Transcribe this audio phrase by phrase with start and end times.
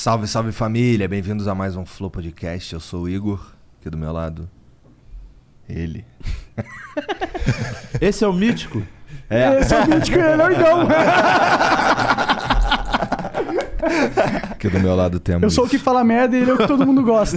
[0.00, 2.72] Salve, salve família, bem-vindos a mais um Flow Podcast.
[2.72, 4.48] Eu sou o Igor, aqui do meu lado.
[5.68, 6.06] Ele.
[8.00, 8.82] Esse é o mítico?
[9.28, 9.60] É.
[9.60, 10.88] Esse é o mítico e ele é o Igão.
[14.50, 16.56] Aqui do meu lado temos Eu sou o que fala merda e ele é o
[16.56, 17.36] que todo mundo gosta.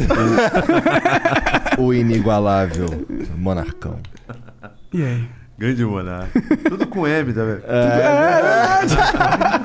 [1.78, 2.88] o inigualável
[3.36, 4.00] Monarcão.
[4.94, 5.30] E aí?
[5.58, 6.42] Grande monarca.
[6.70, 7.64] Tudo com M, tá vendo?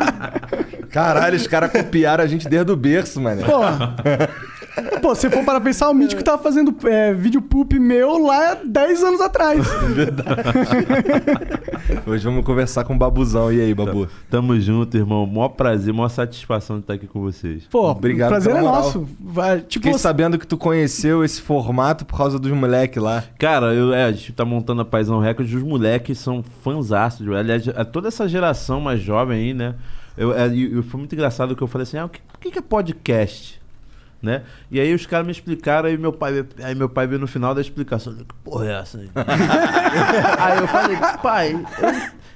[0.91, 3.43] Caralho, os caras copiaram a gente desde o berço, mano.
[3.45, 8.55] Pô, pô, se for para pensar, o Mítico tava fazendo é, vídeo poop meu lá
[8.65, 9.67] 10 anos atrás.
[12.07, 13.53] Hoje vamos conversar com o Babuzão.
[13.53, 14.09] E aí, Babu?
[14.31, 15.27] Tamo junto, irmão.
[15.27, 17.65] Maior prazer, maior satisfação de estar aqui com vocês.
[17.71, 18.83] Pô, Obrigado o prazer é moral.
[18.83, 19.09] nosso.
[19.21, 23.25] Vai, tipo, Fiquei você- sabendo que tu conheceu esse formato por causa dos moleques lá.
[23.39, 27.27] Cara, eu, é, a gente tá montando a Paisão Records, os moleques são fãzaços.
[27.29, 29.75] Aliás, é toda essa geração mais jovem aí, né?
[30.19, 32.39] Eu, é, e- e foi muito engraçado que eu falei assim, ah, o que, o
[32.39, 33.59] que que é podcast?
[34.21, 34.43] Né?
[34.69, 37.55] E aí os caras me explicaram, aí meu pai, aí meu pai veio no final
[37.55, 39.09] da explicação, que porra é essa aí?
[40.39, 41.53] aí eu falei, pai,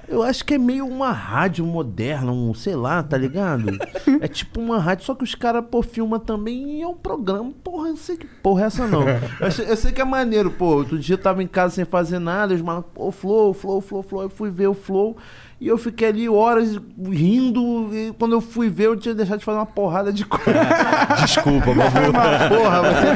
[0.07, 3.77] eu, eu acho que é meio uma rádio moderna, um, sei lá, tá ligado?
[4.21, 7.51] É tipo uma rádio, só que os caras, pô, filma também e é um programa.
[7.63, 9.03] Porra, eu sei que porra é essa não.
[9.41, 10.67] Eu, sei- eu sei que é maneiro, pô.
[10.77, 14.03] Outro dia eu tava em casa sem fazer nada, os malucos, pô, Flow, Flow, Flow,
[14.03, 14.21] Flow.
[14.23, 15.17] Eu fui ver o Flow
[15.63, 17.89] e eu fiquei ali horas rindo.
[17.93, 20.43] E quando eu fui ver, eu tinha deixado de fazer uma porrada de coisa.
[21.25, 22.11] Desculpa, Babu.
[22.53, 23.07] Porra, você.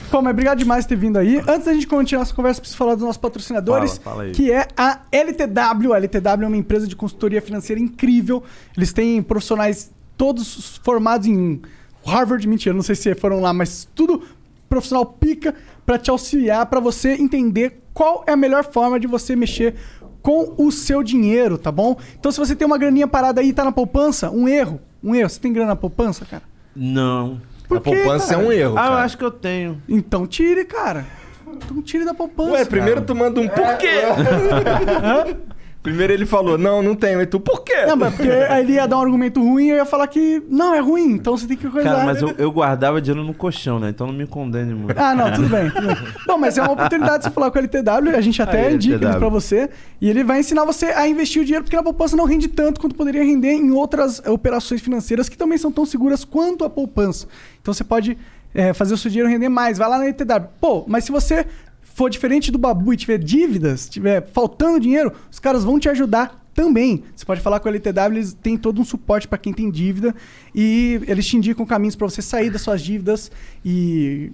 [0.10, 1.42] Pô, mas obrigado demais por ter vindo aí.
[1.46, 4.32] Antes da gente continuar essa conversa, preciso falar dos nossos patrocinadores, Fala, fala aí.
[4.32, 5.92] que é a LTW.
[5.92, 8.42] A LTW é uma empresa de consultoria financeira incrível.
[8.74, 11.60] Eles têm profissionais todos formados em
[12.06, 14.22] Harvard, mentira, não sei se foram lá, mas tudo
[14.70, 15.54] profissional pica
[15.84, 19.74] para te auxiliar, para você entender qual é a melhor forma de você mexer
[20.22, 21.96] com o seu dinheiro, tá bom?
[22.18, 25.14] Então, se você tem uma graninha parada aí e tá na poupança, um erro, um
[25.14, 25.28] erro.
[25.28, 26.42] Você tem grana na poupança, cara?
[26.74, 27.40] Não.
[27.68, 28.42] Por a quê, poupança cara?
[28.42, 28.78] é um erro.
[28.78, 29.02] Ah, eu cara.
[29.04, 29.82] acho que eu tenho.
[29.88, 31.04] Então tire, cara.
[31.46, 32.52] Então tire da poupança.
[32.52, 34.02] Ué, primeiro tu manda um por quê?
[35.88, 37.20] primeiro ele falou, não, não tenho.
[37.20, 37.86] E tu, por quê?
[37.86, 40.42] Não, mas porque aí ele ia dar um argumento ruim e eu ia falar que
[40.48, 41.90] não, é ruim, então você tem que coisar.
[41.90, 43.90] Cara, mas eu, eu guardava dinheiro no colchão, né?
[43.90, 44.98] Então não me condene muito.
[44.98, 45.96] Ah, não, tudo bem, tudo bem.
[46.26, 48.74] Bom, mas é uma oportunidade de você falar com o LTW, a gente até Aí,
[48.74, 49.10] indica LTW.
[49.10, 49.70] ele pra você.
[50.00, 52.80] E ele vai ensinar você a investir o dinheiro, porque na poupança não rende tanto
[52.80, 56.70] quanto poderia render em outras eh, operações financeiras que também são tão seguras quanto a
[56.70, 57.26] poupança.
[57.60, 58.16] Então você pode
[58.54, 59.78] eh, fazer o seu dinheiro render mais.
[59.78, 60.48] Vai lá na LTW.
[60.60, 61.46] Pô, mas se você
[61.98, 66.46] for diferente do Babu e tiver dívidas, tiver faltando dinheiro, os caras vão te ajudar
[66.54, 67.02] também.
[67.16, 70.14] Você pode falar com a LTW, eles têm todo um suporte para quem tem dívida
[70.54, 73.32] e eles te indicam caminhos para você sair das suas dívidas
[73.64, 74.30] e,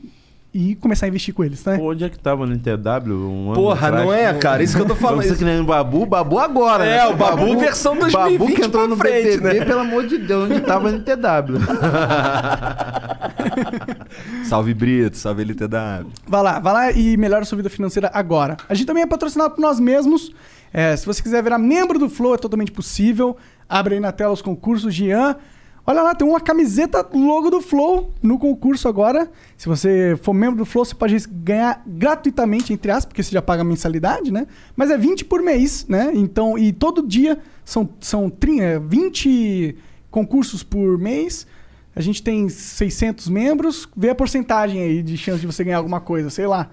[0.55, 1.77] e começar a investir com eles, né?
[1.77, 3.29] Pô, onde é que tava no NTW?
[3.29, 4.63] Um Porra, não é, cara?
[4.63, 5.25] Isso que eu tô falando.
[5.25, 6.99] Você que nem o Babu, Babu agora, né?
[6.99, 9.65] É, o Babu versão 2020 Babu que entrou no frente, BBB, né?
[9.65, 11.59] pelo amor de Deus, onde tava no NTW?
[14.45, 16.13] Salve Brito, salve LTW.
[16.27, 18.57] Vai lá, vai lá e melhora a sua vida financeira agora.
[18.69, 20.33] A gente também é patrocinado por nós mesmos.
[20.73, 23.37] É, se você quiser virar membro do Flow, é totalmente possível.
[23.69, 25.37] Abre aí na tela os concursos, Jean.
[25.87, 29.31] Olha lá, tem uma camiseta logo do Flow no concurso agora.
[29.57, 33.43] Se você for membro do Flow, você pode ganhar gratuitamente, entre aspas, porque você já
[33.43, 34.47] paga mensalidade, né?
[34.75, 36.11] Mas é 20 por mês, né?
[36.15, 39.77] Então, e todo dia são, são tri- é, 20
[40.11, 41.47] concursos por mês.
[41.95, 43.87] A gente tem 600 membros.
[43.95, 46.71] Vê a porcentagem aí de chance de você ganhar alguma coisa, sei lá.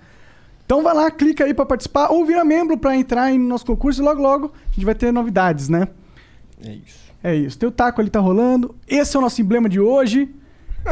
[0.65, 4.01] Então vai lá, clica aí pra participar ou vira membro pra entrar no nosso concurso
[4.01, 5.85] e logo logo a gente vai ter novidades, né?
[6.65, 7.10] É isso.
[7.23, 7.57] É isso.
[7.57, 8.75] Tem o taco ali, tá rolando.
[8.87, 10.29] Esse é o nosso emblema de hoje.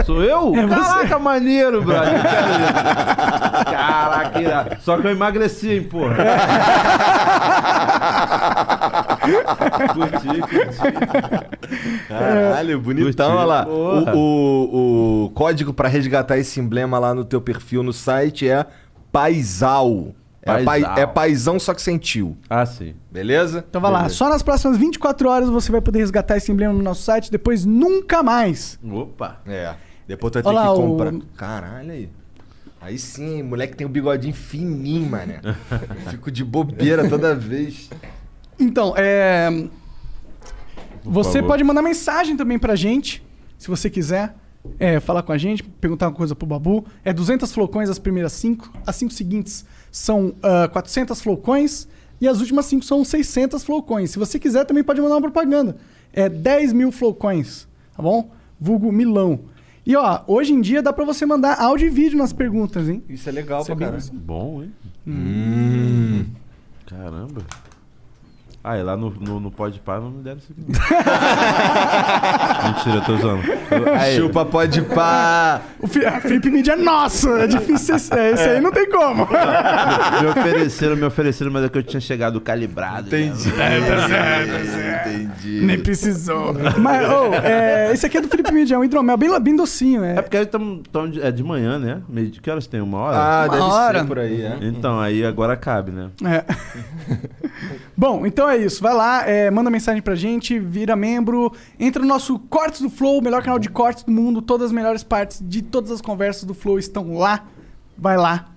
[0.05, 0.53] Sou eu?
[0.55, 0.75] É você.
[0.79, 2.21] Caraca, maneiro, brother.
[3.65, 4.77] Caraca, irado.
[4.81, 6.15] Só que eu emagreci, hein, porra.
[9.93, 10.79] curti, curti.
[12.07, 13.39] Caralho, bonitão, Curti.
[13.39, 13.67] olha lá.
[13.67, 18.63] O, o, o código pra resgatar esse emblema lá no teu perfil no site é
[19.11, 20.13] Paisal.
[20.41, 22.37] É, pai, é paizão, só que sem tio.
[22.49, 22.95] Ah, sim.
[23.11, 23.63] Beleza?
[23.69, 26.81] Então vai lá, só nas próximas 24 horas você vai poder resgatar esse emblema no
[26.81, 28.79] nosso site, depois nunca mais.
[28.83, 29.41] Opa.
[29.45, 29.75] É.
[30.07, 31.13] Depois tu vai ter que o- comprar.
[31.35, 32.09] Caralho aí.
[32.81, 35.41] Aí sim, moleque tem o bigodinho fininho, mané.
[36.09, 37.89] Fico de bobeira toda vez.
[38.57, 39.49] Então, é.
[41.03, 41.47] Você favor.
[41.49, 43.25] pode mandar mensagem também pra gente,
[43.57, 44.33] se você quiser.
[44.77, 46.85] é, falar com a gente, perguntar uma coisa pro Babu.
[47.03, 48.71] É 200 flocões as primeiras 5.
[48.85, 51.87] As 5 seguintes são ah, 400 flocões.
[52.21, 54.11] E as últimas 5 são 600 flocões.
[54.11, 55.77] Se você quiser, também pode mandar uma propaganda.
[56.11, 58.29] É 10 mil flocões, tá bom?
[58.59, 59.39] Vulgo milão.
[59.85, 63.03] E ó, hoje em dia dá pra você mandar áudio e vídeo nas perguntas, hein?
[63.07, 64.19] Isso é legal Isso é pra bem caralho.
[64.19, 64.73] Bom, hein?
[65.07, 66.25] Hum.
[66.85, 67.41] Caramba.
[68.61, 70.61] Ah, e lá no, no, no Pode Par não me deram isso aqui.
[72.67, 73.41] Mentira, eu tô usando.
[73.97, 75.61] Aí, Chupa pode pá.
[75.79, 77.97] O Fi- a Felipe Mídia é nosso, é difícil.
[77.97, 79.25] ser- é, Esse aí não tem como.
[80.21, 83.07] me ofereceram, me ofereceram, mas é que eu tinha chegado calibrado.
[83.07, 83.49] Entendi.
[83.53, 85.05] né?
[85.05, 85.61] Entendi.
[85.61, 86.53] Nem precisou.
[86.79, 90.03] Mas, ô, é, esse aqui é do Felipe Mídia, é um hidromel bem, bem docinho.
[90.03, 90.17] É.
[90.17, 92.01] É porque aí tamo, tamo de, é de manhã, né?
[92.09, 92.81] Meio de que horas tem?
[92.81, 93.17] Uma hora?
[93.17, 93.99] Ah, Uma deve hora.
[94.01, 94.57] ser por aí, é.
[94.61, 96.09] Então, aí agora cabe, né?
[96.25, 96.43] É.
[97.95, 98.81] Bom, então é isso.
[98.81, 103.19] Vai lá, é, manda mensagem pra gente, vira membro, entra no nosso Cortes do Flow,
[103.19, 104.41] o melhor canal de cortes do mundo.
[104.41, 107.45] Todas as melhores partes de todas as conversas do Flow estão lá.
[107.97, 108.49] Vai lá.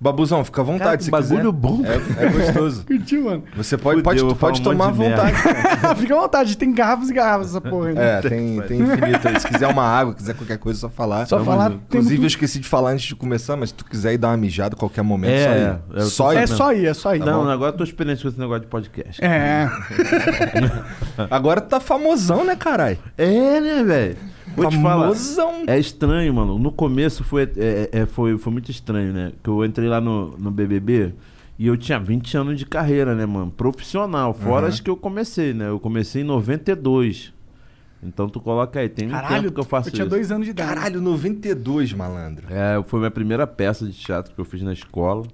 [0.00, 1.52] Babuzão, fica à vontade Cara, se bagulho quiser.
[1.52, 1.80] bom.
[1.84, 2.84] É, é gostoso.
[2.86, 3.44] Curtiu, mano?
[3.56, 5.36] Você pode, Fudeu, pode, pode um tomar à vontade.
[5.96, 8.18] Fica à vontade, tem garrafas e garrafas essa porra né?
[8.18, 9.40] É, tem, tem infinito aí.
[9.40, 11.26] Se quiser uma água, quiser qualquer coisa, é só falar.
[11.26, 13.84] Só Tamo falar, Inclusive, muito- eu esqueci de falar antes de começar, mas se tu
[13.84, 16.00] quiser ir dar uma mijada a qualquer momento, É, só eu ir.
[16.00, 16.36] tô Só ir.
[16.36, 17.20] É só ir, é só ir.
[17.20, 19.24] não, agora eu tô experiente com esse negócio de podcast.
[19.24, 19.70] É.
[21.30, 22.98] Agora tu tá famosão, né, caralho?
[23.16, 24.16] É, né, velho?
[24.56, 25.12] Vou te falar.
[25.66, 26.58] É estranho, mano.
[26.58, 29.32] No começo foi, é, é, foi, foi muito estranho, né?
[29.42, 31.12] Que eu entrei lá no, no BBB
[31.58, 33.50] e eu tinha 20 anos de carreira, né, mano?
[33.50, 34.34] Profissional.
[34.34, 35.68] Fora as que eu comecei, né?
[35.68, 37.32] Eu comecei em 92.
[38.02, 40.10] Então tu coloca aí, tem um Caralho, tempo que eu faço eu tinha isso.
[40.10, 40.74] dois anos de idade.
[40.74, 42.46] Caralho, 92, malandro.
[42.50, 45.26] É, foi minha primeira peça de teatro que eu fiz na escola.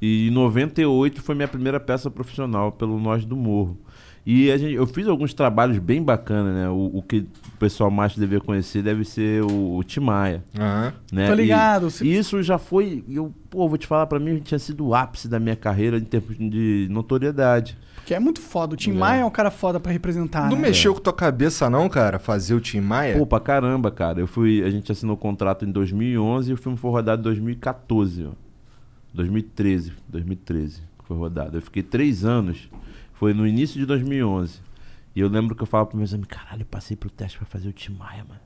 [0.00, 3.78] E em 98 foi minha primeira peça profissional pelo Nós do Morro.
[4.24, 6.68] E a gente, eu fiz alguns trabalhos bem bacanas, né?
[6.68, 10.44] O, o que o pessoal mais deveria conhecer deve ser o, o Timaya.
[10.56, 10.92] Aham.
[11.12, 11.26] Né?
[11.26, 14.60] Tô ligado, E, se- isso já foi, eu, pô, vou te falar, pra mim tinha
[14.60, 17.76] sido o ápice da minha carreira em termos de notoriedade.
[17.96, 18.74] Porque é muito foda.
[18.74, 20.48] O Tim Maia é um cara foda pra representar.
[20.48, 20.68] Não né?
[20.68, 22.18] mexeu com tua cabeça, não, cara?
[22.18, 23.16] Fazer o Tim Maia?
[23.16, 24.20] Pô, pra caramba, cara.
[24.20, 27.24] Eu fui, a gente assinou o contrato em 2011 e o filme foi rodado em
[27.24, 28.30] 2014, ó.
[29.14, 31.56] 2013, 2013 que foi rodado.
[31.58, 32.68] Eu fiquei três anos,
[33.22, 34.58] foi no início de 2011.
[35.14, 37.46] E eu lembro que eu falava pros meus amigos, caralho, eu passei pro teste pra
[37.46, 38.40] fazer o Tim Maia, mano.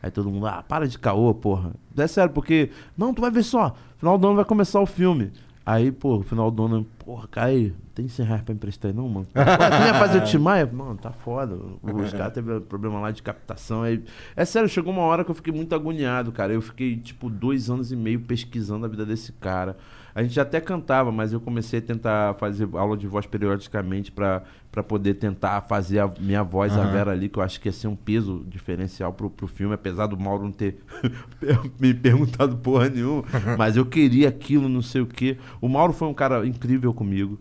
[0.00, 1.72] Aí todo mundo, ah, para de caô, porra.
[1.96, 5.32] É sério, porque, não, tu vai ver só, final do ano vai começar o filme.
[5.66, 9.26] Aí, pô, final do ano, porra, cai, tem 100 reais pra emprestar aí não, mano?
[9.34, 10.70] Tu ia fazer o Tim Maia?
[10.72, 11.56] Mano, tá foda.
[11.82, 13.82] Os caras teve problema lá de captação.
[13.82, 14.00] Aí...
[14.36, 16.52] É sério, chegou uma hora que eu fiquei muito agoniado, cara.
[16.52, 19.76] Eu fiquei, tipo, dois anos e meio pesquisando a vida desse cara.
[20.14, 24.42] A gente até cantava, mas eu comecei a tentar fazer aula de voz periodicamente pra
[24.70, 27.72] pra poder tentar fazer a minha voz, a Vera ali, que eu acho que ia
[27.72, 30.78] ser um peso diferencial pro, pro filme, apesar do Mauro não ter
[31.78, 33.22] me perguntado porra nenhuma.
[33.56, 35.36] mas eu queria aquilo, não sei o quê.
[35.60, 37.38] O Mauro foi um cara incrível comigo.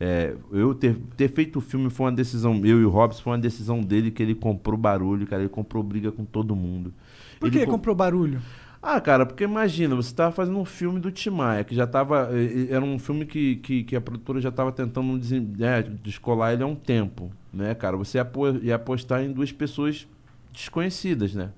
[0.00, 3.32] É, eu ter, ter feito o filme foi uma decisão, eu e o Robson, foi
[3.34, 5.42] uma decisão dele que ele comprou barulho, cara.
[5.42, 6.94] Ele comprou briga com todo mundo.
[7.38, 8.40] Por Ele que com- comprou barulho?
[8.82, 12.30] Ah, cara, porque imagina, você tava fazendo um filme do Timaya, que já tava.
[12.32, 16.52] eh, Era um filme que, que, que a produtora já tava tentando desen- é, descolar
[16.54, 17.96] ele há um tempo, né, cara?
[17.96, 20.08] Você ia, apo- ia apostar em duas pessoas
[20.52, 21.50] desconhecidas, né?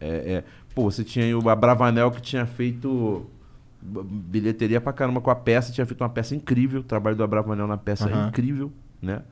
[0.00, 3.26] É, é, pô, você tinha aí o Abravanel que tinha feito
[3.82, 7.66] bilheteria pra caramba com a peça, tinha feito uma peça incrível, o trabalho do Abravanel
[7.66, 8.28] na peça é Aham.
[8.28, 9.22] incrível, né?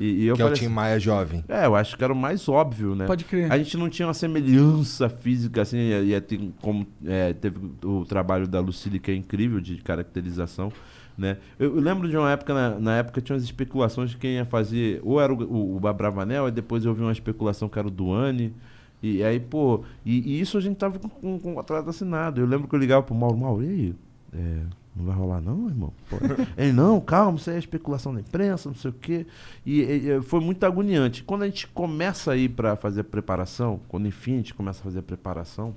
[0.00, 1.44] E, e eu que é o falei Tim assim, Maia jovem.
[1.46, 3.06] é, eu acho que era o mais óbvio, né?
[3.06, 3.52] Pode crer.
[3.52, 8.06] A gente não tinha uma semelhança física, assim, ia, ia ter como é, teve o
[8.06, 10.72] trabalho da Lucille, que é incrível, de caracterização,
[11.18, 11.36] né?
[11.58, 14.46] Eu, eu lembro de uma época, na, na época tinha umas especulações de quem ia
[14.46, 17.86] fazer, ou era o, o, o Bravanel, e depois eu vi uma especulação que era
[17.86, 18.54] o Duane,
[19.02, 22.40] e aí, pô, e, e isso a gente tava com, com, com o contrato assinado.
[22.40, 23.94] Eu lembro que eu ligava pro Mauro, Mauro, e aí?
[24.32, 24.62] É,
[24.94, 25.92] não vai rolar não, irmão?
[26.08, 26.16] Pô.
[26.56, 29.26] Ele, não, calma, isso aí é especulação da imprensa, não sei o quê.
[29.64, 31.22] E, e, e, foi muito agoniante.
[31.22, 34.80] Quando a gente começa a ir para fazer a preparação, quando enfim a gente começa
[34.80, 35.74] a fazer a preparação,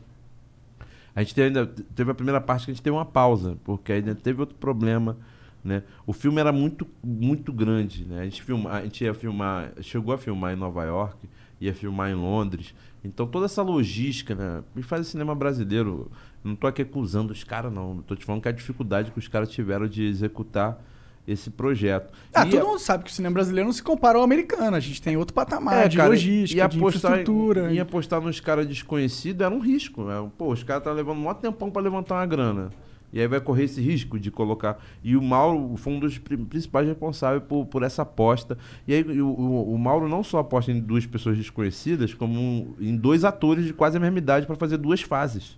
[1.16, 3.94] a gente teve, ainda, teve a primeira parte que a gente teve uma pausa, porque
[3.94, 5.16] ainda teve outro problema
[5.64, 5.84] Né?
[6.06, 8.06] O filme era muito, muito grande.
[8.06, 8.22] Né?
[8.22, 11.30] A, gente filma, a gente ia filmar, chegou a filmar em Nova York,
[11.62, 12.74] ia filmar em Londres.
[13.04, 14.64] Então toda essa logística, né?
[14.76, 16.12] Me faz cinema brasileiro.
[16.44, 17.98] Não tô aqui acusando os caras, não.
[18.06, 20.82] Tô te falando que a dificuldade que os caras tiveram de executar
[21.26, 22.12] esse projeto.
[22.34, 24.76] Ah, E todo a- mundo sabe que o cinema brasileiro não se compara ao americano.
[24.76, 27.72] A gente tem outro patamar de É, cara, logística, e de apostar, infraestrutura.
[27.72, 30.04] E apostar nos caras desconhecidos era um risco.
[30.04, 30.30] Né?
[30.38, 32.70] Pô, os caras estão levando um maior tempão para levantar uma grana.
[33.14, 34.78] E aí vai correr esse risco de colocar.
[35.04, 38.58] E o Mauro foi um dos pri- principais responsáveis por, por essa aposta.
[38.88, 42.74] E aí o, o- o Mauro não só aposta em duas pessoas desconhecidas, como um-
[42.82, 45.58] em dois atores de quase a mesma idade para fazer duas fases.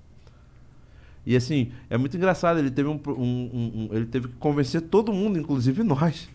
[1.25, 4.81] E assim, é muito engraçado, ele teve, um, um- um- um- ele teve que convencer
[4.81, 6.29] todo mundo, inclusive nós.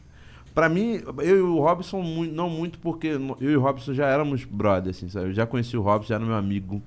[0.54, 3.06] Pra mim, eu e o Robson, não muito, porque
[3.40, 5.26] eu e o Robson já éramos brothers, assim, sabe?
[5.28, 6.82] Eu já conheci o Robson, já era meu amigo.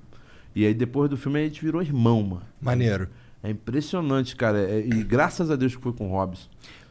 [0.54, 2.42] E aí depois do filme a gente virou irmão, mano.
[2.60, 3.08] Maneiro.
[3.42, 4.58] É impressionante, cara.
[4.58, 6.48] é- e graças a Deus que foi com o Robson.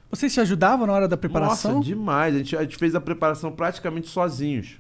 [0.10, 1.76] Vocês se ajudavam na hora da preparação?
[1.76, 2.36] Nossa, demais.
[2.36, 4.78] A gente, a gente fez a preparação praticamente sozinhos.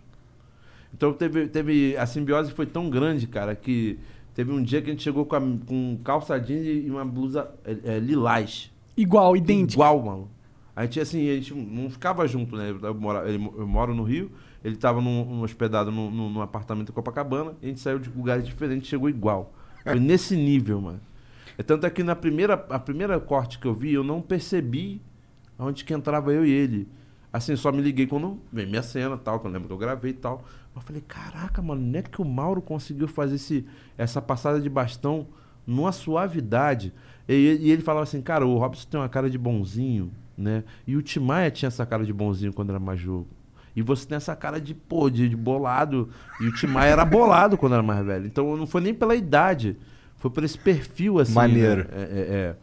[0.93, 1.97] Então teve, teve.
[1.97, 3.97] A simbiose foi tão grande, cara, que
[4.33, 7.49] teve um dia que a gente chegou com, a, com calça jeans e uma blusa
[7.65, 8.71] é, é, lilás.
[8.95, 9.81] Igual, idêntico.
[9.81, 10.29] Igual, mano.
[10.75, 12.75] A gente, assim, a gente não ficava junto, né?
[12.81, 14.31] Eu moro, ele- eu moro no Rio,
[14.63, 18.09] ele tava num, num hospedado num, num- apartamento em Copacabana, e a gente saiu de
[18.09, 19.53] lugares diferentes, chegou igual.
[19.83, 20.99] Foi nesse nível, mano.
[21.57, 24.99] É tanto é que na primeira, a primeira corte que eu vi, eu não percebi
[25.59, 26.87] onde que entrava eu e ele.
[27.31, 30.11] Assim, só me liguei quando veio minha cena tal, que eu lembro que eu gravei
[30.11, 30.43] e tal.
[30.75, 33.65] Eu falei, caraca, mano, não é que o Mauro conseguiu fazer esse,
[33.97, 35.27] essa passada de bastão
[35.65, 36.91] numa suavidade.
[37.27, 40.63] E, e ele falava assim, cara, o Robson tem uma cara de bonzinho, né?
[40.85, 43.27] E o Timaya tinha essa cara de bonzinho quando era mais jogo.
[43.75, 46.09] E você tem essa cara de, pô, de, de bolado.
[46.39, 48.25] E o Timaya era bolado quando era mais velho.
[48.25, 49.77] Então não foi nem pela idade.
[50.17, 51.33] Foi por esse perfil, assim.
[51.33, 51.83] Maneiro.
[51.83, 51.89] né?
[51.91, 52.55] É, é, é.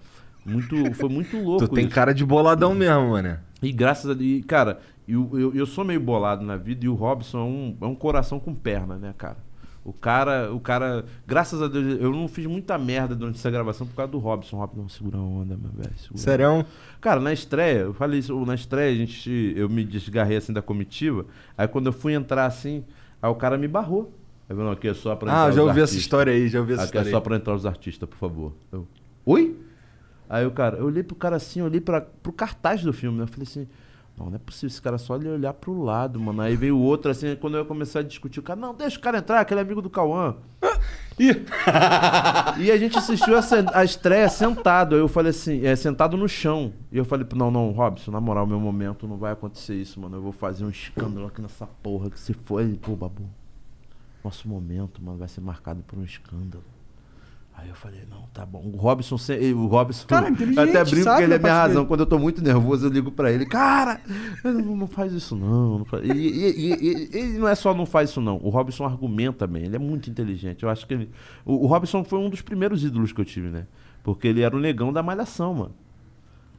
[0.45, 1.95] Muito, foi muito louco Tu tem isso.
[1.95, 3.39] cara de boladão mesmo, mano.
[3.63, 4.81] E graças a Deus, cara,
[5.13, 7.95] eu, eu, eu sou meio bolado na vida e o Robson é um, é um
[7.95, 9.37] coração com perna, né, cara?
[9.83, 13.87] O cara, o cara, graças a Deus, eu não fiz muita merda durante essa gravação
[13.87, 14.59] por causa do Robson.
[14.59, 15.95] Robson, segura a onda, meu velho.
[16.15, 16.67] Serão?
[17.01, 20.61] Cara, na estreia, eu falei isso, na estreia a gente, eu me desgarrei assim da
[20.61, 21.25] comitiva.
[21.57, 22.85] Aí quando eu fui entrar assim,
[23.23, 24.13] aí o cara me barrou.
[24.49, 26.01] Aí falou, aqui é só pra entrar Ah, já ouvi essa artistas.
[26.03, 27.23] história aí, já ouvi essa Aqui é história só aí.
[27.23, 28.53] pra entrar os artistas, por favor.
[28.71, 28.87] Eu,
[29.25, 29.57] Oi?
[30.29, 33.17] Aí o cara, eu olhei pro cara assim, eu olhei pra, pro cartaz do filme,
[33.17, 33.25] né?
[33.25, 33.67] Eu falei assim,
[34.21, 36.43] não, não é possível esse cara só ele olhar pro lado, mano.
[36.43, 38.99] Aí veio o outro, assim, quando eu ia começar a discutir, o cara, não, deixa
[38.99, 40.37] o cara entrar, aquele amigo do Cauã.
[42.59, 43.41] e a gente assistiu a,
[43.73, 44.95] a estreia sentado.
[44.95, 46.75] Aí eu falei assim, é, sentado no chão.
[46.93, 50.19] E eu falei, não, não, Robson, na moral, meu momento não vai acontecer isso, mano.
[50.19, 52.37] Eu vou fazer um escândalo aqui nessa porra que se.
[52.59, 53.25] Ele, pô, babu,
[54.23, 56.65] nosso momento, mano, vai ser marcado por um escândalo.
[57.63, 58.63] Aí eu falei, não, tá bom.
[58.73, 59.17] O Robson,
[59.55, 60.07] o Robson.
[60.07, 61.75] Cara, até brinco sabe que ele é minha razão.
[61.77, 61.87] dele.
[61.89, 64.01] Quando eu tô muito nervoso, eu ligo pra ele, cara,
[64.43, 65.79] não, não faz isso não.
[65.81, 68.37] não faz- E, e- e- e- ele não é só não faz isso não.
[68.43, 70.63] O Robson argumenta bem, ele é muito inteligente.
[70.63, 71.11] Eu acho que ele.
[71.45, 73.67] O, o Robson foi um dos primeiros ídolos que eu tive, né?
[74.03, 75.75] Porque ele era o negão da malhação, mano.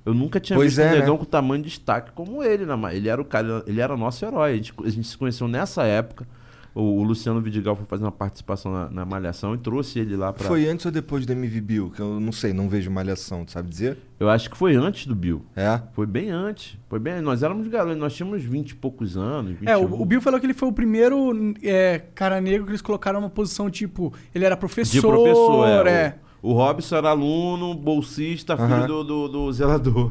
[0.06, 1.00] Eu nunca tinha Pois visto é, um né?
[1.00, 2.76] negão com tamanho de destaque como ele, né?
[2.96, 4.52] Ele era o cara, ele era nosso herói.
[4.52, 6.28] A gente, a gente se conheceu nessa época.
[6.74, 10.32] O, o Luciano Vidigal foi fazer uma participação na, na Malhação e trouxe ele lá
[10.32, 10.48] pra.
[10.48, 11.92] Foi antes ou depois do MV Bill?
[11.92, 13.98] Que eu não sei, não vejo malhação, tu sabe dizer?
[14.20, 15.44] Eu acho que foi antes do Bill.
[15.56, 15.82] É?
[15.94, 16.78] Foi bem antes.
[16.88, 17.20] Foi bem.
[17.22, 19.52] Nós éramos garotos, nós tínhamos 20 e poucos anos.
[19.52, 19.70] 21.
[19.70, 22.82] É, o, o Bill falou que ele foi o primeiro é, cara negro que eles
[22.82, 24.14] colocaram numa posição tipo.
[24.34, 24.94] Ele era professor.
[24.94, 25.92] De professor, é.
[25.92, 26.16] é.
[26.16, 30.10] O, o Robson era aluno, bolsista, filho do, do, do zelador.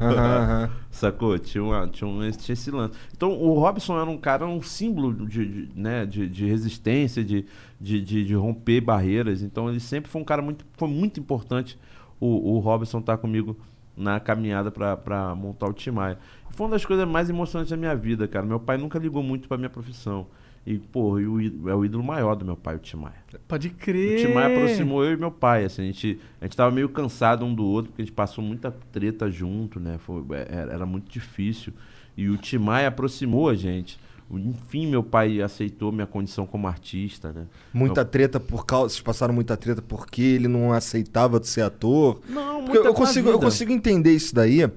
[0.88, 1.36] Sacou?
[1.38, 2.94] Tinha, uma, tinha, um, tinha esse lance.
[3.16, 7.44] Então, o Robson era um cara, um símbolo de, de, né, de, de resistência, de,
[7.80, 9.42] de, de, de romper barreiras.
[9.42, 11.76] Então, ele sempre foi um cara muito, foi muito importante
[12.20, 13.56] o, o Robson estar comigo
[13.96, 16.16] na caminhada para montar o Timaya.
[16.50, 18.46] Foi uma das coisas mais emocionantes da minha vida, cara.
[18.46, 20.26] Meu pai nunca ligou muito para minha profissão.
[20.66, 23.14] E, pô, e o í- é o ídolo maior do meu pai, o Timaya.
[23.48, 24.20] Pode O crer.
[24.26, 27.54] Timaya aproximou eu e meu pai, assim, a gente, a gente tava meio cansado um
[27.54, 29.96] do outro, porque a gente passou muita treta junto, né?
[29.98, 31.72] Foi, é, era, era muito difícil.
[32.16, 33.98] E o Timaya aproximou a gente.
[34.32, 37.46] Enfim, meu pai aceitou minha condição como artista, né?
[37.72, 38.90] Muita treta por causa.
[38.90, 42.20] Vocês passaram muita treta porque ele não aceitava de ser ator.
[42.28, 43.44] Não, Porque eu, muita consigo, eu vida.
[43.44, 44.70] consigo entender isso daí,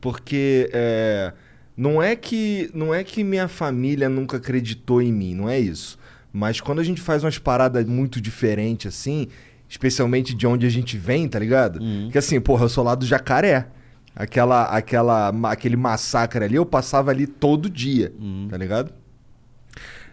[0.00, 1.32] porque é,
[1.78, 5.96] não é que não é que minha família nunca acreditou em mim, não é isso.
[6.32, 9.28] Mas quando a gente faz umas paradas muito diferentes assim,
[9.68, 11.80] especialmente de onde a gente vem, tá ligado?
[11.80, 12.08] Uhum.
[12.10, 13.68] Que assim, porra, eu sou lá do Jacaré.
[14.16, 18.48] Aquela, aquela, aquele massacre ali, eu passava ali todo dia, Uhum.
[18.50, 18.92] tá ligado?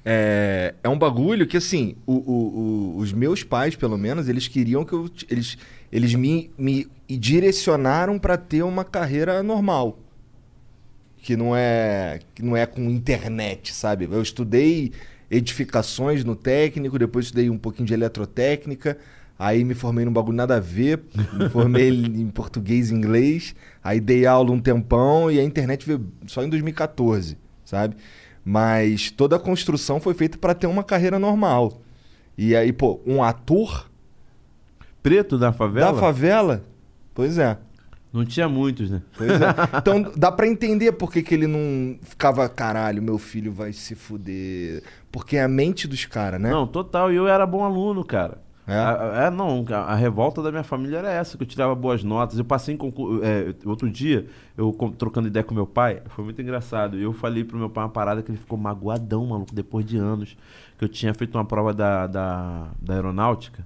[0.03, 2.59] É, é um bagulho que, assim, o- o-
[2.93, 5.09] o- os meus pais, pelo menos, eles queriam que eu.
[5.29, 5.57] Eles,
[5.91, 9.97] eles me, me direcionaram pra ter uma carreira normal,
[11.25, 14.05] que não é que não é com internet, sabe?
[14.05, 14.91] Eu estudei
[15.29, 18.95] edificações no técnico, depois estudei um pouquinho de eletrotécnica,
[19.37, 21.01] aí me formei num bagulho nada a ver,
[21.33, 26.05] me formei em português e inglês, aí dei aula um tempão e a internet veio
[26.27, 27.95] só em 2014, sabe?
[28.45, 31.81] Mas toda a construção foi feita para ter uma carreira normal.
[32.37, 33.89] E aí, pô, um ator
[35.01, 35.91] Preto da favela?
[35.91, 36.63] da favela,
[37.15, 37.57] pois é.
[38.15, 39.01] Não tinha muitos, né?
[39.17, 39.45] Pois é.
[39.77, 43.93] Então dá pra entender por que, que ele não ficava, caralho, meu filho vai se
[43.93, 44.81] fuder.
[45.11, 46.49] Porque é a mente dos caras, né?
[46.49, 47.11] Não, total.
[47.11, 48.43] E eu era bom aluno, cara.
[48.67, 48.73] É?
[48.73, 52.03] A- é, não, a, a revolta da minha família era essa, que eu tirava boas
[52.03, 52.39] notas.
[52.39, 53.21] Eu passei em concurso.
[53.65, 54.25] outro dia,
[54.57, 56.97] eu trocando ideia com meu pai, foi muito engraçado.
[56.97, 59.97] E eu falei pro meu pai uma parada que ele ficou magoadão, maluco, depois de
[59.97, 60.35] anos.
[60.77, 63.65] Que eu tinha feito uma prova da, da, da aeronáutica,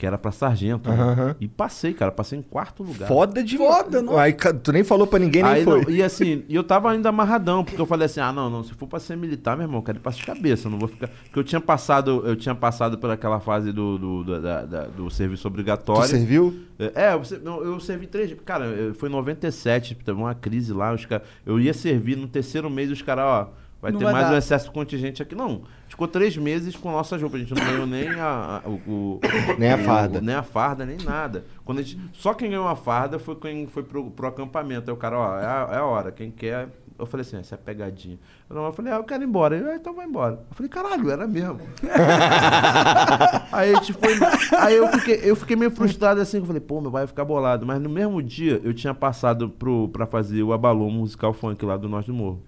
[0.00, 0.88] que era pra sargento.
[0.90, 1.36] né?
[1.38, 3.06] E passei, cara, passei em quarto lugar.
[3.06, 4.16] Foda de Foda, não?
[4.18, 5.82] Aí tu nem falou pra ninguém, nem Aí, foi.
[5.84, 8.64] não, e assim, e eu tava ainda amarradão, porque eu falei assim: ah, não, não,
[8.64, 10.78] se for pra ser militar, meu irmão, eu quero ir pra de cabeça, eu não
[10.78, 11.08] vou ficar.
[11.08, 14.84] Porque eu tinha passado, eu tinha passado por aquela fase do, do, do, da- da-
[14.86, 16.08] do serviço Tu obrigatório.
[16.08, 16.54] serviu?
[16.78, 18.34] É, eu, não, eu servi três.
[18.44, 18.64] Cara,
[18.94, 20.94] foi em 97, teve uma crise lá.
[20.94, 23.50] Os cara, eu ia servir no terceiro mês, os caras, ó,
[23.82, 24.34] vai Não ter vai mais dar.
[24.34, 25.34] um excesso de contingente aqui.
[25.34, 25.62] Não,
[26.00, 27.40] ficou três meses com nossas roupas.
[27.42, 29.20] A gente não ganhou nem a, a- o, o-
[29.58, 30.20] Nem a o- farda.
[30.22, 31.44] nem a farda, nem nada.
[31.62, 34.90] Quando a gente, só quem ganhou a farda foi quem foi pro, pro acampamento.
[34.90, 36.68] Aí o cara, ó, é a, é a hora, quem quer.
[36.98, 38.18] Eu falei assim, essa é pegadinha.
[38.48, 39.56] Eu, não, eu falei, ah, eu quero ir embora.
[39.56, 40.34] Ele, ah, então vai embora.
[40.50, 41.58] Eu falei, caralho, era mesmo.
[43.52, 44.12] aí a gente foi.
[44.58, 47.24] Aí eu fiquei, eu fiquei meio frustrado assim, eu falei, pô, meu pai vai ficar
[47.24, 47.66] bolado.
[47.66, 51.76] Mas no mesmo dia eu tinha passado pro, pra fazer o Abalô musical funk lá
[51.76, 52.42] do Norte do Morro.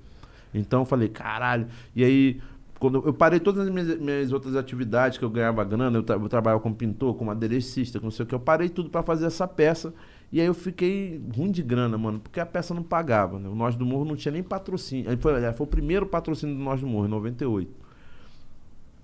[0.55, 1.67] Então eu falei, caralho.
[1.97, 2.41] E aí,
[2.83, 6.17] quando eu- parei todas as minhas, minhas outras atividades que eu ganhava grana, eu, tra
[6.17, 9.03] eu trabalhava como pintor, como aderecista, com não sei o que, eu parei tudo pra
[9.05, 9.95] fazer essa peça.
[10.33, 13.49] E aí eu fiquei ruim de grana, mano, porque a peça não pagava, né?
[13.49, 15.09] O Nós do Morro não tinha nem patrocínio.
[15.11, 17.71] Aí foi, aliás, foi o primeiro patrocínio do Nós do Morro, em 98.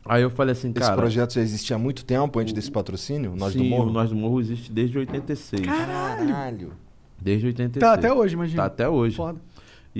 [0.04, 0.96] Aí eu falei assim, Esse cara.
[0.96, 3.36] projeto já existia há muito tempo antes desse patrocínio?
[3.36, 3.90] Nós sim, do Morro?
[3.90, 5.64] o Nós do Morro existe desde 86.
[5.64, 6.72] Caralho.
[7.20, 7.80] Desde 86.
[7.80, 8.62] Tá até hoje, imagina.
[8.62, 9.16] Tá até hoje.
[9.16, 9.38] Foda.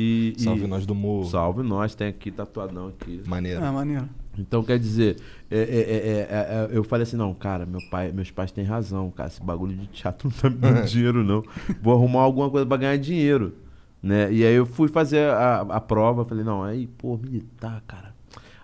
[0.00, 1.28] E, e- Salve Nós do Morro.
[1.28, 3.20] Salve nós, tem aqui tatuadão aqui.
[3.26, 3.64] Maneiro.
[3.64, 4.08] Ah, maneiro.
[4.38, 5.16] Então, quer dizer,
[5.50, 8.62] é, é, é, é, é, eu falei assim, não, cara, meu pai, meus pais têm
[8.62, 11.42] razão, cara, esse bagulho de teatro não tá me dando dinheiro, não.
[11.82, 13.56] Vou arrumar alguma coisa pra ganhar dinheiro,
[14.00, 14.32] né?
[14.32, 18.14] E aí eu fui fazer a, a prova, falei, não, aí, pô, militar, cara.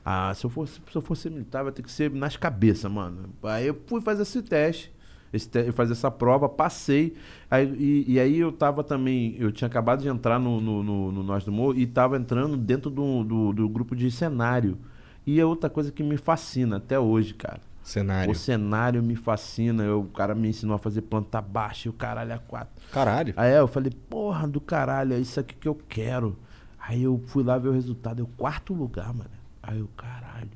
[0.05, 3.31] Ah, se eu fosse, se eu fosse militar, vai ter que ser nas cabeças, mano.
[3.43, 4.93] Aí eu fui fazer esse teste,
[5.35, 7.15] esse te, fazer essa prova, passei.
[7.51, 11.13] Aí, e, e aí eu tava também, eu tinha acabado de entrar no, no, no,
[11.13, 14.79] no Nós do Morro e tava entrando dentro do, do, do grupo de cenário.
[15.27, 17.61] E é outra coisa que me fascina até hoje, cara.
[17.83, 18.33] Cenário.
[18.33, 19.83] O cenário me fascina.
[19.83, 22.83] Eu, o cara me ensinou a fazer planta baixa e o caralho é quatro.
[22.91, 23.35] Caralho.
[23.37, 26.37] Aí eu falei, porra do caralho, é isso aqui que eu quero.
[26.79, 29.31] Aí eu fui lá ver o resultado, eu quarto lugar, mano.
[29.63, 30.51] Aí eu, caralho.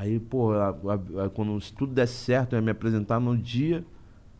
[0.00, 3.36] Aí, pô, a- a- a- quando se tudo desse certo, eu ia me apresentar no
[3.36, 3.84] dia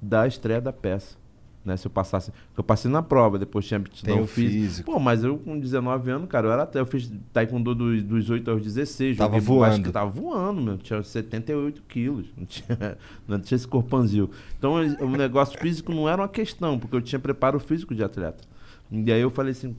[0.01, 1.17] da estreia da peça.
[1.65, 2.33] Né, se eu passasse.
[2.57, 4.91] Eu passei na prova, depois tinha aptidão o físico.
[4.91, 6.79] Pô, mas eu com 19 anos, cara, eu era até.
[6.81, 9.19] Eu fiz taekwondo dos, dos 8 aos 16.
[9.19, 9.71] Tava voando.
[9.73, 10.79] basquete, Tava voando, meu.
[10.79, 12.27] Tinha 78 quilos.
[12.37, 12.97] Não tinha,
[13.29, 14.31] não tinha esse corpanzil.
[14.57, 18.45] Então, o negócio físico não era uma questão, porque eu tinha preparo físico de atleta.
[18.91, 19.77] E aí eu falei assim,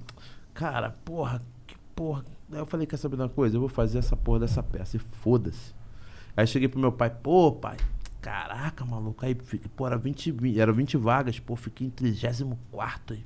[0.54, 2.24] cara, porra, que porra.
[2.52, 3.56] Aí eu falei, quer saber de uma coisa?
[3.56, 5.74] Eu vou fazer essa porra dessa peça e foda-se.
[6.36, 7.78] Aí cheguei pro meu pai, pô, pai,
[8.22, 13.26] caraca, maluco, aí, pô, era 20, vi- era 20 vagas, pô, fiquei em 34 aí.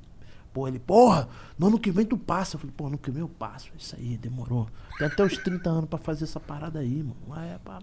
[0.52, 2.54] Pô, ele, porra, no ano que vem tu passa.
[2.54, 3.70] Eu falei, pô, ano que vem eu passo.
[3.76, 4.68] Isso aí, demorou.
[4.98, 7.16] Tem até os 30 anos pra fazer essa parada aí, mano.
[7.26, 7.80] Mas é pra...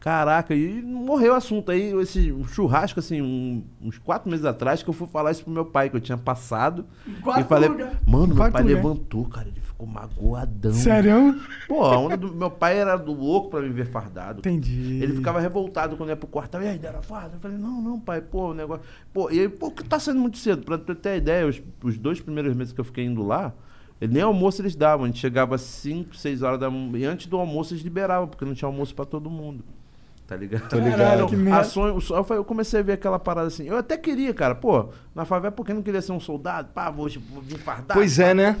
[0.00, 1.70] Caraca, e morreu o assunto.
[1.70, 5.52] Aí, esse churrasco, assim, um- uns quatro meses atrás, que eu fui falar isso pro
[5.52, 6.86] meu pai, que eu tinha passado.
[7.22, 8.00] Quarto e falei, lugar.
[8.06, 8.64] mano, meu pai lugar.
[8.76, 10.72] levantou, cara, ele ficou magoadão.
[10.72, 11.38] Sério?
[11.68, 14.38] Pô, a onda do meu pai era do louco pra me ver fardado.
[14.38, 15.02] Entendi.
[15.02, 16.56] Ele ficava revoltado quando ia pro quarto.
[16.56, 17.36] E aí, deram farda?
[17.36, 18.82] Eu falei, não, não, pai, pô, o negócio.
[19.12, 20.64] Pô, e aí, pô, que tá sendo muito cedo.
[20.64, 23.52] Pra tu ter ideia, os, os dois primeiros meses que eu fiquei indo lá,
[24.00, 25.04] nem almoço eles davam.
[25.04, 26.98] A gente chegava às 5, 6 horas da manhã.
[26.98, 29.62] E antes do almoço eles liberavam, porque não tinha almoço pra todo mundo.
[30.30, 30.68] Tá ligado?
[30.68, 30.98] Tô ligado.
[30.98, 31.60] Caralho, Que merda.
[31.60, 33.66] a sonho, o sonho- eu comecei a ver aquela parada assim.
[33.66, 36.68] Eu até queria, cara, pô, na favela, porque não queria ser um soldado?
[36.72, 37.94] Pá, vou, vou vir fardado.
[37.98, 38.56] Pois é, né?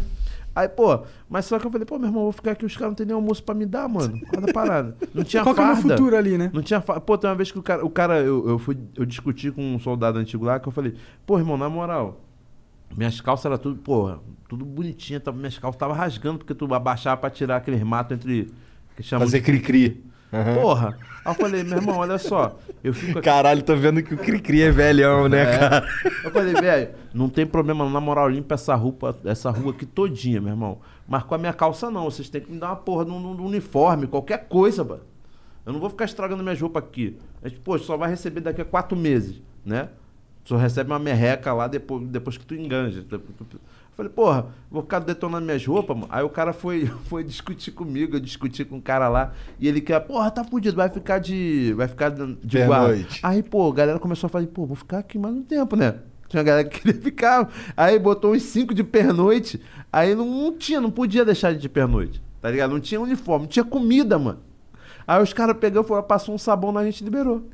[0.52, 2.74] Aí, pô, mas só que eu falei, pô, meu irmão, eu vou ficar aqui, os
[2.76, 4.20] caras não tem nem almoço pra me dar, mano.
[4.32, 4.96] Cada parada.
[5.14, 5.96] Não tinha Qual que é o meu farda.
[5.96, 6.50] futuro ali, né?
[6.52, 7.00] Não tinha fa...
[7.00, 9.62] Pô, tem uma vez que o cara, o cara eu, eu fui, eu discuti com
[9.62, 12.20] um soldado antigo lá, que eu falei, pô, irmão, na moral,
[12.96, 17.30] minhas calças eram tudo, porra, tudo bonitinha, minhas calças tava rasgando, porque tu abaixava pra
[17.30, 18.52] tirar aqueles matos entre.
[18.96, 20.60] Que Fazer de- cri-cri.
[20.60, 20.96] Porra.
[21.24, 23.22] Aí eu falei, meu irmão, olha só, eu fico aqui.
[23.28, 25.58] Caralho, tô vendo que o Cri-Cri é velhão, né, É.
[25.58, 25.88] cara?
[26.24, 30.40] Eu falei, velho, não tem problema, na moral, limpa essa rua, essa rua aqui todinha,
[30.40, 30.78] meu irmão.
[31.06, 33.16] Mas com a minha calça não, vocês têm que me dar uma porra de um,
[33.16, 35.02] um uniforme, qualquer coisa, mano.
[35.66, 37.18] Eu não vou ficar estragando minhas roupas aqui.
[37.42, 39.88] A gente, pô, só vai receber daqui a quatro meses, né?
[40.44, 43.04] Só recebe uma merreca lá depois, depois que tu enganja.
[43.92, 46.08] Falei, porra, vou ficar detonando minhas roupas, mano.
[46.10, 49.32] Aí o cara foi, foi discutir comigo, eu discuti com o cara lá.
[49.58, 51.72] E ele quer, porra, tá fudido, vai ficar de.
[51.76, 53.06] Vai ficar de guarda.
[53.22, 55.96] Aí, pô, a galera começou a falar, pô, vou ficar aqui mais um tempo, né?
[56.28, 57.52] Tinha uma galera que queria ficar.
[57.76, 59.60] Aí botou uns cinco de pernoite.
[59.92, 62.22] Aí não, não tinha, não podia deixar de pernoite.
[62.40, 62.70] Tá ligado?
[62.70, 64.38] Não tinha uniforme, não tinha comida, mano.
[65.06, 67.48] Aí os caras pegou, foram, passou um sabão na gente e liberou.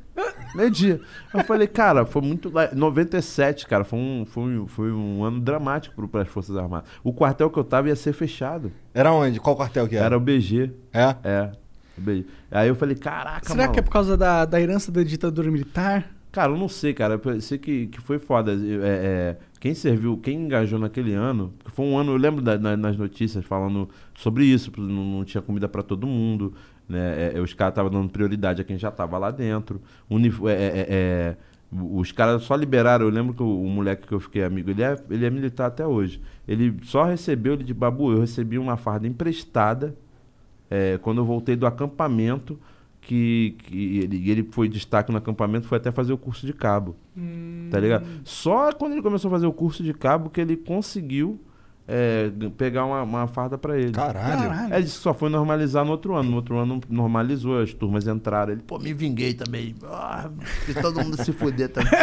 [0.55, 1.01] Meio dia.
[1.33, 2.49] Eu falei, cara, foi muito.
[2.51, 6.89] lá- 97, cara, foi um, foi um, foi um ano dramático para as Forças Armadas.
[7.03, 8.71] O quartel que eu tava ia ser fechado.
[8.93, 9.39] Era onde?
[9.39, 10.05] Qual quartel que era?
[10.05, 10.71] Era o BG.
[10.93, 11.15] É?
[11.23, 11.51] É.
[11.97, 12.25] o BG.
[12.49, 13.83] Aí eu falei, caraca, Será que é maluco.
[13.83, 16.11] por causa da, da herança da ditadura militar?
[16.31, 17.19] Cara, eu não sei, cara.
[17.23, 18.51] Eu sei que, que foi foda.
[18.53, 22.77] É, é, quem serviu, quem engajou naquele ano, foi um ano, eu lembro da- na-
[22.77, 26.53] nas notícias falando sobre isso, não, não tinha comida pra todo mundo,
[26.87, 27.33] né?
[27.35, 29.81] É, os caras estavam dando prioridade a quem já tava lá dentro.
[30.09, 31.37] É, é, é, é,
[31.71, 34.83] os caras só liberaram, eu lembro que o, o moleque que eu fiquei amigo, ele
[34.83, 36.21] é, ele é militar até hoje.
[36.47, 39.95] Ele só recebeu, ele de babu, eu recebi uma farda emprestada
[40.69, 42.59] é, quando eu voltei do acampamento,
[43.01, 46.95] que, que ele, ele foi destaque no acampamento, foi até fazer o curso de cabo.
[47.69, 48.05] Tá ligado?
[48.23, 51.39] Só quando ele começou a fazer o curso de cabo que ele conseguiu
[51.87, 53.91] é, pegar uma, uma farda pra ele.
[53.91, 54.49] Caralho.
[54.49, 54.75] Caralho.
[54.75, 56.29] Ele só foi normalizar no outro ano.
[56.29, 58.51] No outro ano normalizou, as turmas entraram.
[58.53, 59.73] Ele, pô, me vinguei também.
[59.85, 60.29] Ah,
[60.65, 61.91] fiz todo mundo se fuder também.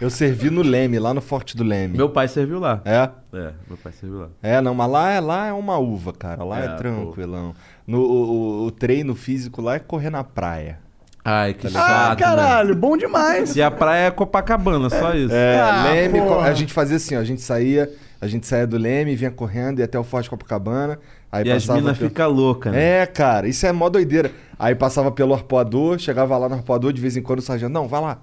[0.00, 1.96] Eu servi no Leme, lá no Forte do Leme.
[1.96, 2.82] meu pai serviu lá.
[2.84, 3.08] É?
[3.32, 4.28] É, meu pai serviu lá.
[4.42, 6.42] É, não, mas lá é, lá é uma uva, cara.
[6.44, 6.76] Lá é, É, pô.
[6.76, 7.54] tranquilão.
[7.86, 10.80] No, o, o- treino físico lá é correr na praia.
[11.24, 12.10] Ai, que Ah, chato.
[12.10, 12.16] né?
[12.16, 13.54] caralho, bom demais.
[13.56, 15.32] E a praia é Copacabana, só isso.
[15.34, 17.90] É, Ah, Leme, a gente fazia assim, ó, a gente saía,
[18.24, 20.98] a gente saía do Leme, vinha correndo, ia até o Forte Copacabana,
[21.30, 23.02] aí e as passava minas pelo- ficam loucas, né?
[23.02, 24.30] É, cara, isso é mó doideira.
[24.58, 27.86] Aí passava pelo arpoador, chegava lá no arpoador, de vez em quando o sargento, não,
[27.88, 28.18] vai lá,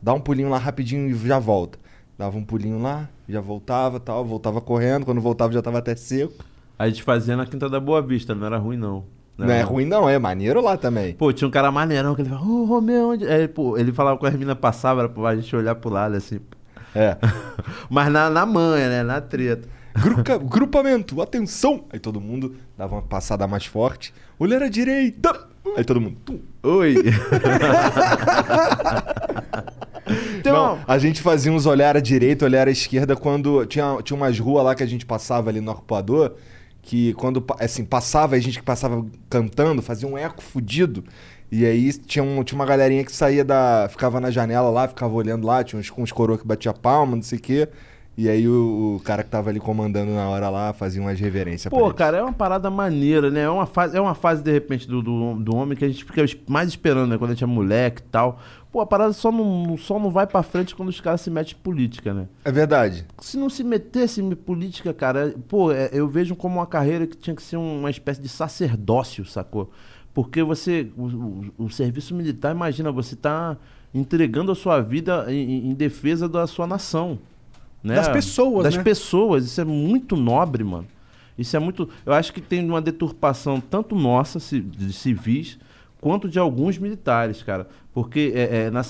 [0.00, 1.78] dá um pulinho lá rapidinho e já volta.
[2.18, 6.32] Dava um pulinho lá, já voltava tal, voltava correndo, quando voltava já tava até seco.
[6.78, 9.04] A gente fazia na Quinta da Boa Vista, não era ruim não.
[9.36, 11.14] Não, é era- ruim não, é maneiro lá também.
[11.14, 13.26] Pô, tinha um cara maneirão que ele falava, ô Romeu, onde.
[13.26, 16.38] Aí, pô, ele falava com as minas passavam, era pra gente olhar pro lado assim.
[16.94, 17.16] É.
[17.88, 19.02] Mas na, na manha, né?
[19.02, 19.68] Na treta.
[19.94, 21.84] Gruca- grupamento, atenção!
[21.90, 24.14] Aí todo mundo dava uma passada mais forte.
[24.38, 25.48] Olhar à direita!
[25.76, 26.16] Aí todo mundo.
[26.24, 26.38] tum.
[26.62, 26.94] Oi!
[30.42, 34.16] Tem Não, a gente fazia uns olhar à direita, olhar à esquerda quando tinha, tinha
[34.16, 36.32] umas ruas lá que a gente passava ali no arpoador,
[36.82, 41.04] que quando assim, passava, a gente que passava cantando, fazia um eco fudido.
[41.52, 43.86] E aí tinha, um- tinha uma galerinha que saía da.
[43.90, 47.22] ficava na janela lá, ficava olhando lá, tinha uns, uns coroas que batia palma, não
[47.22, 47.68] sei o quê.
[48.16, 51.70] E aí o, o cara que tava ali comandando na hora lá fazia umas reverências
[51.70, 51.96] pra Pô, eles.
[51.96, 53.40] cara, é uma parada maneira, né?
[53.42, 56.04] É uma fase, é uma fase de repente, do, do, do homem que a gente
[56.04, 57.16] fica mais esperando, né?
[57.18, 58.38] Quando a gente é moleque e tal.
[58.70, 61.54] Pô, a parada só não, só não vai pra frente quando os caras se metem
[61.54, 62.26] em política, né?
[62.44, 63.06] É verdade.
[63.20, 67.16] Se não se metesse em política, cara, pô, é- eu vejo como uma carreira que
[67.16, 69.70] tinha que ser uma espécie de sacerdócio, sacou?
[70.14, 73.56] Porque você, o, o- o serviço militar, imagina, você tá
[73.94, 77.18] entregando a sua vida em, em defesa da sua nação.
[77.82, 77.94] Né?
[77.94, 78.82] Das pessoas, Das né?
[78.82, 80.86] pessoas, isso é muito nobre, mano.
[81.36, 81.88] Isso é muito.
[82.04, 85.58] Eu acho que tem uma deturpação tanto nossa, de civis,
[86.00, 87.66] quanto de alguns militares, cara.
[87.94, 88.82] Porque é, é, na,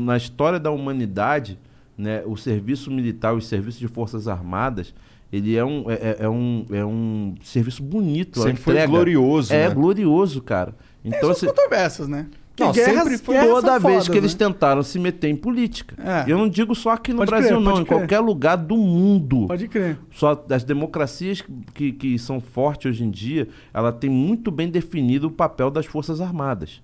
[0.00, 1.56] na história da humanidade,
[1.96, 4.92] né, o serviço militar, os serviços de forças armadas,
[5.36, 8.40] ele é um, é, é- é um, é um serviço bonito.
[8.40, 9.74] Sempre foi glorioso, É né?
[9.74, 10.74] glorioso, cara.
[11.02, 12.26] Tem Então, suas assim, controvérsias, né?
[12.58, 14.46] Não, sempre foi guerras toda são vez fodas, que eles né?
[14.46, 15.96] tentaram se meter em política.
[16.00, 16.30] É.
[16.30, 17.86] Eu não digo só aqui no Pode Brasil, crer, não, em crer.
[17.98, 19.48] qualquer lugar do mundo.
[19.48, 19.98] Pode crer.
[20.12, 21.42] Só as democracias
[21.74, 25.84] que, que são fortes hoje em dia, ela tem muito bem definido o papel das
[25.84, 26.80] Forças Armadas.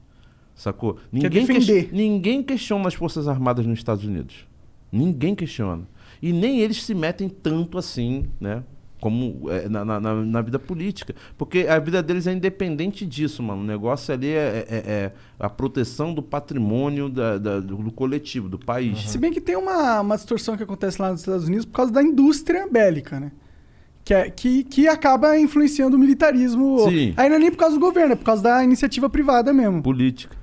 [0.56, 0.96] Sacou?
[1.12, 1.88] Ninguém, defender.
[1.92, 4.44] ninguém questiona as Forças Armadas nos Estados Unidos.
[4.90, 5.84] Ninguém questiona.
[6.22, 8.62] E nem eles se metem tanto assim, né?
[9.00, 11.14] Como é, na, na, na- vida política.
[11.38, 13.62] Porque a vida deles é independente disso, mano.
[13.62, 18.58] O negócio ali é, é- é a proteção do patrimônio da- da- do, coletivo, do
[18.58, 19.08] país.
[19.10, 21.90] Se bem que tem uma, uma distorção que acontece lá nos Estados Unidos por causa
[21.90, 23.32] da indústria bélica, né?
[24.04, 26.80] Que, é, que, que acaba influenciando o militarismo.
[26.88, 27.14] Sim.
[27.16, 29.82] Aí não é nem por causa do governo, é por causa da iniciativa privada mesmo.
[29.82, 30.36] Política.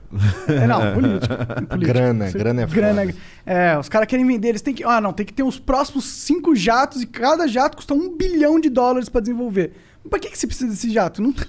[0.48, 1.38] É, não, política.
[1.78, 3.02] Grana, grana é grana.
[3.02, 3.16] foda.
[3.46, 4.84] É, os caras querem vender, eles têm que.
[4.84, 8.60] Ah, não, tem que ter os próximos cinco jatos e cada jato custa um bilhão
[8.60, 9.74] de dólares pra desenvolver.
[10.04, 11.22] Mas pra que, que você precisa desse jato?
[11.22, 11.34] Não,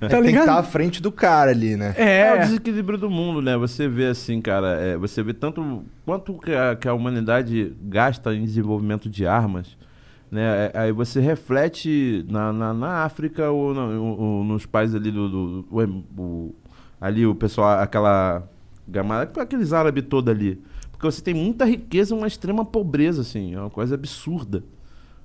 [0.00, 0.40] Tá Tem que ligado?
[0.48, 1.94] estar à frente do cara ali, né?
[1.96, 2.32] É.
[2.32, 2.38] o É.
[2.40, 3.56] desequilíbrio do mundo, né?
[3.56, 8.34] Você vê assim, cara, é, você vê tanto quanto que a, que a humanidade gasta
[8.34, 9.76] em desenvolvimento de armas,
[10.32, 10.72] né?
[10.74, 15.12] É, Aí você reflete na, na, na África ou, na- ou- ou nos países ali
[15.12, 15.80] do, do- o
[16.20, 16.54] o-
[17.00, 18.48] ali o pessoal, aquela
[18.86, 23.54] gamada, aqueles árabes todos ali, porque você tem muita riqueza, e uma extrema pobreza, assim,
[23.54, 24.64] é uma coisa absurda.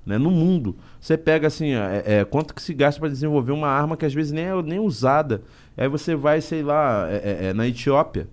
[0.06, 0.76] Né, no mundo.
[1.00, 4.14] Você pega assim, é, é, quanto que se gasta para desenvolver uma arma que às
[4.14, 5.42] vezes nem é nem usada.
[5.78, 8.28] Aí você vai, sei lá, é, é, é, na Etiópia.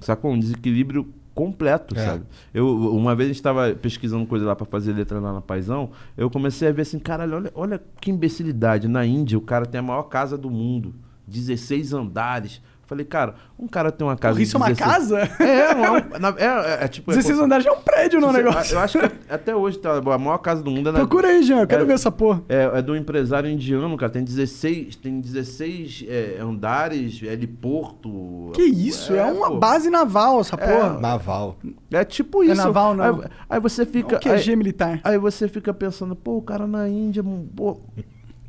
[0.00, 0.32] Sacou?
[0.32, 2.06] Um desequilíbrio completo, É.
[2.06, 2.24] sabe?
[2.54, 5.90] Eu, uma vez a gente estava pesquisando coisa lá para fazer letra lá na Paisão,
[6.16, 8.88] eu comecei a ver assim, caralho, olha, olha que imbecilidade.
[8.88, 10.94] Na Índia, o cara tem a maior casa do mundo,
[11.30, 12.60] 16 andares.
[12.86, 15.18] Falei, cara, um cara tem uma casa Porra, isso é uma 16 casa?
[15.44, 17.12] É, uma- na- é, é, é tipo...
[17.12, 18.74] é 16 como- andares já é um prédio no negócio.
[18.74, 21.40] Eu acho que até hoje tá, a maior casa do mundo é na, Procura aí,
[21.44, 21.60] Jean.
[21.60, 22.42] Eu quero É- ver essa porra.
[22.48, 24.10] é, é do empresário indiano, cara.
[24.10, 28.50] Tem 16, tem 16 é, andares, é heliporto.
[28.54, 29.14] Que isso?
[29.14, 29.58] É, uma pô.
[29.58, 30.98] base naval essa porra.
[30.98, 31.58] Naval.
[31.92, 32.56] É tipo isso.
[32.56, 33.04] naval, não.
[33.20, 34.16] Aí, aí você fica.
[34.16, 35.00] É um QG aí, militar.
[35.04, 37.22] aí você fica pensando, pô, o cara na Índia,
[37.54, 37.78] pô.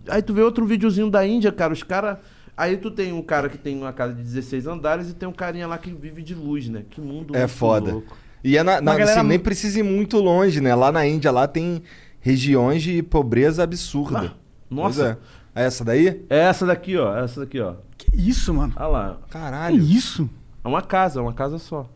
[0.07, 2.17] Aí tu vê outro videozinho da Índia, cara, os caras.
[2.55, 5.31] Aí tu tem um cara que tem uma casa de 16 andares e tem um
[5.33, 6.83] carinha lá que vive de luz, né?
[6.89, 7.93] Que mundo É foda.
[7.93, 8.15] louco.
[8.43, 10.73] E é na, na- Uma galera assim, nem precisa ir muito longe, né?
[10.75, 11.81] Lá na Índia, lá tem
[12.19, 14.33] regiões de pobreza absurda.
[14.33, 14.37] Ah,
[14.69, 15.19] nossa.
[15.55, 15.61] É.
[15.63, 16.23] É essa daí?
[16.29, 17.15] É essa daqui, ó.
[17.17, 17.75] Essa daqui, ó.
[17.97, 18.73] Que isso, mano?
[18.77, 19.17] Olha lá.
[19.25, 19.81] Que Caralho.
[19.81, 20.29] isso?
[20.63, 21.89] É uma casa, é uma casa só.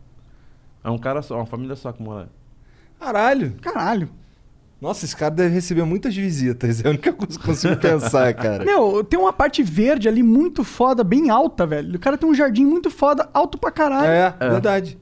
[0.84, 2.28] É um cara só, uma família só que mora.
[3.00, 3.54] Caralho.
[3.62, 4.08] Caralho.
[4.80, 6.84] Nossa, esse cara deve receber muitas visitas.
[6.84, 8.64] É a única coisa que eu consigo pensar, cara.
[8.64, 11.96] Meu, tem uma parte verde ali muito foda, bem alta, velho.
[11.96, 14.06] O cara tem um jardim muito foda, alto pra caralho.
[14.08, 14.50] É, É.
[14.50, 14.98] verdade.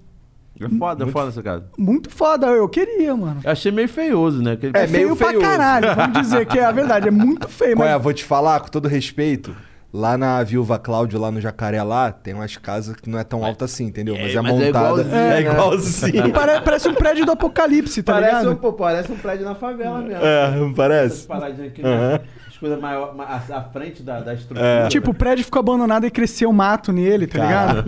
[0.60, 1.64] É foda, é foda essa casa.
[1.76, 2.46] Muito foda.
[2.46, 3.40] Eu queria, mano.
[3.42, 4.52] Eu achei meio feioso, né?
[4.52, 4.72] Aquele...
[4.78, 5.94] É, meio feio pra caralho.
[5.96, 7.08] Vamos dizer que é a verdade.
[7.08, 7.96] É muito feio, Qual mas.
[7.96, 7.98] é?
[7.98, 9.54] Vou te falar, com todo respeito.
[9.96, 13.44] Lá na Viúva Cláudio, lá no Jacaré, lá, tem umas casas que não é tão
[13.44, 14.16] alta assim, entendeu?
[14.20, 14.68] Mas é, mas é montada.
[14.68, 15.40] igualzinho, É né?
[15.52, 16.32] igualzinho.
[16.34, 18.50] Pare- parece um prédio do apocalipse, tá parece, ligado?
[18.50, 20.24] um, pô, parece um prédio na favela mesmo.
[20.24, 21.26] É, não Essas parece?
[21.28, 22.08] paradinhas aqui, Aham.
[22.08, 22.20] né?
[22.48, 23.14] As coisas maior,
[23.52, 24.66] à frente da, da estrutura.
[24.66, 24.88] É.
[24.88, 27.84] Tipo, o prédio ficou abandonado e cresceu mato nele, tá ligado?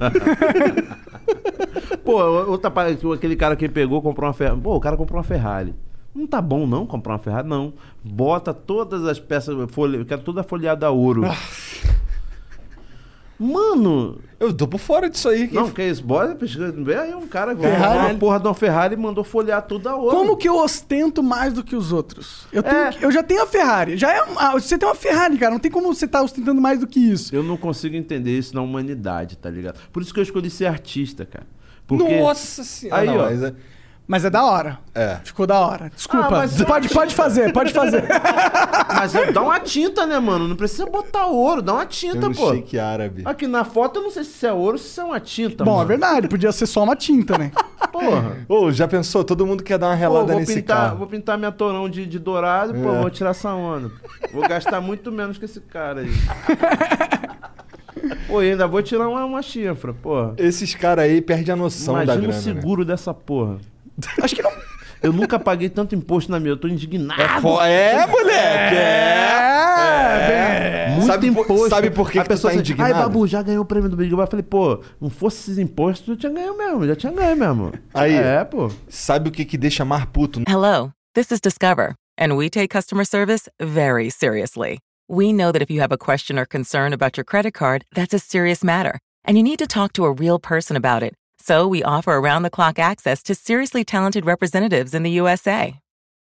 [2.05, 2.71] Pô, outra
[3.13, 4.61] aquele cara que pegou, comprou uma Ferrari.
[4.61, 5.75] Pô, o cara comprou uma Ferrari.
[6.17, 7.47] Não tá bom não comprar uma Ferrari?
[7.47, 7.75] Não.
[8.03, 11.25] Bota todas as peças, folha, eu quero toda folhada a ouro.
[11.27, 11.37] Ah.
[13.39, 15.51] Mano, Eu tô por fora disso aí.
[15.53, 16.03] não, que isso?
[16.03, 16.73] Bora pesquisa.
[16.73, 19.87] Vê aí um cara que Ferrari, uma porra de uma Ferrari e mandou folhear tudo
[19.91, 20.17] a ouro.
[20.17, 22.47] Como que eu ostento mais do que os outros?
[22.51, 22.91] Eu, tenho É.
[23.03, 23.99] eu já tenho a Ferrari.
[23.99, 25.53] Já é, ah, você tem uma Ferrari, cara.
[25.53, 27.35] Não tem como você estar ostentando mais do que isso.
[27.37, 29.79] Eu não consigo entender isso na humanidade, tá ligado?
[29.93, 31.47] Por isso que eu escolhi ser artista, cara.
[31.87, 32.19] Porque...
[32.19, 33.03] Nossa senhora.
[33.03, 33.23] Aí, não, ó.
[33.25, 33.55] mas é-
[34.09, 34.79] Mas é da hora.
[34.95, 35.17] É.
[35.25, 35.91] Ficou da hora.
[35.95, 36.29] Desculpa.
[36.29, 38.05] Ah, mas eu pode, pode fazer, pode fazer.
[38.95, 40.47] Mas é- dá uma tinta, né, mano?
[40.47, 42.55] Não precisa botar ouro, dá uma Tem tinta, um pô.
[42.55, 43.23] shake árabe.
[43.25, 45.19] Aqui na foto eu não sei se isso é ouro ou se isso é uma
[45.19, 45.83] tinta, Bom, mano.
[45.83, 46.29] é verdade.
[46.29, 47.51] Podia ser só uma tinta, né?
[47.93, 48.37] Porra.
[48.49, 49.25] Ô, já pensou?
[49.25, 50.99] Todo mundo quer dar uma Pô, relada vou nesse pintar, carro.
[50.99, 53.01] vou pintar minha torão de, de dourado, pô, É.
[53.01, 53.91] vou tirar essa onda.
[54.33, 56.11] Vou gastar muito menos que esse cara aí.
[58.29, 60.35] Pô, e ainda vou tirar uma, uma chifra, porra.
[60.37, 62.43] Esses caras aí perdem a noção da Imagina o grana, né?
[62.61, 63.57] seguro dessa porra.
[64.23, 64.51] Acho que não.
[65.03, 67.21] Eu nunca paguei tanto imposto na minha, eu tô indignado.
[67.21, 68.75] É, fo- é, moleque!
[68.77, 70.89] É!
[70.91, 71.69] Muito Sabe por- imposto.
[71.69, 72.95] sabe por que A que tu pessoa tá indignado?
[72.95, 74.27] Ai, Babu, já ganhou o prêmio do Big Brother.
[74.27, 77.73] Eu falei, pô, não fosse esses impostos, eu tinha ganho mesmo, já tinha ganho mesmo.
[77.95, 78.15] Aí.
[78.15, 78.71] É, pô.
[78.89, 80.43] Sabe o que que deixa mais puto?
[80.49, 84.79] Hello, this is Discover, and we take customer service very seriously.
[85.09, 88.15] We know that if you have a question or concern about your credit card, that's
[88.15, 91.15] a serious matter, and you need to talk to a real person about it.
[91.47, 95.79] So we offer around the clock access to seriously talented representatives in the USA.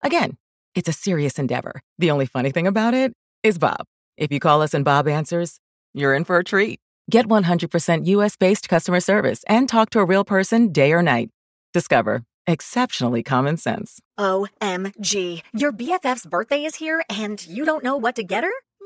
[0.02, 0.38] Again,
[0.74, 1.82] it's a serious endeavor.
[1.98, 3.12] The only funny thing about it
[3.44, 3.84] is Bob.
[4.16, 5.60] If you call us and Bob answers,
[5.94, 6.80] you're in for a treat.
[7.10, 11.30] Get 100% US based customer service and talk to a real person day or night.
[11.74, 14.00] Discover exceptionally common sense.
[14.18, 15.42] OMG.
[15.52, 18.54] Your BFF's birthday is here and you don't know what to get her?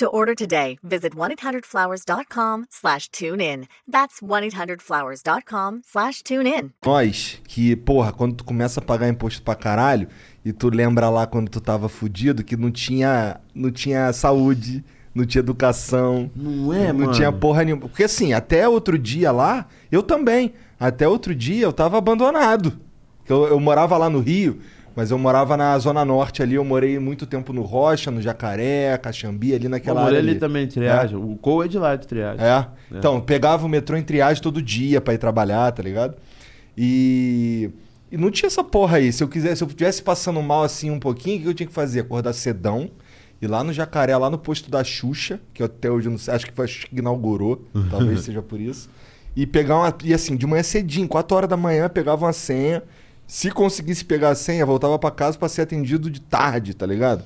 [0.00, 3.66] To order today, visit 1-800-Flowers.com slash tune in.
[3.86, 6.70] That's 1-800-Flowers.com slash tune in.
[6.86, 10.08] Nós, que, porra, quando tu começa a pagar imposto pra caralho,
[10.42, 14.82] e tu lembra lá quando tu tava fudido, que não tinha, não tinha saúde,
[15.14, 17.12] não tinha educação, Não é, não mano?
[17.12, 17.82] tinha porra nenhuma.
[17.82, 22.80] Porque assim, até outro dia lá, eu também, até outro dia eu tava abandonado.
[23.28, 24.60] Eu, eu morava lá no Rio,
[24.94, 28.98] Mas eu morava na Zona Norte ali, eu morei muito tempo no Rocha, no Jacaré,
[28.98, 30.30] Caxambi, ali Eu naquela morei área.
[30.30, 31.16] ali também, triagem.
[31.16, 32.44] O Cole é de lá, de triagem.
[32.44, 32.66] É.
[32.90, 36.16] Então, pegava o metrô em triagem todo dia pra ir trabalhar, tá ligado?
[36.76, 37.70] E.
[38.12, 39.12] E não tinha essa porra aí.
[39.12, 41.66] Se eu quisesse, se eu tivesse passando mal assim um pouquinho, o que eu tinha
[41.68, 42.00] que fazer?
[42.00, 42.90] Acordar cedão,
[43.40, 46.34] ir lá no Jacaré, lá no posto da Xuxa, que até hoje eu não sei,
[46.34, 48.90] acho que foi acho que inaugurou, talvez seja por isso.
[49.36, 49.94] E pegar uma.
[50.02, 52.82] E assim, de manhã cedinho, 4 horas da manhã, pegava uma senha.
[53.32, 57.22] Se conseguisse pegar a senha, voltava pra casa pra ser atendido de tarde, tá ligado?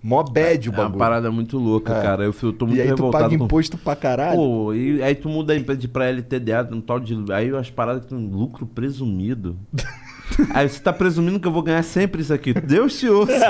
[0.00, 0.98] Mó bad o É uma bagulho.
[1.00, 2.00] parada muito louca, É.
[2.00, 2.22] cara.
[2.22, 3.24] Eu, eu tô muito e aí tu revoltado.
[3.24, 4.36] paga com- imposto pra caralho.
[4.36, 7.16] Pô, e aí tu muda de pra LTDA, um tal de.
[7.32, 9.56] Aí as paradas que tem um lucro presumido.
[10.54, 12.52] Aí você tá presumindo que eu vou ganhar sempre isso aqui.
[12.52, 13.32] Deus te ouça.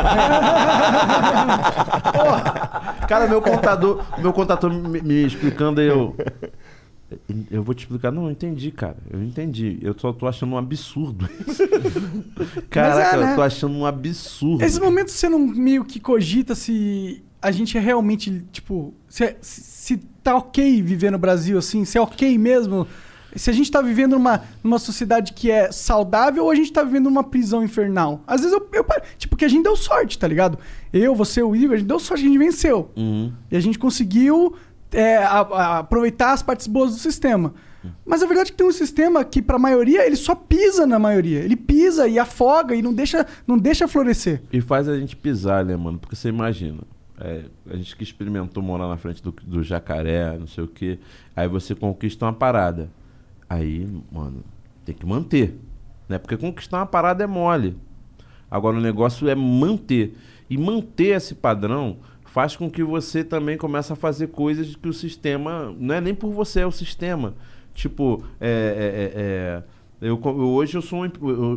[2.14, 2.97] Porra.
[3.09, 6.14] Cara, meu contador, meu contador me, me explicando aí, eu.
[7.51, 8.12] Eu vou te explicar.
[8.12, 8.97] Não, eu entendi, cara.
[9.11, 9.79] Eu entendi.
[9.81, 11.29] Eu só tô achando um absurdo.
[12.68, 13.33] Caraca, né?
[13.33, 14.62] eu tô achando um absurdo.
[14.62, 19.97] Esses momentos você não meio que cogita se a gente é realmente, tipo, se, se
[20.23, 22.87] tá ok viver no Brasil assim, se é ok mesmo.
[23.37, 26.83] Se a gente tá vivendo numa, numa sociedade que é saudável ou a gente tá
[26.83, 28.23] vivendo numa prisão infernal.
[28.27, 28.85] Às vezes eu, eu
[29.18, 30.59] Tipo, que a gente deu sorte, tá ligado?
[30.92, 32.90] Eu, você, o Igor, a gente deu sorte a gente venceu.
[32.97, 33.33] Uhum.
[33.51, 34.57] E a gente conseguiu
[34.92, 37.55] é, a- a- aproveitar as partes boas do sistema.
[38.05, 40.98] Mas a verdade é que tem um sistema que, pra maioria, ele só pisa na
[40.98, 41.38] maioria.
[41.40, 44.42] Ele pisa e afoga e não deixa, não deixa florescer.
[44.53, 45.98] E faz a gente pisar, né, mano?
[45.98, 46.79] Porque você imagina.
[47.20, 50.98] é, a gente que experimentou morar na frente do, do jacaré, não sei o quê.
[51.35, 52.88] Aí você conquista uma parada.
[53.48, 54.42] Aí, mano,
[54.85, 55.57] tem que manter.
[56.09, 56.18] Né?
[56.18, 57.77] Porque conquistar uma parada é mole.
[58.51, 60.16] Agora o negócio é manter.
[60.51, 61.96] E manter esse padrão
[62.38, 65.74] faz com que você também comece a fazer coisas que o sistema.
[65.77, 67.35] Não é nem por você, é o sistema.
[67.74, 69.64] Tipo, é,
[70.01, 71.11] é, é, é, eu, hoje eu sou um,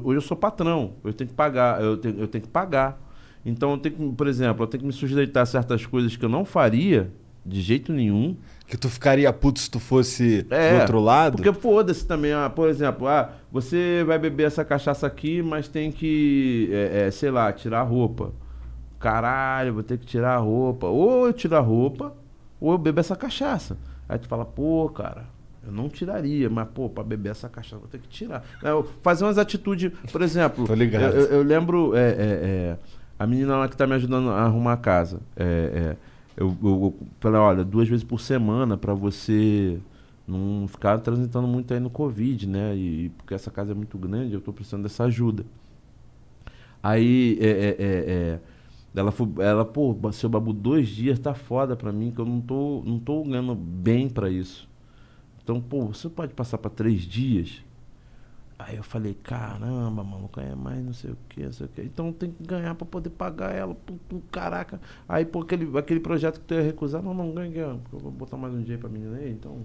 [0.03, 0.93] hoje eu sou patrão.
[1.03, 1.79] Eu tenho que pagar.
[1.79, 2.99] Eu tenho, eu tenho que pagar.
[3.45, 6.25] Então eu tenho que, por exemplo, eu tenho que me sujeitar a certas coisas que
[6.25, 7.11] eu não faria
[7.45, 8.35] de jeito nenhum.
[8.65, 11.35] Que tu ficaria puto se tu fosse É, do outro lado?
[11.35, 15.91] Porque foda-se também, ah, por exemplo, ah, você vai beber essa cachaça aqui, mas tem
[15.91, 18.33] que, é, é, sei lá, tirar a roupa.
[19.01, 20.85] Caralho, vou ter que tirar a roupa.
[20.87, 22.13] Ou eu tiro a roupa,
[22.59, 23.75] ou eu bebo essa cachaça.
[24.07, 25.25] Aí tu fala, pô, cara,
[25.65, 28.43] eu não tiraria, mas, pô, pra beber essa cachaça vou ter que tirar.
[28.61, 31.15] Eu- fazer umas atitudes, por exemplo, Tô ligado.
[31.15, 32.77] Eu, eu- lembro, é, é, é,
[33.17, 35.19] a menina lá que tá me ajudando a arrumar a casa.
[35.35, 35.97] É, é,
[36.37, 39.79] eu, eu, eu falei, olha, duas vezes por semana pra você
[40.27, 42.75] não ficar transitando muito aí no Covid, né?
[42.75, 45.43] E porque essa casa é muito grande, eu tô precisando dessa ajuda.
[46.83, 48.39] Aí, é, é, é, é,
[48.95, 52.41] ela, foi, ela, pô, seu babu, dois dias tá foda pra mim, que eu não
[52.41, 54.67] tô, não tô ganhando bem pra isso.
[55.43, 57.63] Então, pô, você pode passar pra três dias?
[58.59, 61.81] Aí eu falei, caramba, maluco, é mais não sei o que, não sei o que.
[61.81, 63.73] Então tem que ganhar pra poder pagar ela.
[63.73, 64.79] Pô, caraca.
[65.09, 68.11] Aí, pô, aquele, aquele projeto que tu ia recusar, não, não ganha, porque eu vou
[68.11, 69.63] botar mais um dia pra menina aí, então.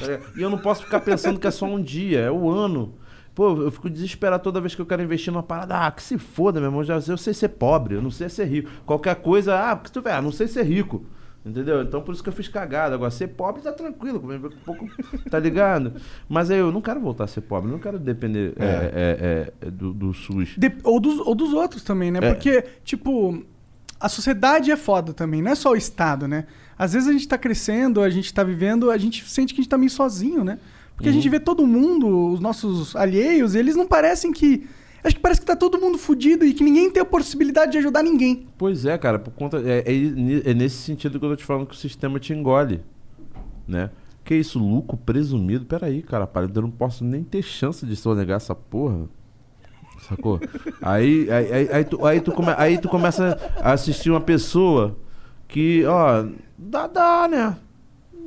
[0.00, 2.94] É, E eu não posso ficar pensando que é só um dia, é o ano.
[3.34, 5.86] Pô, eu fico desesperado toda vez que eu quero investir numa parada.
[5.86, 6.84] Ah, que se foda, meu irmão.
[6.84, 8.70] Já, eu sei ser pobre, eu não sei ser rico.
[8.84, 11.04] Qualquer coisa, ah, porque tu vê, ah, não sei ser rico.
[11.44, 11.80] Entendeu?
[11.80, 12.94] Então por isso que eu fiz cagada.
[12.94, 14.86] Agora, ser pobre tá tranquilo, um pouco,
[15.30, 15.94] tá ligado?
[16.28, 18.66] Mas aí eu não quero voltar a ser pobre, não quero depender é,
[19.62, 20.54] é, é, do, do SUS.
[20.58, 22.18] De- ou, dos, ou dos outros também, né?
[22.22, 22.34] É.
[22.34, 23.42] Porque, tipo,
[23.98, 26.44] a sociedade é foda também, não é só o Estado, né?
[26.78, 29.62] Às vezes a gente tá crescendo, a gente tá vivendo, a gente sente que a
[29.62, 30.58] gente tá meio sozinho, né?
[31.00, 34.68] Porque a gente vê todo mundo, os nossos alheios, eles não parecem que.
[35.02, 37.78] Acho que parece que tá todo mundo fudido e que ninguém tem a possibilidade de
[37.78, 38.46] ajudar ninguém.
[38.58, 39.62] Pois é, cara, por conta.
[39.64, 42.82] É, é, é nesse sentido que eu tô te falando que o sistema te engole.
[43.66, 43.88] Né?
[44.22, 45.64] Que isso, lucro presumido?
[45.64, 49.08] Peraí, cara, para, eu não posso nem ter chance de sonegar essa porra.
[50.06, 50.38] Sacou?
[50.82, 54.98] Aí, aí, aí, aí tu, aí, tu come, aí tu começa a assistir uma pessoa
[55.48, 56.26] que, ó,
[56.58, 57.56] dá, dá, né?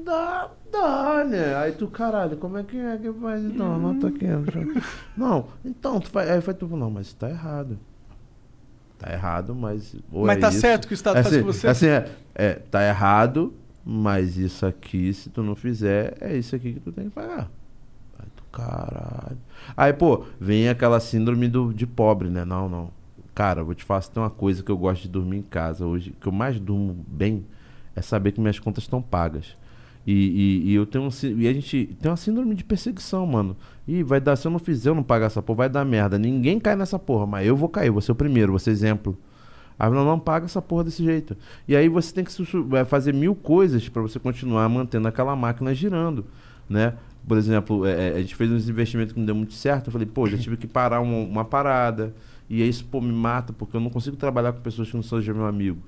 [0.03, 1.55] Dá, dá, né?
[1.55, 3.75] Aí tu, caralho, como é que é que faz então?
[3.75, 4.25] Anota aqui.
[5.15, 6.29] Não, então, tu faz.
[6.29, 7.77] Aí foi tu, não, mas tá errado.
[8.97, 9.95] Tá errado, mas.
[10.11, 11.67] Mas é tá isso- certo que o Estado faz assim, com você?
[11.67, 13.53] Assim, é, é, tá errado,
[13.85, 17.49] mas isso aqui, se tu não fizer, é isso aqui que tu tem que pagar.
[18.19, 19.37] Aí tu, caralho.
[19.75, 22.43] Aí, pô, vem aquela síndrome do, de pobre, né?
[22.45, 22.91] Não, não.
[23.35, 25.85] Cara, vou te falar, se tem uma coisa que eu gosto de dormir em casa
[25.85, 27.45] hoje, que eu mais durmo bem,
[27.95, 29.57] é saber que minhas contas estão pagas.
[30.05, 30.11] E,
[30.65, 33.55] e, e eu tenho um, e a gente tem uma síndrome de perseguição, mano.
[33.87, 36.17] E vai dar, se eu não fizer, eu não pagar essa porra, vai dar merda.
[36.17, 39.17] Ninguém cai nessa porra, mas eu vou cair, vou ser o primeiro, vou ser exemplo.
[39.79, 41.35] Aí não, não paga essa porra desse jeito.
[41.67, 42.31] E aí você tem que
[42.67, 46.25] vai fazer mil coisas pra você continuar mantendo aquela máquina girando,
[46.69, 46.93] né?
[47.27, 49.87] Por exemplo, é, é, a gente fez uns investimentos que não deu muito certo.
[49.87, 52.13] Eu falei, pô, já tive que parar uma, uma parada.
[52.49, 55.33] E isso, pô, me mata, porque eu não consigo trabalhar com pessoas que não sejam
[55.33, 55.79] meu amigo.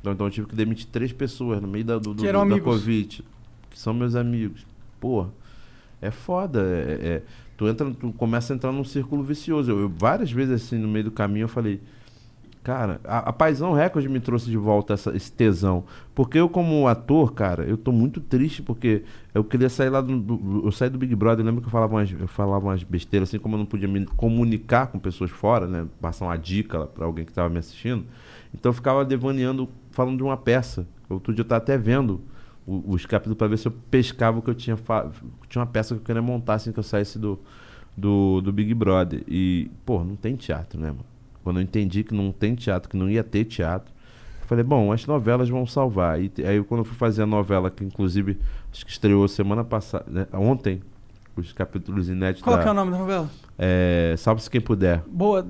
[0.00, 2.54] Então, então eu tive que demitir três pessoas no meio da, do, do- eram da.
[2.64, 3.24] Covid,
[3.70, 4.66] que são meus amigos.
[5.00, 5.26] Pô,
[6.00, 6.60] é foda.
[6.62, 7.22] É, é-
[7.56, 9.70] tu, entra, tu começa a entrar num círculo vicioso.
[9.70, 11.80] Eu, eu várias vezes, assim, no meio do caminho, eu falei.
[12.62, 15.82] Cara, a, a Paisão Record me trouxe de volta essa- esse tesão.
[16.14, 19.02] Porque eu, como ator, cara, eu tô muito triste porque
[19.34, 20.18] eu queria sair lá do.
[20.20, 23.30] do- eu saí do Big Brother, lembra que eu falava umas, eu falava umas besteiras,
[23.30, 25.86] assim como eu não podia me comunicar com pessoas fora, né?
[26.02, 28.04] Passar uma dica para alguém que tava me assistindo.
[28.52, 30.86] Então eu ficava devaneando, falando de uma peça.
[31.08, 32.20] Outro dia eu tava até vendo
[32.70, 34.76] o- os capítulos para ver se eu pescava o que eu tinha.
[35.48, 37.38] Tinha uma peça que eu queria montar assim que eu saísse do,
[37.96, 39.22] do, do Big Brother.
[39.28, 41.04] E, pô, não tem teatro, né, mano?
[41.42, 43.92] Quando eu entendi que não tem teatro, que não ia ter teatro,
[44.42, 46.20] eu falei, bom, as novelas vão salvar.
[46.20, 48.38] E aí quando eu fui fazer a novela, que inclusive
[48.72, 50.82] acho que estreou semana passada, né, ontem,
[51.36, 53.30] os capítulos inéditos Qual da, que é o nome da novela?
[53.58, 55.02] é, Salve-se quem puder.
[55.06, 55.46] Boa.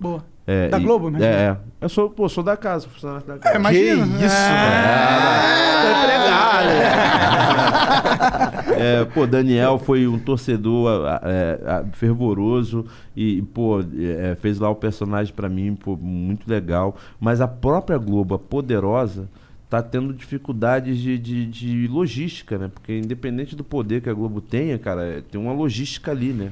[0.00, 0.24] Boa.
[0.50, 1.18] É, Da Globo, né?
[1.20, 1.56] É, é.
[1.78, 3.54] Eu sou, pô, sou da casa, funcionário da casa.
[3.54, 4.06] É, imagina.
[4.06, 4.34] Que isso,
[8.80, 15.34] É, pô, Daniel foi um torcedor é, fervoroso e, pô, é, fez lá o personagem
[15.34, 16.96] pra mim, pô, muito legal.
[17.20, 19.28] Mas a própria Globo, a poderosa,
[19.68, 22.70] tá tendo dificuldades de, de, de logística, né?
[22.72, 26.50] Porque independente do poder que a Globo tenha, cara, é, tem uma logística ali, né?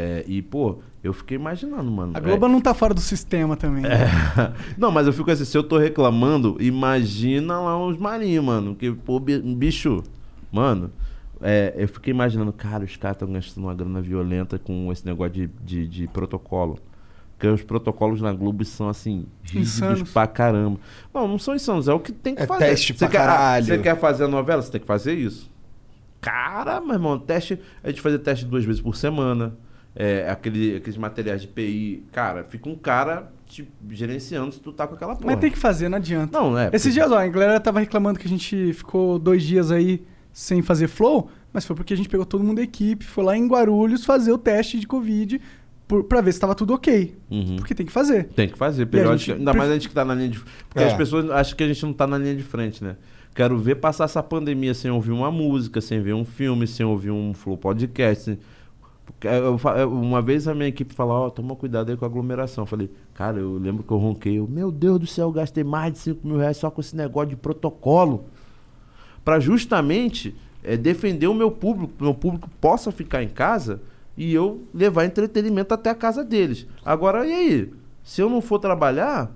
[0.00, 2.12] É, e, pô, eu fiquei imaginando, mano.
[2.14, 3.82] A é, Globo não tá fora do sistema também.
[3.82, 3.98] né?
[4.78, 8.76] não, mas eu fico assim, se eu tô reclamando, imagina lá os marinhos, mano.
[8.76, 10.04] Que, pô, bi- bicho,
[10.52, 10.92] mano,
[11.40, 15.32] é, eu fiquei imaginando, cara, os caras estão gastando uma grana violenta com esse negócio
[15.32, 16.78] de, de, de protocolo.
[17.32, 20.12] Porque os protocolos na Globo são assim, rígidos Insanos.
[20.12, 20.78] pra caramba.
[21.12, 22.66] Não, não são insanos, é o que tem que É fazer.
[22.66, 23.64] teste Você pra quer, caralho.
[23.66, 24.62] Você quer fazer a novela?
[24.62, 25.50] Você tem que fazer isso.
[26.20, 27.58] Cara, meu irmão, teste.
[27.82, 29.56] A gente fazia teste duas vezes por semana.
[30.00, 32.04] É, aquele, aqueles materiais de PI.
[32.12, 35.26] Cara, fica um cara te gerenciando se tu tá com aquela porra.
[35.32, 36.38] Mas tem que fazer, não adianta.
[36.38, 36.70] Não, é.
[36.72, 40.62] Esses dias, ó, a galera tava reclamando que a gente ficou dois dias aí sem
[40.62, 43.48] fazer flow, mas foi porque a gente pegou todo mundo da equipe, foi lá em
[43.48, 45.40] Guarulhos fazer o teste de Covid
[45.88, 47.16] por, pra ver se tava tudo ok.
[47.28, 47.56] Uhum.
[47.56, 48.24] Porque tem que fazer.
[48.36, 49.36] Tem que fazer, periódico.
[49.36, 50.38] Ainda mais a gente que tá na linha de.
[50.38, 50.86] Porque É.
[50.86, 52.94] as pessoas acham que a gente não tá na linha de frente, né?
[53.34, 57.10] Quero ver passar essa pandemia sem ouvir uma música, sem ver um filme, sem ouvir
[57.10, 58.22] um flow podcast.
[58.24, 58.48] sem- Porque
[59.58, 62.62] fa- eu- uma vez a minha equipe falou, ó, toma cuidado aí com a aglomeração.
[62.62, 64.38] Eu falei, cara, eu lembro que eu ronquei.
[64.38, 67.30] Eu, Meu Deus do céu, gastei mais de 5 mil reais só com esse negócio
[67.30, 68.24] de protocolo.
[69.24, 70.34] Pra justamente
[70.64, 73.80] eh, defender o meu público, meu público possa ficar em casa
[74.16, 76.66] e eu levar entretenimento até a casa deles.
[76.84, 77.72] Agora, e aí?
[78.02, 79.30] Se eu não for trabalhar,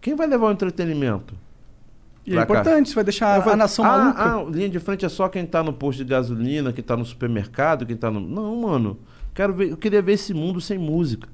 [0.00, 1.34] quem vai levar o entretenimento?
[2.26, 2.42] E é cá.
[2.42, 4.22] importante, você vai deixar Eu a nação ah, maluca.
[4.22, 7.04] Ah, linha de frente é só quem tá no posto de gasolina, quem tá no
[7.04, 8.20] supermercado, quem tá no.
[8.20, 8.98] Não, mano.
[9.34, 11.28] Quero ver, eu queria ver esse mundo sem música.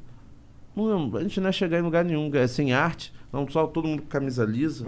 [0.75, 3.13] Não, a gente não é chegar em lugar nenhum, é sem arte.
[3.33, 4.85] Não, só todo mundo com camisa lisa.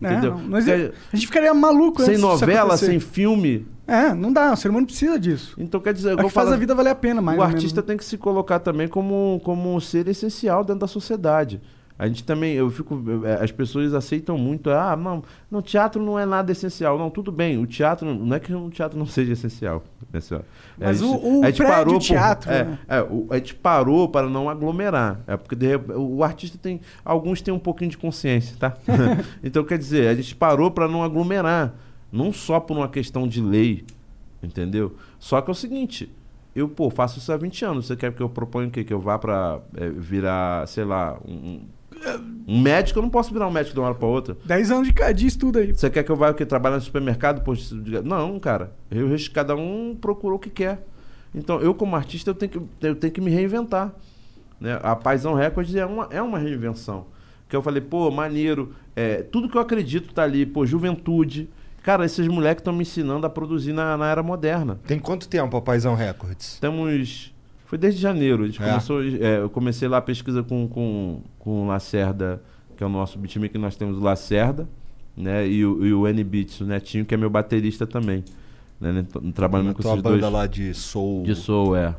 [0.00, 0.36] É, Entendeu?
[0.36, 3.66] não, não a gente ficaria maluco sem novela, sem filme.
[3.86, 5.54] É, não dá, o ser humano precisa disso.
[5.58, 7.96] Então quer dizer, É que faz a vida valer a pena, mais o artista tem
[7.96, 11.60] que se colocar também como, como um ser essencial dentro da sociedade.
[11.96, 16.18] A gente também, eu fico, é, as pessoas aceitam muito, ah, não, não, teatro não
[16.18, 16.98] é nada essencial.
[16.98, 19.82] Não, tudo bem, o teatro, não é que o teatro não seja essencial.
[20.12, 20.44] né, senhor?
[20.76, 22.78] Mas gente- o- o a gente parou por- teatro, é, né?
[22.88, 25.20] é, o- a gente parou para não aglomerar.
[25.26, 28.74] É porque de rep- o artista tem, alguns têm um pouquinho de consciência, tá?
[29.42, 31.74] então quer dizer, a gente parou para não aglomerar,
[32.10, 33.84] não só por uma questão de lei,
[34.42, 34.96] entendeu?
[35.18, 36.10] Só que é o seguinte,
[36.54, 37.86] eu, pô, faço isso há 20 anos.
[37.86, 38.84] Você quer que eu proponha o quê?
[38.84, 41.60] Que eu vá pra é, virar, sei lá, um,
[42.46, 42.98] um médico?
[42.98, 44.36] Eu não posso virar um médico de uma hora pra outra.
[44.44, 45.72] 10 anos de, de estudo aí.
[45.72, 46.44] Você quer que eu vá o quê?
[46.46, 47.42] trabalhar no supermercado?
[47.42, 48.72] posto de- Não, cara.
[48.90, 50.86] Eu, cada um procurou o que quer.
[51.34, 53.92] Então, eu como artista, eu tenho que, eu tenho que me reinventar.
[54.60, 54.78] Né?
[54.82, 57.06] A Paisão Records é uma, é uma reinvenção.
[57.48, 58.72] Que eu falei, pô, maneiro.
[58.94, 60.46] é, tudo que eu acredito tá ali.
[60.46, 61.48] Pô, juventude.
[61.82, 64.80] Cara, esses moleques estão me ensinando a produzir na, na era moderna.
[64.86, 66.54] Tem quanto tempo a Paisão Records?
[66.54, 67.33] Estamos.
[67.74, 68.44] Foi desde janeiro.
[68.44, 68.68] A gente É.
[68.68, 69.02] começou.
[69.02, 72.40] é, eu comecei lá a pesquisa com, com, com o Lacerda,
[72.76, 74.68] que é o nosso beatmaker, que nós temos o Lacerda,
[75.16, 75.44] né?
[75.48, 78.22] E o, e o N-Beats, o Netinho, que é meu baterista também.
[78.80, 78.92] Né?
[78.92, 79.04] né,
[79.34, 80.32] Trabalhando com esses banda dois.
[80.32, 81.24] lá de soul.
[81.24, 81.96] De soul, é.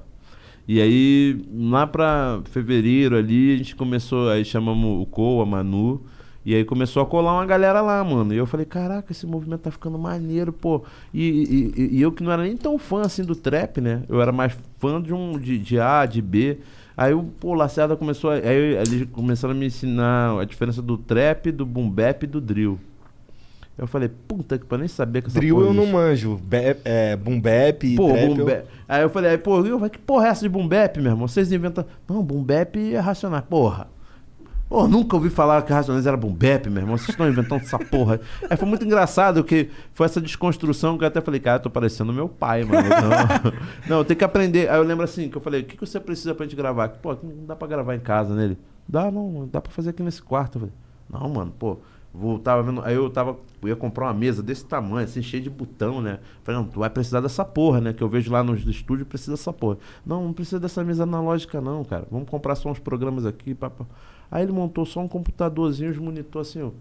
[0.65, 6.03] E aí, lá pra fevereiro ali, a gente começou, aí chamamos o Cole, a Manu,
[6.45, 8.33] e aí começou a colar uma galera lá, mano.
[8.33, 10.83] E eu falei, caraca, esse movimento tá ficando maneiro, pô.
[11.13, 14.03] E, e- e- eu que não era nem tão fã assim do trap, né?
[14.07, 16.59] Eu era mais fã de um de, de A, de B.
[16.95, 20.81] Aí o pô, o Lacerda começou, a, aí eles começaram a me ensinar a diferença
[20.81, 22.79] do trap, do boom bap e do drill.
[23.77, 26.39] Eu falei, puta que eu nem sabia que essa Drill eu não manjo.
[26.41, 28.63] Be é, boom bap e Pô, trap eu-.
[28.87, 31.27] Aí eu falei, aí, pô, eu que porra é essa de boom bap, meu irmão?
[31.27, 31.85] Vocês inventam.
[32.07, 33.43] Não, boom bap é racionais.
[33.49, 33.87] Porra.
[34.75, 36.97] Pô, nunca ouvi falar que Racionais era boom bap, meu irmão.
[36.97, 38.19] Vocês estão inventando essa porra.
[38.49, 41.69] Aí foi muito engraçado que foi essa desconstrução que eu até falei, cara, eu tô
[41.69, 42.89] parecendo meu pai, mano.
[43.87, 44.69] Não, não tenho que aprender.
[44.69, 46.89] Aí eu lembro assim, que eu falei, o que, você precisa pra gente gravar?
[46.89, 48.57] Pô, não dá pra gravar em casa nele.
[48.85, 50.57] Dá, não, dá pra fazer aqui nesse quarto.
[50.57, 50.75] Eu falei,
[51.09, 51.77] não, mano, pô.
[52.13, 55.43] Vou, tava vendo, aí eu tava, eu ia comprar uma mesa desse tamanho, assim, cheia
[55.43, 56.19] de botão, né?
[56.43, 57.93] Falei, não, tu vai precisar dessa porra, né?
[57.93, 59.77] Que eu vejo lá nos estúdios, precisa dessa porra.
[60.05, 62.05] Não, não precisa dessa mesa analógica, não, cara.
[62.11, 63.85] Vamos comprar só uns programas aqui, papá.
[64.35, 66.71] Aí ele montou só um computadorzinho, os monitor assim, ó.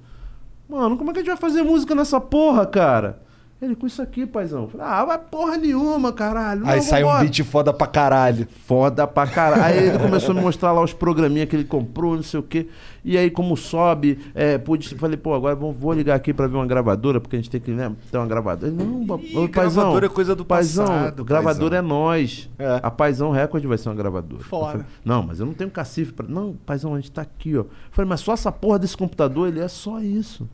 [0.68, 3.22] Mano, como é que a gente vai fazer música nessa porra, cara?
[3.62, 4.68] Ele, com isso aqui, paizão.
[4.68, 6.66] Falei, ah, vai porra nenhuma, caralho.
[6.66, 8.46] Aí sai um beat foda pra caralho.
[8.66, 9.62] Foda pra caralho.
[9.62, 12.42] Aí ele começou a me mostrar lá os programinha que ele comprou, não sei o
[12.42, 12.68] quê.
[13.04, 16.56] E aí, como sobe, é, pude, falei, pô, agora vou, vou ligar aqui pra ver
[16.56, 18.70] uma gravadora, porque a gente tem que né, ter uma gravadora.
[18.72, 21.86] Ele, não, Ih, paizão, gravadora é coisa do paizão, passado, Gravadora paizão.
[21.86, 22.50] é nós.
[22.58, 22.80] É.
[22.82, 24.42] A Paizão Record vai ser uma gravadora.
[24.42, 24.72] Fora.
[24.72, 26.26] falei, não, mas eu não tenho cacife pra.
[26.26, 27.60] Não, paizão, a gente tá aqui, ó.
[27.60, 30.48] Eu falei, mas só essa porra desse computador, ele é só isso.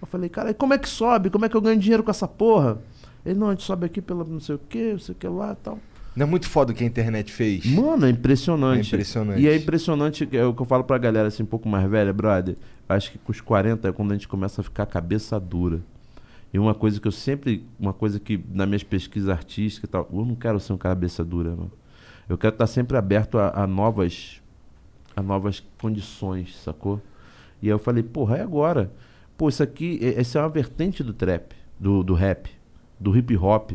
[0.00, 1.30] Eu falei, cara, e como é que sobe?
[1.30, 2.78] Como é que eu ganho dinheiro com essa porra?
[3.24, 5.26] Ele, não, a gente sobe aqui pela não sei o que, não sei o que
[5.28, 5.78] lá e tal.
[6.16, 7.64] Não é muito foda o que a internet fez?
[7.66, 8.86] Mano, é impressionante.
[8.86, 9.40] É impressionante.
[9.40, 12.12] E é impressionante, é o que eu falo pra galera assim, um pouco mais velha,
[12.12, 12.56] brother.
[12.88, 15.80] Acho que com os 40 é quando a gente começa a ficar cabeça dura.
[16.52, 20.08] E uma coisa que eu sempre, uma coisa que nas minhas pesquisas artísticas e tal,
[20.12, 21.72] eu não quero ser um cabeça dura, mano.
[22.28, 24.40] Eu quero estar sempre aberto a, a novas
[25.14, 27.00] a novas condições, sacou?
[27.60, 28.90] E aí eu falei, porra, é agora.
[29.38, 32.50] Pô, isso aqui, essa é uma vertente do trap, do, do rap,
[32.98, 33.70] do hip hop.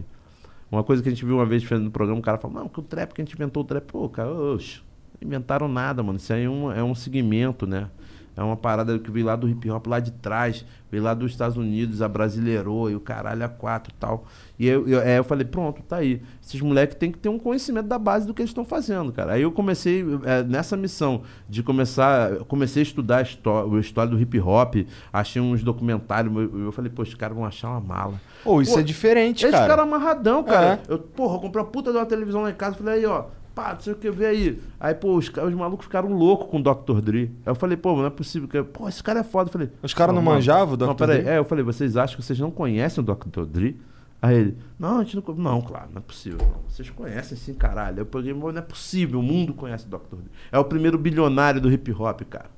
[0.70, 2.82] Uma coisa que a gente viu uma vez no programa, o cara falou, não, que
[2.82, 3.86] o trap, que a gente inventou o trap.
[3.86, 4.82] Pô, cara, oxe,
[5.22, 6.18] inventaram nada, mano.
[6.18, 7.90] Isso aí é um, é um segmento, né?
[8.36, 11.32] É uma parada que veio lá do hip hop lá de trás, veio lá dos
[11.32, 14.26] Estados Unidos, a brasileirou e o caralho a quatro e tal.
[14.58, 16.22] E eu, eu, aí eu falei, pronto, tá aí.
[16.42, 19.34] Esses moleques têm que ter um conhecimento da base do que eles estão fazendo, cara.
[19.34, 23.80] Aí eu comecei é, nessa missão de começar, eu comecei a estudar a histó- a
[23.80, 24.76] história do hip hop,
[25.12, 28.20] achei uns documentários, eu, eu falei, pô, os caras vão achar uma mala.
[28.44, 29.64] Pô, isso Pô, é diferente, Eles cara.
[29.66, 30.80] ficaram amarradão, cara.
[30.88, 30.94] É.
[30.94, 32.76] Eu, porra, eu comprei uma puta de uma televisão lá em casa.
[32.76, 34.60] Falei, aí, ó, pá, não sei o que, vê aí.
[34.80, 37.02] Aí, pô, os, os malucos ficaram loucos com o Dr.
[37.02, 37.32] Dre.
[37.46, 38.48] Aí eu falei, pô, não é possível.
[38.48, 38.62] Que...
[38.64, 39.50] Pô, esse cara é foda.
[39.50, 40.98] Eu falei, Os caras não mano, manjavam o Não, Dr.
[40.98, 41.22] peraí.
[41.22, 41.30] Dre?
[41.32, 43.46] É, eu falei, vocês acham que vocês não conhecem o Dr.
[43.46, 43.80] Dre?
[44.22, 45.36] Aí ele, não, a gente não.
[45.36, 46.40] Não, claro, não é possível.
[46.40, 46.62] não.
[46.70, 48.00] Vocês conhecem sim, caralho.
[48.00, 50.16] Eu peguei, "Mas não é possível, o mundo conhece o Dr.
[50.16, 50.32] Dre.
[50.52, 52.50] É o primeiro bilionário do hip hop, cara.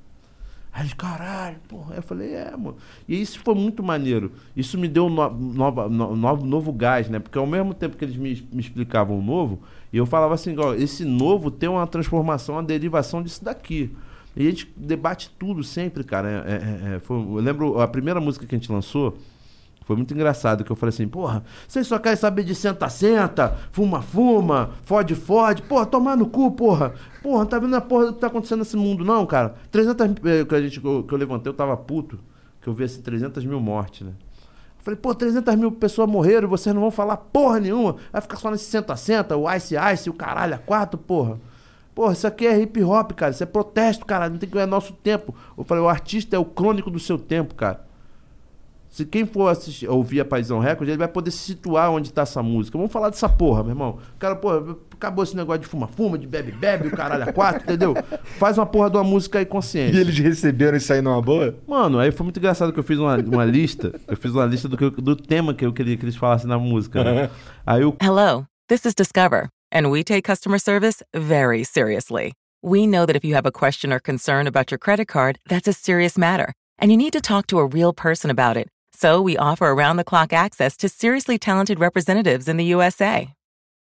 [0.72, 1.92] Aí eles, caralho, porra.
[1.94, 2.76] Aí eu falei, é, mano.
[3.08, 4.30] E isso foi muito maneiro.
[4.54, 7.18] Isso me deu no, nova, no- novo, novo gás, né?
[7.18, 9.60] Porque ao mesmo tempo que eles me, me explicavam o novo,
[9.92, 13.90] e eu falava assim, ó, esse novo tem uma transformação, uma derivação disso daqui.
[14.36, 16.28] E a gente debate tudo sempre, cara.
[16.46, 16.52] É-
[16.92, 19.16] é- é, foi- eu lembro a primeira música que a gente lançou.
[19.84, 24.70] Foi muito engraçado que eu falei assim, porra, vocês só querem saber de senta-senta, fuma-fuma,
[24.82, 26.92] fode-fode, porra, tomar no cu, porra.
[27.22, 29.54] Porra, tá vendo a porra do que tá acontecendo nesse mundo, não, cara?
[29.70, 32.18] 300 eh, que, a gente, que eu levantei, eu tava puto,
[32.60, 34.12] que eu vi assim, 300 mil mortes, né?
[34.86, 37.96] Falei, pô, 300 mil pessoas morreram vocês não vão falar porra nenhuma.
[38.12, 41.40] Vai ficar só nesse senta-senta, o Ice Ice, o caralho, a quatro, porra.
[41.92, 43.32] Porra, isso aqui é hip hop, cara.
[43.32, 44.30] Isso é protesto, cara.
[44.30, 45.34] Não tem que ganhar nosso tempo.
[45.58, 47.84] Eu falei, o artista é o crônico do seu tempo, cara.
[48.96, 52.22] Se quem for assistir, ouvir a Paisão Record, ele vai poder se situar onde tá
[52.22, 52.78] essa música.
[52.78, 53.98] Vamos falar dessa porra, meu irmão.
[54.18, 57.94] Cara, porra, acabou esse negócio de fuma-fuma, de bebe-bebe, o caralho a quatro, entendeu?
[58.38, 59.94] Faz uma porra de uma música aí consciente.
[59.94, 61.54] E eles receberam isso aí numa boa?
[61.68, 63.92] Mano, aí foi muito engraçado que eu fiz uma, uma lista.
[64.08, 66.48] Eu fiz uma lista do, que eu- do tema que eu queria que eles falassem
[66.48, 67.04] na música.
[67.04, 67.28] Né?
[67.66, 72.32] Aí o Hello, this is Discover, and we take customer service very seriously.
[72.62, 75.68] We know that if you have a question or concern about your credit card, that's
[75.68, 78.68] a serious matter, and you need to talk to a real person about it.
[78.96, 83.34] So we offer around the clock access to seriously talented representatives in the USA.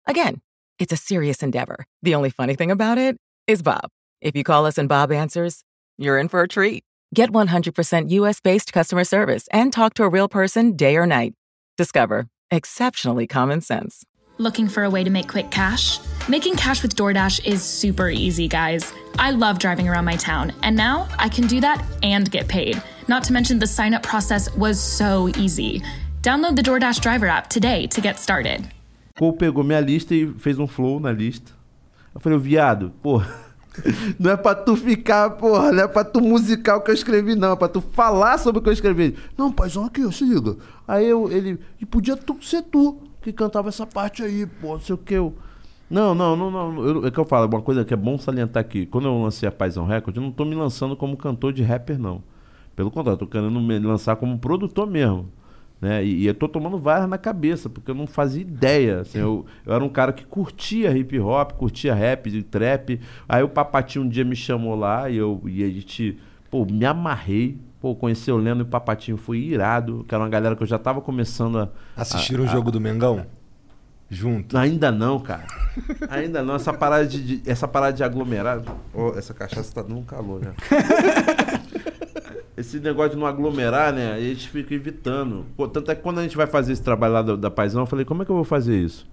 [0.07, 0.39] Again,
[0.79, 1.85] it's a serious endeavor.
[2.01, 3.89] The only funny thing about it is Bob.
[4.21, 5.65] If you call us and Bob answers,
[5.97, 6.85] you're in for a treat.
[7.13, 11.33] Get 100% US based customer service and talk to a real person day or night.
[11.75, 14.05] Discover exceptionally common sense.
[14.37, 15.99] Looking for a way to make quick cash?
[16.29, 18.93] Making cash with DoorDash is super easy, guys.
[19.19, 22.81] I love driving around my town, and now I can do that and get paid.
[23.11, 25.81] Not to mention, the sign up process was so easy.
[26.21, 28.65] Download the DoorDash driver app today to get started.
[29.19, 31.51] Cole pegou minha lista e fez um flow na lista.
[32.15, 33.27] Eu falei, viado, porra.
[34.17, 37.35] Não é pra tu ficar, porra, não é pra tu musicar o que eu escrevi,
[37.35, 37.53] não.
[37.53, 39.15] É pra tu falar sobre o que eu escrevi.
[39.37, 40.57] Não, paizão, aqui, se liga.
[40.85, 44.79] Aí eu, ele, e podia tu, ser tu que cantava essa parte aí, pô, não
[44.81, 45.13] sei o que.
[45.13, 45.33] Eu,
[45.89, 46.85] não, não, não, não.
[46.85, 48.85] Eu, é que eu falo, uma coisa que é bom salientar aqui.
[48.85, 51.97] Quando eu lancei a Paizão Record, eu não tô me lançando como cantor de rapper,
[51.97, 52.21] não.
[52.81, 55.29] Pelo contrário, eu tô querendo me lançar como produtor mesmo.
[55.79, 56.03] Né?
[56.03, 59.01] E, e eu tô tomando várias na cabeça, porque eu não fazia ideia.
[59.01, 62.99] Assim, eu, eu era um cara que curtia hip hop, curtia rap, trap.
[63.29, 66.17] Aí o Papatinho um dia me chamou lá e, eu, e a gente,
[66.49, 67.59] pô, me amarrei.
[67.79, 70.67] Pô, conhecer o Leno e o Papatinho foi irado, que era uma galera que eu
[70.67, 71.69] já tava começando a.
[71.95, 73.27] Assistiram a- o jogo do Mengão?
[74.13, 74.57] Junto.
[74.57, 75.45] Ainda não, cara.
[76.09, 76.55] Ainda não.
[76.55, 78.61] Essa parada de, de- essa parada de aglomerar.
[78.93, 80.51] Ô, essa cachaça tá dando um calor, né?
[82.61, 84.13] Esse negócio de não aglomerar, né?
[84.13, 85.45] A gente fica evitando.
[85.57, 87.81] Pô, tanto é que quando a gente vai fazer esse trabalho lá da, da Paisão,
[87.81, 89.07] eu falei, como é que eu vou fazer isso?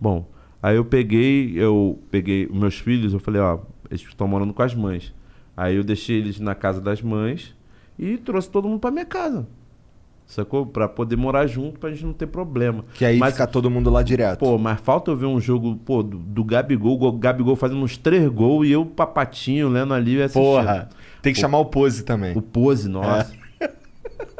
[0.00, 0.28] Bom,
[0.62, 3.58] aí eu peguei, eu peguei meus filhos, eu falei, ó,
[3.90, 5.12] eles estão morando com as mães.
[5.56, 7.54] Aí eu deixei eles na casa das mães
[7.98, 9.46] e trouxe todo mundo pra minha casa.
[10.26, 10.64] Sacou?
[10.64, 12.84] Pra poder morar junto, pra gente não ter problema.
[12.94, 14.38] Que aí Mas- fica todo mundo lá direto.
[14.38, 17.96] Pô, mas falta eu ver um jogo, pô, do, do Gabigol, o Gabigol fazendo uns
[17.98, 20.42] três gols e eu, papatinho, lendo ali assistindo.
[20.42, 20.88] Porra.
[21.22, 21.42] Tem que Pô.
[21.42, 22.36] chamar o Pose também.
[22.36, 23.32] O Pose, nossa.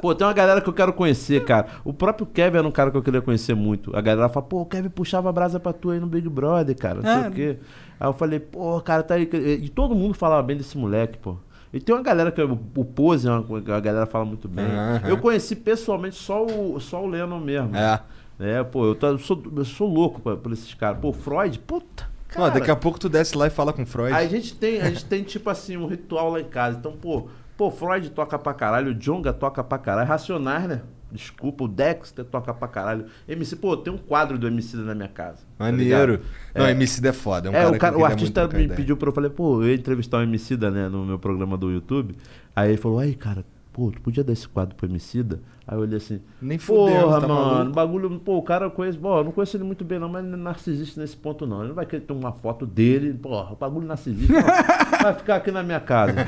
[0.01, 1.66] Pô, tem uma galera que eu quero conhecer, cara.
[1.85, 3.95] O próprio Kevin era um cara que eu queria conhecer muito.
[3.97, 6.76] A galera fala, pô, o Kevin puxava a brasa pra tu aí no Big Brother,
[6.76, 6.97] cara.
[6.97, 7.28] Não sei É.
[7.28, 7.57] o quê.
[8.01, 9.28] Aí eu falei, pô, cara, tá aí.
[9.33, 11.37] E todo mundo falava bem desse moleque, pô.
[11.72, 12.43] E tem uma galera que.
[12.43, 14.66] O Pose, é uma, a galera fala muito bem.
[14.66, 15.03] Aham.
[15.09, 17.74] Eu conheci pessoalmente só o, só o Lennon mesmo.
[17.76, 18.01] É.
[18.41, 20.99] É, pô, eu, tô- eu sou, eu sou louco pra- por esses caras.
[21.01, 22.11] Pô, Freud, puta.
[22.35, 24.12] Cara, daqui a pouco tu desce lá e fala com o Freud.
[24.12, 26.78] a gente tem, a gente tem tipo assim um ritual lá em casa.
[26.78, 30.83] Então, pô, pô, Freud toca pra caralho, o Jonga toca pra caralho, Racionais, né?
[31.11, 33.05] Desculpa, o Dexter toca pra caralho.
[33.28, 35.41] MC, pô, tem um quadro do MC na minha casa.
[35.59, 36.12] tá Maneiro.
[36.12, 36.24] ligado?
[36.55, 36.70] não, É.
[36.70, 37.51] MC é foda.
[37.51, 38.74] É, um É, cara o, cara, o artista me ideia.
[38.74, 41.70] pediu pra eu falei, pô, eu ia entrevistar o Emicida, né, no meu programa do
[41.70, 42.14] YouTube.
[42.57, 45.41] Aí ele falou, aí, cara, pô, tu podia dar esse quadro pro Emicida?
[45.66, 47.73] Aí eu olhei assim, Nem fudendo, porra, tá mano, maluco?
[47.73, 50.39] bagulho, pô, o cara pô, eu não conheço ele muito bem não, mas ele não
[50.39, 51.61] é narcisista nesse ponto não.
[51.61, 54.43] Ele não vai querer ter uma foto dele, porra, o bagulho narcisista, não,
[55.03, 56.14] vai ficar aqui na minha casa.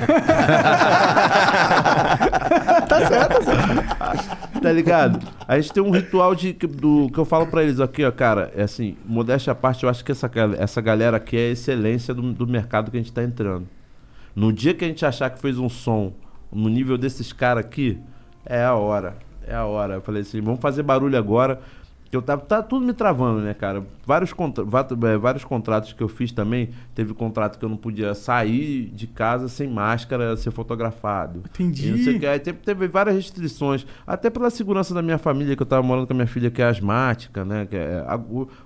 [2.88, 4.60] Tá certo.
[4.60, 5.18] tá ligado?
[5.48, 8.52] A gente tem um ritual de, do, que eu falo pra eles aqui, ó, cara,
[8.54, 12.14] é assim, modéstia à parte, eu acho que essa, essa galera aqui é a excelência
[12.14, 13.66] do, do mercado que a gente tá entrando.
[14.34, 16.12] No dia que a gente achar que fez um som
[16.54, 17.98] no nível desses caras aqui,
[18.46, 19.16] é a hora.
[19.46, 19.94] É a hora.
[19.94, 21.60] Eu falei assim, vamos fazer barulho agora.
[22.10, 23.84] Que eu tava, tá tudo me travando, né, cara?
[24.06, 26.68] Vários, contra, eh, vários contratos que eu fiz também.
[26.94, 31.40] Teve contrato que eu não podia sair de casa sem máscara, ser fotografado.
[31.46, 31.88] Entendi.
[31.88, 32.26] E não sei o que.
[32.26, 33.84] Aí teve, teve várias restrições.
[34.06, 36.62] Até pela segurança da minha família, que eu tava morando com a minha filha que
[36.62, 37.66] é asmática, né?
[37.66, 38.20] Que é, a-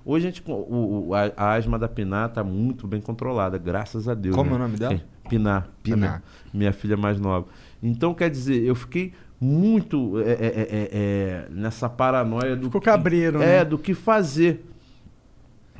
[0.05, 0.43] hoje a gente.
[0.45, 4.35] O, a, a asma da Pinar tá muito bem controlada, graças a Deus.
[4.35, 4.55] Como né?
[4.55, 5.01] é o nome dela?
[5.27, 5.67] Pinar.
[5.81, 5.99] Pinar.
[5.99, 6.23] Minha,
[6.53, 7.47] minha filha mais nova.
[7.81, 12.65] Então, quer dizer, eu fiquei muito é, é, é, é, é, nessa paranoia do.
[12.65, 13.65] Ficou que- cabreiro, É, né?
[13.65, 14.65] do que fazer.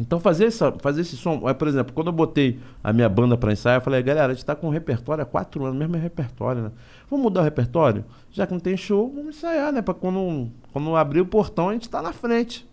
[0.02, 3.36] Então fazer, essa, fazer esse som, é, por exemplo, quando eu botei a minha banda
[3.38, 5.98] pra ensaiar, eu falei, galera, a gente tá com um repertório há quatro anos, mesmo
[5.98, 6.72] é repertório, né?
[7.10, 8.06] Vamos mudar o repertório?
[8.32, 9.82] Já que não tem show, vamos ensaiar, né?
[9.82, 12.66] Pra quando, quando abrir o portão, a gente tá na frente.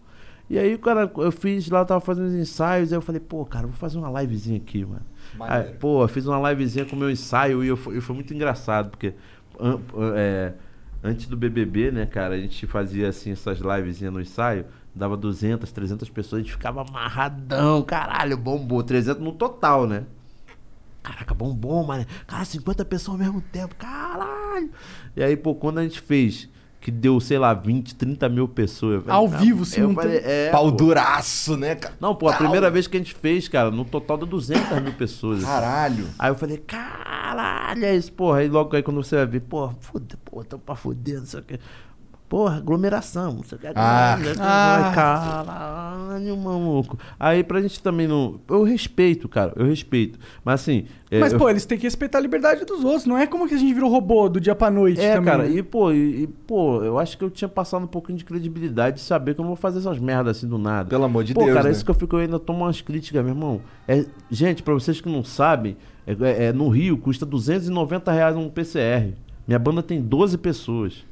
[0.49, 3.45] E aí, cara, eu fiz lá, eu tava fazendo os ensaios, aí eu falei, pô,
[3.45, 5.03] cara, vou fazer uma livezinha aqui, mano.
[5.41, 8.91] Aí, pô, eu fiz uma livezinha com o meu ensaio e eu, foi muito engraçado,
[8.91, 9.15] porque
[9.61, 9.81] an-
[10.15, 10.53] é,
[11.03, 14.65] antes do BBB, né, cara, a gente fazia assim essas livezinhas no ensaio,
[14.95, 20.05] dava 200, 300 pessoas, a gente ficava amarradão, caralho, bombou, 300 no total, né?
[21.03, 22.05] Caraca, bombom, mano.
[22.27, 24.71] Cara, 50 pessoas ao mesmo tempo, caralho.
[25.15, 26.49] E aí, pô, quando a gente fez,
[26.81, 29.03] que deu, sei lá, 20, 30 mil pessoas.
[29.05, 30.21] falei, Ao "Ah, vivo, eu simultâneo.
[30.21, 30.71] falei, é, Pau pô.
[30.77, 31.95] duraço, né, cara?
[32.01, 34.93] Não, pô, a primeira vez que a gente fez, cara, no total deu 200 mil
[34.93, 35.39] pessoas.
[35.39, 35.47] assim.
[35.47, 36.07] Caralho.
[36.19, 38.39] Aí eu falei, caralho, é isso, porra.
[38.39, 41.41] Aí logo aí quando você vai ver, porra, foda, porra, tamo pra foder, não sei
[41.41, 41.59] o que.
[42.29, 43.67] Porra, aglomeração, não sei o que.
[43.75, 44.19] Ah.
[44.21, 44.33] né?
[44.41, 44.91] Ah.
[44.95, 46.99] Caralho, maluco.
[47.21, 48.41] Aí pra gente também não.
[48.49, 50.19] Eu respeito, cara, eu respeito.
[50.45, 50.87] Mas assim.
[51.09, 53.07] é, Mas, eu- pô, eles têm que respeitar a liberdade dos outros.
[53.07, 55.25] Não é como que a gente virou robô do dia pra noite É, também.
[55.33, 55.51] cara, né?
[55.51, 58.97] e pô, e, e, pô, eu acho que eu tinha passado um pouquinho de credibilidade
[58.97, 60.89] de saber que eu não vou fazer essas merdas assim do nada.
[60.89, 61.71] Pelo amor de pô, Deus, cara, né?
[61.71, 63.61] isso que eu fico, eu ainda tomo umas críticas, meu irmão.
[63.87, 68.35] É, gente, pra vocês que não sabem, é, é- é, no Rio custa 290 reais
[68.37, 69.15] um PCR.
[69.47, 71.05] Minha banda tem 12 pessoas.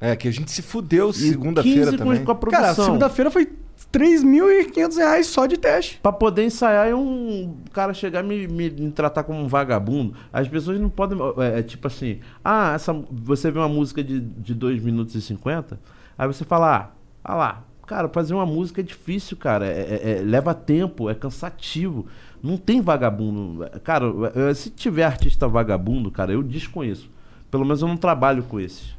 [0.00, 2.24] É, que a gente se fudeu segunda-feira 15 com- também.
[2.24, 2.84] com a Cara, produção.
[2.84, 3.48] segunda-feira foi
[3.92, 5.98] 3.500 reais só de teste.
[6.02, 10.14] Pra poder ensaiar e um cara chegar e me, me, me tratar como um vagabundo.
[10.32, 11.18] As pessoas não podem.
[11.38, 15.20] É, é tipo assim, ah, essa, você vê uma música de, de 2 minutos e
[15.22, 15.78] 50,
[16.18, 16.90] aí você fala, ah,
[17.24, 19.66] ah lá, cara, fazer uma música é difícil, cara.
[19.66, 22.06] é- é- é- leva tempo, é cansativo.
[22.42, 23.66] Não tem vagabundo.
[23.82, 27.08] Cara, é, se tiver artista vagabundo, cara, eu desconheço.
[27.50, 28.94] Pelo menos eu não trabalho com esses.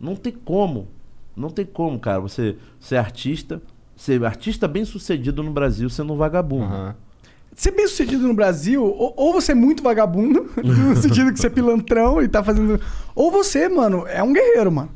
[0.00, 0.88] Não tem como.
[1.36, 3.62] Não tem como, cara, você ser artista,
[3.96, 6.64] ser artista bem sucedido no Brasil sendo um vagabundo.
[6.64, 6.94] Aham.
[7.54, 11.48] Ser bem sucedido no Brasil, ou, ou você é muito vagabundo, no sentido que você
[11.48, 12.80] é pilantrão e tá fazendo.
[13.14, 14.90] Ou você, mano, é um guerreiro, mano.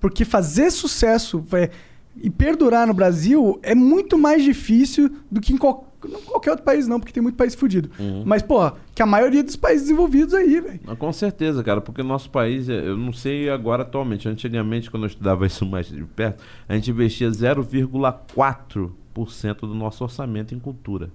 [0.00, 1.70] Porque fazer sucesso é,
[2.16, 6.64] e perdurar no Brasil é muito mais difícil do que em qual- não qualquer outro
[6.64, 7.90] país, não, porque tem muito país fudido.
[7.98, 8.22] Uhum.
[8.26, 10.80] Mas, pô, que a maioria dos países desenvolvidos aí, velho.
[10.98, 15.04] Com certeza, cara, porque o nosso país, é- eu não sei agora atualmente, antigamente, quando
[15.04, 21.10] eu estudava isso mais de perto, a gente investia 0,4% do nosso orçamento em cultura.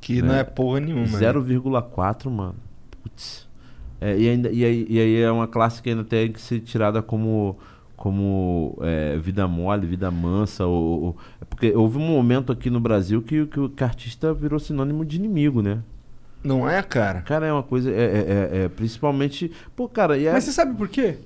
[0.00, 1.06] Que não é porra nenhuma.
[1.06, 1.18] né?
[1.18, 2.56] 0,4, mano.
[3.02, 3.48] Putz.
[4.00, 6.60] É, e, ainda, e, aí, e aí é uma classe que ainda tem que ser
[6.60, 7.56] tirada como,
[8.04, 10.66] como é, vida mole, vida mansa.
[10.66, 14.34] Ou, ou- é porque houve um momento aqui no Brasil que, que o que artista
[14.34, 15.78] virou sinônimo de inimigo, né?
[16.44, 17.22] Não é, cara?
[17.22, 17.90] Cara, é uma coisa.
[17.90, 17.98] É, é-
[18.60, 19.50] é- é principalmente.
[19.74, 20.32] Pô, cara, e é.
[20.34, 21.16] Mas você sabe por quê?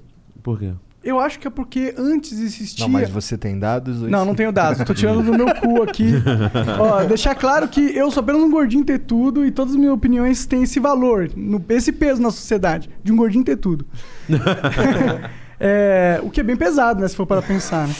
[0.40, 0.72] Por quê?
[1.02, 2.84] Eu acho que é porque antes existia.
[2.84, 4.02] Não, mas você tem dados?
[4.02, 4.84] ou Não, não tenho dados.
[4.84, 6.12] Tô tirando do meu cu aqui.
[6.78, 9.94] Ó, deixar claro que eu sou apenas um gordinho ter tudo e todas as minhas
[9.94, 13.84] opiniões têm esse valor, no- esse peso na sociedade, de um gordinho ter tudo.
[15.60, 17.08] É, o que é bem pesado, né?
[17.08, 17.94] Se for para pensar, né?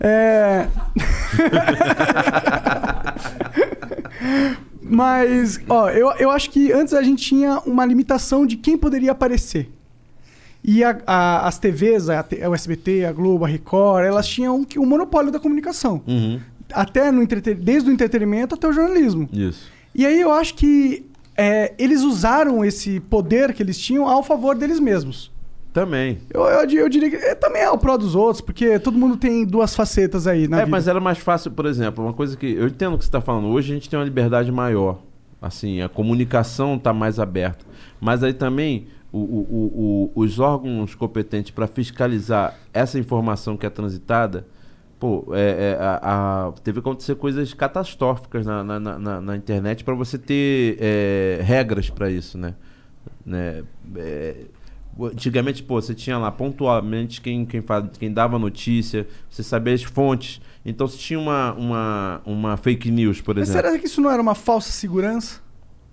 [0.00, 0.66] É...
[4.82, 9.12] Mas, ó, eu, eu acho que antes a gente tinha uma limitação de quem poderia
[9.12, 9.70] aparecer.
[10.64, 14.86] E a- a- as TVs, a, o SBT, a Globo, a Record, elas tinham o
[14.86, 16.02] monopólio da comunicação.
[16.06, 16.40] Uhum.
[16.72, 19.28] Até no entrete- desde o entretenimento até o jornalismo.
[19.32, 19.68] Isso.
[19.94, 21.06] E aí eu acho que
[21.36, 25.32] é, eles usaram esse poder que eles tinham ao favor deles mesmos.
[25.72, 26.18] Também.
[26.32, 29.16] Eu, eu, eu diria que é, também é o pró dos outros, porque todo mundo
[29.16, 30.70] tem duas facetas aí na é, vida.
[30.70, 32.46] mas era mais fácil, por exemplo, uma coisa que.
[32.52, 33.46] Eu entendo o que você está falando.
[33.48, 34.98] Hoje a gente tem uma liberdade maior.
[35.40, 37.64] Assim, a comunicação está mais aberta.
[38.00, 43.70] Mas aí também o- o- o- os órgãos competentes para fiscalizar essa informação que é
[43.70, 44.46] transitada.
[44.98, 46.00] Pô, é, é, a-
[46.48, 50.76] a- teve que acontecer coisas catastróficas na, na, na- na- na internet para você ter
[50.78, 52.54] é, regras para isso, né?
[53.24, 53.62] né?
[55.06, 57.62] É, Antigamente, pô, você tinha lá pontualmente quem, quem,
[57.98, 60.40] quem dava notícia, você sabia as fontes.
[60.64, 63.68] Então, se tinha uma, uma, uma fake news, por Mas exemplo.
[63.68, 65.40] será que isso não era uma falsa segurança?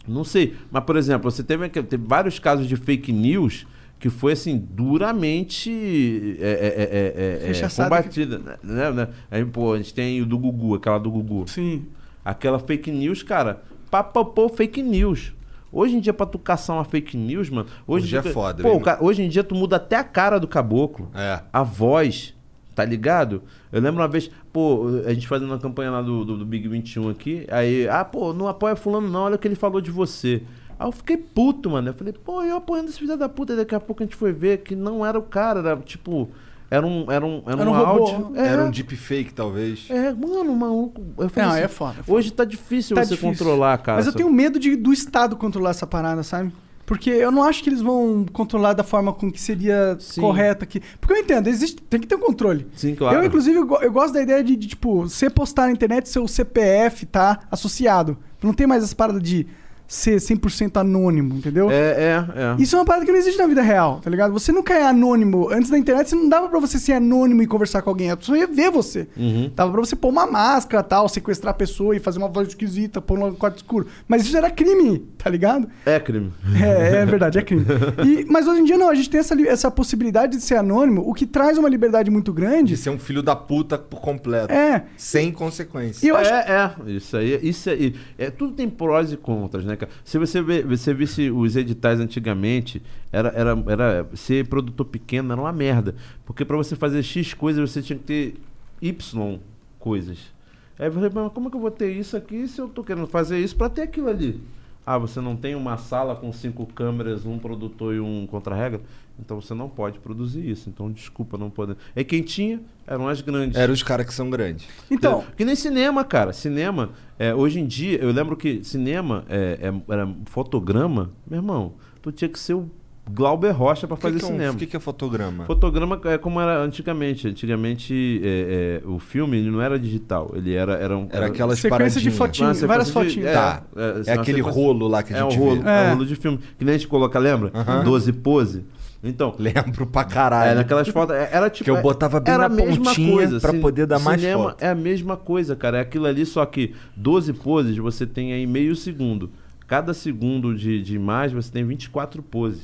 [0.07, 3.67] Não sei, mas por exemplo, você teve, teve vários casos de fake news
[3.99, 9.07] que foi assim duramente é, é, é, é, é, combatida, né, né?
[9.29, 11.45] Aí, pô, a gente tem o do Gugu, aquela do Gugu.
[11.47, 11.85] Sim.
[12.23, 15.33] Aquela fake news, cara, papapô fake news.
[15.77, 17.67] Hoje em dia, pra tu caçar uma fake news, mano.
[17.85, 19.95] Hoje, Hoje é tu- foda, Pô, viu, o ca- hoje em dia tu muda até
[19.95, 21.09] a cara do caboclo.
[21.13, 21.41] É.
[21.53, 22.33] A voz,
[22.73, 23.43] tá ligado?
[23.71, 26.67] Eu lembro uma vez, pô, a gente fazendo uma campanha lá do, do, do Big
[26.67, 27.45] 21 aqui.
[27.51, 30.41] Aí, ah, pô, não apoia fulano não, olha o que ele falou de você.
[30.79, 31.89] Aí eu fiquei puto, mano.
[31.89, 33.53] Eu falei, pô, eu apoiando esse filho da puta.
[33.53, 36.29] E daqui a pouco a gente foi ver que não era o cara, era tipo.
[36.69, 38.03] Era um, era um, era Era um, um robô.
[38.07, 38.31] áudio.
[38.37, 39.85] É, Era um deepfake, talvez.
[39.89, 41.01] é, mano, maluco.
[41.17, 42.17] Eu falei Não, assim, é foda, é foda.
[42.17, 43.29] Hoje tá difícil Tá você difícil.
[43.45, 43.97] controlar, cara.
[43.99, 46.51] Mas eu tenho medo de, do Estado controlar essa parada, sabe?
[46.85, 50.21] Porque eu não acho que eles vão controlar da forma com que seria Sim.
[50.21, 50.81] correta aqui.
[51.01, 52.65] Porque eu entendo, existe, tem que ter um controle.
[52.75, 53.17] Sim, claro.
[53.17, 56.25] Eu, inclusive, eu, eu gosto da ideia de, de, tipo, você postar na internet, seu
[56.27, 58.17] CPF tá associado.
[58.41, 59.45] Não tem mais essa parada de
[59.87, 61.71] ser 100% anônimo, entendeu?
[61.71, 62.61] É, é, é.
[62.61, 64.33] Isso é uma parada que não existe na vida real, tá ligado?
[64.33, 65.49] Você nunca é anônimo.
[65.49, 68.11] Antes da internet, você não dava pra você ser anônimo e conversar com alguém.
[68.11, 69.07] A pessoa ia ver você.
[69.15, 69.49] Uhum.
[69.55, 73.01] Dava pra você pôr uma máscara tal, sequestrar a pessoa e fazer uma voz esquisita,
[73.01, 73.87] pôr no quarto escuro.
[74.07, 75.67] Mas isso era crime, tá ligado?
[75.85, 76.33] É crime.
[76.61, 77.65] É, é verdade, é crime.
[78.05, 81.01] E- mas hoje em dia não, a gente tem essa, essa possibilidade de ser anônimo,
[81.09, 82.73] o que traz uma liberdade muito grande.
[82.73, 84.51] De ser um filho da puta por completo.
[84.51, 84.83] É.
[84.97, 86.05] Sem consequência.
[86.05, 87.95] Eu acho É, é, isso aí, isso aí.
[88.17, 89.91] É, tudo tem prós e contras, né, cara?
[90.03, 95.41] Se você vê, você visse os editais antigamente, era, era, era ser produtor pequeno era
[95.41, 95.95] uma merda.
[96.25, 98.35] Porque pra você fazer X coisas, você tinha que ter
[98.81, 99.39] Y
[99.79, 100.33] coisas.
[100.77, 103.07] Aí falei, mas como é que eu vou ter isso aqui se eu tô querendo
[103.07, 104.39] fazer isso pra ter aquilo ali?
[104.85, 108.81] Ah, você não tem uma sala com cinco câmeras, um produtor e um contra-regra?
[109.19, 110.69] Então você não pode produzir isso.
[110.69, 111.75] Então, desculpa, não pode.
[111.95, 113.57] É quem tinha eram as grandes.
[113.57, 114.65] Eram os caras que são grandes.
[114.89, 116.31] Então, Que nem cinema, cara.
[116.33, 121.73] Cinema, é, hoje em dia, eu lembro que cinema é, é- era fotograma, meu irmão,
[122.01, 122.69] tu tinha que ser o
[123.09, 124.53] Glauber Rocha pra O que fazer que é um- cinema.
[124.53, 125.45] O que, que é fotograma?
[125.45, 127.25] Fotograma é como era antigamente.
[127.29, 130.73] Antigamente, é, é, o filme ele não era digital, ele era.
[130.73, 133.33] Era, um, Era aquelas sequência de sequência várias de- fotinhas.
[133.33, 133.63] Tá.
[133.75, 135.69] é, É, aquele sequência- rolo lá que a É gente rolo, vê.
[135.69, 135.71] é.
[135.71, 135.87] É.
[135.87, 136.37] o rolo de filme.
[136.59, 137.49] Que nem a gente coloca, lembra?
[137.53, 137.83] Aham.
[137.85, 138.65] 12 pose.
[139.03, 140.51] Então, Lembro pra caralho.
[140.51, 141.15] é, naquelas fotos.
[141.15, 141.65] é, Era tipo.
[141.65, 144.63] Que eu botava bem era na pontinha pra Cin- poder dar mais foto.
[144.63, 145.77] É a mesma coisa, cara.
[145.77, 149.29] É aquilo ali, só que 12 poses você tem aí meio segundo.
[149.67, 152.63] Cada segundo de, de imagem você tem 24 poses,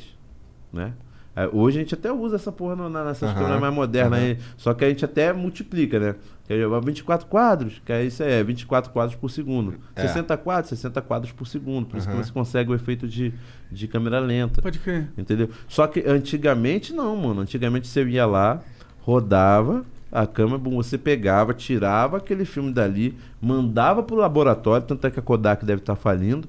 [0.72, 0.94] né?
[1.36, 4.28] É, hoje a gente até usa essa porra na- nessas câmeras mais modernas aham.
[4.30, 4.38] aí.
[4.56, 6.16] Só que a gente até multiplica, né?
[6.46, 9.76] Que aí, 24 quadros, que é isso aí, é 24 quadros por segundo.
[9.96, 10.02] É.
[10.02, 11.86] 60 quadros, 60 quadros por segundo.
[11.86, 13.34] Por isso que você consegue o efeito de,
[13.72, 14.62] de câmera lenta.
[14.62, 15.10] pode crer.
[15.18, 15.50] Entendeu?
[15.70, 17.41] Só que antigamente não, mano.
[17.41, 18.62] Antigamente você ia lá,
[19.02, 25.20] rodava a câmera, você pegava, tirava aquele filme dali, mandava pro laboratório, tanto é que
[25.20, 26.48] a Kodak deve estar falindo.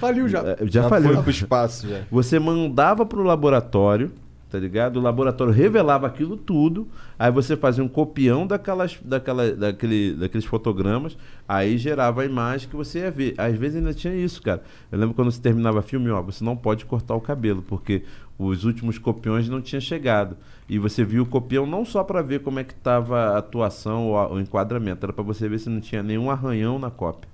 [0.00, 0.42] Faliu já.
[0.42, 1.12] É, já, faliu.
[1.12, 2.00] foi pro espaço já.
[2.10, 4.10] Você mandava pro laboratório,
[4.52, 4.98] tá ligado?
[4.98, 6.86] O laboratório revelava aquilo tudo,
[7.18, 11.16] aí você fazia um copião daquelas, daquela, daquele, daqueles fotogramas,
[11.48, 13.34] aí gerava a imagem que você ia ver.
[13.38, 14.62] Às vezes ainda tinha isso, cara.
[14.90, 18.02] Eu lembro quando você terminava filme, ó, você não pode cortar o cabelo, porque
[18.38, 20.36] os últimos copiões não tinham chegado.
[20.68, 24.08] E você viu o copião não só para ver como é que estava a atuação
[24.08, 27.30] ou o enquadramento, era para você ver se não tinha nenhum arranhão na cópia.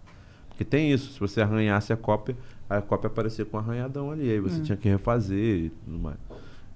[0.51, 2.37] Porque tem isso, se você arranhasse a cópia,
[2.71, 6.17] a cópia aparecia com um arranhadão ali, aí você tinha que refazer e tudo mais.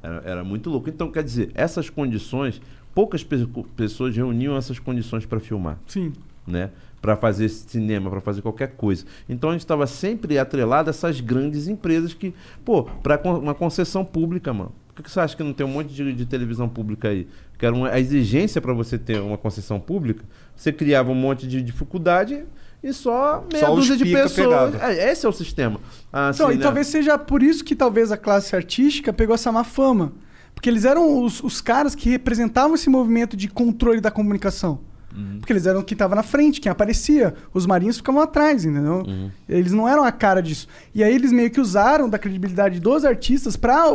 [0.02, 0.88] Era, era muito louco.
[0.88, 2.60] Então, quer dizer, essas condições,
[2.94, 3.46] poucas pe-
[3.76, 6.12] pessoas reuniam essas condições para filmar Sim.
[6.46, 6.70] né?
[7.00, 9.04] Para fazer cinema, para fazer qualquer coisa.
[9.28, 12.32] Então a gente estava sempre atrelado a essas grandes empresas que,
[12.64, 14.72] pô, para uma concessão pública, mano.
[14.88, 17.26] Por que que você acha que não tem um monte de, de televisão pública aí?
[17.58, 20.22] Que era uma, a exigência para você ter uma concessão pública,
[20.54, 22.44] você criava um monte de dificuldade
[22.82, 24.74] e só meia Só dúzia de pessoas.
[24.80, 25.78] É, esse é o sistema.
[26.12, 26.62] Ah, Então, assim, e né?
[26.62, 30.12] talvez seja por isso que talvez a classe artística pegou essa má fama.
[30.54, 34.80] Porque eles eram os, os caras que representavam esse movimento de controle da comunicação.
[35.14, 35.38] Uhum.
[35.38, 37.34] Porque eles eram o que estava na frente, quem aparecia.
[37.52, 39.02] Os marinhos ficavam atrás, entendeu?
[39.06, 39.30] Uhum.
[39.48, 40.66] Eles não eram a cara disso.
[40.94, 43.86] E aí eles meio que usaram da credibilidade dos artistas pra.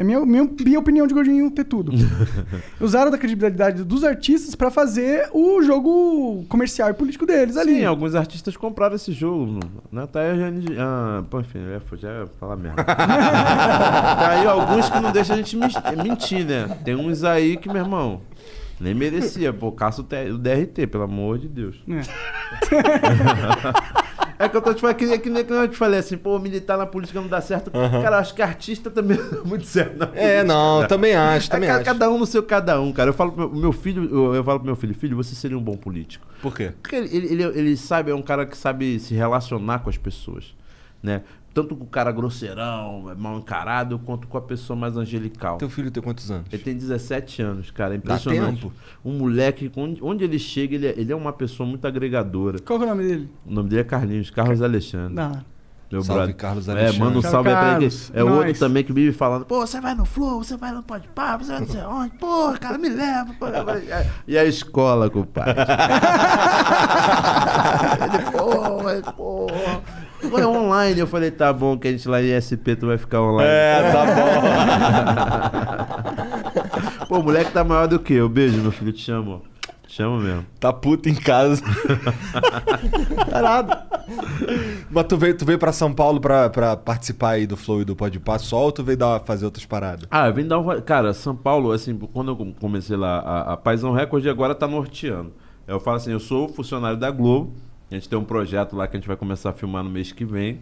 [0.00, 1.92] É minha, minha, minha opinião de Gordinho ter tudo.
[2.80, 7.80] usaram da credibilidade dos artistas pra fazer o jogo comercial e político deles ali.
[7.80, 9.60] Sim, alguns artistas compraram esse jogo.
[9.92, 10.06] Né?
[10.06, 10.74] Tá aí a gente.
[10.78, 12.82] Ah, pô, enfim, eu ia, já ia falar merda.
[12.82, 15.54] tá aí alguns que não deixam a gente
[16.02, 16.78] mentir, né?
[16.82, 18.22] Tem uns aí que, meu irmão,
[18.80, 19.52] nem merecia.
[19.52, 21.76] Pô, caça o, o DRT, pelo amor de Deus.
[21.86, 22.00] É
[24.48, 26.78] que eu tô te falando, que, nem- que que eu te falei assim, pô, militar
[26.78, 27.70] na política não dá certo.
[27.70, 30.08] Cara, eu acho que artista também não dá muito certo.
[30.14, 30.88] É, não, cara.
[30.88, 31.84] também acho, É também ca- acho.
[31.84, 33.10] cada um no seu cada um, cara.
[33.10, 35.58] Eu falo pro meu, meu filho, eu, eu falo pro meu filho, filho, você seria
[35.58, 36.26] um bom político.
[36.40, 36.72] Por quê?
[36.80, 39.98] Porque ele, ele, ele, ele sabe, é um cara que sabe se relacionar com as
[39.98, 40.54] pessoas,
[41.02, 41.22] né?
[41.52, 45.56] Tanto com o cara grosseirão, mal encarado, quanto com a pessoa mais angelical.
[45.58, 46.46] Teu filho tem quantos anos?
[46.52, 48.60] Ele tem 17 anos, cara, é impressionante.
[48.60, 48.72] tempo.
[49.04, 52.58] Um moleque, onde, ele chega, ele é, ele é uma pessoa muito agregadora.
[52.60, 53.28] Qual que é o nome dele?
[53.44, 55.14] O nome dele é Carlinhos, Carlos Alexandre.
[55.14, 55.44] Não.
[55.90, 56.36] Meu Salve, brother.
[56.36, 56.98] Carlos É, Alexandre.
[57.00, 57.72] manda um salve aí pra ele.
[57.72, 58.12] Carlos.
[58.14, 58.58] É outro Nós.
[58.60, 61.50] também que vive falando, pô, você vai no Flow, você vai no Pode Pá, você
[61.50, 63.34] vai não sei onde, pô, cara, me leva.
[63.34, 63.46] Pô.
[64.28, 65.56] E a escola, compadre?
[68.04, 69.46] ele, pô, ele, pô.
[70.22, 71.00] É online.
[71.00, 73.48] Eu falei, tá bom, que a gente lá em SP tu vai ficar online.
[73.50, 74.20] É, tá bom.
[77.08, 78.28] Pô, o moleque tá maior do que eu.
[78.28, 79.42] Beijo, meu filho, te chamo.
[79.86, 80.46] Te chamo mesmo.
[80.60, 81.62] tá puto em casa.
[83.30, 83.76] Parado.
[84.90, 87.84] Mas tu veio, tu veio pra São Paulo pra, pra participar aí do Flow e
[87.84, 90.06] do Pode Pá só ou tu veio dar, fazer outras paradas?
[90.10, 90.80] Ah, eu vim dar um.
[90.80, 95.32] Cara, São Paulo, assim, quando eu comecei lá, a, a Paisão Record agora tá norteando.
[95.66, 97.52] Eu falo assim, eu sou funcionário da Globo.
[97.90, 100.12] A gente tem um projeto lá que a gente vai começar a filmar no mês
[100.12, 100.60] que vem.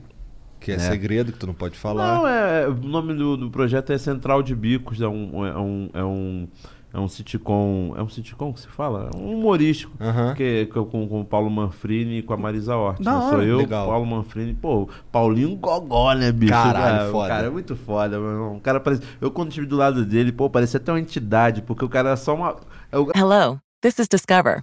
[0.61, 0.79] Que é, É.
[0.79, 2.15] segredo que tu não pode falar.
[2.19, 2.69] Não, é.
[2.69, 5.47] O nome do, do projeto é Central de Bicos, é um.
[5.47, 6.49] É um, é um
[6.93, 7.95] é um sitcom.
[7.97, 9.11] É um sitcom que se fala?
[9.13, 9.93] É um humorístico.
[10.01, 10.35] Aham.
[10.35, 13.03] Que, que é com, com o Paulo Manfrini e com a Marisa Hort.
[13.03, 13.29] Da né?
[13.29, 13.87] Sou eu, Legal.
[13.89, 14.55] Paulo Manfrini.
[14.55, 16.51] Pô, Paulinho Gogó, né, bicho?
[16.53, 17.29] Caralho, Cara, foda.
[17.29, 18.57] Cara é muito foda, meu irmão.
[18.57, 19.03] O cara parece.
[19.21, 22.17] Eu, quando estive do lado dele, pô, parecia até uma entidade, porque o cara é
[22.17, 22.57] só uma.
[22.91, 24.63] É o, Hello, this is Discover,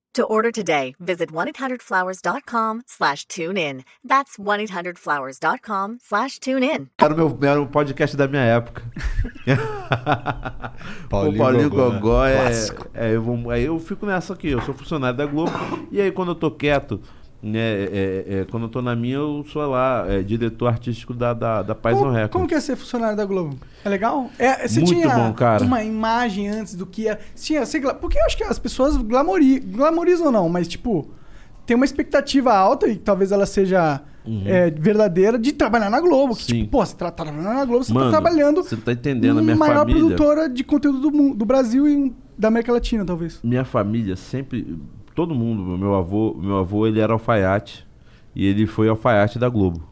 [0.15, 3.85] To order today, visit 1-800-Flowers.com slash tune in.
[4.03, 6.89] That's 1-800-Flowers.com slash tune in.
[6.99, 8.83] Era o, meu, era o podcast da minha época.
[11.09, 12.33] Paulinho o Paulinho Gogó, Gogó, né?
[12.33, 12.41] é.
[12.41, 12.87] Clássico.
[12.93, 15.51] é eu vou, aí eu fico nessa aqui, eu sou funcionário da Globo.
[15.89, 17.01] e aí quando eu tô quieto,
[17.41, 21.33] né, é, é, quando eu tô na minha, eu sou lá, é, diretor artístico da,
[21.33, 22.31] da, da Paz on Como, Record.
[22.31, 23.57] como que é ser funcionário da Globo?
[23.83, 24.29] É legal?
[24.37, 25.63] É, você Muito tinha bom, cara.
[25.63, 27.19] uma imagem antes do que é.
[27.35, 31.09] Tinha, sei porque eu acho que as pessoas glamori, glamorizam não, mas tipo,
[31.65, 34.01] tem uma expectativa alta e talvez ela seja
[34.45, 36.35] é, verdadeira de trabalhar na Globo.
[36.35, 38.91] Que, tipo, pô, você tá trabalhando na Globo, você Mano, tá trabalhando Você não tá
[38.93, 39.99] entendendo, a minha maior família.
[40.01, 43.39] produtora de conteúdo do, mundo, do Brasil e da América Latina, talvez.
[43.43, 44.77] minha família sempre
[45.15, 47.85] todo mundo meu avô meu avô ele era alfaiate
[48.35, 49.83] e ele foi alfaiate da Globo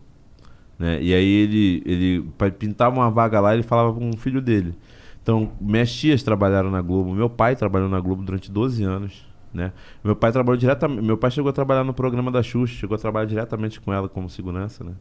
[0.78, 1.02] né?
[1.02, 2.26] E aí ele ele
[2.58, 4.74] pintava uma vaga lá ele falava com o filho dele.
[5.22, 9.72] Então minhas tias trabalharam na Globo meu pai trabalhou na Globo durante 12 anos né?
[10.04, 12.98] Meu pai trabalhou diretamente meu pai chegou a trabalhar no programa da Xuxa chegou a
[13.00, 14.94] trabalhar diretamente com ela como segurança né?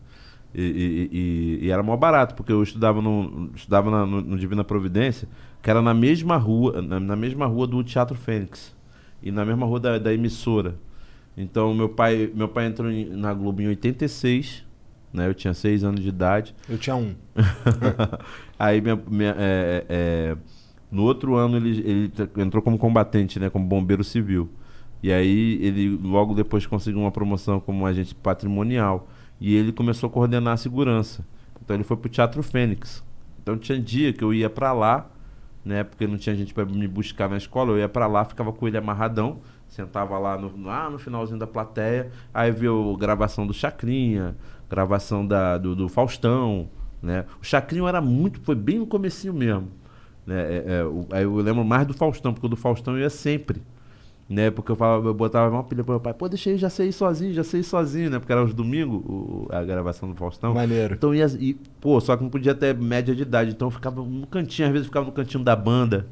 [0.55, 1.19] E, e-
[1.63, 5.29] e- e era mó barato, porque eu estudava no, estudava na- no, no Divina Providência,
[5.63, 8.75] que era na mesma rua, na, na mesma rua do Teatro Fênix.
[9.23, 10.77] E na mesma rua da, da emissora.
[11.37, 14.65] Então meu pai, meu pai entrou em- na Globo em 86,
[15.13, 15.27] né?
[15.29, 16.55] Eu tinha 6 anos de idade.
[16.69, 17.15] Eu tinha um.
[18.59, 20.37] Aí minha, minha- é, é,
[20.91, 23.49] no outro ano ele, ele entrou como combatente, né?
[23.51, 24.49] Como bombeiro civil.
[25.01, 29.09] E aí ele logo depois conseguiu uma promoção como agente patrimonial.
[29.41, 31.25] E ele começou a coordenar a segurança.
[31.63, 33.05] Então ele foi pro Teatro Fênix.
[33.41, 35.09] Então tinha dia que eu ia pra lá,
[35.65, 35.85] né?
[35.85, 37.73] Porque não tinha gente para me buscar na escola.
[37.73, 41.47] Eu ia pra lá, ficava com ele amarradão, sentava lá no, lá no finalzinho da
[41.47, 44.37] plateia, aí viu gravação do Chacrinha,
[44.69, 46.69] gravação da, do, do Faustão,
[47.03, 47.25] né?
[47.41, 49.69] O Chacrinho era muito, foi bem no comecinho mesmo.
[50.27, 50.37] Né?
[50.41, 53.11] É, é, o- aí eu lembro mais do Faustão, porque o do Faustão eu ia
[53.11, 53.63] sempre.
[54.29, 54.51] Né?
[54.51, 56.89] Porque eu falava, eu botava uma pilha pro meu pai, pô, deixa aí, já sei
[56.89, 58.19] ir sozinho, já sei ir sozinho, né?
[58.19, 60.53] Porque era os domingos, o- a gravação do Faustão.
[60.53, 60.95] Maneiro.
[60.95, 61.25] Então ia.
[61.41, 63.53] E, pô, só que não podia ter média de idade.
[63.53, 66.07] Então eu ficava no cantinho, às vezes eu ficava no cantinho da banda.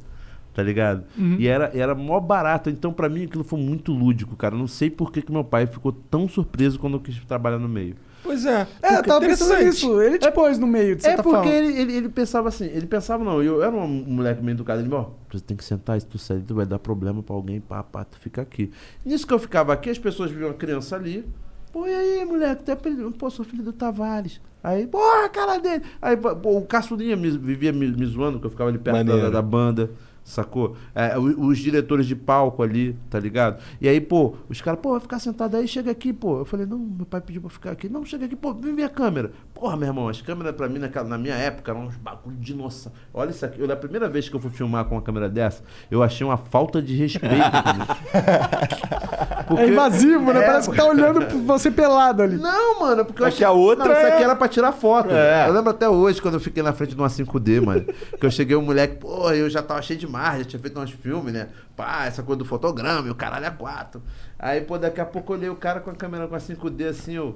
[0.55, 1.05] Tá ligado?
[1.39, 2.71] E era, era mó barato.
[2.71, 4.55] Então, pra mim, aquilo foi muito lúdico, cara.
[4.55, 7.59] Eu não sei por que, que meu pai ficou tão surpreso quando eu quis trabalhar
[7.59, 7.95] no meio.
[8.27, 8.67] Pois é.
[8.83, 10.01] É, eu Porque tava pensando nisso.
[10.03, 11.51] Ele te pôs no meio, de É certa porque forma.
[11.53, 14.93] ele, ele, ele pensava assim, ele pensava, não, eu era um moleque meio educado, ele,
[14.93, 17.83] ó, você tem que sentar, se tu sair, tu vai dar problema pra alguém, pá,
[17.83, 18.71] pá, tu fica aqui.
[19.05, 21.25] Nisso que eu ficava aqui, as pessoas viam a criança ali,
[21.73, 23.11] pô, e aí, moleque, tu é apelido?
[23.13, 24.41] Pô, sou filho do Tavares.
[24.63, 25.85] Aí, porra, a cara dele.
[26.03, 29.31] Aí, pô, o caçulinha me- vivia me, me zoando, que eu ficava ali perto da,
[29.31, 29.91] da banda.
[30.27, 30.77] Sacou?
[30.93, 33.63] É, os diretores de palco ali, tá ligado?
[33.81, 36.41] E aí, pô, os caras, pô, vai ficar sentado aí, chega aqui, pô.
[36.41, 37.89] Eu falei, não, meu pai pediu pra ficar aqui.
[37.89, 39.31] Não, chega aqui, pô, vem ver a câmera.
[39.55, 42.55] Porra, meu irmão, as câmeras pra mim, naquela, na minha época, eram uns bagulho de
[42.55, 42.93] nossa.
[43.15, 43.61] Olha isso aqui.
[43.61, 46.37] Eu, a primeira vez que eu fui filmar com uma câmera dessa, eu achei uma
[46.37, 47.31] falta de respeito.
[49.47, 49.67] comigo.
[49.67, 50.41] É invasivo, né?
[50.43, 52.37] É, Parece que tá olhando pra você pelado ali.
[52.37, 54.73] Não, mano, porque eu É que a outra Não, isso é- aqui era pra tirar
[54.73, 55.11] foto.
[55.11, 55.49] É.
[55.49, 57.85] Eu lembro até hoje, quando eu fiquei na frente de uma 5D, mano.
[58.19, 60.79] que eu cheguei, o moleque, pô, eu já tava cheio de margem, já tinha feito
[60.81, 61.49] uns filmes, né?
[61.77, 64.03] Pá, essa coisa do fotograma, e o caralho é quatro.
[64.39, 66.89] Aí, pô, daqui a pouco eu olhei o cara com a câmera com a 5D
[66.89, 67.35] assim, eu.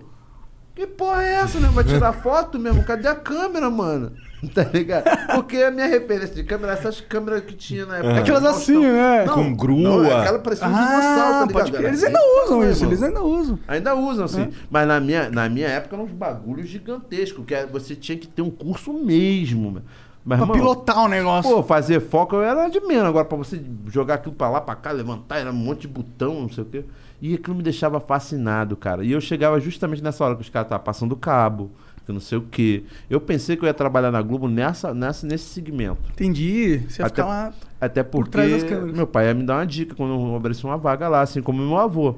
[0.74, 1.68] Que porra é essa, né?
[1.72, 2.82] Vai tirar foto mesmo?
[2.84, 4.12] Cadê a câmera, mano?
[4.54, 5.04] Tá ligado?
[5.34, 8.20] Porque a minha referência de câmera, essas câmeras que tinha na época.
[8.20, 8.76] Aquelas Faustão.
[8.78, 9.26] assim, né?
[9.28, 9.78] Com grua.
[9.82, 11.70] Não, aquela parecia um dinossauro, tá Ah, ligado?
[11.72, 12.92] pode Eles ainda usam isso, mano.
[12.92, 13.58] eles ainda usam.
[13.68, 14.48] Ainda usam, assim.
[14.70, 18.26] Mas na minha, na minha época eram uns bagulhos gigantescos, que é- você tinha que
[18.26, 19.82] ter um curso mesmo.
[20.24, 21.50] Mas, Pra irmão, pilotar o negócio.
[21.50, 23.04] Pô, fazer foco eu era de menos.
[23.08, 26.42] Agora, pra você jogar aquilo pra lá, pra cá, levantar, era um monte de botão,
[26.42, 26.84] não sei o quê.
[27.22, 29.04] E aquilo me deixava fascinado, cara.
[29.04, 31.70] E eu chegava justamente nessa hora que os caras estavam passando cabo,
[32.10, 32.82] que não sei o quê.
[33.08, 35.98] Eu pensei que eu ia trabalhar na Globo nessa, nessa, nesse segmento.
[36.12, 36.78] Entendi.
[36.88, 37.52] Você ia Até- ficar lá.
[37.80, 38.92] Até Por porque câmeras.
[38.96, 41.62] meu pai ia me dar uma dica quando eu abrisse uma vaga lá, assim como
[41.62, 42.14] meu avô.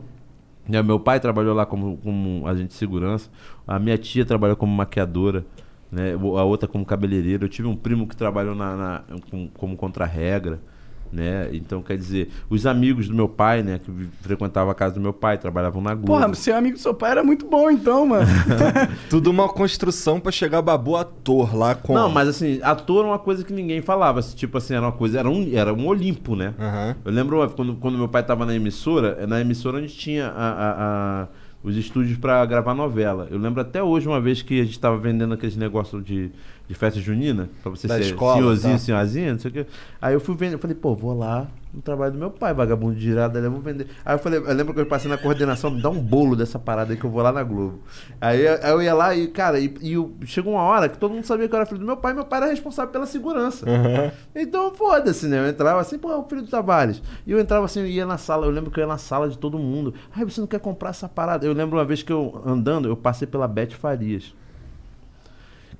[0.68, 3.28] Né, Meu pai trabalhou lá como, como agente de segurança,
[3.66, 5.44] a minha tia trabalhou como maquiadora,
[5.90, 7.44] né, a outra como cabeleireira.
[7.44, 10.60] Eu tive um primo que trabalhou na, na- com- como contra-regra.
[11.12, 11.50] Né?
[11.52, 13.92] Então, quer dizer, os amigos do meu pai, né, que
[14.22, 16.06] frequentavam a casa do meu pai, trabalhavam na Globo.
[16.06, 18.26] Porra, ser amigo do seu pai era muito bom, então, mano.
[19.10, 21.92] Tudo uma construção pra chegar babu ator lá com.
[21.92, 24.20] Não, mas assim, ator é uma coisa que ninguém falava.
[24.20, 26.54] assim, Tipo assim, era uma coisa, era um, era um Olimpo, né?
[26.58, 26.96] Aham.
[27.04, 31.22] Eu lembro quando, quando meu pai tava na emissora, na emissora onde tinha a- a-
[31.24, 31.28] a-
[31.62, 33.28] os estúdios pra gravar novela.
[33.30, 36.30] Eu lembro até hoje uma vez que a gente tava vendendo aqueles negócios de,
[36.68, 38.78] de festa junina, pra você Da ser escola, senhorzinho, tá.
[38.78, 39.66] senhorzinha, não sei o quê.
[40.00, 42.94] Aí eu fui vender, eu falei, pô, vou lá no trabalho do meu pai, vagabundo
[42.94, 43.86] de girada, eu vou vender.
[44.04, 46.58] Aí eu falei, eu lembro que eu passei na coordenação, me dá um bolo dessa
[46.58, 47.80] parada aí que eu vou lá na Globo.
[48.20, 51.12] Aí, eu- eu ia lá e, cara, e, e eu- chegou uma hora que todo
[51.14, 53.66] mundo sabia que eu era filho do meu pai, meu pai era responsável pela segurança.
[54.34, 55.38] Então, foda-se, né?
[55.40, 57.02] Eu entrava assim, pô, é o filho do Tavares.
[57.26, 59.28] E eu entrava assim, eu ia na sala, eu lembro que eu ia na sala
[59.28, 59.94] de todo mundo.
[60.14, 61.44] Ai, você não quer comprar essa parada?
[61.46, 64.34] Eu lembro uma vez que eu, andando, eu passei pela Beth Farias.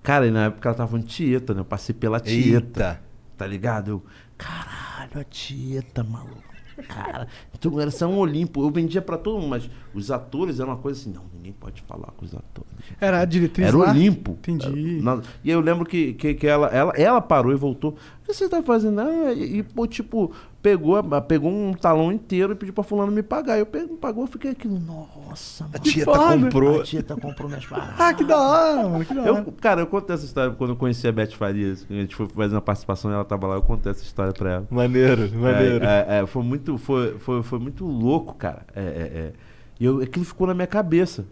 [0.02, 1.60] Cara, e na época ela tava em Tieta, né?
[1.60, 3.00] Eu passei pela Tieta, Eita.
[3.36, 3.88] tá ligado?
[3.90, 4.02] Eu,
[4.36, 6.42] caralho, a Tieta, maluco.
[6.88, 8.62] Cara, então era só um Olimpo.
[8.64, 11.82] Eu vendia pra todo mundo, mas os atores eram uma coisa assim, não, ninguém pode
[11.82, 12.72] falar com os atores.
[12.98, 13.90] Era a diretriz Era lá?
[13.90, 14.32] Olimpo.
[14.32, 14.94] Entendi.
[14.96, 17.90] Era- na- e eu lembro que, que, que ela, ela, ela parou e voltou.
[17.92, 19.00] O que você tá fazendo?
[19.02, 20.32] Ah, e, e, pô, tipo,
[20.62, 23.58] pegou, a- pegou um talão inteiro e pediu pra fulano me pagar.
[23.58, 25.74] Eu peguei, me pagou, eu fiquei aquilo, nossa, mano.
[25.76, 26.38] A Tieta foda.
[26.44, 26.80] comprou.
[26.80, 27.94] A Tieta comprou minhas paradas.
[27.98, 29.04] Ah, que da hora, mano.
[29.04, 29.30] Que da hora.
[29.46, 31.84] Eu, cara, eu contei essa história quando eu conheci a Beth Farias.
[31.90, 34.50] A gente foi fazer uma participação e ela tava lá, eu contei essa história pra
[34.52, 34.66] ela.
[34.70, 35.84] Maneiro, maneiro.
[35.84, 38.62] É, é, é, foi, muito, foi, foi, foi muito louco, cara.
[38.74, 38.84] É, é,
[39.18, 39.32] é.
[39.80, 41.24] E eu, aquilo ficou na minha cabeça.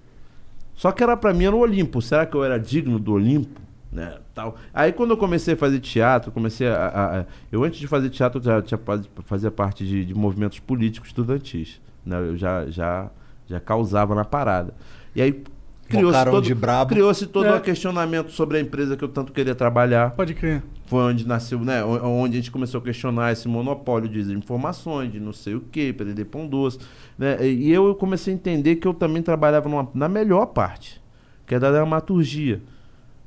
[0.74, 2.02] Só que era pra mim era o Olimpo.
[2.02, 3.60] Será que eu era digno do Olimpo?
[3.92, 4.56] Né, tal.
[4.72, 6.74] Aí quando eu comecei a fazer teatro, comecei a.
[6.76, 10.60] a- a- eu antes de fazer teatro, já tinha, faz- fazia parte de, de movimentos
[10.60, 11.80] políticos estudantis.
[12.06, 12.16] Né?
[12.20, 13.10] Eu já, já,
[13.48, 14.72] já causava na parada.
[15.14, 15.42] E aí
[15.88, 16.90] criou-se todo, de brabo.
[16.94, 17.54] criou-se todo É.
[17.56, 20.62] um questionamento sobre a empresa que eu tanto queria trabalhar Pode crer.
[20.86, 21.82] foi onde nasceu, né?
[21.84, 25.92] Onde a gente começou a questionar esse monopólio de informações, de não sei o que,
[25.92, 26.78] perder pão doce.
[27.18, 27.44] Né?
[27.44, 31.02] E e eu comecei a entender que eu também trabalhava numa- na melhor parte,
[31.44, 32.62] que é da dramaturgia.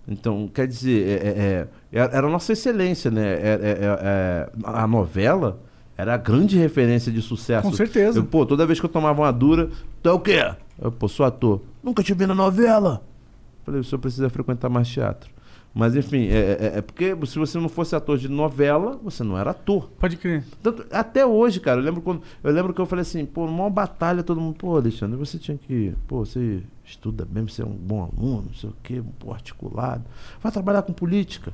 [0.07, 3.25] Então, quer dizer, é- é- é, era era a nossa excelência, né?
[3.25, 5.59] É- é- é- é, a novela
[5.97, 7.67] era a grande referência de sucesso.
[7.69, 8.19] Com certeza.
[8.19, 9.69] Eu, pô, toda vez que eu tomava uma dura,
[10.01, 10.53] tu é o quê?
[10.81, 11.61] Eu, pô, sou ator.
[11.81, 13.01] Nunca te vi na novela.
[13.63, 15.31] Falei, o senhor precisa frequentar mais teatro.
[15.75, 19.35] Mas enfim, é, é- é porque se você não fosse ator de novela, você não
[19.37, 19.89] era ator.
[19.99, 20.43] Pode crer.
[20.61, 22.21] Tanto- até hoje, cara, eu lembro quando.
[22.43, 25.57] Eu lembro que eu falei assim, pô, numa batalha, todo mundo, pô, Alexandre, você tinha
[25.57, 25.93] que.
[26.07, 30.03] Pô, você estuda mesmo, você é um bom aluno, não sei o quê, pô, articulado.
[30.43, 31.51] Vai trabalhar com política.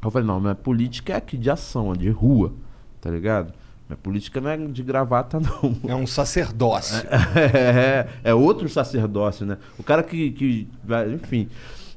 [0.00, 2.54] Aí Eu falei, não, minha política é aqui de ação, é de rua,
[3.02, 3.52] tá ligado?
[3.86, 5.76] Minha política não é de gravata, não.
[5.86, 7.06] É um sacerdócio.
[7.36, 9.58] É, é outro sacerdócio, né?
[9.78, 11.48] O cara que, que vai- enfim,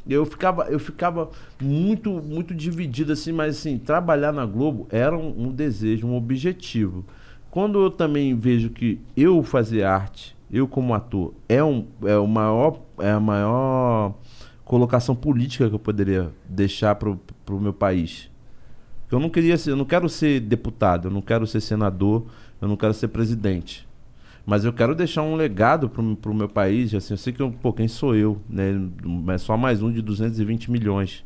[0.08, 1.30] eu ficava, eu ficava
[1.62, 7.06] muito, muito dividido assim, mas assim, trabalhar na Globo era um, um desejo, um objetivo.
[7.50, 12.28] Quando eu também vejo que eu fazer arte, eu como ator, é um, é o
[12.28, 14.16] maior, é a maior
[14.66, 18.30] colocação política que eu poderia deixar pro, pro meu país.
[19.12, 22.26] Eu não queria ser, eu não quero ser deputado, eu não quero ser senador,
[22.60, 23.88] eu não quero ser presidente.
[24.46, 27.50] Mas eu quero deixar um legado pro, pro meu país, assim, eu sei que, eu,
[27.52, 28.74] pô, quem sou eu, né?
[29.34, 31.24] É só mais um de 220 milhões.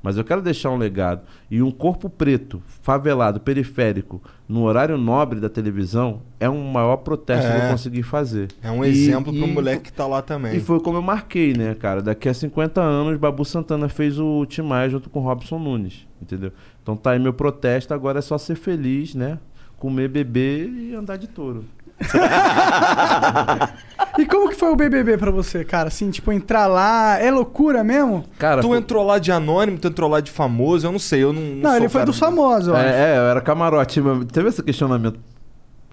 [0.00, 1.22] Mas eu quero deixar um legado.
[1.50, 7.48] E um corpo preto, favelado, periférico, no horário nobre da televisão, é um maior protesto
[7.50, 7.66] que É.
[7.66, 8.48] eu consegui fazer.
[8.62, 10.56] É um E- exemplo pro e- moleque que tá lá também.
[10.56, 12.00] e foi como eu marquei, né, cara?
[12.00, 16.06] Daqui a 50 anos, Babu Santana fez o Tim Maia junto com o Robson Nunes,
[16.22, 16.52] entendeu?
[16.82, 19.38] Então tá aí meu protesto, agora é só ser feliz, né?
[19.78, 21.64] Comer, beber e andar de touro.
[24.18, 25.88] E como que foi o BBB pra você, cara?
[25.88, 28.24] Assim, tipo, entrar lá, é loucura mesmo?
[28.36, 31.22] Cara, Tu foi- entrou lá de anônimo, tu entrou lá de famoso, eu não sei,
[31.22, 31.40] eu não.
[31.40, 32.84] Não, Não, sou ele foi dos famosos, eu acho.
[32.88, 34.00] É, é, eu era camarote.
[34.00, 35.20] mas Teve esse questionamento.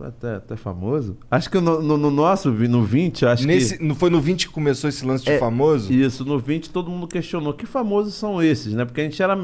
[0.01, 1.17] Até, até famoso?
[1.31, 3.83] Acho que no, no- no nosso, vi- no 20, acho Nesse, que.
[3.85, 5.93] não foi no 20 que começou esse lance de É, famoso?
[5.93, 8.83] Isso, no 20 todo mundo questionou que famosos são esses, né?
[8.85, 9.37] Porque a gente era.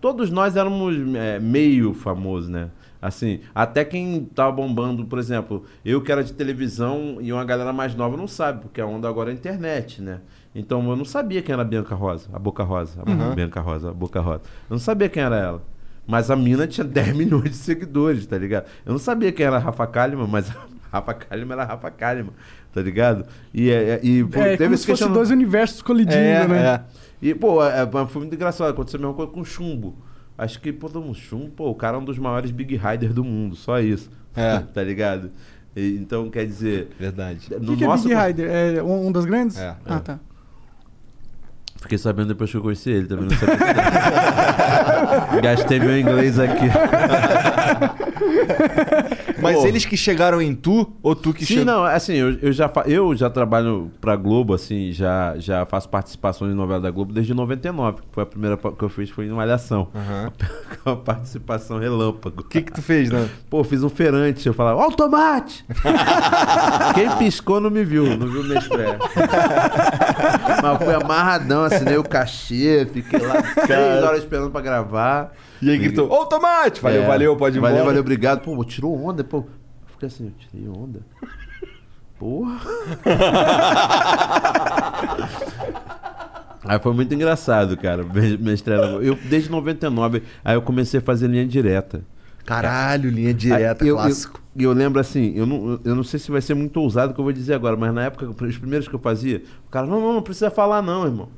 [0.00, 2.68] Todos nós éramos é, meio famosos, né?
[3.00, 7.72] Assim, até quem tava bombando, por exemplo, eu que era de televisão e uma galera
[7.72, 10.20] mais nova não sabe, porque a onda agora é a internet, né?
[10.54, 13.00] Então eu não sabia quem era a Bianca Rosa, a Boca Rosa.
[13.06, 14.40] A Bianca Rosa, a Boca Rosa.
[14.68, 15.62] Eu não sabia quem era ela.
[16.06, 18.66] Mas a mina tinha 10 milhões de seguidores, tá ligado?
[18.84, 20.54] Eu não sabia quem era a Rafa Kalimann, mas a
[20.90, 22.32] Rafa Kalimann era a Rafa Kalimann,
[22.72, 23.26] tá ligado?
[23.54, 26.66] E, é, é, e pô, É, como esse se fosse dois universos colidindo, É, né?
[26.66, 26.80] é.
[27.22, 28.70] e, pô, é, foi muito engraçado.
[28.70, 29.94] Aconteceu a mesma coisa com o Chumbo.
[30.38, 33.24] Acho que, pô, um Chumbo, pô, o cara é um dos maiores Big Riders do
[33.24, 34.08] mundo, só isso.
[34.36, 34.60] É.
[34.72, 35.32] tá ligado?
[35.74, 36.90] E, então, quer dizer.
[36.96, 37.48] Verdade.
[37.50, 38.08] O No que, que é nosso.
[38.08, 38.48] Big Rider?
[38.48, 39.58] É um, um das grandes?
[39.58, 39.98] É, ah, é.
[39.98, 40.20] tá.
[41.80, 43.56] Fiquei sabendo depois que eu conheci ele, também não sabia.
[45.42, 46.66] Gastei meu inglês aqui.
[49.54, 51.64] Mas eles que chegaram em tu, ou tu que Sim, chegou?
[51.66, 56.52] não, assim, eu, eu já, eu já trabalho pra Globo, assim, já, já faço participações
[56.52, 59.30] em novela da Globo desde 99, que foi a primeira que eu fiz foi em
[59.30, 59.88] Malhação.
[59.94, 60.32] Aham.
[60.86, 62.40] Uma participação relâmpago.
[62.40, 63.28] O que que tu fez, né?
[63.50, 65.64] Pô, fiz um feirante, eu falava, ó o tomate!
[66.94, 68.98] Quem piscou não me viu, não viu minha estreia.
[70.62, 75.32] Mas foi amarradão, assinei o cachê, fiquei lá três horas esperando pra gravar.
[75.60, 76.80] E aí gritou, ô Tomate!
[76.80, 77.86] Valeu, É, valeu, pode ir Valeu, embora.
[77.88, 78.40] valeu, obrigado.
[78.42, 79.37] Pô, tirou onda, pô.
[79.98, 81.00] Eu fiquei assim, eu tirei onda.
[82.18, 82.58] Porra.
[86.64, 89.02] Aí foi muito engraçado, cara, Globo.
[89.02, 92.02] Eu, desde 99, aí eu comecei a fazer linha direta.
[92.44, 94.42] Caralho, linha direta, Aí eu, clássico.
[94.54, 97.14] E eu, lembro assim, eu não, eu não sei se vai ser muito ousado o
[97.14, 99.86] que eu vou dizer agora, mas na época, os primeiros que eu fazia, o cara,
[99.86, 101.28] não, não, não precisa falar não, irmão.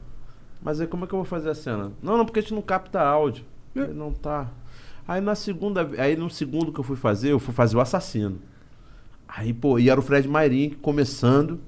[0.63, 1.93] Mas aí como é que eu vou fazer a cena?
[2.03, 3.45] Não, não, porque a gente não capta áudio.
[3.75, 4.49] Eu falei, não tá.
[5.07, 8.39] Aí na segunda, aí no segundo que eu fui fazer, eu fui fazer o assassino.
[9.37, 11.61] Aí, pô, e era o Fred Mairim começando.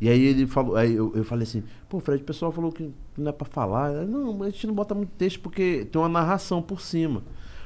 [0.00, 2.90] E aí ele falou, aí eu, eu falei assim, pô, Fred, o pessoal falou que
[3.16, 3.90] não é pra falar.
[3.90, 7.22] Aí, não, a gente não bota muito texto porque tem uma narração por cima.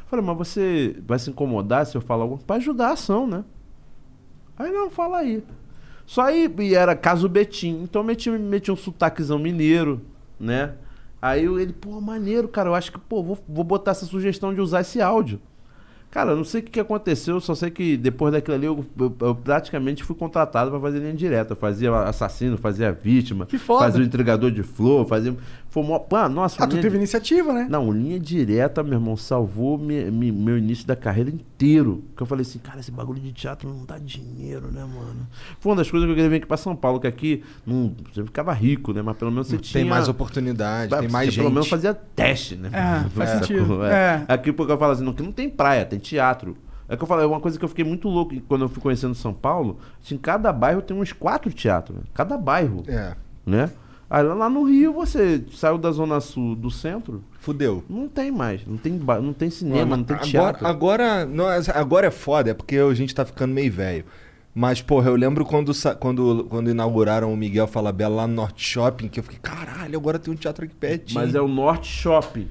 [0.07, 2.47] Falei, mas você vai se incomodar se eu falar alguma coisa?
[2.47, 3.45] Pra ajudar a ação, né?
[4.59, 5.43] Aí não, fala aí.
[6.07, 7.81] Só aí, e era caso Betim.
[7.83, 10.01] Então eu meti, meti um sotaquezão mineiro,
[10.39, 10.75] né?
[11.23, 12.69] Aí eu- ele, pô, maneiro, cara.
[12.69, 15.41] Eu acho que, pô, vou, vou botar essa sugestão de usar esse áudio.
[16.11, 19.17] Cara, eu não sei o que, aconteceu, só sei que depois daquilo ali eu, eu-
[19.21, 21.53] eu praticamente fui contratado pra fazer linha direta.
[21.53, 23.85] Eu fazia assassino, fazia vítima, Que foda.
[23.85, 25.37] fazia o entregador de flor, fazia.
[25.71, 25.99] Foi mó...
[26.01, 27.67] Pô, nossa, Ah, tu teve di- iniciativa, né?
[27.71, 32.03] não, linha direta, meu irmão, salvou me- me- meu início da carreira inteiro.
[32.17, 35.29] Que eu falei assim, cara, esse bagulho de teatro não dá dinheiro, né, mano?
[35.61, 37.95] Foi uma das coisas que eu queria vir aqui pra São Paulo, que aqui não,
[38.13, 39.01] você ficava rico, né?
[39.01, 39.81] Mas pelo menos você tinha.
[39.83, 41.37] Tem mais oportunidade, tem Você mais gente.
[41.39, 42.71] Pelo menos fazia teste, né?
[42.73, 43.85] É, faz sentido.
[43.85, 43.91] É.
[43.93, 44.25] É.
[44.35, 46.57] Aqui porque eu falo assim, não, que não tem praia, tem teatro.
[46.89, 48.69] É que eu falei, é uma coisa que eu fiquei muito louco e quando eu
[48.69, 49.79] fui conhecendo São Paulo.
[50.05, 52.03] Assim, cada bairro tem uns quatro teatros, né?
[52.13, 53.15] cada bairro, É,
[53.47, 53.71] né?
[54.11, 57.85] Aí lá no Rio, você saiu da zona sul do centro, fudeu.
[57.89, 60.67] não tem mais, não tem, não tem cinema, não tem agora, teatro.
[60.67, 64.05] agora, não, agora é foda, é porque a gente tá ficando meio velho.
[64.53, 65.71] Mas, porra, eu lembro quando,
[66.01, 70.19] quando, quando inauguraram o Miguel Falabella lá no Norte Shopping, que eu fiquei, caralho, agora
[70.19, 71.21] tem um teatro aqui pertinho.
[71.21, 72.49] Mas é o Norte Shopping.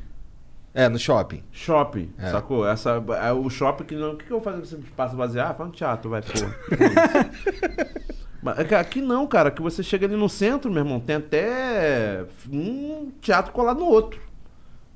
[0.74, 1.44] É, no shopping.
[1.52, 2.32] Shopping, É.
[2.32, 2.66] sacou?
[2.66, 4.14] Essa, é o shopping que não.
[4.14, 5.52] O que, que eu vou fazer com esse espaço baseado?
[5.52, 6.30] Ah, faz um teatro, vai, pô.
[8.58, 13.12] É aqui não, cara, que você chega ali no centro, meu irmão, tem até um
[13.20, 14.22] teatro colado no outro,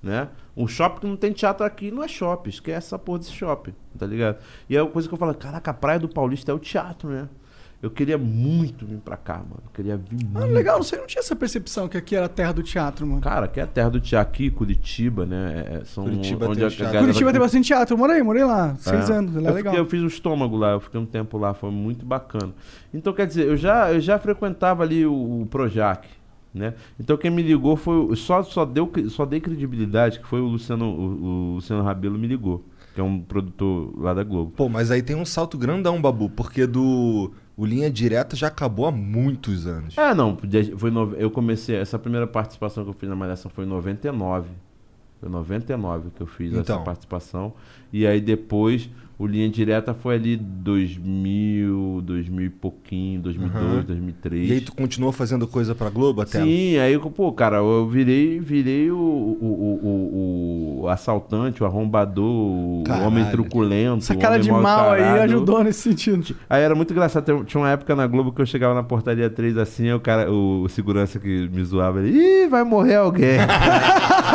[0.01, 0.29] né?
[0.55, 3.73] Um shopping que não tem teatro aqui não é shopping, esquece essa porra desse shopping,
[3.97, 4.37] tá ligado?
[4.69, 7.09] E é uma coisa que eu falo, caraca, a Praia do Paulista é o teatro,
[7.09, 7.27] né?
[7.83, 9.61] Eu queria muito vir pra cá, mano.
[9.65, 10.53] Eu queria vir Ah, muito.
[10.53, 13.19] legal, não sei, não tinha essa percepção que aqui era a terra do teatro, mano.
[13.21, 15.65] Cara, que é a terra do teatro aqui, Curitiba, né?
[15.81, 16.99] É, são Curitiba onde tem a teatro.
[16.99, 19.13] Curitiba tem bastante teatro, eu morei, morei lá, seis É.
[19.13, 19.73] anos, lá é eu, legal.
[19.73, 22.53] fiquei- eu fiz o estômago lá, eu fiquei um tempo lá, foi muito bacana.
[22.93, 26.07] Então, quer dizer, eu já, eu já frequentava ali o, o Projac,
[26.53, 26.75] né?
[26.97, 27.97] Então quem me ligou foi.
[27.97, 31.01] o- Só, só, deu, só dei credibilidade, que foi o Luciano, o,
[31.51, 32.63] o Luciano Rabelo me ligou,
[32.95, 34.51] que é um produtor lá da Globo.
[34.55, 37.31] Pô, mas aí tem um salto grandão, Babu, porque do.
[37.55, 39.97] O Linha Direta já acabou há muitos anos.
[39.97, 40.37] É, não,
[40.77, 44.49] foi nove- eu comecei, essa primeira participação que eu fiz na Malhação foi em 99.
[45.19, 46.61] Foi em 99 que eu fiz Então.
[46.61, 47.53] essa participação.
[47.91, 53.81] E aí depois o Linha Direta foi ali 2000, 2000 e pouquinho, 2002, Aham.
[53.83, 54.49] 2003.
[54.49, 56.41] E aí tu continuou fazendo coisa pra Globo até?
[56.43, 61.65] Sim, aí, eu, pô, cara, eu virei, virei o, o, o, o- o assaltante, o
[61.65, 63.07] arrombador, o Caralho.
[63.07, 63.99] homem truculento.
[64.03, 66.35] Essa o cara homem de mal aí ajudou nesse sentido.
[66.49, 67.43] Aí era muito engraçado.
[67.45, 70.29] Tinha uma época na Globo que eu chegava na portaria 3 assim, aí o cara,
[70.31, 73.37] o, o segurança que me zoava, ele, ih, vai morrer alguém.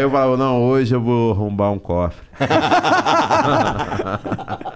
[0.00, 2.20] aí eu falava, não, hoje eu vou arrombar um cofre.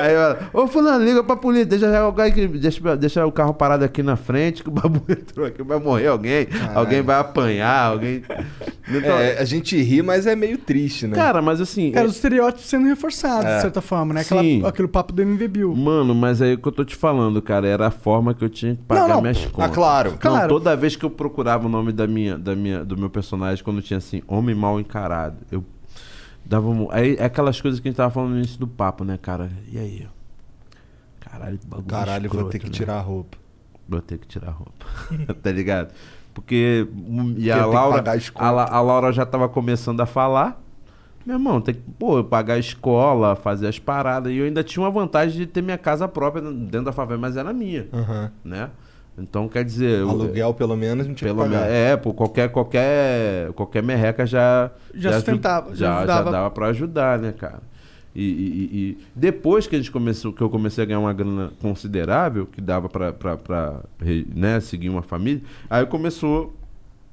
[0.00, 3.84] Aí eu, ô fulano, liga pra polícia, deixa, o cara deixa, deixa o carro parado
[3.84, 8.22] aqui na frente, que o babu entrou aqui, vai morrer alguém, alguém vai apanhar, alguém.
[8.88, 11.16] Então, É, a gente ri, mas é meio triste, né?
[11.16, 11.92] Cara, mas assim.
[11.94, 14.20] Era os estereótipos sendo reforçados, de certa forma, né?
[14.20, 14.64] Aquela, Sim.
[14.64, 15.74] aquele papo do MV Bill.
[15.74, 18.48] Mano, mas aí o que eu tô te falando, cara, era a forma que eu
[18.48, 19.22] tinha que pagar Não, não.
[19.22, 19.74] minhas ah, contas.
[19.74, 20.10] claro.
[20.12, 20.48] Não, Claro.
[20.48, 23.82] toda vez que eu procurava o nome da minha, da minha, do meu personagem, quando
[23.82, 25.64] tinha assim, homem mal encarado, eu
[26.46, 26.68] dava.
[26.90, 29.50] Aí é aquelas coisas que a gente tava falando no início do papo, né, cara?
[29.70, 30.06] E aí?
[31.20, 32.72] Caralho, que bagulho Caralho, vou escroto, ter que né?
[32.72, 33.36] tirar a roupa.
[33.88, 34.86] Vou ter que tirar a roupa.
[35.42, 35.92] tá ligado?
[36.34, 36.86] Porque.
[36.92, 38.02] hum, E a Laura.
[38.34, 40.60] A, a Laura já tava começando a falar.
[41.24, 44.32] Meu irmão, tem que, pô, pagar a escola, fazer as paradas.
[44.32, 47.36] E eu ainda tinha uma vantagem de ter minha casa própria dentro da favela, mas
[47.36, 48.30] era minha, Aham.
[48.44, 48.70] né?
[49.18, 50.00] Então, quer dizer.
[50.00, 51.60] eu- Aluguel, pelo menos, não tinha pelo que pagar.
[51.62, 54.70] menos, é, pô, qualquer, qualquer, qualquer merreca já...
[54.94, 57.60] Já aju- sustentava, já Já, já, dava pra ajudar, né, cara?
[58.14, 61.50] E, e- e- depois que a gente começou, que eu comecei a ganhar uma grana
[61.60, 62.88] considerável, que dava
[64.00, 66.54] re- né, seguir uma família, aí começou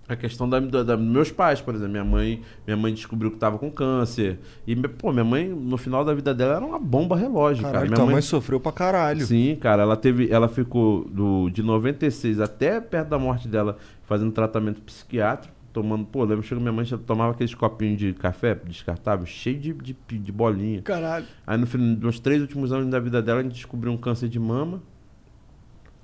[0.07, 1.91] a questão da, da- da- dos meus pais, por exemplo.
[1.93, 4.38] Minha mãe, minha mãe descobriu que tava com câncer.
[4.67, 7.85] E, pô, minha mãe, no final da vida dela, era uma bomba relógio, Caralho, cara.
[7.85, 9.25] Minha tua mãe mãe sofreu pra caralho.
[9.25, 14.31] Sim, cara, ela teve, ela ficou do, de 96 até perto da morte dela fazendo
[14.34, 19.25] tratamento psiquiátrico, tomando, pô, lembro que minha mãe já tomava aqueles copinhos de café descartável,
[19.25, 20.81] cheio de, de, de bolinha.
[20.81, 21.25] Caralho.
[21.47, 24.27] Aí no fim, nos três últimos anos da vida dela, a gente descobriu um câncer
[24.27, 24.84] de mama.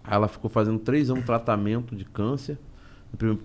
[0.04, 2.58] Aí ela ficou fazendo três anos de tratamento de câncer.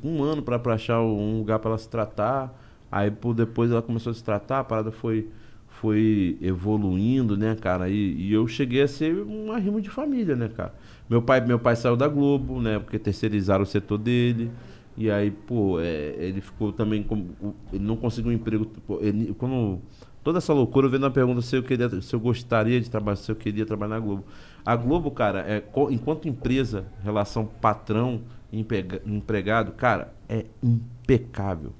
[0.03, 2.53] Um ano pra achar um lugar pra ela se tratar.
[2.91, 5.27] Aí por depois ela começou a se tratar, a parada foi,
[5.69, 7.89] foi evoluindo, né, cara?
[7.89, 10.73] E, e eu cheguei a ser um arrimo de família, né, cara?
[11.11, 12.79] Meu pai, meu pai saiu da Globo, né?
[12.79, 14.51] Porque terceirizaram o setor dele.
[14.97, 17.03] E aí, pô, é, ele ficou também.
[17.03, 17.27] Com,
[17.73, 18.71] ele não conseguiu um emprego.
[19.01, 19.81] ele- quando,
[20.23, 23.31] toda essa loucura, vendo a pergunta se eu, queria, se eu gostaria de trabalhar, se
[23.31, 24.25] eu queria trabalhar na Globo.
[24.65, 28.21] A Globo, cara, é, enquanto empresa, relação patrão
[28.59, 31.73] empregado, cara, é impecável.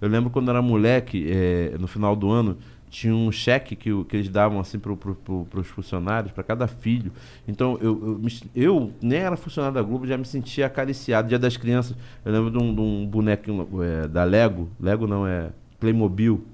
[0.00, 2.58] Eu lembro quando era moleque, é, no final do ano,
[2.92, 6.66] tinha um cheque que, que eles davam assim para pro, pro, os funcionários, para cada
[6.66, 7.10] filho.
[7.48, 11.28] Então eu, eu, eu nem era funcionário da Globo, já me sentia acariciado.
[11.28, 15.26] Dia das crianças, eu lembro de um, de um bonequinho é, da Lego, Lego não
[15.26, 15.50] é
[15.80, 16.44] Playmobil,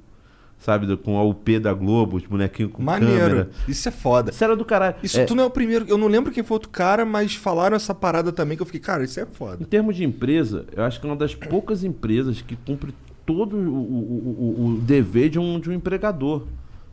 [0.58, 3.18] sabe, com a UP da Globo, os bonequinhos com Maneiro.
[3.18, 3.50] câmera.
[3.66, 4.30] Isso é foda.
[4.30, 4.96] Isso era do caralho.
[5.02, 5.86] Isso É, tu não é o primeiro.
[5.88, 8.80] Eu não lembro quem foi outro cara, mas falaram essa parada também que eu fiquei,
[8.80, 9.62] cara, isso é foda.
[9.62, 12.92] Em termos de empresa, eu acho que é uma das poucas empresas que cumpre
[13.24, 16.44] todo o, o- o- o dever de um, de um empregador.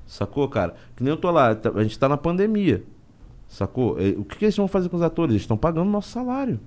[0.06, 0.76] Sacou, cara?
[0.96, 2.84] Que nem eu tô lá, tá- a gente tá na pandemia.
[3.48, 4.00] Sacou?
[4.00, 5.32] É, O que, que eles vão fazer com os atores?
[5.34, 6.60] Eles estão pagando nosso salário.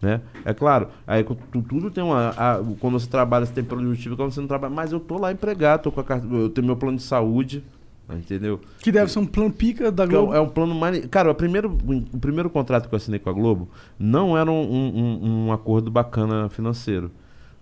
[0.00, 0.20] Né?
[0.44, 1.24] É claro, aí
[1.68, 2.28] tudo tem uma.
[2.30, 4.72] a- quando você trabalha, você tem plano de justiça, quando você não trabalha.
[4.72, 7.64] Mas eu tô lá empregado, tô com a carta, eu tenho meu plano de saúde,
[8.08, 8.60] entendeu?
[8.80, 10.34] Que deve ser um plano pica da é um- Globo.
[10.34, 11.04] É um plano mais.
[11.06, 11.76] Cara, o primeiro,
[12.12, 13.68] o primeiro contrato que eu assinei com a Globo
[13.98, 17.10] não era um, um- um- acordo bacana financeiro.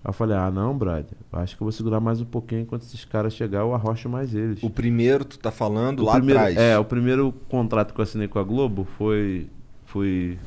[0.05, 2.61] Aí eu falei, ah, não, brother, eu acho que eu vou segurar mais um pouquinho
[2.61, 4.63] enquanto esses caras chegar, eu arrocho mais eles.
[4.63, 6.57] O primeiro, tu tá falando O lá primeiro, atrás.
[6.59, 9.49] É, o primeiro contrato que eu assinei com a Globo foi.
[9.87, 10.39] Foi.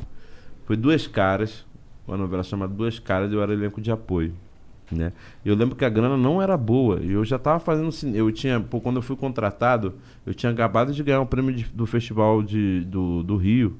[0.66, 1.68] Foi duas caras.
[2.10, 4.34] Uma novela chamada Duas Caras e eu era elenco de apoio.
[4.92, 5.14] Né?
[5.46, 7.00] E eu lembro que a grana não era boa.
[7.02, 8.18] E eu já tava fazendo cinema.
[8.18, 8.60] Eu tinha.
[8.60, 9.94] Pô, quando eu fui contratado,
[10.26, 13.78] eu tinha acabado de ganhar um prêmio de- do Festival de, do, do Rio.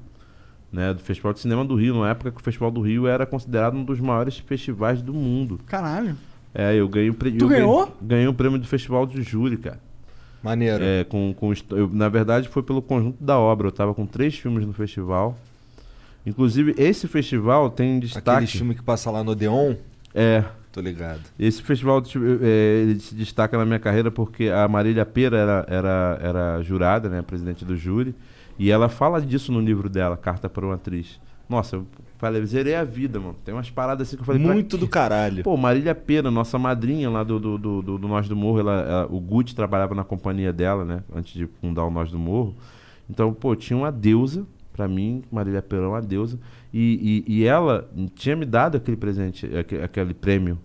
[0.72, 0.94] Né?
[0.94, 3.74] Do Festival de Cinema do Rio, na época que o Festival do Rio era considerado
[3.76, 5.58] um dos maiores festivais do mundo.
[5.66, 6.14] Caralho.
[6.54, 7.40] É, eu ganhei o prêmio.
[7.40, 7.92] Tu ganhou?
[8.00, 9.80] Ganhei o prêmio do Festival de Júri, cara.
[10.42, 10.82] Maneiro.
[10.82, 13.66] É, com, com, eu, na verdade, foi pelo conjunto da obra.
[13.66, 15.36] Eu tava com três filmes no festival.
[16.26, 18.28] Inclusive, esse festival tem destaque.
[18.30, 19.74] Aquele filme que passa lá no Odeon,
[20.14, 20.44] É.
[20.72, 21.20] tô ligado.
[21.38, 22.02] Esse festival
[22.42, 27.22] é, se destaca na minha carreira porque a Marília Pera era, era, era jurada, né,
[27.22, 28.14] presidente do júri,
[28.58, 31.18] e ela fala disso no livro dela, Carta para uma Atriz.
[31.48, 31.86] Nossa, eu
[32.18, 33.34] falei, zerei a vida, mano.
[33.44, 34.40] Tem umas paradas assim que eu falei.
[34.40, 35.42] Muito do caralho.
[35.42, 38.80] Pô, Marília Pera, nossa madrinha lá do, do, do, do- do Nós do Morro, ela,
[38.82, 41.02] ela- o Gucci trabalhava na companhia dela, né?
[41.12, 42.54] Antes de fundar o Nós do Morro.
[43.08, 44.46] Então, pô, tinha uma deusa,
[44.80, 46.38] pra mim, Marília Pera é uma deusa.
[46.72, 50.58] E, e, e ela tinha me dado aquele presente, aque- aquele prêmio.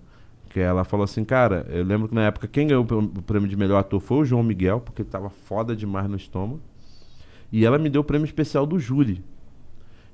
[0.50, 3.22] Que ela falou assim, cara, eu lembro que na época quem ganhou o prê- o
[3.22, 6.62] prêmio de melhor ator foi o João Miguel, porque ele tava foda demais no estômago.
[7.52, 9.22] E ela me deu o prêmio especial do júri.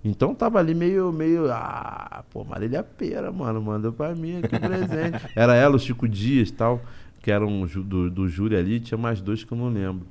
[0.04, 5.24] Então tava ali meio, meio, ah, pô, Marília Pera, mano, mandou pra mim aqui presente.
[5.38, 6.82] Era ela, o Chico Dias e tal,
[7.22, 10.08] que eram ju- do, do júri ali, tinha mais dois que eu não lembro.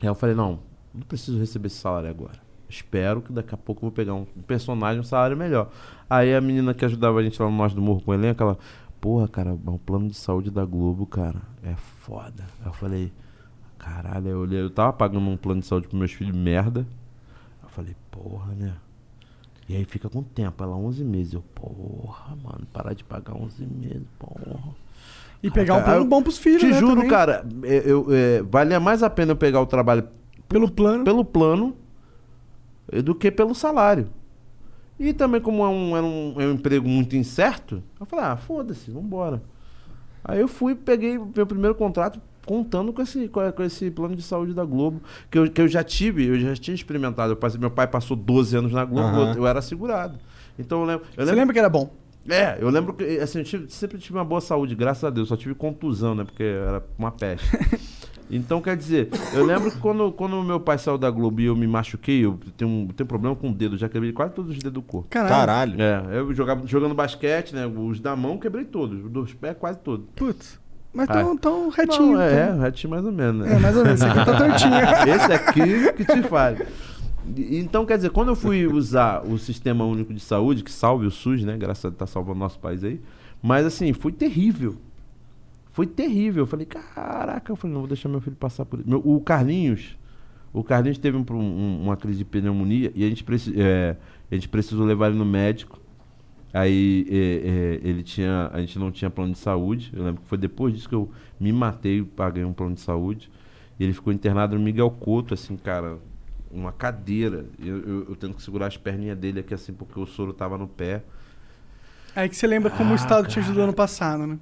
[0.00, 0.60] Aí eu falei, não,
[0.94, 2.40] não preciso receber esse salário agora.
[2.72, 5.70] Espero que daqui a pouco eu vou pegar um personagem, um salário melhor.
[6.08, 8.42] Aí a menina que ajudava a gente lá no Nós do Morro com o elenco,
[8.42, 8.58] ela,
[8.98, 12.44] porra, cara, o plano de saúde da Globo, cara, é foda.
[12.60, 13.12] Aí eu falei,
[13.78, 16.86] caralho, eu olhei, eu tava pagando um plano de saúde pros meus filhos merda.
[17.62, 18.72] Eu falei, porra, né?
[19.68, 21.34] E aí fica com tempo, ela 11 meses.
[21.34, 24.74] Eu, porra, mano, parar de pagar 11 meses, porra.
[25.42, 26.78] E pegar um plano eu bom pros filhos, Te né?
[26.78, 27.10] juro, também.
[27.10, 30.08] cara, é, eu, é, valia mais a pena eu pegar o trabalho
[30.48, 31.04] Pelo plano.
[31.04, 31.74] pelo plano
[33.04, 34.08] do que pelo salário.
[34.98, 38.36] E também, como é um, era um, é um emprego muito incerto, eu falei, ah,
[38.36, 39.42] foda-se, vambora.
[40.24, 44.52] Aí eu fui, peguei meu primeiro contrato contando com esse, com, esse plano de saúde
[44.52, 45.00] da Globo,
[45.30, 47.34] que eu, que eu já tive, eu já tinha experimentado.
[47.36, 49.30] Passei- meu pai passou 12 anos na Globo, Aham.
[49.32, 50.18] eu, eu era segurado.
[50.58, 51.04] Então eu lembro.
[51.06, 51.90] Eu Você lembro lembra que era bom?
[52.28, 55.28] é, eu lembro que assim, eu tive- sempre tive uma boa saúde, graças a Deus.
[55.28, 56.22] Só tive contusão, né?
[56.24, 57.46] Porque era uma peste.
[58.30, 61.56] então, quer dizer, eu lembro que quando, quando meu pai saiu da Globo e eu
[61.56, 64.58] me machuquei, eu tenho, um, tenho problema com o dedo, já quebrei quase todos os
[64.58, 65.08] dedos do corpo.
[65.10, 65.76] Caralho.
[65.76, 65.82] Caralho.
[65.82, 67.66] É, eu jogava, jogando basquete, né?
[67.66, 70.06] Os da mão quebrei todos, os dos pés quase todos.
[70.16, 70.58] Putz.
[70.94, 71.14] Mas Ah.
[71.14, 72.12] tão, tão retinho.
[72.12, 72.60] Não, é, então.
[72.60, 73.54] é, retinho mais ou menos, né?
[73.54, 74.00] É, mais ou menos.
[74.00, 74.74] Esse aqui tá tortinho.
[75.14, 76.58] Esse aqui que te faz.
[77.36, 81.10] Então, quer dizer, quando eu fui usar o Sistema Único de Saúde, que salve o
[81.10, 81.56] SUS, né?
[81.56, 83.00] Graças a Deus tá salvando nosso país aí.
[83.42, 84.76] Mas assim, foi terrível.
[85.72, 86.42] Foi terrível.
[86.42, 88.88] Eu falei, caraca, eu falei, não vou deixar meu filho passar por isso.
[88.88, 89.96] Meu- o Carlinhos,
[90.52, 93.96] o Carlinhos teve um- um- uma crise de pneumonia e a gente, preci- é,
[94.30, 95.80] a gente precisou levar ele no médico.
[96.54, 99.90] Aí é, é, ele tinha, a gente não tinha plano de saúde.
[99.94, 102.80] Eu lembro que foi depois disso que eu me matei e paguei um plano de
[102.82, 103.30] saúde.
[103.80, 105.96] E ele ficou internado no Miguel Couto, assim, cara,
[106.50, 107.46] uma cadeira.
[107.58, 110.58] Eu, eu, eu tendo que segurar as perninhas dele aqui, assim, porque o soro tava
[110.58, 111.02] no pé.
[112.14, 114.38] Aí que você lembra como o Ah, Estado te ajudou ano passado, né?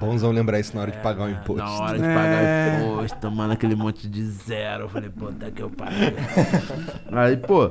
[0.00, 1.56] Bonzão lembrar isso na hora de pagar o imposto.
[1.62, 2.14] Na hora de É.
[2.14, 4.84] pagar imposto, tomando aquele monte de zero.
[4.84, 6.14] Eu falei, pô, tá que eu paguei.
[7.12, 7.70] Aí, pô,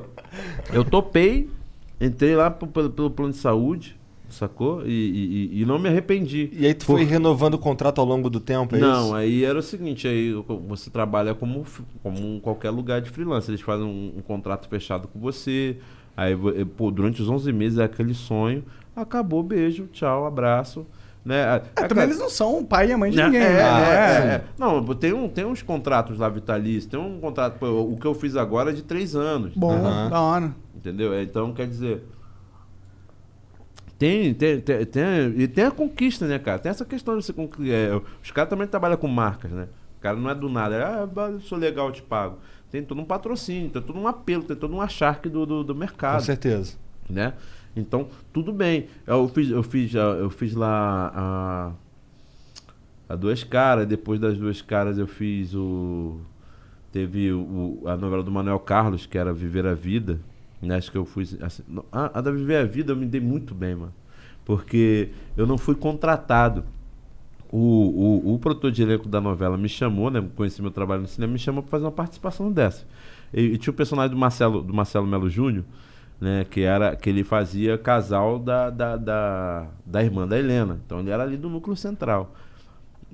[0.71, 1.49] eu topei,
[1.99, 3.97] entrei lá pelo, pelo plano de saúde,
[4.29, 4.85] sacou?
[4.85, 6.49] E, e- e- não me arrependi.
[6.53, 9.15] E aí tu foi renovando o contrato ao longo do tempo, é Não, isso?
[9.15, 10.31] aí era o seguinte, aí
[10.67, 11.65] você trabalha como,
[12.03, 13.49] como qualquer lugar de freelancer.
[13.49, 15.77] Eles fazem um, um contrato fechado com você.
[16.15, 18.63] Aí, eh, pô, durante os 11 meses é aquele sonho.
[18.95, 20.85] Acabou, beijo, tchau, abraço.
[21.25, 21.35] Né?
[21.37, 23.41] É, a- também eles não são o pai e a mãe de é, ninguém.
[23.41, 23.61] é, né?
[23.61, 23.93] é,
[24.31, 24.33] É.
[24.35, 24.43] é.
[24.57, 27.59] Não, tem, um, tem uns contratos lá vitalícios, tem um contrato.
[27.59, 29.53] pô, o que eu fiz agora é de três anos.
[29.55, 30.09] Bom, Aham.
[30.09, 30.55] da hora.
[30.75, 31.13] Entendeu?
[31.13, 32.03] É, Então, quer dizer.
[33.97, 35.03] Tem, tem, tem, tem,
[35.37, 36.57] e tem a conquista, né, cara?
[36.57, 37.71] Tem essa questão de você concluir.
[37.73, 39.67] é, os caras também trabalham com marcas, né?
[39.97, 40.75] O cara não é do nada.
[40.75, 42.37] é, Ah, eu sou legal, eu te pago.
[42.71, 45.73] Tem todo um patrocínio, tem todo um apelo, tem todo um acharque do, do, do
[45.73, 46.77] Com mercado certeza.
[47.09, 47.33] né?
[47.75, 48.87] Então, tudo bem.
[49.05, 51.71] Eu fiz, eu fiz, eu fiz lá a,
[53.13, 56.19] a duas caras, depois das duas caras eu fiz o
[56.91, 60.19] teve o, a novela do Manuel Carlos, que era Viver a Vida,
[60.61, 60.75] né?
[60.75, 63.53] Acho que eu fui assim, a, a da Viver a Vida eu me dei muito
[63.53, 63.93] bem, mano.
[64.43, 66.63] Porque eu não fui contratado.
[67.51, 70.23] O, o, o produtor de elenco da novela me chamou, né?
[70.35, 72.85] Conheci meu trabalho no cinema, me chamou para fazer uma participação dessa.
[73.33, 75.65] E, e tinha o personagem do Marcelo, do Marcelo Melo Júnior,
[76.19, 76.45] né?
[76.49, 80.79] Que era que ele fazia casal da, da, da, da irmã da Helena.
[80.85, 82.33] Então ele era ali do núcleo central.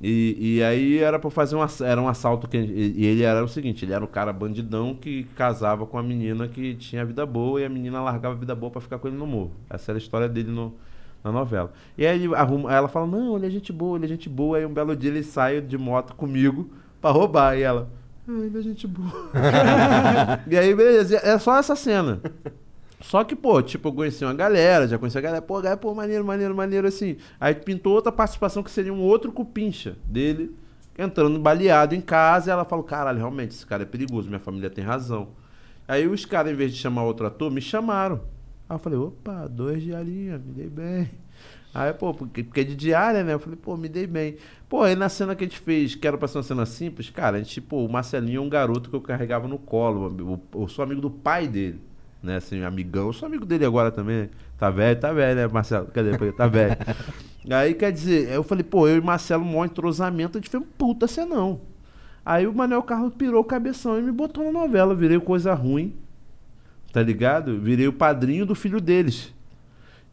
[0.02, 3.48] E, e aí era para fazer um, era um assalto que e ele era o
[3.48, 7.62] seguinte, ele era o cara bandidão que casava com a menina que tinha vida boa
[7.62, 9.52] e a menina largava a vida boa para ficar com ele no morro.
[9.70, 10.74] Essa era a história dele no,
[11.24, 11.72] na novela.
[11.98, 14.58] E aí ele arruma, ela fala: "Não, ele é gente boa, ele é gente boa".
[14.58, 16.70] Aí um belo dia ele sai de moto comigo
[17.02, 17.88] para roubar e ela:
[18.28, 19.32] "Ah, ele é gente boa".
[20.46, 22.20] e aí beleza, é só essa cena.
[23.06, 25.94] Só que, pô, tipo, eu conheci uma galera, já conheci a galera, pô, galera, pô,
[25.94, 27.18] maneiro, maneiro, maneiro, assim.
[27.40, 30.56] Aí pintou outra participação que seria um outro cupincha dele,
[30.98, 34.72] entrando baleado em casa, e ela falou, caralho, realmente, esse cara é perigoso, minha família
[34.72, 35.28] tem razão.
[35.88, 38.22] Aí os caras, em vez de chamar outro ator, me chamaram.
[38.68, 41.12] Aí eu falei, opa, dois diarinhos, me dei bem.
[41.76, 43.34] Aí, pô, porque, porque é de diária, né?
[43.34, 44.38] Eu falei, pô, me dei bem.
[44.68, 47.12] Pô, aí na cena que a gente fez, que era pra ser uma cena simples,
[47.12, 50.42] cara, a gente, pô, o Marcelinho é um garoto que eu carregava no colo.
[50.56, 51.80] Eu sou amigo do pai dele,
[52.26, 52.38] né?
[52.38, 53.08] Assim, amigão.
[53.08, 54.30] Eu sou amigo dele agora também.
[54.58, 55.88] Tá velho, tá velho, né, Marcelo?
[55.88, 56.32] Cadê?
[56.34, 56.76] Tá velho.
[57.52, 60.66] aí, quer dizer, eu falei, pô, eu e Marcelo, maior entrosamento, a gente fez um
[60.66, 61.62] puta senão.
[62.26, 64.96] Aí o Manuel Carlos pirou o cabeção e me botou na novela.
[64.96, 65.96] Virei coisa ruim,
[66.92, 67.60] tá ligado?
[67.60, 69.34] Virei o padrinho do filho deles.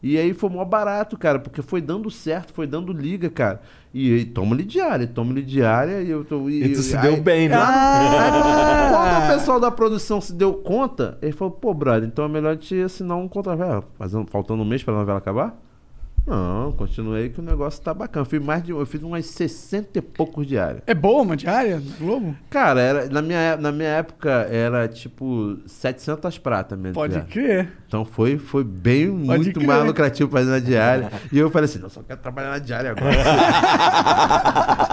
[0.01, 3.61] E aí foi mó barato, cara, porque foi dando certo, foi dando liga, cara.
[3.93, 6.49] E, e toma-lhe diária, toma-lhe diária e eu tô.
[6.49, 7.55] E tu se aí- deu bem, né?
[7.55, 12.27] Aí, quando, o pessoal da produção se deu conta, ele falou, pô, brother, então é
[12.27, 13.61] melhor gente assinar um contrato.
[13.61, 15.59] Ah, Fazendo, faltando um mês pra novela acabar?
[16.25, 18.21] Não, continuei que o negócio tá bacana.
[18.21, 18.71] Eu fiz mais de.
[18.71, 20.81] Eu fiz umas 60 e poucos diárias.
[20.87, 22.33] É boa uma diária do Globo?
[22.49, 26.93] Cara, era, na, minha, na minha época era tipo 700 pratas mesmo.
[26.93, 27.29] Pode diária.
[27.29, 27.73] crer.
[27.93, 29.67] Então foi, foi bem, muito crer.
[29.67, 31.11] mais lucrativo fazer na diária.
[31.31, 33.13] e eu falei assim, não, só quero trabalhar na diária agora.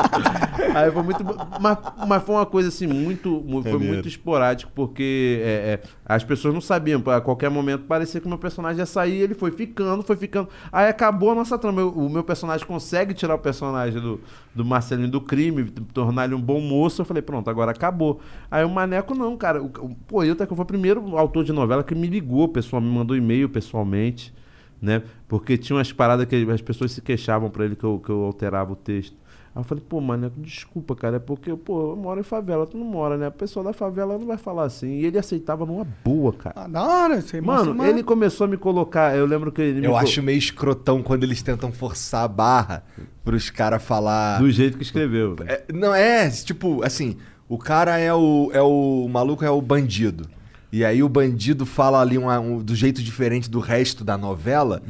[0.75, 1.25] Aí foi muito.
[1.61, 3.43] Mas, mas foi uma coisa assim, muito.
[3.47, 7.03] mu- Foi muito esporádico, porque é, é, as pessoas não sabiam.
[7.07, 10.49] A qualquer momento parecia que o meu personagem ia sair, ele foi ficando, foi ficando.
[10.71, 11.81] Aí acabou a nossa trama.
[11.81, 14.21] Eu- O meu personagem consegue tirar o personagem do,
[14.55, 17.01] do Marcelinho do crime, tornar ele um bom moço.
[17.03, 18.21] Eu falei, pronto, agora acabou.
[18.51, 19.61] Aí o Maneco não, cara.
[19.63, 22.49] O, o- pô, eu até que foi o primeiro autor de novela que me ligou,
[22.49, 24.35] pessoal, me mandou e-mail pessoalmente,
[24.83, 25.03] né?
[25.29, 28.23] Porque tinha umas paradas que as pessoas se queixavam pra ele que eu, que eu
[28.25, 29.17] alterava o texto.
[29.53, 32.79] Aí eu falei, pô, Maneco, desculpa, cara, é porque, pô, eu moro em favela, tu
[32.79, 33.27] não mora, né?
[33.27, 34.99] A pessoa da favela não vai falar assim.
[35.01, 36.55] E ele aceitava numa boa, cara.
[36.57, 37.21] Ah, da hora.
[37.21, 39.17] Você Mano, ele começou a me colocar.
[39.17, 42.29] Eu lembro que ele me Eu co- acho meio escrotão quando eles tentam forçar a
[42.29, 42.85] barra
[43.25, 44.39] pros caras falar.
[44.39, 45.35] Do jeito que escreveu.
[45.45, 47.17] É, não, é, tipo, assim,
[47.49, 48.51] o cara é o.
[48.55, 50.29] É o, o maluco é o bandido.
[50.73, 54.83] E aí o bandido fala ali uma- um- do jeito diferente do resto da novela.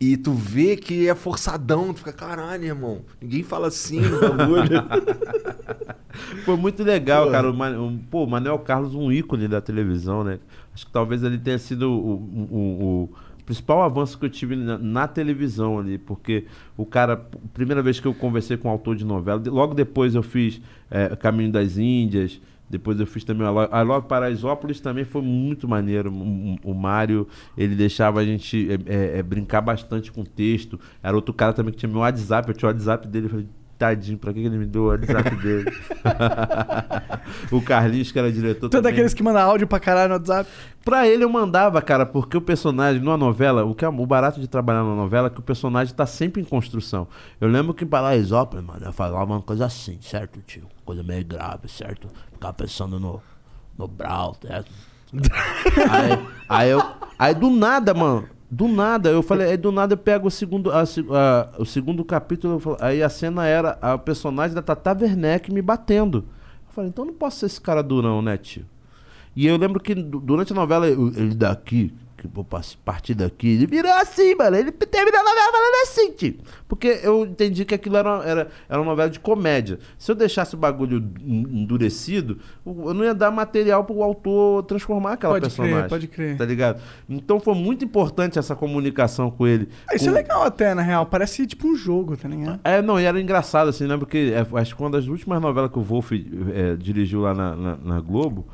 [0.00, 3.00] E tu vê que é forçadão, tu fica, caralho, irmão.
[3.22, 4.84] Ninguém fala assim no bagulho.
[6.44, 7.32] Foi muito legal, Pô.
[7.32, 7.50] cara.
[7.50, 10.38] O, Man- pô, o Manuel Carlos, um ícone da televisão, né?
[10.74, 12.54] Acho que talvez ele tenha sido o, o-
[13.04, 13.10] o-
[13.44, 16.46] principal avanço que eu tive na, na televisão ali, porque
[16.78, 17.16] o cara,
[17.52, 21.14] primeira vez que eu conversei com um autor de novela, logo depois eu fiz é,
[21.14, 22.40] Caminho das Índias,
[22.74, 26.10] depois eu fiz também Alo- Alô Paraisópolis também foi muito maneiro.
[26.12, 27.26] O, o- o Mário,
[27.56, 30.78] ele deixava a gente é, é, é, brincar bastante com o texto.
[31.02, 33.46] Era outro cara também que tinha meu WhatsApp, eu tinha o WhatsApp dele, eu falei,
[33.78, 35.72] tadinho, pra que ele me deu o WhatsApp dele?
[37.50, 38.90] o Carlinhos, que era diretor é também.
[38.90, 40.50] daqueles que manda áudio pra caralho no WhatsApp.
[40.84, 44.40] Pra ele eu mandava, cara, porque o personagem, numa novela, o que é o barato
[44.40, 47.08] de trabalhar na novela é que o personagem tá sempre em construção.
[47.40, 50.64] Eu lembro que em Paraisópolis, mano, eu falava uma coisa assim, certo, tio?
[50.84, 52.08] Coisa meio grave, certo?
[52.32, 53.22] Ficava pensando no,
[53.78, 54.70] no Brau, certo?
[55.90, 56.82] aí, aí eu.
[57.18, 58.28] Aí do nada, mano.
[58.54, 62.04] Do nada, eu falei, aí do nada eu pego o segundo, a a- o segundo
[62.04, 66.18] capítulo, falo- aí a cena era a personagem da Tata Werneck me batendo.
[66.68, 68.64] Eu falei, então não posso ser esse cara durão, né, tio?
[69.34, 71.92] E eu lembro que du- durante a novela, ele daqui,
[72.28, 72.44] que vou
[72.84, 73.48] partir daqui.
[73.48, 74.56] Ele virou assim, mano.
[74.56, 76.34] Ele terminou a novela falando assim, tio.
[76.68, 79.78] Porque eu entendi que aquilo era, era, era uma novela de comédia.
[79.98, 85.12] Se eu deixasse o bagulho en- endurecido, eu não ia dar material pro autor transformar
[85.12, 85.88] aquela Pode crer, personagem.
[85.88, 86.36] pode crer.
[86.36, 86.80] Tá ligado?
[87.08, 89.68] Então foi muito importante essa comunicação com ele.
[89.88, 91.06] Ah, Isso é Com- legal até, na real.
[91.06, 92.60] Parece tipo um jogo, tá ligado?
[92.64, 93.96] é, não, e era engraçado, assim, né?
[93.96, 97.54] Porque é, acho que uma das últimas novelas que o Wolf é, dirigiu lá na,
[97.56, 98.46] na- na Globo,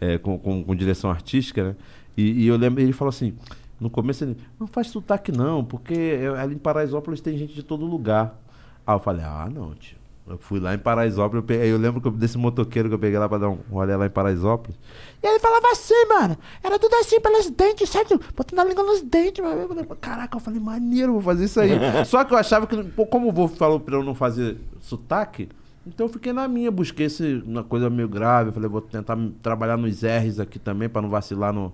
[0.00, 1.76] é, com, com- com direção artística, né?
[2.18, 3.32] E, e eu lembro, ele falou assim,
[3.78, 7.86] no começo ele, não faz sotaque não, porque ali em Paraisópolis tem gente de todo
[7.86, 8.36] lugar.
[8.84, 9.96] Aí eu falei, ah, não, tio.
[10.26, 13.28] Eu fui lá em Paraisópolis, eu, peguei, eu lembro desse motoqueiro que eu peguei lá
[13.28, 14.76] pra dar um rolê lá em Paraisópolis.
[15.22, 18.20] E ele falava assim, mano, era tudo assim pelos dentes, certo?
[18.36, 19.42] Botando a língua nos dentes.
[19.42, 19.62] mano.
[19.62, 21.70] Eu falei, Caraca, eu falei, maneiro, vou fazer isso aí.
[22.04, 25.48] Só que eu achava que, pô, como o Wolf falou pra eu não fazer sotaque,
[25.86, 28.50] então eu fiquei na minha, busquei esse, uma coisa meio grave.
[28.50, 31.72] Eu falei, vou tentar trabalhar nos R's aqui também, pra não vacilar no,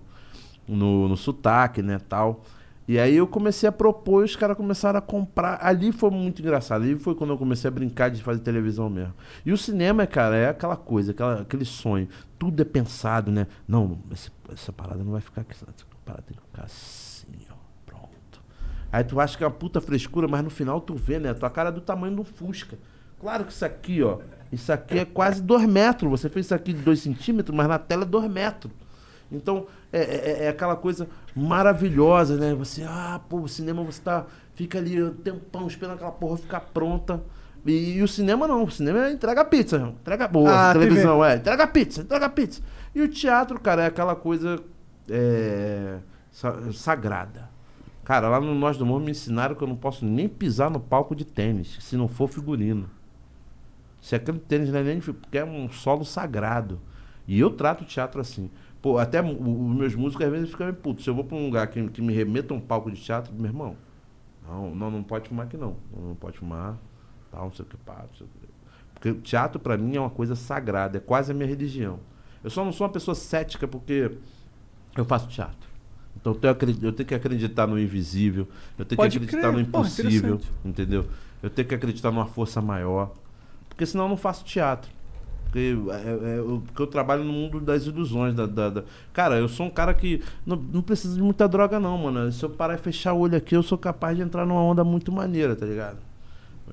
[0.69, 2.43] no, no sotaque, né, tal.
[2.87, 5.59] E aí eu comecei a propor e os caras começaram a comprar.
[5.65, 6.83] Ali foi muito engraçado.
[6.83, 9.15] Ali foi quando eu comecei a brincar de fazer televisão mesmo.
[9.45, 12.07] E o cinema, cara, é aquela coisa, aquela, aquele sonho.
[12.39, 13.47] Tudo é pensado, né?
[13.67, 15.53] Não, esse- essa parada não vai ficar aqui.
[15.53, 15.65] Essa
[16.05, 17.55] parada tem que ficar assim, ó.
[17.87, 18.43] Pronto.
[18.93, 21.33] Aí tu acha que é uma puta frescura, mas no final tu vê, né?
[21.33, 22.79] Tua cara é do tamanho do Fusca.
[23.19, 24.19] Claro que isso aqui, ó.
[24.53, 26.11] Isso aqui é quase 2 metros.
[26.11, 28.71] Você fez isso aqui de 2 centímetros, mas na tela é 2 metros.
[29.33, 29.67] Então,
[29.99, 32.55] é, é- é aquela coisa maravilhosa, né?
[32.55, 36.61] Você, ah, pô, o cinema você tá, fica ali um tempão esperando aquela porra ficar
[36.61, 37.23] pronta.
[37.67, 39.95] E, e o cinema não, o cinema é entrega pizza, irmão.
[40.01, 41.33] entrega boa, Ah, televisão, TV.
[41.33, 42.61] é, entrega pizza, entrega pizza.
[42.95, 44.61] E o teatro, cara, é aquela coisa
[45.11, 45.99] é,
[46.31, 47.49] sa- sagrada.
[48.05, 50.79] Cara, lá no Nós do Mundo me ensinaram que eu não posso nem pisar no
[50.79, 52.91] palco de tênis, se não for figurino.
[54.01, 55.01] Se aquele tênis não é nem.
[55.01, 56.79] Porque é um solo sagrado.
[57.27, 58.51] E eu trato o teatro assim.
[58.85, 61.05] Pô, até os meus músicos às vezes ficam meio putos.
[61.05, 63.33] Se eu vou pra um lugar que, que me remeta a um palco de teatro,
[63.33, 63.79] meu irmão,
[64.47, 65.79] não, não, não pode fumar aqui não.
[65.91, 66.77] Não, não pode fumar,
[67.31, 68.47] tal, não sei o que, pá, não sei o que.
[68.93, 71.99] Porque o teatro pra mim é uma coisa sagrada, é quase a minha religião.
[72.43, 74.11] Eu só não sou uma pessoa cética porque
[74.95, 75.67] eu faço teatro.
[76.15, 78.47] Então eu tenho, eu tenho que acreditar no invisível,
[78.79, 79.55] eu tenho Pode que acreditar crer.
[79.55, 80.53] no impossível, interessante.
[80.63, 81.07] entendeu?
[81.43, 83.15] Eu tenho que acreditar numa força maior.
[83.67, 84.93] Porque senão eu não faço teatro.
[85.55, 88.35] Porque, é- é- porque eu trabalho no mundo das ilusões.
[88.35, 88.83] Da, da- da-
[89.13, 92.33] Cara, eu sou um cara que não, não precisa de muita droga, não, mano.
[92.33, 94.83] Se eu parar e fechar o olho aqui, eu sou capaz de entrar numa onda
[94.83, 95.99] muito maneira, tá ligado?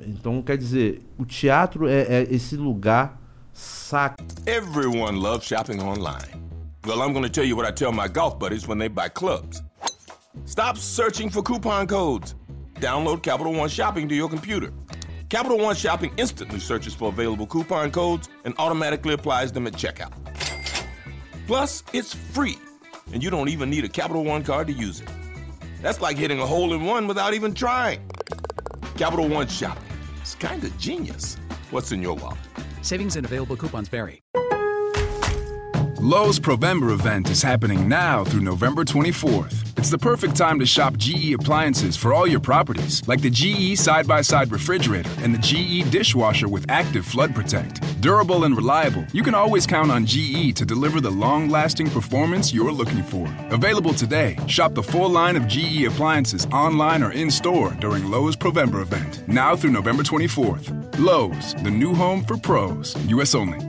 [0.07, 3.21] Então, quer dizer, o teatro é, é esse lugar
[3.53, 4.25] sacro.
[4.47, 6.41] Everyone loves shopping online.
[6.87, 9.09] Well, I'm going to tell you what I tell my golf buddies when they buy
[9.09, 9.61] clubs.
[10.45, 12.35] Stop searching for coupon codes.
[12.79, 14.71] Download Capital One Shopping to your computer.
[15.31, 20.11] Capital One Shopping instantly searches for available coupon codes and automatically applies them at checkout.
[21.47, 22.57] Plus, it's free,
[23.13, 25.07] and you don't even need a Capital One card to use it.
[25.81, 28.05] That's like hitting a hole in one without even trying.
[28.97, 29.81] Capital One Shopping.
[30.19, 31.37] It's kind of genius.
[31.69, 32.37] What's in your wallet?
[32.81, 34.23] Savings and available coupons vary.
[36.01, 39.77] Lowe's Provember event is happening now through November 24th.
[39.77, 43.77] It's the perfect time to shop GE appliances for all your properties, like the GE
[43.77, 47.83] side by side refrigerator and the GE dishwasher with active flood protect.
[48.01, 52.51] Durable and reliable, you can always count on GE to deliver the long lasting performance
[52.51, 53.31] you're looking for.
[53.51, 58.35] Available today, shop the full line of GE appliances online or in store during Lowe's
[58.35, 60.97] Provember event, now through November 24th.
[60.97, 63.59] Lowe's, the new home for pros, US only.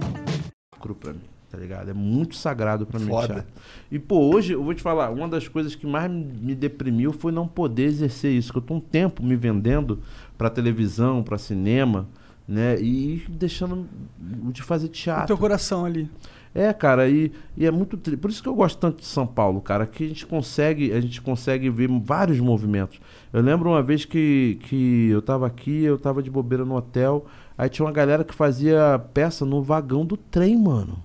[1.53, 1.91] Tá ligado?
[1.91, 3.09] É muito sagrado pra mim.
[3.09, 3.47] Foda.
[3.91, 7.31] E, pô, hoje, eu vou te falar, uma das coisas que mais me deprimiu foi
[7.31, 8.51] não poder exercer isso.
[8.51, 10.01] Que eu tô um tempo me vendendo
[10.39, 12.09] pra televisão, pra cinema,
[12.49, 12.81] né?
[12.81, 13.87] E deixando
[14.19, 15.27] de fazer O teatro.
[15.27, 16.09] teu coração ali.
[16.55, 18.17] É, cara, e, e é muito tri...
[18.17, 21.01] por isso que eu gosto tanto de São Paulo, cara, que a gente consegue, a
[21.01, 23.01] gente consegue ver vários movimentos.
[23.33, 27.25] Eu lembro uma vez que, que eu tava aqui, eu tava de bobeira no hotel,
[27.57, 30.99] aí tinha uma galera que fazia peça no vagão do trem, mano.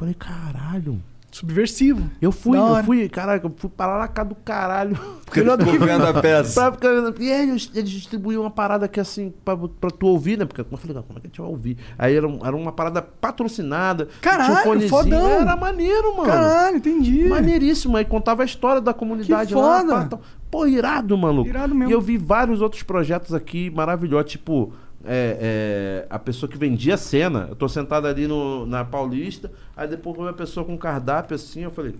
[0.00, 1.02] Eu falei, caralho.
[1.32, 2.10] Subversivo.
[2.20, 2.84] Eu fui, Da eu hora.
[2.84, 4.96] fui, caraca, eu fui parar na casa do caralho.
[5.24, 6.60] Porque ele ficou vendo a peça.
[6.60, 10.36] Pra- porque- e aí eles, eles distribuíam uma parada que assim, pra, pra tu ouvir,
[10.36, 10.44] né?
[10.44, 11.76] Porque como eu falei, como é que a gente vai ouvir?
[11.96, 14.08] Aí era, era uma parada patrocinada.
[14.20, 15.40] Caralho, um fodão.
[15.42, 16.28] Era maneiro, mano.
[16.28, 17.28] Caralho, entendi.
[17.28, 17.96] Maneiríssimo.
[17.96, 19.80] Aí contava a história da comunidade Que lá.
[19.82, 19.94] foda.
[19.94, 20.20] pá, tal.
[20.50, 21.48] Pô, irado, maluco.
[21.48, 21.92] Irado mesmo.
[21.92, 24.72] E eu vi vários outros projetos aqui maravilhosos, tipo.
[25.04, 29.88] É, é, a pessoa que vendia cena, eu tô sentado ali no, na Paulista, aí
[29.88, 31.94] depois veio a pessoa com cardápio assim, eu falei,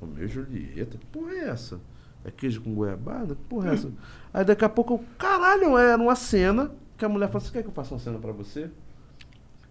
[0.00, 1.78] Romeu e Julieta, que porra é essa?
[2.24, 3.34] É queijo com goiabada?
[3.34, 3.90] Que porra é essa?
[4.32, 7.62] Aí daqui a pouco, eu, caralho, era uma cena que a mulher falou, você quer
[7.62, 8.70] que eu faça uma cena pra você?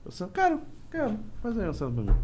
[0.05, 0.61] Eu falei, quero,
[0.91, 2.19] quero, faz aí uma cena pra mim.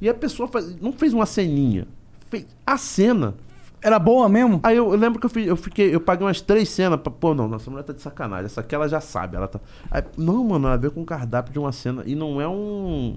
[0.00, 1.86] E a pessoa faz- não fez uma ceninha,
[2.28, 3.34] fez a cena.
[3.82, 4.60] Era boa mesmo?
[4.62, 7.00] Aí eu, eu lembro que eu, eu fiquei, eu paguei umas três cenas.
[7.00, 8.44] Pra, Pô, não, nossa mulher tá de sacanagem.
[8.46, 9.36] Essa aqui ela já sabe.
[9.36, 9.58] Ela tá.
[9.90, 12.02] Aí, não, mano, ela veio com um cardápio de uma cena.
[12.06, 13.16] E não é um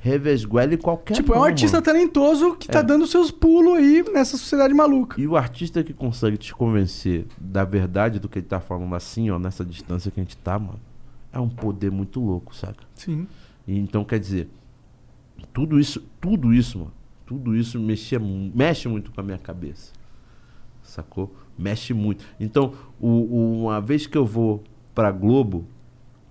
[0.00, 1.14] revesguele qualquer.
[1.14, 1.84] tipo, é um não, artista mano.
[1.84, 2.82] talentoso que tá É.
[2.82, 5.20] dando seus pulos aí nessa sociedade maluca.
[5.20, 9.30] E o artista que consegue te convencer da verdade do que ele tá falando assim,
[9.30, 10.78] ó, nessa distância que a gente tá, mano,
[11.32, 12.84] é um poder muito louco, saca?
[12.94, 13.26] Sim.
[13.66, 14.48] E então, quer dizer,
[15.52, 16.92] tudo isso, tudo isso, mano,
[17.26, 19.92] tudo isso mexia, mexe muito com a minha cabeça.
[20.94, 21.34] Sacou?
[21.58, 22.24] Mexe muito.
[22.38, 24.62] Então, o, o- uma vez que eu vou
[24.94, 25.64] pra Globo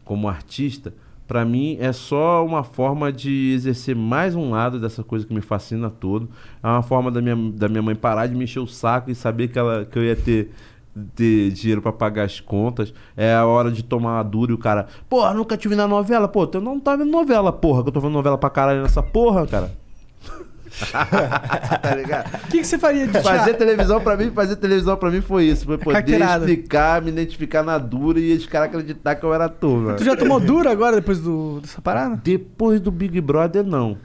[0.06, 0.94] como artista,
[1.28, 5.42] pra mim é só uma forma de exercer mais um lado dessa coisa que me
[5.42, 6.30] fascina todo.
[6.64, 9.16] É uma forma da minha, da minha mãe parar de me encher o saco e
[9.16, 10.52] saber que, ela, que eu ia ter,
[11.14, 12.94] ter dinheiro pra pagar as contas.
[13.18, 15.88] É a hora de tomar uma dura e o cara, porra, nunca te vi na
[15.90, 16.28] novela.
[16.30, 19.04] Pô, tu não tá vendo novela, porra, que eu tô vendo novela pra caralho nessa
[19.04, 19.83] porra, cara.
[21.82, 22.34] tá ligado?
[22.36, 25.46] O que, que você faria de Fazer televisão pra mim, fazer televisão pra mim foi
[25.46, 25.66] isso.
[25.66, 26.46] Foi poder Carteirada.
[26.46, 29.96] explicar, me identificar na dura e os caras acreditar que eu era velho.
[29.98, 32.20] Tu já tomou dura agora depois do, dessa parada?
[32.24, 33.98] Depois do Big Brother, não.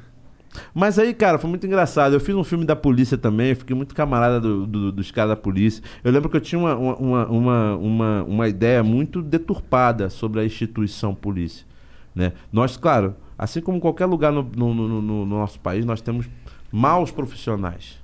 [0.75, 2.15] Mas aí, cara, foi muito engraçado.
[2.15, 5.31] Eu fiz um filme da polícia também, eu fiquei muito camarada do- do- dos caras
[5.31, 5.83] da polícia.
[6.03, 10.45] Eu lembro que eu tinha uma, uma, uma, uma, uma, ideia muito deturpada sobre a
[10.45, 11.67] instituição polícia.
[12.15, 12.33] Né?
[12.53, 16.27] Nós, claro, assim como qualquer lugar no- no- no- no nosso país, nós temos
[16.71, 17.99] maus profissionais.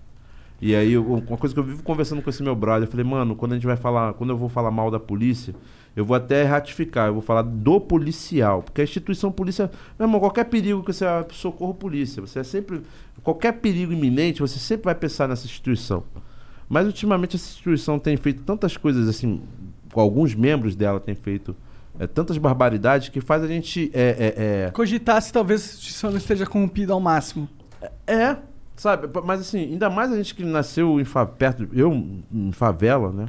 [0.61, 3.05] E aí, eu- uma coisa que eu vivo conversando com esse meu brother, eu falei,
[3.05, 5.55] mano, quando a gente vai falar, quando eu vou falar mal da polícia,
[5.95, 10.20] eu vou até ratificar, eu vou falar do policial, porque a instituição polícia, meu irmão,
[10.20, 12.82] qualquer perigo que você vai socorro polícia, você é sempre,
[13.23, 16.03] qualquer perigo iminente, você sempre vai pensar nessa instituição.
[16.69, 19.43] Mas ultimamente essa instituição tem feito tantas coisas assim,
[19.95, 21.55] alguns membros dela têm feito
[21.99, 26.11] é, tantas barbaridades que faz a gente é, é, é, Cogitar se talvez a instituição
[26.11, 27.49] não esteja corrompida ao máximo.
[28.07, 28.36] é,
[28.76, 29.09] sabe?
[29.24, 31.92] Mas assim, ainda mais a gente que nasceu em fa- perto, eu
[32.32, 33.28] em favela, né?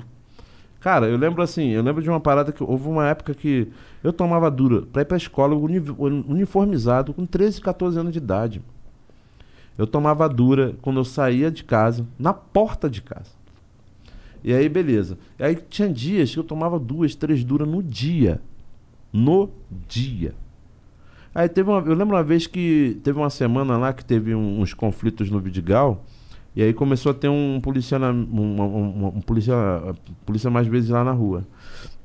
[0.79, 3.67] Cara, eu lembro assim, eu lembro de uma parada que houve uma época que
[4.03, 5.79] eu tomava dura pra ir pra escola uni-
[6.27, 8.61] uniformizado com 13, 14 anos de idade.
[9.77, 13.31] Eu tomava dura quando eu saía de casa, na porta de casa.
[14.43, 15.17] E aí, beleza.
[15.39, 18.39] E aí tinha dias que eu tomava duas, três duras no dia.
[19.11, 19.49] No
[19.87, 20.35] dia.
[21.35, 24.61] Aí teve uma, eu lembro uma vez que teve uma semana lá que teve um-
[24.61, 26.03] uns conflitos no Vidigal.
[26.55, 29.53] E aí começou a ter um polícia, na- um, um- um polícia,
[30.25, 31.45] polícia mais vezes lá na rua.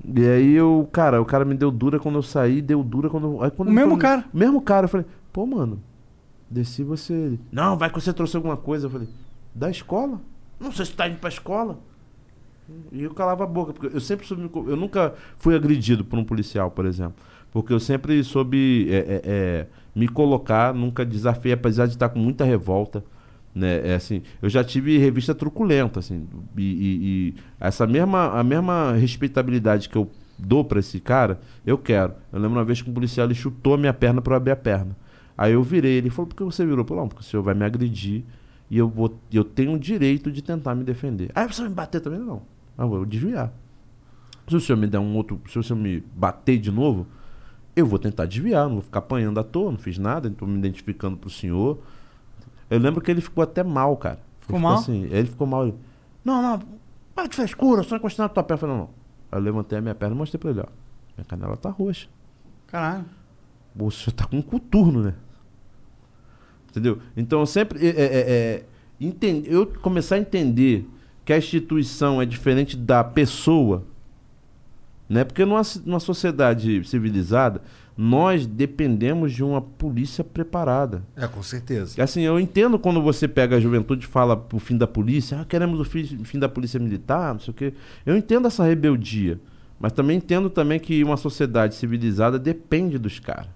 [0.04, 3.34] E aí eu, cara, o cara me deu dura quando eu saí, deu dura quando.
[3.34, 4.24] eu- Aí quando O mesmo falou- cara?
[4.34, 4.86] Mesmo cara.
[4.86, 5.80] Eu falei, pô, mano,
[6.50, 7.38] desci você.
[7.52, 8.86] Não, vai que você trouxe alguma coisa.
[8.86, 9.08] Eu falei,
[9.54, 10.20] da escola?
[10.58, 11.78] Não sei se tá indo pra escola.
[12.90, 16.24] E eu calava a boca, porque eu sempre co- Eu nunca fui agredido por um
[16.24, 17.14] policial, por exemplo.
[17.52, 22.18] Porque eu sempre soube é, é, é, me colocar, nunca desafiei, apesar de estar com
[22.18, 23.04] muita revolta.
[23.54, 23.88] Né?
[23.88, 26.24] É, assim, eu já tive revista truculenta, assim,
[26.56, 30.08] e, e- e essa mesma, a mesma respeitabilidade que eu
[30.38, 32.14] dou pra esse cara, eu quero.
[32.32, 34.56] Eu lembro uma vez que um policial ele chutou a minha perna eu abrir a
[34.56, 34.96] perna.
[35.36, 36.86] Aí eu virei, ele falou, por que você virou?
[36.88, 38.22] Eu não, porque o senhor vai me agredir
[38.70, 41.30] e eu, vou, eu tenho o direito de tentar me defender.
[41.34, 42.20] Aí você vai me bater também?
[42.20, 42.42] Não.
[42.78, 43.52] Ah, vou desviar.
[44.46, 45.40] Se o senhor me der um outro.
[45.48, 47.06] Se o senhor me bater de novo,
[47.80, 50.58] eu vou tentar desviar, não vou ficar apanhando à toa, não fiz nada, estou me
[50.58, 51.78] identificando pro senhor.
[52.68, 54.20] Eu lembro que ele ficou até mal, cara.
[54.40, 54.74] Ficou Ele mal?
[54.74, 55.66] Assim, ele ficou mal.
[55.66, 55.74] Ele,
[56.24, 56.60] não, não,
[57.14, 58.54] para de frescura, só encostar na tua perna.
[58.56, 58.90] Eu falei, não, não.
[59.32, 60.66] Aí eu levantei a minha perna e mostrei pra ele, ó.
[61.16, 62.08] Minha canela tá roxa.
[62.66, 63.04] Caralho.
[63.90, 65.14] Senhor tá com um coturno, né?
[66.70, 66.98] Entendeu?
[67.16, 67.84] Então eu sempre.
[67.84, 68.64] É, é, é,
[69.00, 70.88] enten- eu começar a entender
[71.24, 73.84] que a instituição é diferente da pessoa,
[75.10, 75.24] né?
[75.24, 77.60] Porque numa, numa sociedade civilizada,
[77.98, 81.02] nós dependemos de uma polícia preparada.
[81.16, 82.00] É, com certeza.
[82.00, 85.44] Assim, eu entendo quando você pega a juventude e fala pro fim da polícia, ah,
[85.44, 87.74] queremos o fim, fim da polícia militar, não sei o quê.
[88.06, 89.40] Eu entendo essa rebeldia,
[89.80, 93.48] mas também entendo também que uma sociedade civilizada depende dos caras.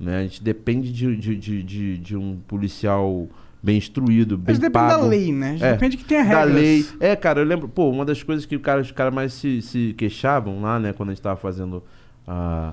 [0.00, 0.20] Né?
[0.20, 3.28] A gente depende de, de, de, de, de um policial
[3.62, 5.02] bem instruído, bem Mas depende pago.
[5.02, 5.56] da lei, né?
[5.60, 6.54] É, Depende que tenha da regras.
[6.54, 6.86] lei.
[6.98, 9.62] É, cara, eu lembro, pô, uma das coisas que o cara, os caras mais se,
[9.62, 11.82] se queixavam lá, né, quando a gente tava fazendo
[12.26, 12.72] a,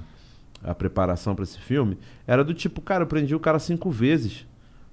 [0.63, 4.47] a preparação pra esse filme, era do tipo, cara, eu prendi o cara cinco vezes.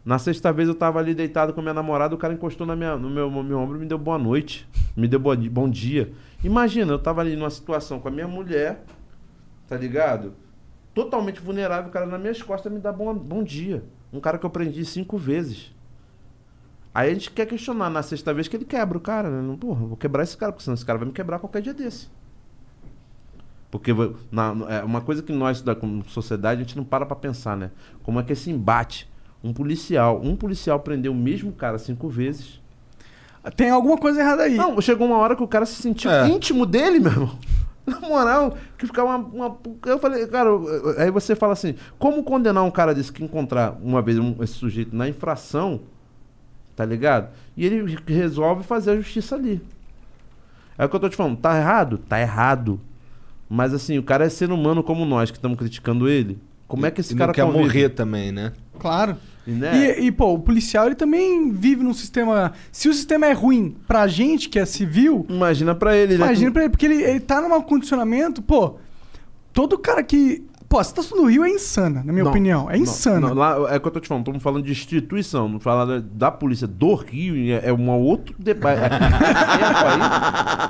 [0.04, 2.76] Na sexta vez eu tava ali deitado com a minha namorada, o cara encostou na
[2.76, 4.68] minha, no meu, meu ombro e me deu boa noite.
[4.96, 6.12] Me deu boa bom dia.
[6.44, 8.84] Imagina, eu tava ali numa situação com a minha mulher,
[9.66, 10.34] tá ligado?
[10.94, 13.82] Totalmente vulnerável, o cara nas minhas costas me dá bom, bom dia.
[14.12, 15.74] Um cara que eu prendi cinco vezes.
[16.96, 19.56] Aí a gente quer questionar na sexta vez que ele quebra o cara, né?
[19.60, 22.08] Porra, vou quebrar esse cara, porque senão esse cara vai me quebrar qualquer dia desse.
[23.70, 23.92] Porque
[24.32, 25.76] na, é uma coisa que nós, da
[26.08, 27.70] sociedade, a gente não para pra pensar, né?
[28.02, 29.06] Como é que esse embate,
[29.44, 32.62] um policial, um policial prendeu o mesmo cara cinco vezes.
[33.56, 34.56] Tem alguma coisa errada aí.
[34.56, 36.26] Não, chegou uma hora que o cara se sentiu É.
[36.28, 37.38] íntimo dele, meu irmão.
[37.86, 39.18] Na moral, que ficava uma,
[39.48, 40.48] uma- Eu falei, cara,
[40.98, 44.54] aí você fala assim: como condenar um cara desse que encontrar uma vez um- esse
[44.54, 45.82] sujeito na infração,
[46.76, 47.30] tá ligado?
[47.56, 49.60] E ele resolve fazer a justiça ali.
[50.78, 51.98] É o que eu tô te falando, tá errado?
[52.08, 52.78] Tá errado.
[53.48, 56.38] Mas assim, o cara é ser humano como nós que estamos criticando ele.
[56.68, 57.64] Como é que esse E cara não quer convive?
[57.64, 58.52] morrer também, né?
[58.78, 59.16] Claro.
[59.46, 60.00] E, né?
[60.00, 62.52] E, e, pô, o policial ele também vive num sistema.
[62.72, 66.24] Se o sistema é ruim pra gente, que é civil, Imagina pra ele, né?
[66.24, 68.74] imagina pra ele, porque ele, ele tá num condicionamento, pô.
[69.52, 70.44] Todo cara que.
[70.76, 72.70] Pô, a situação do Rio é insana, na minha Não, opinião.
[72.70, 73.28] É não, insana.
[73.28, 75.86] não, lá, é o que eu tô te falando, estamos falando de instituição, não falar
[75.86, 78.94] da, da polícia do Rio, é, é um outro debate.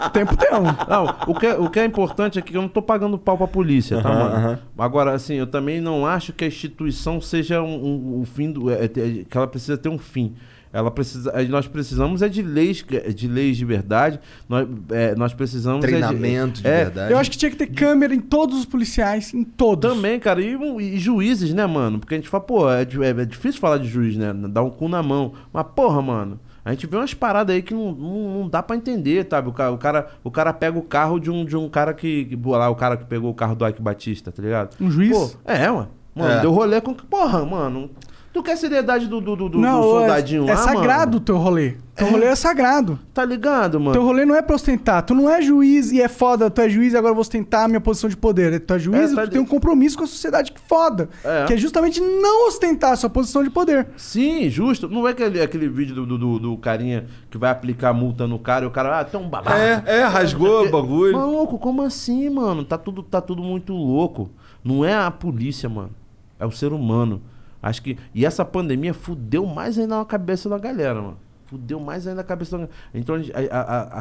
[0.06, 0.62] O tempo tem um.
[0.88, 3.36] Não, o que, é- o que é importante é que eu não tô pagando pau
[3.36, 4.58] pra polícia, tá, mano?
[4.78, 8.70] Agora, assim, eu também não acho que a instituição seja um, um- um fim do.
[8.70, 10.34] é- é- que ela precisa ter um fim.
[10.76, 12.84] Ela precisa, nós precisamos é de leis,
[13.14, 14.20] de leis de verdade.
[14.48, 17.12] Nós, é, nós precisamos é Treinamento de é, verdade.
[17.12, 19.90] Eu acho que tinha que ter câmera em todos os policiais, em todos.
[19.90, 21.98] Também, cara, e, um- e juízes, né, mano?
[21.98, 24.34] Porque a gente fala, pô, é, é- é difícil falar de juiz, né?
[24.50, 25.32] Dar um cu na mão.
[25.52, 28.76] Mas, porra, mano, a gente vê umas paradas aí que não, não, não dá pra
[28.76, 29.48] entender, sabe?
[29.48, 32.24] O cara, o, cara, o cara pega o carro de um, de um cara que,
[32.26, 32.38] que.
[32.44, 34.76] Lá, o cara que pegou o carro do Ike Batista, tá ligado?
[34.80, 35.10] Um juiz?
[35.16, 35.88] Pô, é, mano.
[36.14, 36.40] Mano, É.
[36.40, 36.92] deu rolê com.
[36.94, 37.90] Porra, mano.
[38.36, 41.38] Tu quer seriedade do, do, do, do Não, soldadinho é, lá, é sagrado o teu
[41.38, 41.76] rolê.
[41.94, 42.98] Teu rolê é sagrado.
[43.14, 43.92] Tá ligado, mano?
[43.92, 45.02] Teu rolê não é pra ostentar.
[45.06, 46.50] Tu não é juiz e é foda.
[46.50, 48.60] Tu é juiz e agora eu vou ostentar a minha posição de poder.
[48.60, 51.08] Tu é juiz É, e tá tu tem um compromisso com a sociedade que foda.
[51.24, 51.46] É.
[51.46, 53.86] Que é justamente não ostentar a sua posição de poder.
[53.96, 54.86] Sim, justo.
[54.86, 58.38] Não é aquele, aquele vídeo do, do, do- do carinha que vai aplicar multa no
[58.38, 59.56] cara e o cara, ah, tem um babaca.
[59.56, 61.14] É, é, rasgou o bagulho.
[61.16, 62.66] Maluco, como assim, mano?
[62.66, 64.28] Tá tudo, tá tudo muito louco.
[64.62, 65.92] Não é a polícia, mano.
[66.38, 67.22] É o ser humano.
[67.68, 67.96] Acho que.
[68.14, 71.16] E essa pandemia fudeu mais ainda na cabeça da galera, mano.
[71.46, 72.68] Fudeu mais ainda a cabeça da.
[72.94, 74.00] Então a, a, a,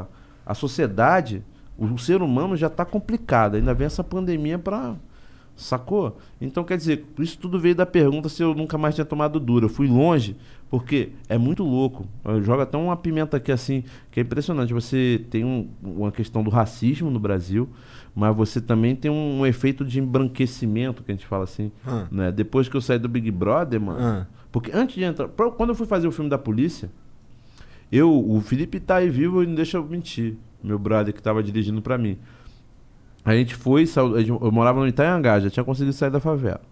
[0.00, 0.06] a-
[0.46, 1.42] a sociedade,
[1.76, 3.56] o, o ser humano já tá complicado.
[3.56, 4.94] Ainda vem essa pandemia pra.
[5.56, 6.18] Sacou?
[6.38, 9.64] Então quer dizer, isso tudo veio da pergunta se eu nunca mais tinha tomado dura.
[9.64, 10.36] Eu fui longe,
[10.68, 12.06] porque é muito louco.
[12.24, 14.74] Eu jogo até uma pimenta aqui assim, que é impressionante.
[14.74, 17.68] Você tem um- uma questão do racismo no Brasil,
[18.16, 21.70] mas você também tem um, um efeito de embranquecimento, que a gente fala assim.
[21.86, 22.06] Ah.
[22.10, 22.32] Né?
[22.32, 23.98] Depois que eu saí do Big Brother, mano.
[24.00, 24.26] Ah.
[24.50, 25.28] Porque antes de entrar.
[25.28, 26.90] Quando eu fui fazer o filme da polícia,
[27.92, 30.34] eu, o Felipe tá aí vivo e não deixa eu mentir.
[30.64, 32.16] Meu brother que tava dirigindo pra mim.
[33.22, 36.62] A gente foi, saiu- eu morava no Itaiangá, já tinha conseguido sair da favela.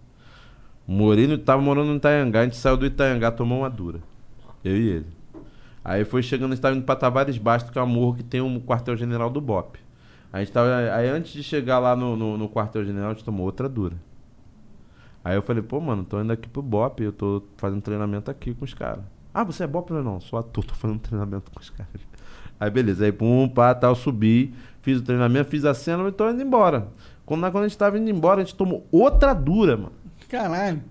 [0.87, 3.99] Morei no, tava morando no Itaiangá, a gente saiu do Itaiangá, tomou uma dura.
[4.63, 5.05] Eu e ele.
[5.83, 8.23] Aí foi chegando, a gente tava indo pra Tavares Bastos, que é um morro que
[8.23, 9.77] tem um quartel-general do BOP.
[10.35, 13.45] A gente tava, aí antes de chegar lá no, no, no quartel-general, a gente tomou
[13.45, 13.95] outra dura.
[15.23, 18.53] Aí eu falei, pô, mano, tô indo aqui pro BOP, eu tô fazendo treinamento aqui
[18.53, 19.05] com os caras.
[19.33, 19.89] Ah, você é BOP?
[19.91, 22.01] Eu falei, não, sou ator, tô fazendo treinamento com os caras.
[22.59, 26.29] Aí beleza, aí pum, pá, tal, subi, fiz o treinamento, fiz a cena e tô
[26.29, 26.89] indo embora.
[27.25, 29.93] Quando, quando a gente tava indo embora, a gente tomou outra dura, mano.
[30.27, 30.83] Caralho.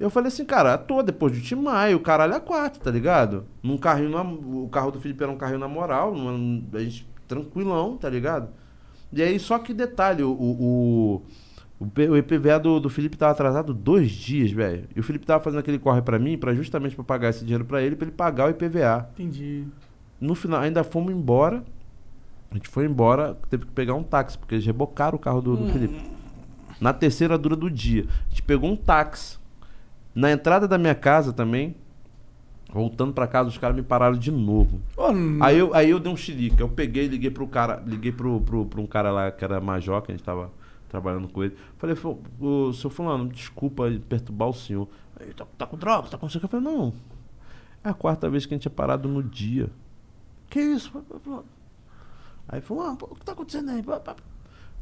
[0.00, 3.44] Eu falei assim, cara, ator, depois de Timai, o caralho é quatro, tá ligado?
[3.62, 6.12] Num carrinho, na- o carro do Felipe era um carrinho na moral,
[6.74, 8.50] a gente, tranquilão, tá ligado?
[9.10, 11.22] E aí, só que detalhe, o, o,
[11.80, 14.84] o, IPVA do, do Felipe tava atrasado dois dias, velho.
[14.94, 17.64] E o Felipe tava fazendo aquele corre pra mim, pra justamente pra pagar esse dinheiro
[17.64, 19.08] pra ele, pra ele pagar o IPVA.
[19.14, 19.64] Entendi.
[20.20, 21.64] No final, ainda fomos embora.
[22.50, 25.56] A gente foi embora, teve que pegar um táxi, porque eles rebocaram o carro do,
[25.56, 26.10] do Felipe.
[26.78, 28.06] Na terceira dura do dia.
[28.26, 29.38] A gente pegou um táxi.
[30.14, 31.74] Na entrada da minha casa também,
[32.72, 34.80] voltando pra casa, os caras me pararam de novo.
[35.12, 36.60] N- Aí eu, aí eu dei um xilique.
[36.60, 40.00] Eu peguei, liguei pro cara, liguei pro, pro, pro um cara lá que era major,
[40.02, 40.50] que a gente tava
[40.88, 41.56] trabalhando com ele.
[41.78, 44.88] Falei, "Fu- ô, seu fulano, desculpa perturbar o senhor.
[45.20, 46.38] Aí, tá, tá com droga, tá com isso.
[46.42, 46.92] Eu falei, não.
[47.84, 49.68] É a quarta vez que a gente é parado no dia.
[50.48, 50.92] Que isso?
[52.48, 53.82] Aí falou, ah, o que tá acontecendo aí?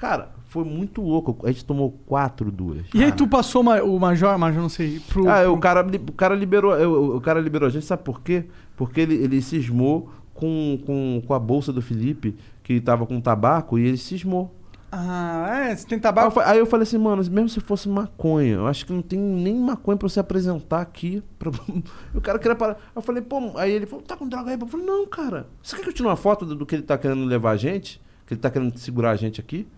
[0.01, 1.37] Cara, foi muito louco.
[1.47, 2.87] A gente tomou quatro duras.
[2.95, 5.29] E aí tu passou o major, major, não sei, pro...
[5.29, 6.75] Ah, pro- o cara, o cara liberou.
[6.75, 8.47] eu- O cara liberou a gente, sabe por quê?
[8.77, 13.79] Porque ele, ele cismou com, com, com a bolsa do Felipe, que tava com tabaco,
[13.79, 14.55] e ele cismou.
[14.91, 16.41] Ah, é, você tem eu, tabaco?
[16.41, 19.55] aí eu falei assim, mano, mesmo se fosse maconha, eu acho que não tem nem
[19.55, 21.23] maconha pra você apresentar aqui.
[21.39, 21.51] Pra...
[22.15, 22.79] o cara queria parar.
[22.97, 24.59] Eu falei, pô, aí ele falou, tá com droga aí?
[24.59, 25.47] Eu falei, não, cara.
[25.63, 27.57] Você quer que eu tire uma foto do, do que ele tá querendo levar a
[27.59, 28.01] gente?
[28.27, 29.69] Que ele tá querendo segurar a gente aqui?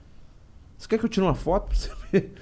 [0.83, 2.33] Você quer que eu tire uma foto pra você ver?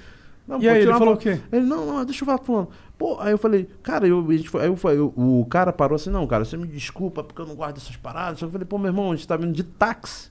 [0.48, 1.38] Não, E pô, aí, ele falou o quê?
[1.52, 2.68] Ele, não, não, deixa eu falar fulano.
[2.96, 5.72] Pô, aí eu falei, cara, eu, a gente foi, aí eu, falei, eu- o cara
[5.74, 8.40] parou assim, não, cara, você me desculpa porque eu não guardo essas paradas.
[8.40, 10.30] Eu falei, pô, meu irmão, a gente tá vindo de táxi.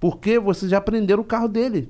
[0.00, 1.88] Porque vocês já prenderam o carro dele.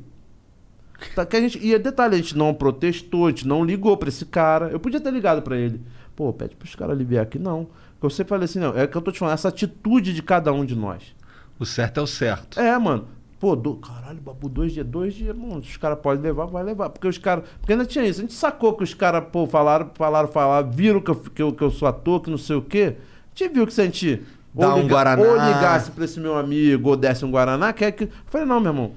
[1.14, 4.10] Tá, que a gente, e detalhe, a gente não protestou, a gente não ligou pra
[4.10, 4.68] esse cara.
[4.68, 5.80] Eu podia ter ligado pra ele.
[6.14, 7.68] Pô, pede pros caras aliviar aqui, não.
[7.98, 10.22] Que eu sempre falei assim, não, é que eu tô te falando, essa atitude de
[10.22, 11.14] cada um de nós.
[11.58, 12.60] O certo é o certo.
[12.60, 13.08] É, mano.
[13.40, 16.90] Pô, do, caralho, babu, dois dias, dois dias, mano, os caras podem levar, vai levar.
[16.90, 17.48] Porque os caras.
[17.58, 18.20] Porque ainda tinha isso.
[18.20, 21.50] A gente sacou que os caras, pô, falaram, falaram, falaram, viram que eu, que, eu,
[21.50, 22.96] que eu sou ator, que não sei o quê.
[22.98, 24.22] A gente viu que se a gente.
[24.52, 25.22] Dá um Guaraná.
[25.22, 28.04] Ou ligasse pra esse meu amigo, ou desse um Guaraná, quer que.
[28.04, 28.92] Eu falei, não, meu irmão,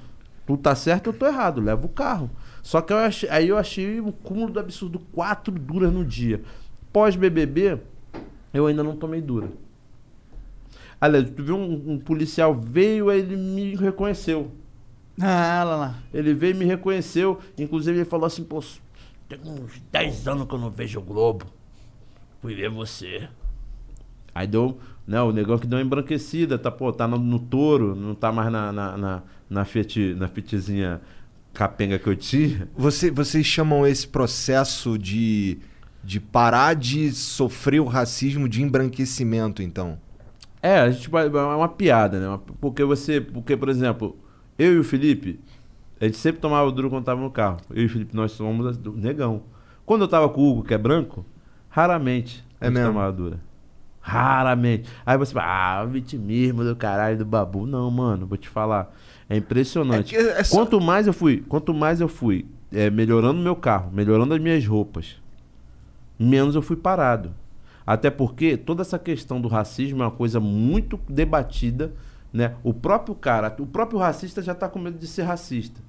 [0.46, 2.30] tu tá certo, eu tô errado, leva o carro.
[2.62, 6.42] Só que eu achei, aí eu achei um cúmulo do absurdo, quatro duras no dia.
[6.92, 7.80] Pós-BBB,
[8.54, 9.48] eu ainda não tomei dura.
[11.04, 14.50] Aliás, tu viu um, um policial veio, aí ele me reconheceu.
[15.20, 15.96] Ah, lá lá.
[16.14, 17.42] Ele veio e me reconheceu.
[17.58, 18.64] Inclusive, ele falou assim: pô,
[19.28, 21.46] tem uns 10 anos que eu não vejo o Globo.
[22.42, 23.28] Fui ver você.
[24.34, 27.94] Aí deu, né, o negão que deu uma embranquecida, tá, pô, tá no, no touro,
[27.94, 31.02] não tá mais na, na, na, na, Fiat, na Fiatzinha
[31.54, 32.70] capenga que eu tinha.
[32.78, 35.58] Você, vocês chamam esse processo de,
[36.02, 40.00] de parar de sofrer o racismo de embranquecimento, então?
[40.64, 42.40] É, a gente vai- é uma piada, né?
[42.62, 44.16] Porque você, porque, por exemplo,
[44.58, 45.40] eu e o Felipe,
[46.00, 47.58] a gente sempre tomava duro quando tava no carro.
[47.70, 49.42] Eu e o Felipe, nós somos negão.
[49.86, 51.26] Quando eu tava com o Hugo, que é branco,
[51.70, 53.40] raramente a É gente tomava dura.
[54.00, 54.90] Raramente.
[55.06, 57.66] Aí você fala, ah, vitimismo do caralho do babu.
[57.66, 58.94] Não, mano, vou te falar.
[59.30, 60.16] É impressionante.
[60.16, 63.92] É é só- Quanto mais eu fui, quanto mais eu fui é, melhorando meu carro,
[63.94, 65.22] melhorando as minhas roupas,
[66.20, 67.32] menos eu fui parado.
[67.86, 71.92] Até porque toda essa questão do racismo é uma coisa muito debatida,
[72.32, 72.56] né?
[72.64, 75.82] O próprio cara, o próprio racista já tá com medo de ser racista.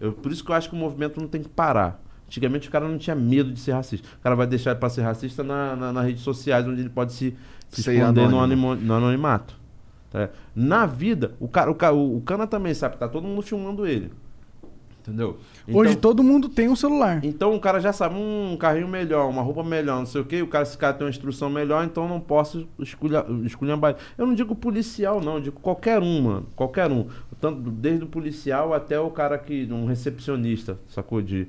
[0.00, 2.00] Eu- por isso que eu acho que o movimento não tem que parar.
[2.26, 4.06] Antigamente o cara não tinha medo de ser racista.
[4.18, 7.12] O cara vai deixar para ser racista na, na- nas redes sociais, onde ele pode
[7.12, 7.36] se,
[7.68, 8.74] se esconder no, anônimo.
[8.76, 9.58] no anonimato.
[10.10, 10.28] tá?
[10.54, 14.12] Na vida, o, cara, o, o, o Cana também sabe, tá todo mundo filmando ele.
[15.00, 15.38] Entendeu?
[15.72, 17.20] Hoje Então- todo mundo tem um celular.
[17.24, 20.42] então o cara já sabe, um carrinho melhor, uma roupa melhor, não sei o quê.
[20.42, 23.78] O cara, esse cara tem uma instrução melhor, então eu não posso escolher, escolher
[24.18, 26.46] Eu não digo policial, não, eu digo qualquer um, mano.
[26.56, 27.06] Qualquer um.
[27.40, 29.66] Tanto, desde o policial até o cara que.
[29.70, 31.22] um recepcionista, sacou?
[31.22, 31.46] De.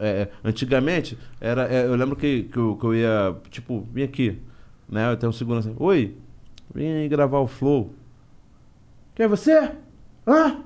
[0.00, 4.38] é, antigamente, era, é, eu lembro que, que, eu, que eu ia, tipo, vim aqui,
[4.88, 5.12] né?
[5.12, 5.72] Eu tenho um segurança.
[5.78, 6.16] Oi,
[6.74, 7.92] vim aí gravar o Flow.
[9.14, 9.72] Quem é você?
[10.26, 10.58] Hã?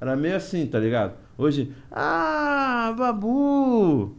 [0.00, 1.14] Era meio assim, tá ligado?
[1.38, 4.16] Hoje, ah, babu!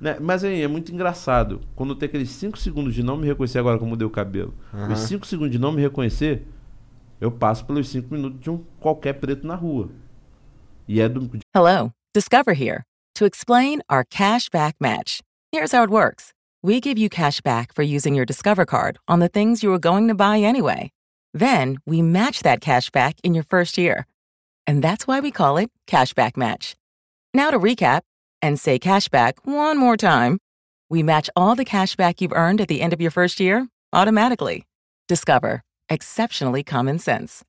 [0.00, 0.16] Né?
[0.20, 1.60] Mas aí, é muito engraçado.
[1.74, 4.54] Quando tem aqueles 5 segundos de não me reconhecer, agora que eu mudei o cabelo,
[4.72, 4.92] Aham.
[4.92, 6.46] os 5 segundos de não me reconhecer,
[7.20, 9.90] eu passo pelos 5 minutos de um qualquer preto na rua.
[10.86, 11.28] E é do.
[11.54, 12.84] Hello, Discover here
[13.14, 15.20] to explain our cash back match.
[15.52, 16.32] Here's how it works
[16.62, 19.80] we give you cash back for using your Discover card on the things you were
[19.80, 20.90] going to buy anyway.
[21.34, 24.06] Then we match that cash back in your first year.
[24.66, 26.76] And that's why we call it Cashback Match.
[27.34, 28.02] Now to recap
[28.40, 30.38] and say cashback one more time.
[30.90, 34.66] We match all the cashback you've earned at the end of your first year automatically.
[35.08, 35.62] Discover.
[35.88, 37.44] Exceptionally common sense.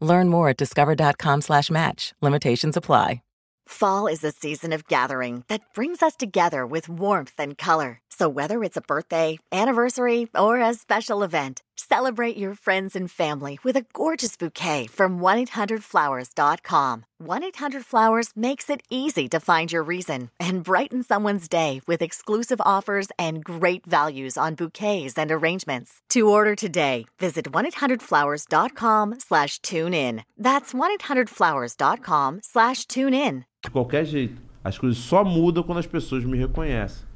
[0.00, 2.12] Learn more at discover.com slash match.
[2.20, 3.22] Limitations apply.
[3.66, 8.00] Fall is a season of gathering that brings us together with warmth and color.
[8.22, 13.58] So whether it's a birthday, anniversary, or a special event, celebrate your friends and family
[13.64, 17.04] with a gorgeous bouquet from 1-800-Flowers.com.
[17.20, 23.08] 1-800-Flowers makes it easy to find your reason and brighten someone's day with exclusive offers
[23.18, 26.00] and great values on bouquets and arrangements.
[26.10, 30.22] To order today, visit 1-800-Flowers.com slash tune in.
[30.38, 33.46] That's 1-800-Flowers.com slash tune in.
[33.64, 34.40] de qualquer jeito.
[34.62, 37.10] As coisas só mudam quando as pessoas me reconhecem.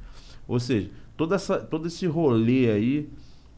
[0.47, 3.09] Ou seja, toda essa, todo esse rolê aí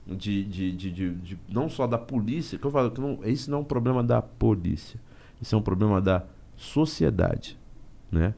[0.08, 3.50] de, de, de, de- de- não só da polícia, que eu falo que não, isso
[3.52, 5.00] não é um problema da polícia.
[5.42, 6.24] Isso é um problema da
[6.58, 7.58] sociedade,
[8.12, 8.34] né?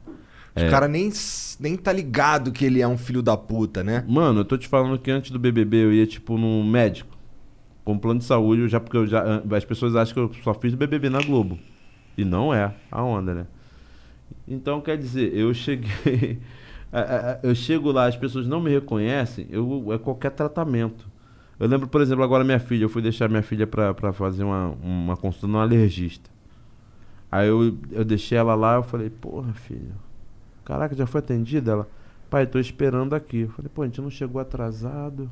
[0.54, 1.10] O cara nem,
[1.58, 4.04] nem tá ligado que ele é um filho da puta, né?
[4.06, 7.16] Mano, eu tô te falando que antes do BBB eu ia, tipo, num médico.
[7.84, 10.74] Com plano de saúde, já, porque eu já, as pessoas acham que eu só fiz
[10.74, 11.58] BBB na Globo.
[12.16, 13.46] E não é a onda, né?
[14.46, 16.38] Então, quer dizer, eu cheguei.
[16.92, 21.10] a- a- a- eu chego lá, as pessoas não me reconhecem, eu, é qualquer tratamento.
[21.58, 24.42] Eu lembro, por exemplo, agora minha filha, eu fui deixar minha filha pra, pra fazer
[24.44, 26.30] uma, uma consulta no alergista.
[27.30, 29.92] Aí eu, eu deixei ela lá, eu falei, porra, filha,
[30.64, 31.72] caraca, já foi atendida?
[31.72, 31.88] Ela,
[32.28, 33.40] pai, tô esperando aqui.
[33.42, 35.30] Eu falei, pô, a gente não chegou atrasado.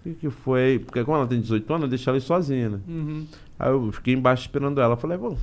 [0.00, 0.78] O que, que foi?
[0.78, 2.80] Porque como ela tem 18 anos, eu deixei ela sozinha, né?
[2.88, 3.26] Uhum.
[3.58, 4.96] Aí eu fiquei embaixo esperando ela.
[4.96, 5.36] Falei, bom,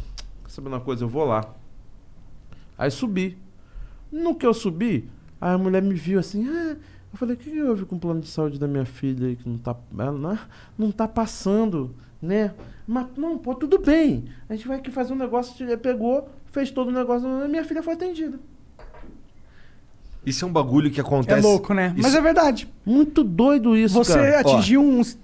[0.43, 1.03] quer saber uma coisa?
[1.03, 1.43] Eu vou lá.
[2.77, 3.37] Aí subi.
[4.11, 5.09] No que eu subi,
[5.47, 6.75] aí a mulher me viu assim, ah,
[7.13, 9.35] eu falei, o que, que houve com o plano de saúde da minha filha aí
[9.35, 9.75] que não tá.
[9.97, 10.37] Ela não,
[10.77, 12.51] não tá passando, né?
[12.87, 14.25] Mas não, pô, tudo bem.
[14.49, 17.81] A gente vai aqui fazer um negócio, ele pegou, fez todo o negócio, minha filha
[17.83, 18.39] foi atendida.
[20.25, 21.41] Isso é um bagulho que É acontece.
[21.41, 21.93] louco, né?
[21.95, 22.67] Mas Isso- é verdade.
[22.85, 24.39] Muito doido isso, Você cara.
[24.39, 25.17] atingiu uns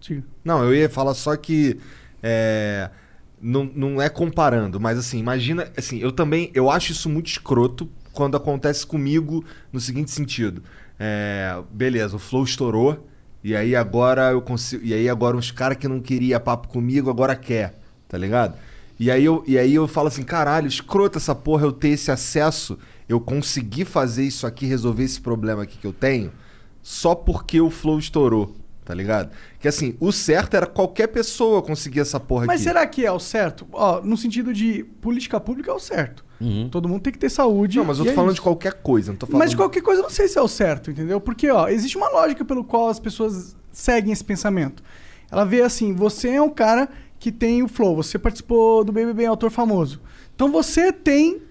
[0.00, 0.22] Diga.
[0.44, 1.78] Não, eu ia falar só que.
[2.22, 2.88] é,
[3.40, 5.68] não, não é comparando, mas assim, imagina.
[5.76, 6.50] Assim, eu também.
[6.54, 7.88] Eu acho isso muito escroto
[8.18, 10.60] quando acontece comigo no seguinte sentido.
[10.98, 13.06] É, beleza, o Flow estourou.
[13.44, 14.84] E aí agora eu consigo.
[14.84, 17.78] E aí agora uns caras que não queria papo comigo agora quer,
[18.08, 18.56] tá ligado?
[18.98, 22.10] E aí, eu, e aí eu falo assim, caralho, escroto essa porra eu ter esse
[22.10, 22.76] acesso,
[23.08, 26.32] eu conseguir fazer isso aqui, resolver esse problema aqui que eu tenho,
[26.82, 28.56] só porque o Flow estourou,
[28.88, 29.30] tá ligado?
[29.60, 32.64] Que assim, o certo era qualquer pessoa conseguir essa porra Mas aqui.
[32.70, 33.68] será que é o certo?
[33.70, 36.24] Ó, no sentido de política pública é o certo.
[36.40, 36.70] Uhum.
[36.70, 37.76] Todo mundo tem que ter saúde.
[37.76, 38.36] Não, mas eu tô é falando isso.
[38.36, 39.40] de qualquer coisa, não tô falando.
[39.40, 41.20] Mas de qualquer coisa, eu não sei se é o certo, entendeu?
[41.20, 44.82] Porque, ó, existe uma lógica pelo qual as pessoas seguem esse pensamento.
[45.30, 46.88] Ela vê assim, você é um cara
[47.18, 50.00] que tem o flow, você participou do BBB, é autor famoso.
[50.34, 51.42] Então você tem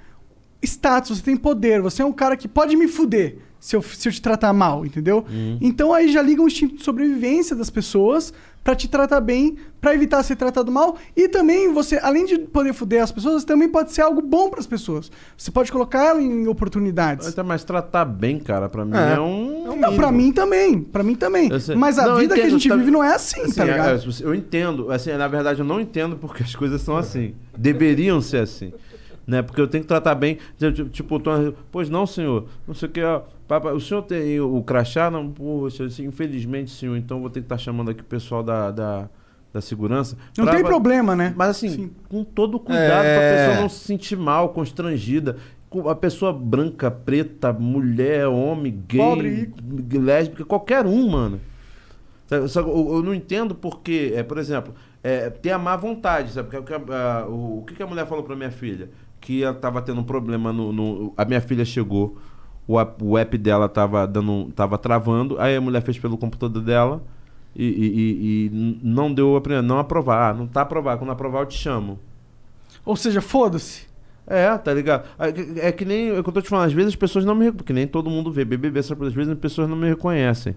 [0.64, 3.38] status, você tem poder, você é um cara que pode me fuder
[3.68, 5.26] se eu, se eu te tratar mal, entendeu?
[5.60, 8.34] Então aí já liga o instinto de sobrevivência das pessoas
[8.64, 12.72] pra te tratar bem, pra evitar ser tratado mal e também você, além de poder
[12.73, 15.11] fuder as pessoas, também pode ser algo bom pras pessoas.
[15.38, 17.27] Você pode colocar ela em oportunidades.
[17.27, 19.15] Até mais tratar bem, cara, pra mim É.
[19.15, 19.76] é, um.
[19.76, 21.49] Não, pra mim também, pra mim também.
[21.49, 21.77] Eu.
[21.77, 23.53] Mas a Não, eu vida que a entendo, gente tá- vive não é assim, Assim,
[23.53, 23.89] tá é, ligado?
[23.99, 27.34] é, eu entendo, assim, na verdade eu não entendo porque as coisas são assim.
[27.57, 28.72] Deveriam ser assim.
[29.26, 29.41] Né?
[29.41, 30.38] Porque eu tenho que tratar bem.
[30.94, 32.45] Tipo, Tom- pois não, senhor.
[32.65, 33.23] Não sei o que, ó.
[33.48, 35.10] Papai, o senhor tem o crachá?
[35.10, 36.98] Não, poxa, assim, infelizmente, senhor.
[36.98, 39.10] Então vou ter que estar chamando aqui o pessoal da, da,
[39.53, 40.18] da segurança.
[40.38, 41.34] Não pra- tem problema, né?
[41.36, 41.91] Mas assim, Sim.
[42.10, 43.15] com todo o cuidado É.
[43.18, 45.38] pra pessoa não se sentir mal, constrangida.
[45.69, 49.53] Com A pessoa branca, preta, mulher, homem, gay, Pobre,
[49.94, 51.40] lésbica, qualquer um, mano.
[52.30, 56.49] Eu, não entendo porque, é, por exemplo, é, ter a má vontade, sabe?
[56.49, 58.90] Porque, a- a- o, o que, que a mulher falou pra minha filha?
[59.22, 60.72] Que ela tava tendo um problema no.
[60.74, 62.18] no- a minha filha chegou,
[62.68, 66.61] o, app- o app dela tava, dando, tava travando, aí a mulher fez pelo computador
[66.61, 67.02] dela
[67.56, 70.30] e, e- e- e não deu a não aprovar.
[70.30, 70.99] Ah, não tá aprovado.
[70.99, 71.98] Quando aprovar, eu te chamo.
[72.85, 73.88] Ou seja, foda-se.
[74.30, 75.06] É, tá ligado?
[75.18, 75.41] É que-
[75.72, 77.57] que nem é que eu tô te falando, às vezes as pessoas não me reconhecem,
[77.57, 80.53] porque nem todo mundo vê BBB, que às vezes as pessoas não me reconhecem.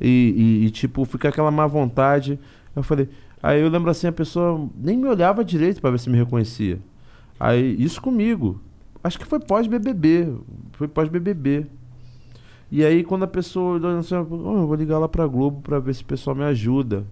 [0.00, 2.38] E, e- e, tipo, fica aquela má vontade.
[2.76, 3.08] Eu falei,
[3.42, 6.78] aí eu lembro assim, a pessoa nem me olhava direito pra ver se me reconhecia.
[7.40, 8.60] Aí, isso comigo.
[9.02, 10.34] Acho que foi pós-BBB,
[10.72, 11.66] foi pós-BBB.
[12.70, 16.02] E aí quando a pessoa "Oh, eu vou ligar lá pra Globo pra ver se
[16.02, 17.04] o pessoal me ajuda.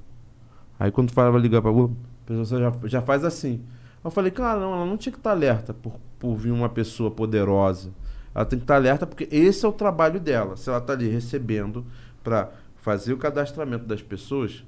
[0.79, 3.63] Aí quando fala vai ligar pra Globo, a pessoa já, já faz assim.
[4.05, 7.11] Eu falei, cara, não, ela não tinha que estar alerta por, por vir uma pessoa
[7.11, 7.91] poderosa.
[8.35, 10.57] Ela tem que estar alerta porque esse é o trabalho dela.
[10.57, 11.85] Se ela está ali recebendo
[12.23, 14.63] para fazer o cadastramento das pessoas,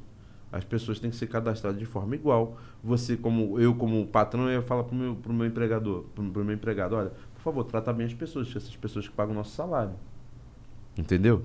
[0.50, 2.56] as pessoas têm que ser cadastradas de forma igual.
[2.82, 6.54] Você, como eu, como patrão, eu falo pro meu, pro meu empregador, pro, pro meu
[6.54, 9.92] empregado, olha, por favor, trata bem as pessoas, essas pessoas que pagam o nosso salário.
[10.96, 11.42] Entendeu?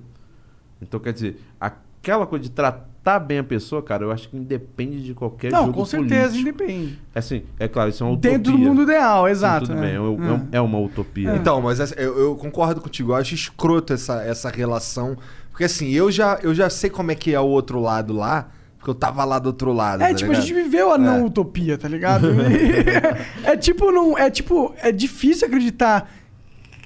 [0.82, 5.02] Então, quer dizer, aquela coisa de tratar bem a pessoa, cara, eu acho que independe
[5.04, 6.48] de qualquer Não, jogo com certeza, político.
[6.48, 6.98] independe.
[7.14, 8.30] Assim, é claro, isso é uma utopia.
[8.32, 9.66] Dentro do mundo ideal, Sim, exato.
[9.68, 9.80] tudo é.
[9.80, 11.36] bem, é, um- é um- é uma utopia.
[11.36, 13.12] Então, mas essa- eu, eu concordo contigo.
[13.12, 15.16] Eu acho escroto essa, essa relação.
[15.50, 18.50] Porque assim, eu já, eu já sei como é que é o outro lado lá,
[18.84, 20.02] porque eu tava lá do outro lado.
[20.02, 20.46] É, tá tipo, a ligado?
[20.46, 22.28] gente viveu a não utopia, tá ligado?
[23.42, 26.12] é tipo, não, é tipo, é difícil acreditar.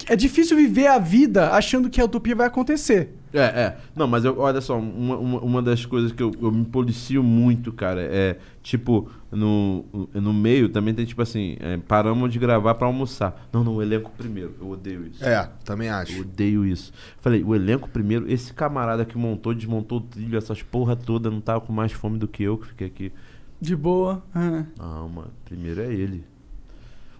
[0.06, 3.17] É difícil viver a vida achando que a utopia vai acontecer.
[3.32, 3.76] É, é.
[3.94, 7.22] Não, mas eu- olha só, uma, uma, uma das coisas que eu, eu me policio
[7.22, 9.84] muito, cara, é tipo, no,
[10.14, 13.48] no meio também tem tipo assim, é, paramos de gravar pra almoçar.
[13.52, 14.54] Não, não, o elenco primeiro.
[14.60, 15.24] Eu odeio isso.
[15.24, 16.20] É, também Eu acho.
[16.20, 16.92] odeio isso.
[17.20, 21.40] Falei, o elenco primeiro, esse camarada que montou, desmontou o trilho, essas porra toda, não
[21.40, 23.12] tava com mais fome do que eu que fiquei aqui.
[23.60, 24.22] De boa.
[24.34, 24.64] é.
[24.78, 26.24] Não, mano, primeiro é ele.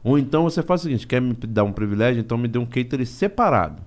[0.05, 2.65] Ou então você faz o seguinte, quer me dar um privilégio, então me dê um
[2.65, 3.83] catering separado.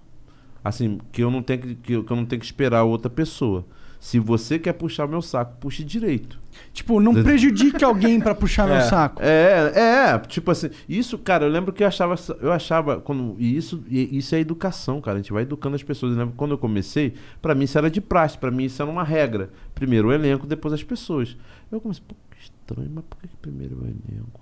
[0.63, 3.09] Assim, que eu não tenho que, que eu que eu não tenho que esperar outra
[3.09, 3.65] pessoa.
[3.99, 6.39] Se você quer puxar meu saco, puxe direito.
[6.73, 9.21] Tipo, não prejudique alguém pra puxar meu saco.
[9.21, 13.55] É, é, tipo assim, isso, cara, eu lembro que eu achava, eu achava, quando, e
[13.55, 16.13] isso, e isso é educação, cara, a gente vai educando as pessoas.
[16.13, 17.13] Eu lembro que quando eu comecei,
[17.43, 19.51] pra mim isso era de praxe, pra mim isso era uma regra.
[19.75, 21.37] Primeiro o elenco, depois as pessoas.
[21.71, 24.41] Eu comecei, pô, que estranho, mas por que que primeiro o elenco?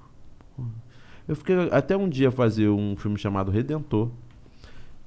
[0.56, 0.70] Porra.
[1.28, 4.10] Eu fiquei até um dia fazer um filme chamado Redentor,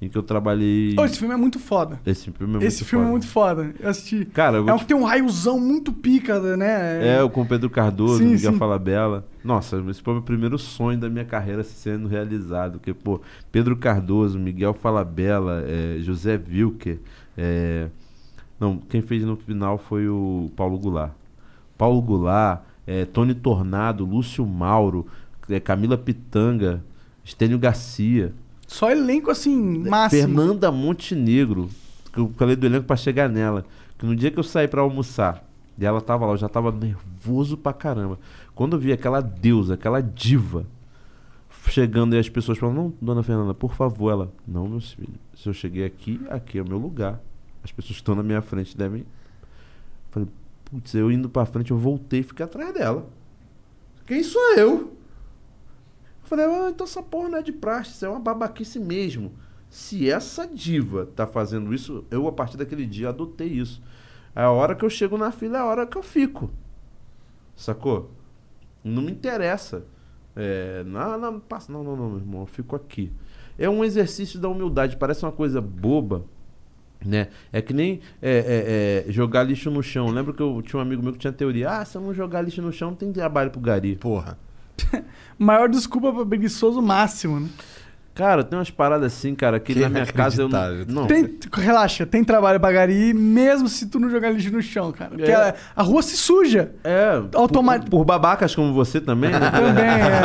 [0.01, 0.95] em que eu trabalhei.
[0.99, 1.99] Ô, esse filme é muito foda.
[2.05, 3.07] Esse filme é muito Esse filme foda.
[3.07, 3.75] é muito foda.
[3.79, 4.25] Eu assisti.
[4.25, 7.15] Cara, eu É um te que tem um raiozão muito pica, né?
[7.17, 8.57] É, o com o Pedro Cardoso, Sim, Miguel sim.
[8.59, 9.25] Falabella.
[9.43, 12.73] Nossa, esse foi o meu primeiro sonho da minha carreira sendo realizado.
[12.79, 13.21] Porque, pô,
[13.51, 16.99] Pedro Cardoso, Miguel Falabella, é, José Wilker.
[17.37, 17.87] é,
[18.59, 21.11] Não, quem fez no final foi o Paulo Goulart.
[21.77, 25.07] Paulo Goulart, é, Tony Tornado, Lúcio Mauro,
[25.49, 26.83] é, Camila Pitanga,
[27.23, 28.33] Estênio Garcia.
[28.73, 29.55] Só elenco assim,
[29.87, 30.21] máximo.
[30.23, 31.69] Fernanda Montenegro,
[32.11, 33.63] que eu falei do elenco pra chegar nela.
[33.99, 35.47] Que no dia que eu saí pra almoçar,
[35.77, 38.17] E ela tava lá, eu já tava nervoso pra caramba.
[38.55, 40.65] Quando eu vi aquela deusa, aquela diva,
[41.69, 45.47] chegando e as pessoas falando, não, dona Fernanda, por favor, ela, não, meu filho, se
[45.47, 47.21] eu cheguei aqui, aqui é o meu lugar.
[47.63, 49.05] As pessoas que estão na minha frente devem.
[50.09, 50.27] Falei,
[50.65, 53.07] putz, eu indo pra frente, eu voltei e fiquei atrás dela.
[54.07, 54.93] Quem sou eu?
[56.23, 59.33] Eu falei, ah, então essa porra não é de praxe, é uma babaquice mesmo.
[59.69, 63.81] Se essa diva tá fazendo isso, eu a partir daquele dia adotei isso.
[64.35, 66.49] A hora que eu chego na fila é a hora que eu fico.
[67.55, 68.11] Sacou?
[68.83, 69.85] Não me interessa.
[70.35, 73.11] É, não, não, passa, não, não, não, meu irmão, eu fico aqui.
[73.57, 76.25] É um exercício da humildade, parece uma coisa boba,
[77.05, 77.29] né?
[77.51, 80.09] É que nem é, é, é, jogar lixo no chão.
[80.09, 82.41] Lembra que eu tinha um amigo meu que tinha teoria: ah, se eu não jogar
[82.41, 83.95] lixo no chão, não tem trabalho pro gari.
[83.95, 84.37] Porra.
[85.37, 87.47] Maior desculpa pra preguiçoso máximo, né?
[88.15, 90.85] Cara, tem umas paradas assim, cara, que, Que na minha casa eu não.
[90.87, 94.91] não Tem, relaxa, tem trabalho pra gari, mesmo se tu não jogar lixo no chão,
[94.91, 95.09] cara.
[95.15, 95.33] Porque É.
[95.35, 96.73] a, a rua se suja.
[96.83, 97.89] É, Automático.
[97.89, 99.39] por, por babacas como você também, né?
[99.49, 100.23] Também, é.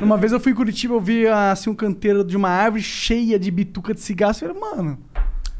[0.04, 3.38] Uma vez eu fui em Curitiba, eu vi assim, um canteiro de uma árvore cheia
[3.38, 4.32] de bituca de cigarro.
[4.42, 4.98] Eu falei, mano,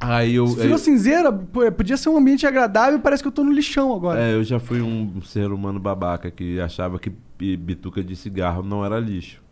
[0.00, 0.46] Aí eu.
[0.46, 4.20] eu- cinzeira, pô, podia ser um ambiente agradável, parece que eu tô no lixão agora.
[4.20, 8.62] É, eu já fui um ser humano babaca que achava que bi- bituca de cigarro
[8.62, 9.42] não era lixo.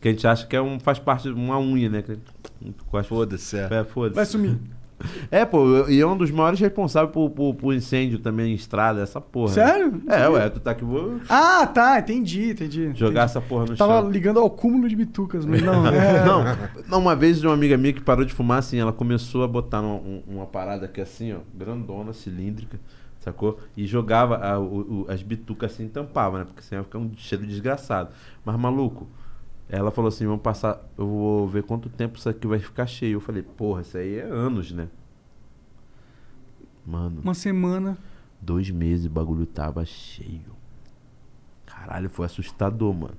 [0.00, 2.02] Que a gente acha que é um, faz parte de uma unha, né?
[3.04, 3.68] Foda-se, é.
[3.70, 4.14] É, foda-se.
[4.16, 4.58] Vai sumir.
[5.30, 9.02] É, pô, e é um dos maiores responsáveis por, por, por incêndio também em estrada,
[9.02, 9.48] essa porra.
[9.48, 9.52] né?
[9.66, 10.02] Sério?
[10.08, 12.84] É, ué, tu tá aqui, vou Ah, tá, entendi, entendi.
[12.94, 13.18] jogar entendi.
[13.18, 14.10] essa porra no Tava chão.
[14.10, 15.86] ligando ao cúmulo de bitucas, mas não.
[15.92, 16.24] é.
[16.24, 16.44] Não,
[16.88, 19.48] não, uma vez de uma amiga minha que parou de fumar, assim, ela começou a
[19.48, 22.78] botar numa- um- uma parada aqui assim, ó, grandona, cilíndrica,
[23.20, 23.58] sacou?
[23.76, 26.44] E jogava a- o- as bitucas assim, tampava, né?
[26.46, 28.08] Porque senão ia ficar um cheiro desgraçado.
[28.44, 29.06] Mas, maluco,
[29.68, 33.14] ela falou assim, vamos passar, eu vou ver quanto tempo isso aqui vai ficar cheio.
[33.16, 34.88] Eu falei, porra, isso aí é anos, né?
[36.86, 37.98] Mano, Uma semana.
[38.40, 40.54] dois meses o bagulho tava cheio.
[41.66, 43.14] Caralho, foi assustador, mano.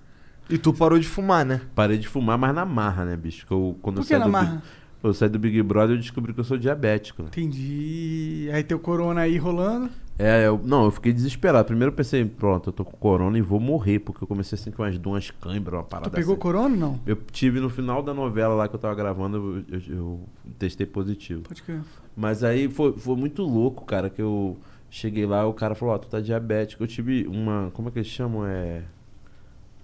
[0.49, 1.61] E tu parou de fumar, né?
[1.75, 3.45] Parei de fumar, mas na marra, né, bicho?
[3.45, 4.51] Que eu, quando Por eu que saí na do marra?
[4.55, 4.63] Big,
[5.03, 7.21] eu saí do Big Brother, eu descobri que eu sou diabético.
[7.23, 7.27] Né?
[7.27, 8.49] Entendi.
[8.53, 9.89] Aí tem o corona aí rolando.
[10.19, 11.65] É, eu, não, eu fiquei desesperado.
[11.67, 14.71] Primeiro eu pensei, pronto, eu tô com corona e vou morrer, porque eu comecei assim
[14.71, 16.41] com umas duas câimbras, uma parada Tu pegou assim.
[16.41, 16.99] corona ou não?
[17.05, 20.19] Eu tive no final da novela lá que eu tava gravando, eu, eu- eu
[20.57, 21.43] testei positivo.
[21.43, 21.81] Pode crer.
[22.15, 24.57] Mas aí foi, foi muito louco, cara, que eu
[24.89, 26.81] cheguei lá o cara falou, ó, tu tá diabético.
[26.83, 28.43] Eu tive uma, como é que eles chamam?
[28.45, 28.81] É...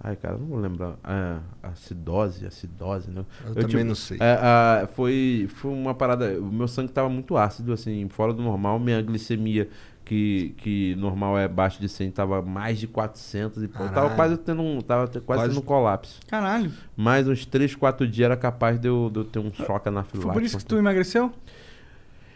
[0.06, 0.96] Ai, cara, não vou lembrar.
[1.04, 1.38] É,
[1.68, 3.24] acidose, acidose, né?
[3.46, 4.18] Eu também não sei.
[4.20, 6.38] É, a- foi, foi uma parada.
[6.42, 8.80] O meu sangue tava muito ácido, assim, fora do normal.
[8.80, 9.70] Minha glicemia,
[10.06, 14.38] que, que normal é abaixo de 100, tava mais de 400 e pô, tava quase
[14.38, 16.20] tendo um, tava quase, Quase- tendo um colapso.
[16.28, 16.72] Caralho.
[16.96, 19.92] Mais uns 3, 4 dias era capaz de eu, de eu ter um choque Foi
[19.92, 20.34] anafilático.
[20.34, 21.32] por isso que tu emagreceu?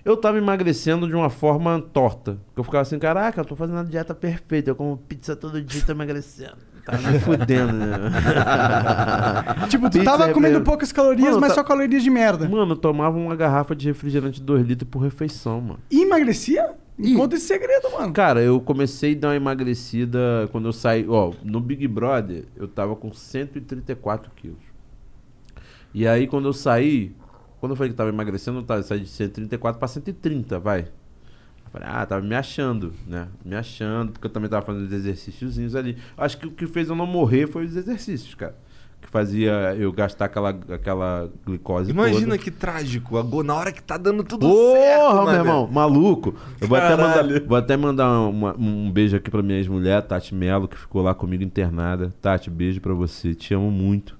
[0.06, 2.38] Eu tava emagrecendo de uma forma torta.
[2.56, 4.70] Eu ficava assim, caraca, eu tô fazendo a dieta perfeita.
[4.72, 6.56] Eu como pizza todo dia e tô emagrecendo.
[6.86, 7.98] Tá me fudendo, né?
[9.70, 10.64] Tipo, tu Pizza tava é comendo mesmo.
[10.66, 12.48] poucas calorias, Mano, mas tá- só calorias de merda.
[12.48, 15.80] Mano, eu tomava uma garrafa de refrigerante de 2 litros por refeição, mano.
[15.92, 16.72] E emagrecia?
[16.98, 18.12] Me Conta esse segredo, mano.
[18.12, 21.06] Cara, eu comecei a dar uma emagrecida quando eu saí.
[21.08, 24.58] Ó, no Big Brother, eu tava com 134 quilos.
[25.94, 27.16] E aí, quando eu saí,
[27.60, 30.82] quando eu falei que tava emagrecendo, eu tava- eu saí de 134 pra 130, vai.
[30.82, 33.28] Eu falei, ah, tava me achando, né?
[33.46, 35.98] Me achando, porque eu também tava fazendo os exercíciozinhos ali.
[36.18, 38.56] Acho que o que fez eu não morrer foi os exercícios, cara.
[39.08, 42.38] Que fazia eu gastar aquela, aquela glicose Imagina toda.
[42.40, 43.24] que trágico.
[43.42, 45.38] Na hora que tá dando tudo Porra, certo, meu mané.
[45.40, 46.36] irmão, maluco.
[46.60, 50.36] Eu vou até, mandar, vou até mandar uma- um beijo aqui pra minha ex-mulher, Tati
[50.36, 52.14] Melo, que ficou lá comigo internada.
[52.22, 54.18] Tati, beijo pra você, te amo muito.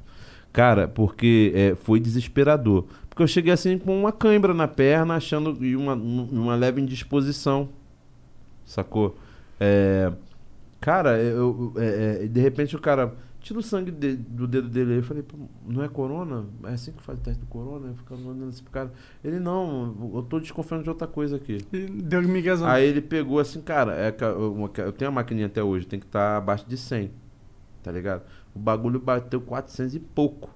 [0.54, 2.86] Cara, porque é, foi desesperador.
[3.10, 6.80] Porque eu cheguei assim com uma cãibra na perna, achando e uma, um- uma leve
[6.82, 7.68] indisposição.
[8.66, 9.18] Sacou?
[9.60, 10.14] É,
[10.80, 13.14] cara, eu, é, é, de repente o cara
[13.48, 14.92] tira o sangue de- do dedo dele.
[14.92, 14.98] aí.
[14.98, 16.46] Eu falei, "Pô, não é corona?
[16.66, 17.88] É assim que faz o teste do corona?
[17.88, 18.92] Eu ficava mandando esse cara.
[19.24, 21.60] Ele, não, eu tô desconfiando de outra coisa aqui.
[22.04, 22.68] Deu miguezão.
[22.68, 26.06] Aí ele pegou assim, cara, é, ca- eu tenho a maquininha até hoje, tem que
[26.06, 27.10] estar abaixo de 100,
[27.82, 28.24] tá ligado?
[28.54, 30.50] O bagulho bateu 400 e pouco.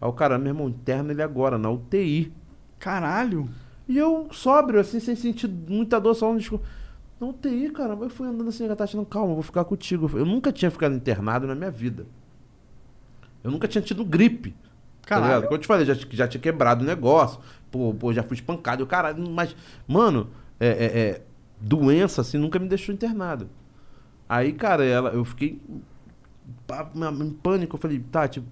[0.00, 2.30] Aí o cara, meu irmão, interna ele agora, na UTI.
[2.78, 3.48] Caralho.
[3.88, 6.60] E eu sóbrio, assim, sem sentir muita dor, só um disco.
[7.24, 10.10] Na UTI, cara, eu fui andando assim, a Tati, não, calma, eu vou ficar contigo.
[10.16, 12.06] Eu nunca tinha ficado internado na minha vida.
[13.42, 14.50] Eu nunca tinha tido gripe.
[15.02, 15.26] Tá Caralho.
[15.28, 15.42] ligado?
[15.44, 17.40] Como eu te falei, já, já tinha quebrado o negócio.
[17.70, 18.82] Pô, pô, já fui espancado.
[18.82, 19.54] e o caralho, mas,
[19.86, 20.28] mano,
[20.60, 21.22] é, é- é,
[21.60, 23.48] doença assim nunca me deixou internado.
[24.28, 25.60] Aí, cara, ela, eu fiquei
[26.94, 27.76] em pânico.
[27.76, 28.42] Eu falei, Tati,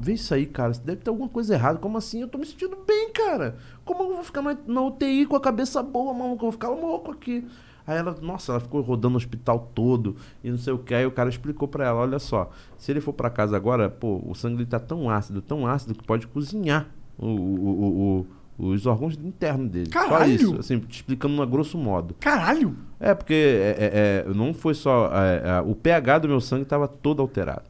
[0.00, 0.72] vê isso aí, cara.
[0.72, 1.78] Deve ter alguma coisa errada.
[1.78, 2.20] Como assim?
[2.22, 3.56] Eu tô me sentindo bem, cara.
[3.84, 6.32] Como eu vou ficar na, na UTI com a cabeça boa, mano?
[6.34, 7.46] Eu vou ficar louco aqui.
[7.86, 10.94] Aí ela, nossa, ela ficou rodando o hospital todo e não sei o que.
[10.94, 14.22] Aí o cara explicou pra ela: olha só, se ele for pra casa agora, pô,
[14.26, 16.88] o sangue dele tá tão ácido, tão ácido que pode cozinhar
[17.18, 18.26] o, o-
[18.58, 19.90] o- os órgãos internos dele.
[19.92, 20.30] Só Caralho!
[20.32, 22.14] isso, assim, te explicando a grosso modo.
[22.20, 22.76] Caralho!
[23.00, 25.10] É, porque é, é, é, não foi só.
[25.12, 27.62] é, é, o pH do meu sangue tava todo alterado.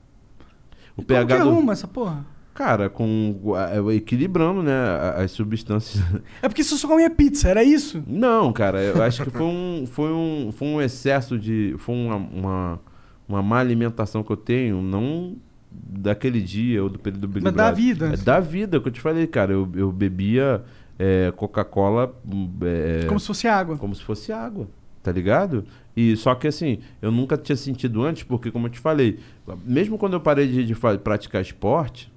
[0.94, 1.48] O Como que pH do.
[1.50, 2.26] arruma essa porra?
[2.54, 4.72] Cara, com é, equilibrando, né,
[5.16, 6.04] as substâncias.
[6.42, 8.02] É porque você só comia pizza, era isso?
[8.06, 11.74] Não, cara, eu acho que foi um, foi um, foi um excesso de.
[11.78, 12.80] Foi uma, uma,
[13.28, 15.36] uma má alimentação que eu tenho, não
[15.70, 19.26] daquele dia ou do período Mas da vida, É da vida, que eu te falei,
[19.26, 19.52] cara.
[19.52, 20.62] Eu, eu bebia
[20.98, 22.14] é, Coca-Cola.
[22.30, 23.78] hum, é, Como se fosse água.
[23.78, 24.68] como se fosse água,
[25.02, 25.64] tá ligado?
[25.96, 29.18] E só que assim, eu nunca tinha sentido antes, porque como eu te falei,
[29.64, 32.11] mesmo quando eu parei de, de praticar esporte,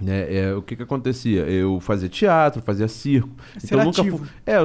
[0.00, 1.42] né, é, o que que acontecia?
[1.42, 3.30] Eu fazia teatro, fazia circo.
[3.56, 4.18] Você Então nunca ativo.
[4.18, 4.64] fu- é, eu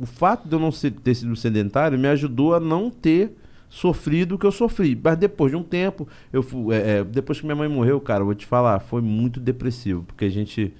[0.00, 3.32] o, fato de eu não ser, ter sido sedentário me ajudou a não ter
[3.68, 4.98] sofrido o que eu sofri.
[5.02, 8.20] Mas depois de um tempo, eu fu- é, é, depois que minha mãe morreu, cara,
[8.22, 10.72] eu vou te falar, foi muito depressivo, porque a gente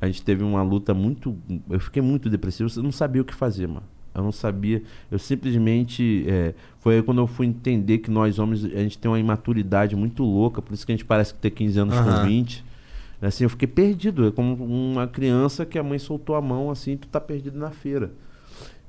[0.00, 1.36] a gente teve uma luta muito.
[1.68, 3.82] Eu fiquei muito depressivo, eu não sabia o que fazer, mano.
[4.14, 4.82] Eu não sabia.
[5.10, 6.24] Eu simplesmente.
[6.26, 9.94] é, foi aí quando eu fui entender que nós homens, a gente tem uma imaturidade
[9.94, 12.14] muito louca, por isso que a gente parece que tem 15 anos Aham.
[12.20, 12.64] com 20.
[13.22, 14.28] Assim, eu fiquei perdido.
[14.28, 17.70] É como uma criança que a mãe soltou a mão assim, tu tá perdido na
[17.70, 18.12] feira.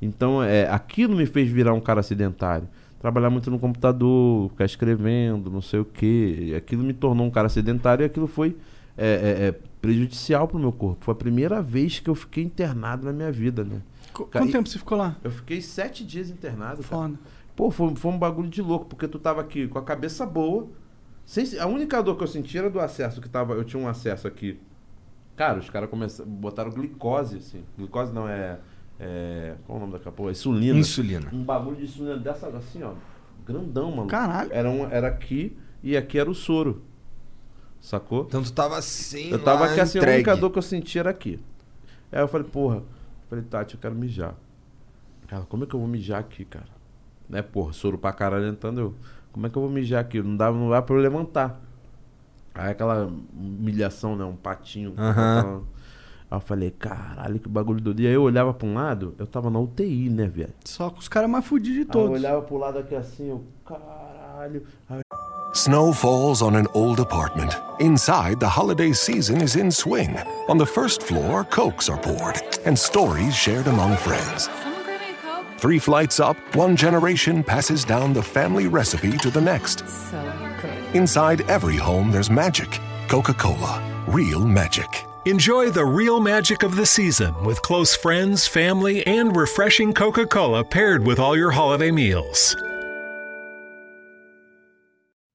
[0.01, 2.67] Então, é, aquilo me fez virar um cara sedentário.
[2.99, 6.53] Trabalhar muito no computador, ficar escrevendo, não sei o quê.
[6.57, 8.55] Aquilo me tornou um cara sedentário e aquilo foi
[8.97, 9.51] é, é, é,
[9.81, 11.03] prejudicial pro meu corpo.
[11.05, 13.81] Foi a primeira vez que eu fiquei internado na minha vida, né?
[14.13, 15.17] Qu- Cara, Quanto e- tempo você ficou lá?
[15.23, 17.03] Eu fiquei sete dias internado, cara.
[17.03, 17.19] Foda.
[17.55, 20.67] Pô, foi, foi um bagulho de louco, porque tu tava aqui com a cabeça boa.
[21.25, 23.53] Sem se- a única dor que eu senti era do acesso, que tava.
[23.53, 24.59] Eu tinha um acesso aqui.
[25.35, 26.29] Cara, os caras começaram.
[26.29, 27.63] botaram glicose, assim.
[27.77, 28.59] Glicose não é.
[28.99, 30.31] é qual é o nome daquela porra?
[30.31, 30.77] Insulina.
[30.77, 31.29] Insulina.
[31.31, 32.93] Um bagulho de insulina dessa, assim, ó.
[33.45, 34.07] Grandão, mano.
[34.07, 34.49] Caralho.
[34.53, 36.83] Era, um, era aqui e aqui era o soro.
[37.79, 38.25] Sacou?
[38.27, 40.17] Então tu tava assim, Eu tava aqui assim, a entregue.
[40.17, 41.39] única dor que eu senti era aqui.
[42.11, 42.83] Aí eu falei, porra,
[43.27, 44.35] falei, Tati, eu quero mijar.
[45.27, 46.67] Ela, como é que eu vou mijar aqui, cara?
[47.27, 48.95] Né, porra, soro pra caralho entrando, eu,
[49.31, 50.21] como é que eu vou mijar aqui?
[50.21, 51.59] Não dava, não dá pra eu levantar.
[52.53, 54.93] Aí aquela humilhação, né, um patinho.
[54.97, 55.39] Aham.
[55.39, 55.61] Aquela-
[56.31, 58.01] Aí eu falei, caralho, que bagulho doido.
[58.01, 60.53] E aí eu olhava pra um lado, eu tava na UTI, né, velho?
[60.63, 62.11] Só com os caras mais fudidos de Aí eu todos.
[62.11, 64.63] olhava pro lado aqui assim, eu, caralho.
[64.89, 65.01] Aí
[65.53, 67.49] Snow falls on an old apartment.
[67.81, 70.15] Inside, the holiday season is in swing.
[70.47, 74.49] On the first floor, cokes are poured and stories shared among friends.
[75.61, 79.83] Three flights up, one generation passes down the family recipe to the next.
[80.95, 82.79] Inside every home, there's magic.
[83.07, 85.05] Coca Cola, real magic.
[85.25, 90.63] Enjoy the real magic of the season with close friends, family, and refreshing Coca Cola
[90.63, 92.55] paired with all your holiday meals.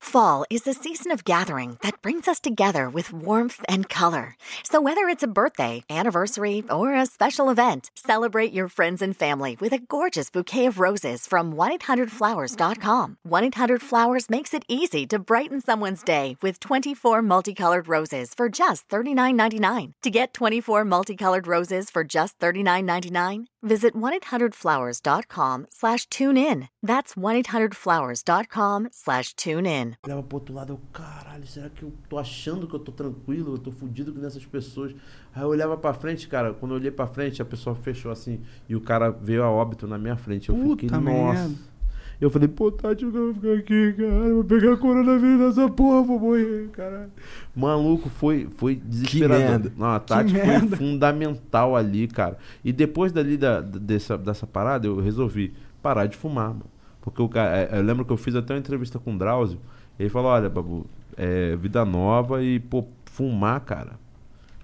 [0.06, 4.36] Fall is the season of gathering that brings us together with warmth and color.
[4.62, 9.56] So whether it's a birthday, anniversary, or a special event, celebrate your friends and family
[9.58, 13.16] with a gorgeous bouquet of roses from 1-800-Flowers.com.
[13.26, 19.92] 1-800-Flowers makes it easy to brighten someone's day with 24 multicolored roses for just $39.99.
[20.02, 26.68] To get 24 multicolored roses for just $39.99, visit 1-800-Flowers.com slash tune in.
[26.80, 29.96] That's 1-800-Flowers.com slash tune in.
[30.06, 33.54] Olhava pro outro lado, eu, caralho, será que eu tô achando que eu tô tranquilo?
[33.54, 34.94] Eu tô fudido com essas pessoas.
[35.34, 38.40] Aí eu olhava pra frente, cara, quando eu olhei pra frente, a pessoa fechou assim,
[38.68, 40.48] e o cara veio a óbito na minha frente.
[40.48, 41.40] Eu Puta fiquei, merda.
[41.42, 41.76] nossa.
[42.18, 44.08] Eu falei, pô, Tati, eu quero ficar aqui, cara.
[44.08, 47.10] Eu vou pegar coronavírus nessa porra, vou morrer, caralho.
[47.54, 49.38] Maluco, foi, foi desesperador.
[49.38, 49.72] merda.
[49.76, 50.76] Não, a Tati foi merda.
[50.78, 52.38] fundamental ali, cara.
[52.64, 55.52] E depois dali da, dessa, dessa parada, eu resolvi
[55.82, 56.64] parar de fumar, mano.
[57.02, 59.60] Porque o cara, é, eu lembro que eu fiz até uma entrevista com o Drauzio.
[59.98, 60.86] Ele falou: Olha, Babu,
[61.16, 63.92] é vida nova e, pô, fumar, cara,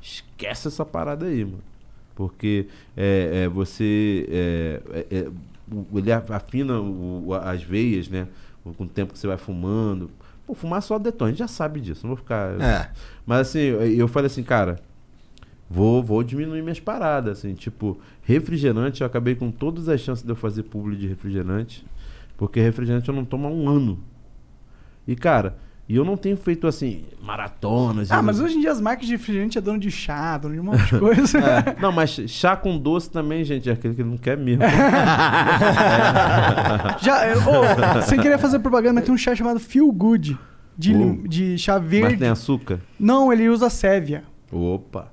[0.00, 1.60] esquece essa parada aí, mano.
[2.14, 4.26] Porque é, é, você.
[4.30, 4.80] É,
[5.10, 5.28] é, é,
[5.94, 8.28] ele afina o- as veias, né?
[8.76, 10.10] Com o tempo que você vai fumando.
[10.46, 12.60] Pô, fumar só detona, a gente já sabe disso, não vou ficar.
[12.60, 12.90] É.
[13.24, 14.78] Mas assim, eu eu falei assim, cara,
[15.70, 20.30] vou, vou diminuir minhas paradas, assim, tipo, refrigerante, eu acabei com todas as chances de
[20.30, 21.84] eu fazer publi de refrigerante,
[22.36, 23.98] porque refrigerante eu não tomo há um ano.
[25.06, 25.56] E cara,
[25.88, 28.10] e eu não tenho feito assim, maratonas.
[28.10, 30.60] Ah, mas hoje em dia as marcas de refrigerante é dono de chá, dono de
[30.60, 31.38] um monte de coisa.
[31.38, 31.76] É.
[31.80, 34.62] Não, mas chá com doce também, gente, é aquele que não quer mesmo.
[37.02, 40.38] Já, ô, sem querer fazer propaganda, tem um chá chamado Feel Good.
[40.76, 41.28] de, Oh.
[41.28, 42.16] de chá Mas verde.
[42.18, 42.80] tem açúcar?
[42.98, 44.24] Não, ele usa sévia.
[44.50, 45.08] Opa.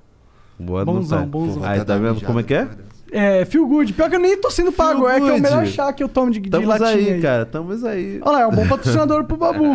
[0.57, 1.63] Boa Bonzão, bonzão.
[1.63, 2.67] Aí, tá vendo como é que é?
[3.11, 3.91] É, feel good.
[3.93, 5.41] Pior que eu nem tô sendo pago, é que é o good.
[5.41, 7.21] melhor chá que eu tomo de, de Tamo latinha aí, aí.
[7.21, 7.45] cara.
[7.45, 8.19] Tamo aí.
[8.21, 9.65] Olha lá, é um bom patrocinador pro Babu.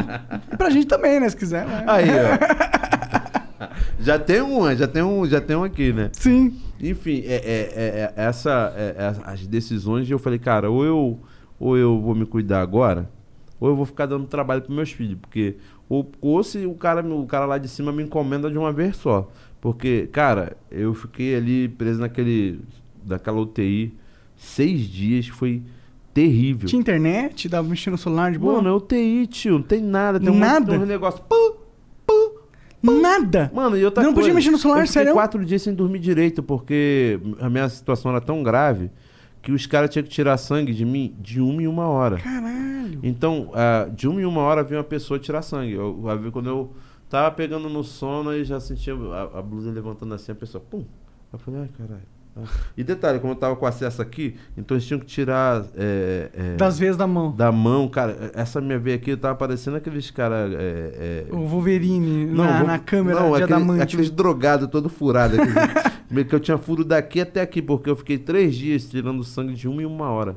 [0.52, 1.66] E pra gente também, né, se quiser.
[1.66, 1.85] né?
[1.86, 3.65] Aí, ó.
[4.01, 6.11] já tem um, já tem um, já tem um aqui, né?
[6.12, 6.56] Sim.
[6.81, 11.19] Enfim, é, é- é- é- essa, é- é- as decisões eu falei, cara, ou eu,
[11.59, 13.09] ou eu vou me cuidar agora,
[13.59, 15.56] ou eu vou ficar dando trabalho pros meus filhos, porque
[15.89, 18.97] ou, ou se o cara, o cara lá de cima me encomenda de uma vez
[18.97, 19.31] só,
[19.61, 22.61] porque, cara, eu fiquei ali preso naquele,
[23.05, 23.94] daquela UTI
[24.36, 25.62] seis dias, foi
[26.12, 26.68] terrível.
[26.68, 28.55] Tinha internet, dava mexer no celular de boa?
[28.55, 30.76] Mano, é UTI, tio, não tem nada, tem um Nada?
[30.78, 31.22] de um negócio.
[31.24, 31.55] Pum,
[32.82, 33.51] Nada?
[33.55, 35.12] Mano, e outra Não podia coisa, mexer no celular, eu sério?
[35.14, 38.90] quatro dias sem dormir direito, porque a minha situação era tão grave
[39.40, 42.18] que os caras tinham que tirar sangue de mim de uma em uma hora.
[42.18, 42.98] Caralho.
[43.02, 45.72] Então, ah, de uma em uma hora vinha uma pessoa tirar sangue.
[45.72, 46.72] Eu, eu- quando eu
[47.09, 50.85] tava pegando no sono e já sentia a, a blusa levantando assim, a pessoa, pum.
[51.32, 52.02] Eu falei, ai, caralho.
[52.77, 55.65] E detalhe, como eu tava com acesso aqui, então eles tinham que tirar.
[55.77, 57.31] é, é, Das vezes da mão.
[57.31, 58.32] Da mão, cara.
[58.35, 60.52] Essa minha veia aqui, tava parecendo aqueles caras.
[60.52, 65.36] É, é, O Wolverine na, vou- na câmera não, de aquele- aqueles drogados todo furado.
[65.40, 65.55] aqueles-
[66.11, 69.55] meio que eu tinha furo daqui até aqui, porque eu fiquei três dias tirando sangue
[69.55, 70.36] de uma em uma hora.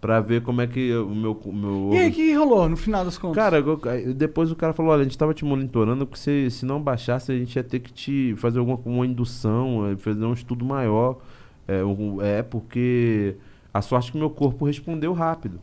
[0.00, 1.32] Pra ver como é que o meu.
[1.32, 3.36] o meu E aí, o que rolou no final das contas?
[3.42, 6.64] Cara, eu- depois o cara falou, olha, a gente tava te monitorando, porque se, se
[6.64, 10.32] não baixasse, a gente ia ter que te fazer alguma uma indução, eh, fazer um
[10.32, 11.18] estudo maior.
[11.66, 13.34] É, um- é porque
[13.74, 15.60] a sorte é que meu corpo respondeu rápido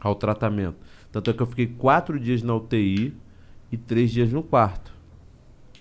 [0.00, 0.76] ao tratamento.
[1.12, 3.14] Tanto é que eu fiquei quatro dias na UTI
[3.70, 4.92] e três dias no quarto.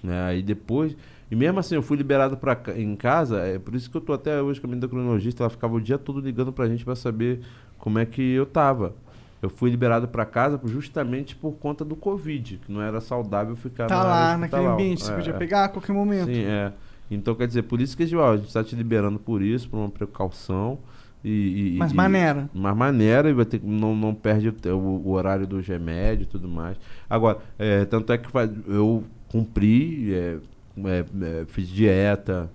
[0.03, 0.23] Né?
[0.25, 0.95] Aí depois.
[1.29, 4.01] E mesmo assim, eu fui liberado pra, ca- em casa, é por isso que eu
[4.01, 6.85] tô até hoje com a minha endocrinologista, ela ficava o dia todo ligando pra gente
[6.85, 7.41] pra saber
[7.79, 8.93] como é que eu tava.
[9.41, 13.87] Eu fui liberado pra casa justamente por conta do Covid, que não era saudável ficar
[13.87, 15.37] Tá na lá, naquele ambiente, você É, podia é.
[15.37, 16.25] pegar a qualquer momento.
[16.33, 16.71] Sim, é.
[17.11, 19.77] Então, quer dizer, por isso que ó, a gente tá te liberando por isso, por
[19.77, 20.79] uma precaução.
[21.23, 22.49] E, e- Mas e- maneira.
[22.53, 26.31] Mas maneira, e vai ter, que- não, não perde o, o- horário dos remédios e
[26.31, 26.77] tudo mais.
[27.09, 28.27] Agora, é, tanto é que
[28.67, 30.37] eu cumpri, é,
[30.77, 31.05] é,
[31.41, 32.49] é, fiz dieta.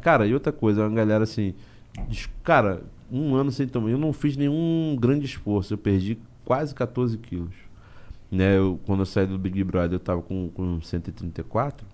[0.00, 1.54] Cara, e outra coisa, uma galera assim,
[2.08, 6.74] des- cara, um ano sem tomar, eu não fiz nenhum grande esforço, eu perdi quase
[6.74, 7.54] 14 quilos.
[8.30, 11.86] Né, eu, quando eu saí do Big Brother, eu tava com, com 134.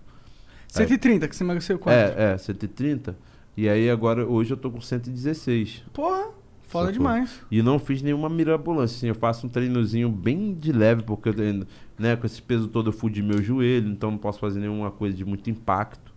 [0.69, 1.95] 130, que você emagreceu quanto?
[1.95, 3.17] É, é, 130.
[3.57, 5.85] E aí agora, hoje eu tô com 116.
[5.93, 6.31] Porra,
[6.63, 7.41] foda demais.
[7.51, 8.97] E não fiz nenhuma mirabolância.
[8.97, 11.65] Assim, eu faço um treinozinho bem de leve, porque eu tenho,
[11.99, 15.16] né, com esse peso todo eu fudi meu joelho, então não posso fazer nenhuma coisa
[15.16, 16.12] de muito impacto.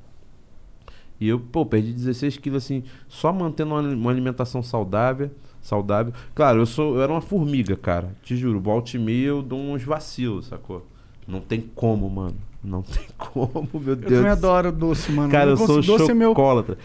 [1.19, 5.31] E eu, pô, perdi 16 quilos assim, só mantendo uma, uma alimentação saudável.
[5.61, 6.13] Saudável.
[6.33, 8.15] Claro, eu sou, eu era uma formiga, cara.
[8.23, 10.85] Te juro, volta e meia eu dou uns vacilos, sacou?
[11.27, 12.35] Não tem como, mano.
[12.63, 14.13] Não tem como, meu Eu Deus.
[14.13, 14.31] também do céu.
[14.31, 15.29] adoro doce, mano.
[15.29, 16.33] Cara, eu Não sou doce é meu.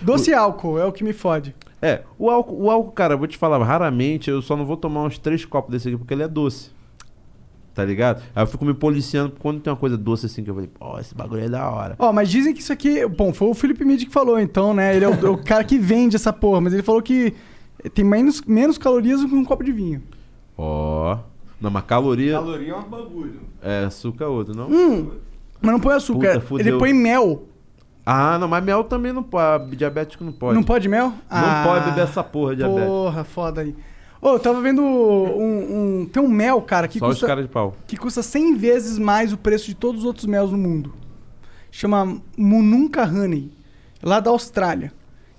[0.00, 1.54] Doce e álcool é o que me fode.
[1.80, 4.76] É, o álcool, o álcool, cara, eu vou te falar, raramente eu só não vou
[4.76, 6.70] tomar uns três copos desse aqui porque ele é doce.
[7.74, 8.22] Tá ligado?
[8.34, 10.98] Aí eu fico me policiando quando tem uma coisa doce assim que eu falei, pô,
[10.98, 11.96] esse bagulho é da hora.
[11.98, 13.06] Ó, mas dizem que isso aqui.
[13.06, 14.94] Bom, foi o Felipe Midi que falou, então, né?
[14.94, 17.32] Ele é o, o cara que vende essa porra, mas ele falou que
[17.94, 20.02] tem menos, menos calorias do que um copo de vinho.
[20.56, 21.18] Ó.
[21.60, 22.32] Não, mas caloria.
[22.32, 23.40] Caloria é um bagulho.
[23.62, 24.68] É, açúcar é outro, não?
[24.68, 25.10] Hum,
[25.60, 26.40] mas não põe açúcar.
[26.40, 27.44] Puta, ele põe mel.
[28.04, 29.76] Ah, não, mas mel também não pode.
[29.76, 30.56] Diabético não pode.
[30.56, 31.12] Não pode mel?
[31.30, 32.86] Não pode beber essa porra, diabético.
[32.86, 33.74] Porra, foda aí.
[34.22, 37.26] Ô, eu tava vendo um, um- Tem um mel, cara, que Só os custa.
[37.26, 37.74] caras de pau.
[37.88, 40.94] que custa 100 vezes mais o preço de todos os outros mels no mundo.
[41.70, 43.50] Chama Mununca Honey,
[44.02, 44.92] lá da Austrália.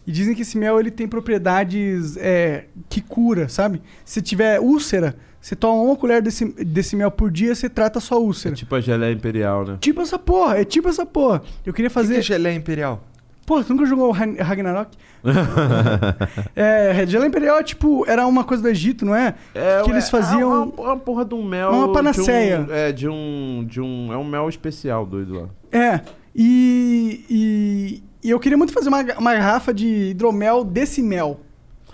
[0.05, 3.81] E dizem que esse mel ele tem propriedades é, que cura, sabe?
[4.03, 8.01] Se tiver úlcera, você toma uma colher desse, desse mel por dia, você trata a
[8.01, 8.53] sua úlcera.
[8.53, 9.77] Tipo a geleia imperial, né?
[9.79, 11.41] Tipo essa porra, é tipo essa porra.
[11.65, 12.15] Eu queria fazer.
[12.15, 13.01] Que geleia imperial?
[13.45, 14.97] Pô, tu nunca jogou Ra- Ragnarok?
[16.55, 19.35] é, Geleia Imperial é tipo, era uma coisa do Egito, não é?
[19.83, 20.41] que eles faziam.
[20.41, 21.69] É uma, uma porra de um mel.
[21.71, 22.59] Uma panaceia.
[22.63, 24.13] De um, é, de um, de um.
[24.13, 25.49] É um mel especial, doido lá.
[25.71, 26.01] É,
[26.35, 31.39] e, e, e eu queria muito fazer uma, uma garrafa de hidromel desse mel.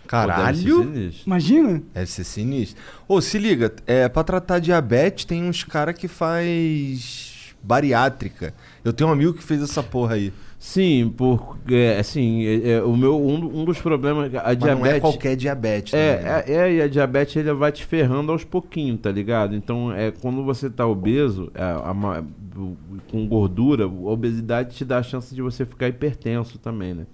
[0.07, 0.57] Caralho.
[0.83, 1.23] sinistro.
[1.27, 1.83] Imagina?
[1.93, 2.81] Deve ser sinistro.
[3.07, 8.53] Ô, se liga, é, pra tratar diabetes tem uns cara que faz bariátrica.
[8.83, 10.33] Eu tenho um amigo que fez essa porra aí.
[10.59, 14.85] Sim, porque assim, é, é, o meu um, um dos problemas a Mas diabetes não
[14.85, 15.93] é qualquer diabetes.
[15.93, 16.43] é, né?
[16.45, 19.55] é, é, e a diabetes ele vai te ferrando aos pouquinhos, tá ligado?
[19.55, 21.95] Então, é quando você tá obeso, é, a
[22.57, 22.75] o-
[23.09, 27.05] com gordura, a obesidade te dá a chance de você ficar hipertenso também, né?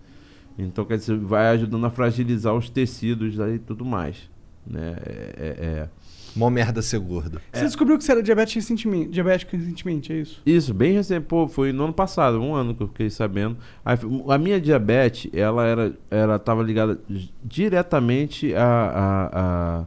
[0.57, 4.27] Então, quer dizer, vai ajudando a fragilizar os tecidos aí e tudo mais,
[4.65, 4.95] né?
[5.05, 5.89] É, é- é.
[6.35, 7.39] Mó merda ser gordo.
[7.51, 10.41] Você descobriu que você era diabético recentemente, diabético recentemente, é isso?
[10.45, 11.25] Isso, bem recente.
[11.25, 13.57] Pô, foi no ano passado, um ano que eu fiquei sabendo.
[13.83, 13.97] Aí,
[14.29, 16.99] a minha diabetes, ela era, ela tava ligada
[17.43, 19.85] diretamente a, a, a,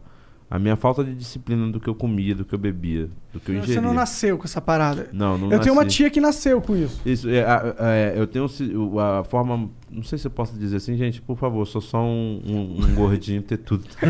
[0.51, 3.51] a minha falta de disciplina do que eu comia, do que eu bebia, do que
[3.51, 3.75] eu ingeria.
[3.75, 5.09] Você não nasceu com essa parada.
[5.13, 5.97] Não, não Eu tenho uma nasci.
[5.99, 7.01] tia que nasceu com isso.
[7.05, 8.47] Isso, é, a- é, eu tenho
[8.99, 9.69] a forma.
[9.91, 12.95] Não sei se eu posso dizer assim, gente, por favor, sou só um, um- um
[12.95, 13.85] gordinho ter tudo.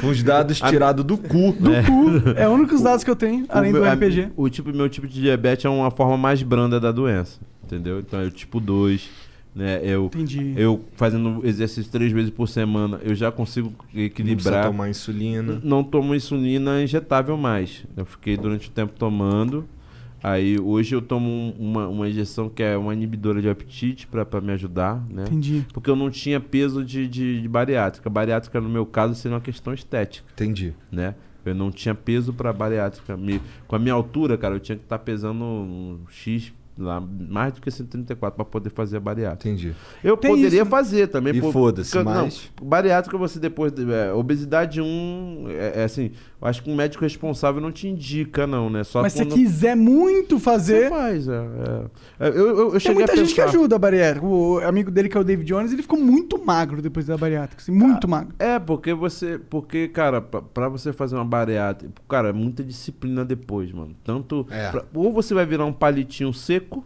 [0.00, 1.52] Com os dados tirados do cu.
[1.52, 2.30] Do cu.
[2.36, 4.28] É o único dados que eu tenho, além o do meu, RPG.
[4.36, 7.38] O tipo, meu tipo de diabetes é uma forma mais branda da doença.
[7.64, 8.00] Entendeu?
[8.00, 9.08] Então é o tipo 2.
[9.54, 9.80] Né?
[9.84, 10.52] Eu, Entendi.
[10.56, 14.66] eu fazendo exercício três vezes por semana, eu já consigo Não equilibrar.
[14.66, 15.60] tomar insulina.
[15.62, 17.84] Não tomo insulina injetável mais.
[17.96, 19.64] Eu fiquei durante o tempo tomando.
[20.20, 24.40] Aí hoje eu tomo um- uma, uma injeção que é uma inibidora de apetite para
[24.40, 25.22] me ajudar, né?
[25.26, 25.64] Entendi.
[25.72, 28.08] Porque eu não tinha peso de, de, de bariátrica.
[28.10, 30.26] Bariátrica, no meu caso, seria uma questão estética.
[30.32, 30.72] Entendi.
[30.90, 31.14] Né?
[31.44, 33.16] Eu não tinha peso para bariátrica.
[33.18, 37.52] Me- com a minha altura, cara, eu tinha que estar pesando um X lá, mais
[37.52, 39.48] do que 134 para poder fazer a bariátrica.
[39.48, 39.74] Entendi.
[40.02, 41.34] Eu Tem poderia isso, fazer também.
[41.36, 43.72] E foda-se, mas- Não, bariátrica você depois...
[43.78, 46.10] É, obesidade 1, é, é assim,
[46.44, 48.84] acho que um médico responsável não te indica não, né?
[48.84, 49.34] Só Mas se você quando...
[49.34, 50.88] quiser muito Você fazer.
[50.90, 51.32] faz, é,
[52.20, 52.28] é.
[52.28, 54.26] Eu, eu, eu Tem muita a gente que ajuda a bariátrica.
[54.26, 57.60] O amigo dele, que é o David Jones, ele ficou muito magro depois da bariátrica.
[57.62, 58.34] Assim, muito magro.
[58.38, 59.38] É, porque você.
[59.38, 63.94] Porque, cara, pra, pra você fazer uma bariátrica, cara, é muita disciplina depois, mano.
[64.04, 64.46] Tanto.
[64.50, 64.70] É.
[64.70, 66.84] pra- ou você vai virar um palitinho seco,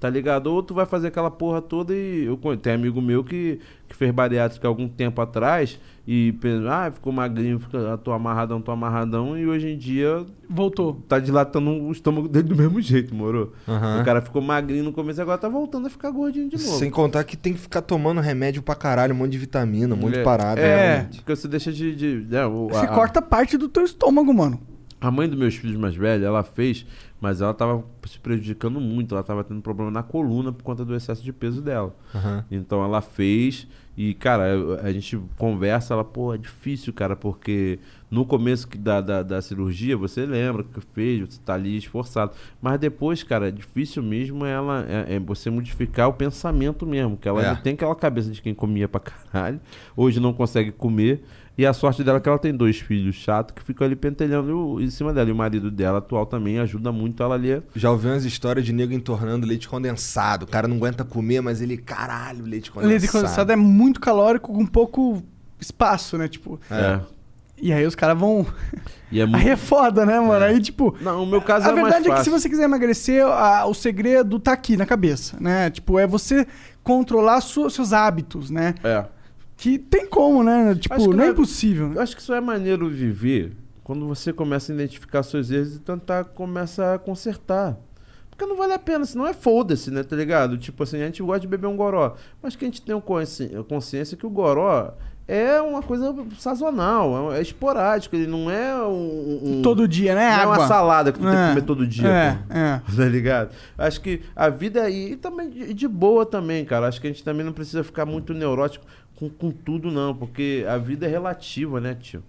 [0.00, 0.46] tá ligado?
[0.48, 2.24] Ou tu vai fazer aquela porra toda e.
[2.24, 7.12] Eu tem amigo meu que, que fez bariátrica algum tempo atrás e pensa, ah, ficou
[7.12, 10.94] magrinho, fica, ah, tô amarradão, tô amarradão, e hoje em dia Voltou.
[11.06, 13.52] tá dilatando o estômago dele do mesmo jeito, moro?
[13.68, 14.00] Aham.
[14.00, 16.78] O cara ficou magrinho no começo, agora tá voltando a ficar gordinho de novo.
[16.78, 19.98] Sem contar que tem que ficar tomando remédio pra caralho, um monte de vitamina, um
[19.98, 20.60] monte de É, parada.
[20.60, 21.18] É, realmente.
[21.18, 21.94] porque você deixa de.
[21.94, 24.58] de né, o- Você a- corta parte do teu estômago, mano.
[25.00, 26.84] A mãe dos meus filhos mais velhos, ela fez,
[27.20, 29.14] mas ela tava se prejudicando muito.
[29.14, 31.94] Ela tava tendo problema na coluna por conta do excesso de peso dela.
[32.14, 32.44] Aham.
[32.50, 33.66] Então ela fez
[33.96, 34.44] e, cara,
[34.82, 37.78] a gente conversa, ela, pô, é difícil, cara, porque
[38.10, 42.32] no começo da, da, da cirurgia, você lembra que fez, você tá ali esforçado.
[42.62, 47.28] Mas depois, cara, é difícil mesmo ela é, é você modificar o pensamento mesmo, que
[47.28, 47.54] ela É.
[47.56, 49.60] tem aquela cabeça de quem comia pra caralho,
[49.94, 51.22] hoje não consegue comer.
[51.60, 54.80] E a sorte dela é que ela tem dois filhos chatos que ficam ali pentelhando
[54.80, 55.28] em cima dela.
[55.28, 57.62] E o marido dela atual também ajuda muito ela ali.
[57.76, 60.44] Já ouvi umas histórias de nego entornando leite condensado.
[60.44, 62.90] O cara não aguenta comer, mas ele, caralho, leite condensado.
[62.98, 65.22] Leite condensado é muito calórico com pouco
[65.60, 66.28] espaço, né?
[66.28, 66.58] Tipo.
[66.70, 66.98] É.
[67.62, 68.46] E aí os caras vão.
[69.12, 69.42] E é muito...
[69.42, 70.42] Aí é foda, né, mano?
[70.42, 70.96] Aí, tipo.
[71.02, 73.66] Não, o meu caso A é mais verdade é que se você quiser emagrecer, a-
[73.66, 75.68] o segredo tá aqui na cabeça, né?
[75.68, 76.46] Tipo, é você
[76.82, 78.74] controlar su- seus hábitos, né?
[78.82, 79.04] É.
[79.60, 80.74] Que tem como, né?
[80.74, 81.92] Tipo, não é não é- impossível.
[81.94, 83.52] Eu acho que só é maneiro viver
[83.84, 87.76] quando você começa a identificar seus erros e tentar começar a consertar.
[88.30, 90.56] Porque não vale a pena, senão é foda-se, né, tá ligado?
[90.56, 92.14] Tipo assim, a gente gosta de beber um goró.
[92.42, 94.92] Mas que a gente tem consci- consciência que o goró
[95.28, 99.40] é uma coisa sazonal, é, é esporádico, ele não é um...
[99.58, 100.22] um- Todo dia, né?
[100.30, 100.58] não é Água.
[100.58, 102.80] uma salada que tu tem que É, comer todo dia, é, é.
[102.96, 103.50] Tá ligado?
[103.76, 106.88] Acho que a vida aí, e também de boa também, cara.
[106.88, 108.84] Acho que a gente também não precisa ficar muito neurótico
[109.20, 110.14] com, com tudo, não.
[110.14, 112.22] Porque a vida é relativa, né, tio?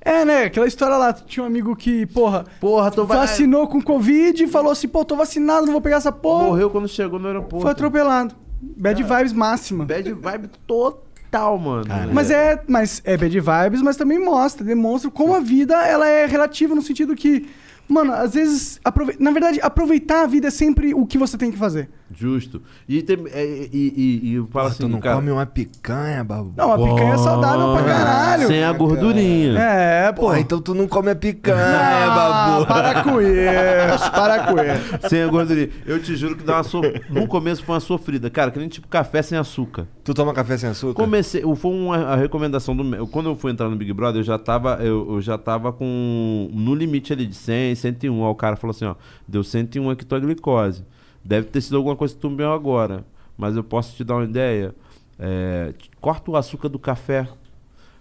[0.00, 0.44] É, né?
[0.44, 4.46] Aquela história lá, tinha um amigo que, porra, Porra, tô va- vacinou com Covid e
[4.46, 6.44] falou assim, pô, tô vacinado, não vou pegar essa porra.
[6.44, 7.62] Morreu quando chegou no aeroporto.
[7.62, 8.34] Foi atropelado.
[8.60, 9.84] Bad vibes máxima.
[9.84, 11.84] Bad vibe total, mano.
[12.12, 16.24] Mas é, mas é bad vibes, mas também mostra, demonstra como a vida ela é
[16.26, 17.48] relativa no sentido que,
[17.88, 21.50] mano, às vezes, aprove- na verdade, aproveitar a vida é sempre o que você tem
[21.50, 21.90] que fazer.
[22.14, 22.62] Justo.
[22.88, 25.44] E, tem, é, e, e, e eu falo Porra, assim, tu não cara, come uma
[25.44, 26.52] picanha, babu?
[26.56, 28.46] Não, a picanha é saudável pra caralho.
[28.46, 29.58] sem a gordurinha.
[29.58, 30.22] É, pô.
[30.22, 32.66] Porra, então tu não come a picanha, Ah, babu.
[32.66, 35.08] para com isso, para com isso.
[35.08, 35.68] Sem a gordurinha.
[35.84, 36.80] Eu te juro que dá uma so...
[37.10, 38.30] no começo foi uma sofrida.
[38.30, 39.86] Cara, que nem tipo café sem açúcar.
[40.04, 40.94] Tu toma café sem açúcar?
[40.94, 44.24] Comecei, o- foi uma a recomendação do quando eu fui entrar no Big Brother, eu
[44.24, 48.24] já tava eu, eu já tava com no limite ali de 100, 101.
[48.24, 48.94] Aí o cara falou assim, ó,
[49.26, 50.84] deu 101 aqui tua glicose.
[51.26, 53.04] Deve ter sido alguma coisa que tu comeu agora,
[53.36, 54.74] mas eu posso te dar uma ideia.
[55.18, 57.28] É, corta o açúcar do café,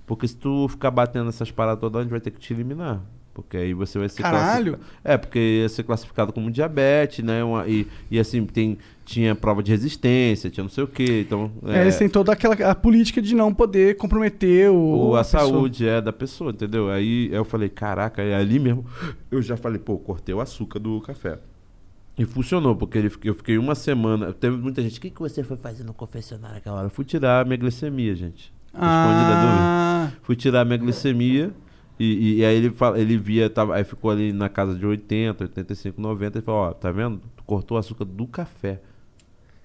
[0.05, 3.01] porque se tu ficar batendo essas paradas todas, a gente vai ter que te eliminar.
[3.33, 4.77] Porque aí você vai ser Caralho!
[4.77, 7.43] classifica- É, porque ia ser classificado como diabetes, né?
[7.43, 11.25] Uma- e, e assim, tem, tinha prova de resistência, tinha não sei o quê.
[11.27, 15.41] Então, É, eles têm toda aquela a política de não poder comprometer o, a, pessoa.
[15.43, 16.89] saúde é da pessoa, entendeu?
[16.89, 18.85] Aí eu falei, caraca, ali mesmo
[19.29, 21.37] eu já falei, pô, cortei o açúcar do café.
[22.17, 24.31] E funcionou, porque ele, eu fiquei uma semana.
[24.31, 26.85] Teve muita gente, o que, que você foi fazer no confessionário aquela hora?
[26.87, 28.53] Eu fui tirar a minha glicemia, gente.
[28.67, 30.05] Escondida Ah.
[30.07, 30.21] dúvida.
[30.23, 31.51] Fui tirar a minha glicemia.
[31.99, 34.85] E, e- e aí ele, fala, ele via, tava, aí ficou ali na casa de
[34.85, 36.37] 80, 85, 90.
[36.37, 37.21] Ele falou: Ó, tá vendo?
[37.35, 38.81] Tu cortou o açúcar do café.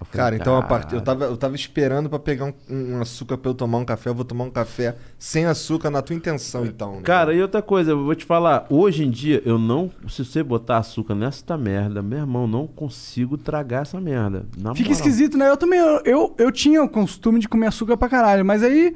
[0.01, 0.91] Eu falei, Cara, então a part...
[0.91, 4.09] eu, tava, eu tava esperando pra pegar um, um açúcar pra eu tomar um café.
[4.09, 6.95] Eu vou tomar um café sem açúcar na tua intenção, então.
[6.95, 7.01] né?
[7.03, 10.41] Cara, e outra coisa, eu vou te falar, hoje em dia eu não, se você
[10.41, 14.47] botar açúcar nessa merda, meu irmão, não consigo tragar essa merda.
[14.57, 14.91] Na Fica moral.
[14.91, 15.47] esquisito, né?
[15.47, 18.95] Eu também, eu, eu, eu tinha o costume de comer açúcar pra caralho, mas aí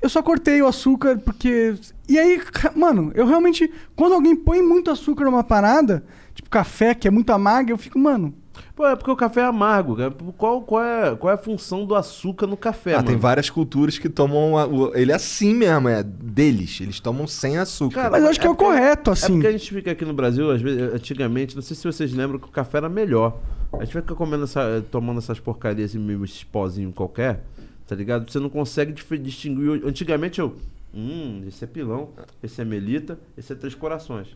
[0.00, 1.74] eu só cortei o açúcar porque...
[2.08, 2.40] E aí,
[2.76, 3.68] mano, eu realmente...
[3.96, 7.98] Quando alguém põe muito açúcar numa parada, tipo café, que é muito amargo, eu fico,
[7.98, 8.32] mano...
[8.74, 9.96] Pô, é porque o café é amargo.
[9.96, 10.10] cara.
[10.36, 13.08] Qual, qual, é, qual é a função do açúcar no café, Ah, mano?
[13.08, 16.78] tem várias culturas que tomam a- o- ele assim mesmo, é deles.
[16.80, 17.94] Eles tomam sem açúcar.
[17.94, 19.32] Cara, Mas eu acho que é o correto, É assim.
[19.34, 22.38] porque a gente fica aqui no Brasil, às vezes, antigamente, não sei se vocês lembram
[22.38, 23.38] que o café era melhor.
[23.72, 27.42] A gente fica comendo essa, tomando essas porcarias assim, meio esses pozinhos qualquer,
[27.86, 28.30] tá ligado?
[28.30, 29.82] Você não consegue distinguir.
[29.86, 30.56] Antigamente eu.
[30.94, 32.10] Hum, esse é pilão,
[32.42, 34.28] esse é melita, esse é três corações.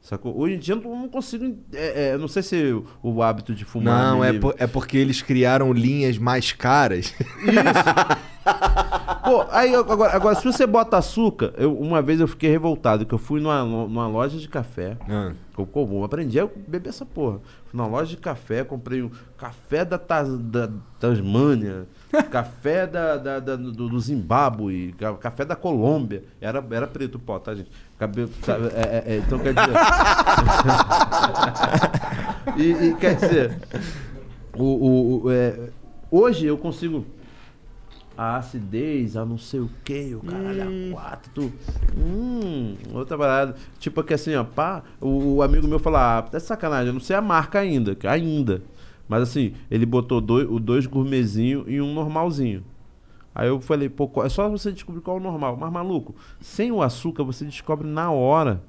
[0.00, 0.38] Sacou?
[0.38, 1.58] Hoje em dia eu não consigo.
[1.72, 4.12] É, é, não sei se o, o hábito de fumar.
[4.12, 7.14] Não, é, por- é porque eles criaram linhas mais caras.
[9.24, 13.12] Pô, aí agora, agora, se você bota açúcar, eu, uma vez eu fiquei revoltado, que
[13.12, 14.96] eu fui numa, numa loja de café.
[15.08, 15.32] Ah.
[15.56, 17.40] Eu, eu aprendi a beber essa porra.
[17.66, 21.86] Fui numa loja de café, comprei um café da, Tas, da Tasmânia,
[22.30, 26.24] café da, da- da- do, do Zimbábue, ca- café da Colômbia.
[26.40, 27.70] Era, era preto o pó, tá, gente?
[27.98, 29.72] Cabelo, sabe, é- é- é, então quer dizer.
[32.56, 33.58] e, e quer dizer,
[34.56, 35.68] o, o- o- é,
[36.10, 37.04] hoje eu consigo
[38.16, 41.52] a acidez, a não sei o que, o caralho, a quatro, tu,
[41.96, 43.54] hum, outra parada.
[43.78, 47.00] Tipo que assim, ó, pá, o, o amigo meu falou, ah, tá sacanagem, eu não
[47.00, 48.62] sei a marca ainda, ainda.
[49.08, 52.62] Mas assim, ele botou dois, o dois gourmetzinho e um normalzinho.
[53.38, 55.56] Aí eu falei, pô, é só você descobrir qual é o normal.
[55.56, 58.60] Mas maluco, sem o açúcar você descobre na hora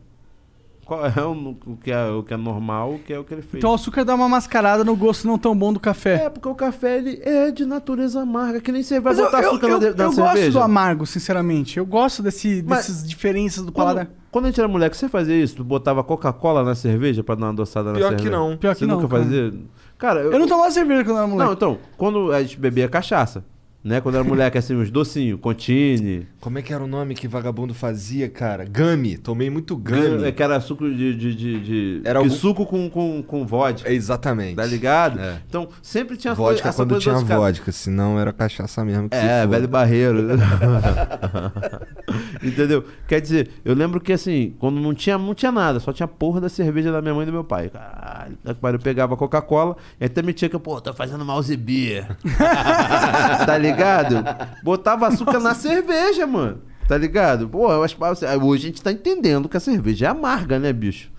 [0.85, 1.31] qual é o,
[1.65, 3.55] o que, é, o que é normal, o que é o que ele fez.
[3.55, 6.25] Então o açúcar dá uma mascarada no gosto não tão bom do café.
[6.25, 9.25] É, porque o café ele é de natureza amarga, que nem você vai Mas eu,
[9.25, 10.35] botar eu, açúcar eu, na, de- na eu cerveja.
[10.45, 11.77] gosto do amargo, sinceramente.
[11.79, 14.09] Eu gosto desse, Mas- dessas diferenças do Quando, paladar.
[14.31, 15.55] quando a gente era moleque, você fazia isso?
[15.57, 18.29] Tu botava Coca-Cola na cerveja pra dar uma adoçada na Pior cerveja?
[18.29, 18.55] que não.
[18.57, 19.23] Pior que você não, nunca cara.
[19.23, 19.53] fazia?
[19.97, 21.45] Cara, eu, Eu não tomava cerveja quando eu era moleque.
[21.47, 23.43] Não, então, quando a gente bebia cachaça,
[23.83, 24.01] né?
[24.01, 26.27] Quando era moleque, assim, uns docinhos, contine.
[26.41, 28.65] Como é que era o nome que vagabundo fazia, cara?
[28.65, 29.17] Gummy.
[29.17, 30.25] Tomei muito gummy.
[30.25, 31.15] É que era suco de.
[31.15, 33.89] de, de, de- Era algum- suco com, com, com vodka.
[33.89, 34.55] É, Exatamente.
[34.55, 35.19] Tá ligado?
[35.19, 35.37] É.
[35.47, 39.07] Então, sempre tinha Vodka essa quando tinha vodka, senão era cachaça mesmo.
[39.11, 40.27] É, velho barreiro.
[42.43, 42.83] Entendeu?
[43.07, 46.41] Quer dizer, eu lembro que assim, quando não tinha, não tinha nada, só tinha porra
[46.41, 47.69] da cerveja da minha mãe e do meu pai.
[47.69, 52.17] Caralho, pariu, eu pegava Coca-Cola e até metia que, pô, tô fazendo mouse beer.
[53.45, 54.23] tá ligado?
[54.63, 56.61] Botava açúcar na cerveja, mano.
[56.87, 57.47] Tá ligado?
[57.47, 58.03] Pô, eu acho que
[58.41, 61.11] hoje a gente tá entendendo que a cerveja é amarga, né, bicho?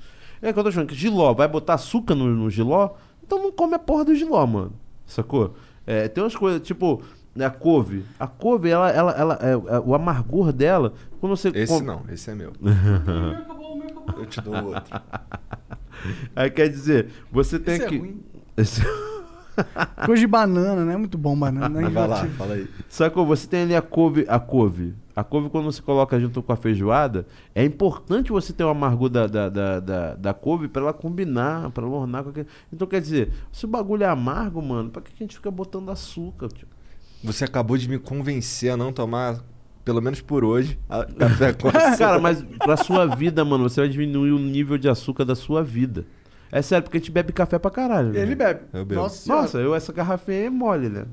[0.43, 2.91] É que eu tô achando que giló, vai botar açúcar no, no giló?
[3.25, 4.73] Então não come a porra do giló, mano.
[5.07, 5.55] Sacou?
[5.87, 7.03] É, tem umas coisas, tipo,
[7.39, 8.05] a couve.
[8.19, 11.49] A couve, ela, ela, ela, é, é, o amargor dela, quando você...
[11.49, 12.53] Esse come- não, esse é meu.
[14.19, 15.01] Eu te dou outro.
[16.35, 17.99] Aí quer dizer, você tem Esse é que...
[17.99, 18.23] ruim.
[18.57, 18.83] Esse-
[20.07, 20.97] Coisa de banana, né?
[20.97, 21.69] Muito bom banana.
[21.69, 21.89] né?
[21.91, 22.69] Vai lá, fala aí.
[22.89, 23.27] Sacou?
[23.27, 24.95] Você tem ali a couve, a couve.
[25.15, 29.11] A couve, quando você coloca junto com a feijoada, é importante você ter o amargor
[29.11, 32.47] da, da, da, da, da couve pra ela combinar, pra ela ornar com aquele.
[32.73, 35.51] Então quer dizer, se o bagulho é amargo, mano, pra que que a gente fica
[35.51, 36.67] botando açúcar, tio?
[37.23, 39.41] Você acabou de me convencer a não tomar,
[39.85, 41.97] pelo menos por hoje, a- café com açúcar.
[41.99, 45.63] Cara, mas pra sua vida, mano, você vai diminuir o nível de açúcar da sua
[45.63, 46.05] vida.
[46.53, 48.13] É sério, porque a gente bebe café pra caralho.
[48.13, 48.21] né?
[48.21, 48.61] Ele bebe.
[48.73, 49.03] Eu bebo.
[49.03, 49.33] Nossa.
[49.33, 51.05] Nossa, eu essa garrafinha é mole, né?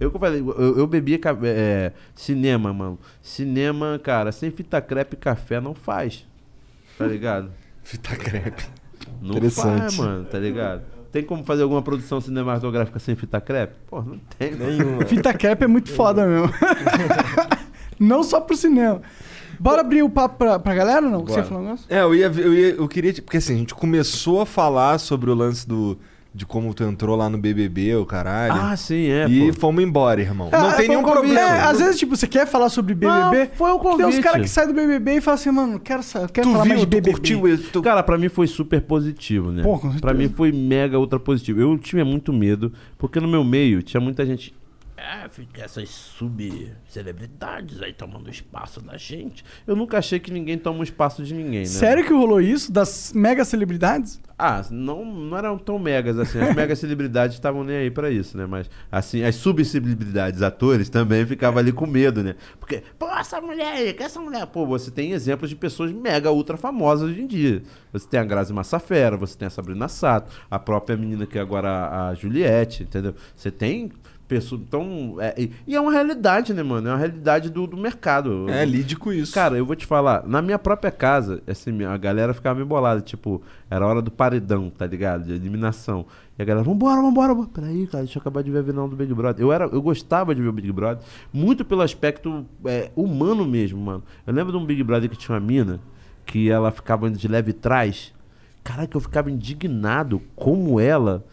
[0.00, 2.98] Eu que eu falei, eu, eu bebia ca- é, cinema, mano.
[3.22, 6.26] Cinema, cara, sem fita crepe e café não faz.
[6.96, 7.50] Tá ligado?
[7.84, 8.64] Fita crepe.
[9.22, 9.78] Não Interessante.
[9.80, 10.82] faz, mano, tá ligado?
[11.10, 13.74] Tem como fazer alguma produção cinematográfica sem fita crepe?
[13.86, 14.52] Pô, não tem.
[14.52, 14.66] mano.
[14.66, 15.04] Nenhuma.
[15.06, 16.52] Fita cap é muito foda mesmo.
[17.98, 19.00] não só pro cinema.
[19.58, 21.20] Bora abrir o papo pra, pra galera ou não?
[21.20, 21.44] Você Bora.
[21.44, 21.86] falou um negócio?
[21.88, 25.30] É, eu ia, eu ia, eu queria, porque assim, a gente começou a falar sobre
[25.30, 25.98] o lance do,
[26.38, 28.52] de como tu entrou lá no BBB, o caralho.
[28.54, 29.58] Ah, sim, é, e pô.
[29.60, 30.48] fomos embora, irmão.
[30.52, 31.22] não Ah, tem um nenhum convite.
[31.34, 31.40] problema.
[31.56, 33.38] É, às vezes, tipo, você quer falar sobre BBB.
[33.38, 34.22] Não, foi um Tem uns convite.
[34.22, 36.00] caras que saem do BBB e falam assim, mano, quero,
[36.32, 37.10] quero tu falar mais viu, de tu BBB.
[37.10, 37.70] curtiu isso?
[37.72, 37.82] Tu...
[37.82, 39.62] Cara, pra mim foi super positivo, né?
[39.64, 40.00] Pô, com certeza.
[40.00, 41.60] pra mim foi mega ultra positivo.
[41.60, 44.54] Eu tinha muito medo, porque no meu meio tinha muita gente
[44.98, 49.44] É, fica essas subcelebridades aí tomando espaço da gente.
[49.64, 51.66] Eu nunca achei que ninguém toma o espaço de ninguém, né?
[51.66, 52.72] Sério que rolou isso?
[52.72, 54.20] Das mega celebridades?
[54.36, 56.40] Ah, não, não eram tão megas assim.
[56.40, 58.44] As mega celebridades estavam nem aí pra isso, né?
[58.44, 62.34] Mas, assim, as subcelebridades, atores, também ficavam ali com medo, né?
[62.58, 64.46] Porque, pô, essa mulher aí, que essa mulher?
[64.46, 67.62] Pô, você tem exemplos de pessoas mega ultra famosas hoje em dia.
[67.92, 71.40] Você tem a Grazi Massafera, você tem a Sabrina Sato, a própria menina que é
[71.40, 73.14] agora a Juliette, entendeu?
[73.36, 73.92] Você tem
[74.28, 74.60] pessoas.
[74.60, 75.16] Então.
[75.18, 76.88] É, e, e é uma realidade, né, mano?
[76.88, 78.48] É uma realidade do, do mercado.
[78.48, 79.32] É, lide com isso.
[79.32, 83.00] Cara, eu vou te falar, na minha própria casa, assim, a galera ficava meio bolada,
[83.00, 85.24] tipo, era hora do paredão, tá ligado?
[85.24, 86.06] De eliminação.
[86.38, 87.48] E a galera, vambora, vambora, vambora.
[87.52, 89.44] Peraí, cara, deixa eu acabar de ver a final do Big Brother.
[89.44, 91.02] Eu, era, eu gostava de ver o Big Brother,
[91.32, 94.04] muito pelo aspecto é, humano mesmo, mano.
[94.26, 95.80] Eu lembro de um Big Brother que tinha uma mina,
[96.26, 98.12] que ela ficava de leve trás.
[98.62, 101.24] Caraca, eu ficava indignado como ela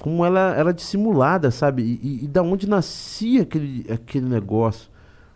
[0.00, 1.82] como ela era dissimulada, sabe?
[1.82, 4.88] E, e, e da onde nascia aquele, aquele negócio.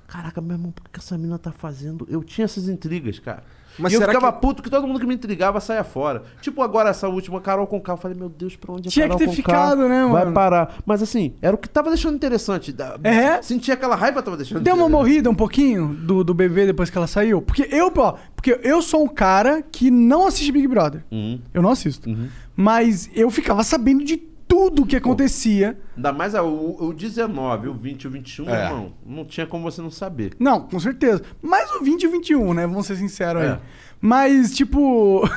[0.07, 2.07] Caraca, meu irmão, por que essa mina tá fazendo?
[2.11, 3.43] Eu tinha essas intrigas, cara.
[3.79, 6.25] Mas e eu ficava que- puto que todo mundo que me intrigava saia fora.
[6.43, 9.09] Tipo agora essa última Carol com Eu falei, meu Deus, pra onde a Tinha que
[9.09, 10.35] Carol ter Conká ficado, né, Vai mano?
[10.35, 10.77] parar.
[10.85, 12.71] Mas assim, era o que tava deixando interessante.
[12.71, 13.41] Da- É?
[13.41, 16.99] Sentia aquela raiva tava deixando Deu uma morrida um pouquinho do, do bebê depois que
[16.99, 17.41] ela saiu?
[17.41, 21.03] Porque eu, ó, porque eu sou um cara que não assiste Big Brother.
[21.11, 21.41] Uhum.
[21.55, 22.11] Eu não assisto.
[22.55, 24.19] Mas eu ficava sabendo de
[24.53, 25.79] tudo que acontecia.
[25.97, 28.65] Ainda mais o, o 19, o 20 e o 21, meu É.
[28.67, 28.93] irmão.
[29.07, 30.35] Não tinha como você não saber.
[30.39, 31.23] Não, com certeza.
[31.41, 32.67] Mais o 20 e o 21, né?
[32.67, 33.53] Vamos ser sinceros É.
[33.53, 33.59] aí.
[34.01, 35.23] Mas, tipo.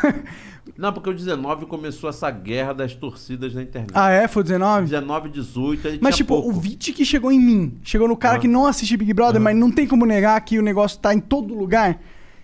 [0.78, 3.92] Não, porque o 19 começou essa guerra das torcidas na internet.
[3.94, 4.28] ah, é?
[4.28, 4.88] Foi 19?
[4.90, 6.50] 19, 18, aí Mas, tinha tipo, pouco.
[6.50, 7.78] o 20 que chegou em mim.
[7.84, 8.42] Chegou no cara Aham.
[8.42, 11.20] que não assiste Big Brother, mas não tem como negar que o negócio tá em
[11.20, 12.02] todo lugar.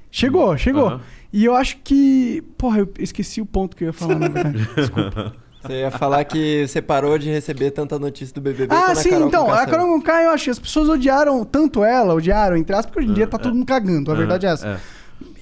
[0.10, 0.88] Chegou, chegou.
[0.88, 1.02] Aham.
[1.34, 2.42] E eu acho que.
[2.58, 4.70] Porra, eu esqueci o ponto que eu ia falar, na verdade.
[5.62, 9.28] Você ia falar que você parou de receber tanta notícia do BBB Ah, sim, Carol
[9.28, 9.46] então.
[9.46, 9.66] Conká A.
[9.68, 13.12] Carol Conká, eu acho que as pessoas odiaram tanto ela, odiaram, entre aspas, porque hoje
[13.12, 14.12] em dia tá todo mundo cagando.
[14.12, 14.68] A verdade é essa.
[14.68, 14.78] É.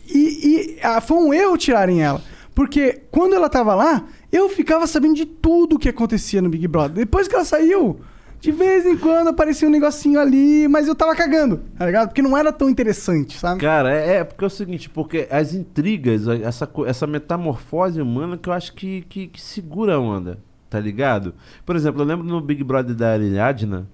[0.08, 2.22] E, e, ah, foi um erro tirarem ela.
[2.54, 6.98] Porque quando ela tava lá, eu ficava sabendo de tudo que acontecia no Big Brother.
[6.98, 8.02] Depois que ela saiu,
[8.40, 12.08] de vez em quando aparecia um negocinho ali, mas eu tava cagando, tá ligado?
[12.08, 13.60] Porque não era tão interessante, sabe?
[13.60, 18.48] Cara, é, é porque é o seguinte, porque as intrigas, essa, essa metamorfose humana que
[18.48, 20.40] eu acho que, que, que segura a onda,
[20.70, 21.34] tá ligado?
[21.66, 23.88] Por exemplo, eu lembro no Big Brother da Ariadna,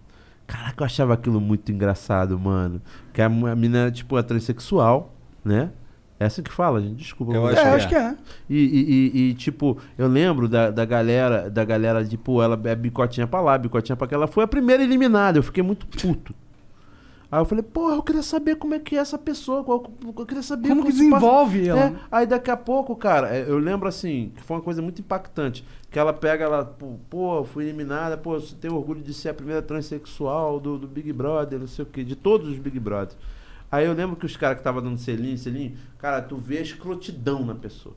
[0.46, 2.82] caraca, eu achava aquilo muito engraçado, mano.
[3.12, 5.72] Que a, a mina tipo, a transexual, né?
[6.20, 6.96] É assim que fala, gente?
[6.96, 7.34] Desculpa.
[7.34, 8.16] Eu acho É, que eu acho que é.
[8.50, 12.76] E, e- e- e, tipo, eu lembro da, da galera, da galera, tipo, ela é
[12.76, 14.16] bicotinha pra lá, bicotinha pra cá.
[14.16, 16.34] Ela foi a primeira eliminada, eu fiquei muito puto.
[17.30, 20.26] Aí eu falei, porra, eu queria saber como é que é essa pessoa, qual- eu
[20.26, 21.80] queria saber Como que se passa- desenvolve ela?
[21.82, 25.02] É, aí daqui a pouco, cara, é, eu lembro assim, que foi uma coisa muito
[25.02, 29.30] impactante, que ela pega, ela, pô, pô fui eliminada, pô, você tem orgulho de ser
[29.30, 32.80] a primeira transexual do, do Big Brother, não sei o quê, de todos os Big
[32.80, 33.18] Brothers.
[33.72, 36.62] Aí eu lembro que os caras que estavam dando selinho, selinho, cara, tu vê a
[36.62, 37.96] escrotidão na pessoa.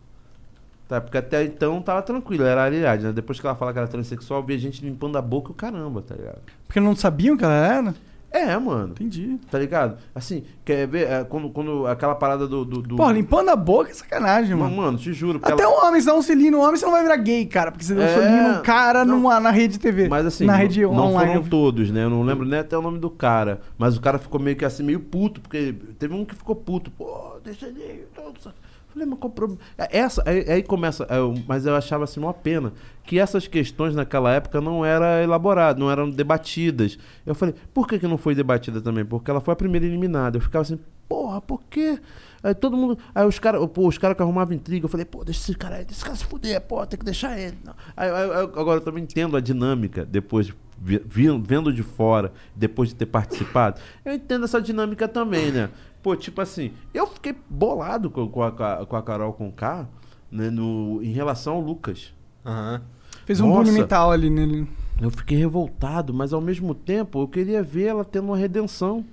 [0.89, 3.13] Tá, porque até então tava tranquilo, era a realidade, né?
[3.13, 6.15] Depois que ela fala que era transexual, via gente limpando a boca o caramba, tá
[6.15, 6.41] ligado?
[6.67, 7.95] Porque não sabiam que ela era?
[8.31, 8.91] É, mano.
[8.93, 9.39] Entendi.
[9.51, 9.97] Tá ligado?
[10.15, 11.09] Assim, quer ver?
[11.09, 12.63] é, quando, quando aquela parada do.
[12.65, 12.97] do, do...
[12.97, 14.77] Pô, limpando a boca é sacanagem, Não, mano.
[14.77, 15.41] mano, te juro.
[15.43, 17.47] Até ela- um homem, se dá um selinho no homem, você não vai virar gay,
[17.47, 17.73] cara.
[17.73, 19.17] Porque você deu um É, selinho num cara não.
[19.17, 20.09] numa, na rede TV.
[20.09, 21.33] Mas assim, na não- rede não online.
[21.37, 22.05] foram todos, né?
[22.05, 23.63] Eu não lembro nem até o nome do cara.
[23.79, 26.91] Mas o cara ficou meio que assim, meio puto, porque teve um que ficou puto.
[26.91, 28.05] Pô, deixa ele.
[28.17, 28.53] não sei.
[28.99, 29.61] Falei, mas qual o problema?
[29.77, 31.07] É, Essa, aí, aí começa.
[31.09, 32.73] é, eu- mas eu achava assim uma pena
[33.05, 36.99] que essas questões naquela época não eram elaboradas, não eram debatidas.
[37.25, 39.05] Eu falei, por que, que não foi debatida também?
[39.05, 40.37] Porque ela foi a primeira eliminada.
[40.37, 40.79] Eu ficava assim,
[41.09, 41.99] porra, por quê?
[42.43, 42.99] Aí todo mundo.
[43.15, 45.77] Aí os caras, pô, os caras que arrumavam intriga, eu falei, pô, deixa esse cara
[45.77, 47.57] deixa esse cara se fuder, pô, tem que deixar ele.
[47.97, 52.95] Aí, aí- agora eu também entendo a dinâmica, depois, vi- vendo de fora, depois de
[52.95, 53.81] ter participado.
[54.05, 55.71] Eu entendo essa dinâmica também, né?
[56.09, 58.51] Pô, tipo assim, eu fiquei bolado com, com a,
[58.87, 59.87] com a Carol com K,
[60.31, 62.15] né, no, em relação ao Lucas.
[62.47, 62.81] Aham.
[63.27, 64.67] Fez um bullying mental ali nele.
[64.99, 69.05] Eu fiquei revoltado, mas ao mesmo tempo eu queria ver ela tendo uma redenção.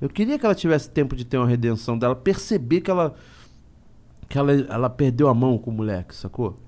[0.00, 3.14] Eu queria que ela tivesse tempo de ter uma redenção dela, perceber que ela
[4.28, 6.58] que ela, ela perdeu a mão com o moleque, sacou?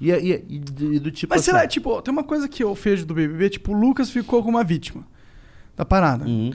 [0.00, 0.62] E, e, e,
[0.94, 3.12] e do tipo Mas assim, sei lá, tipo, tem uma coisa que eu vejo do
[3.12, 5.04] BBB, tipo, o Lucas ficou como uma vítima
[5.76, 6.24] da parada.
[6.24, 6.52] Uhum.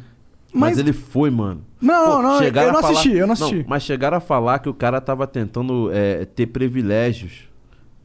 [0.53, 1.61] Mas, Mas- ele foi, mano.
[1.81, 3.65] Não, não, chegaram eu não a falar- assisti, eu não assisti.
[3.67, 7.49] mas chegaram a falar que o cara tava tentando é, ter privilégios.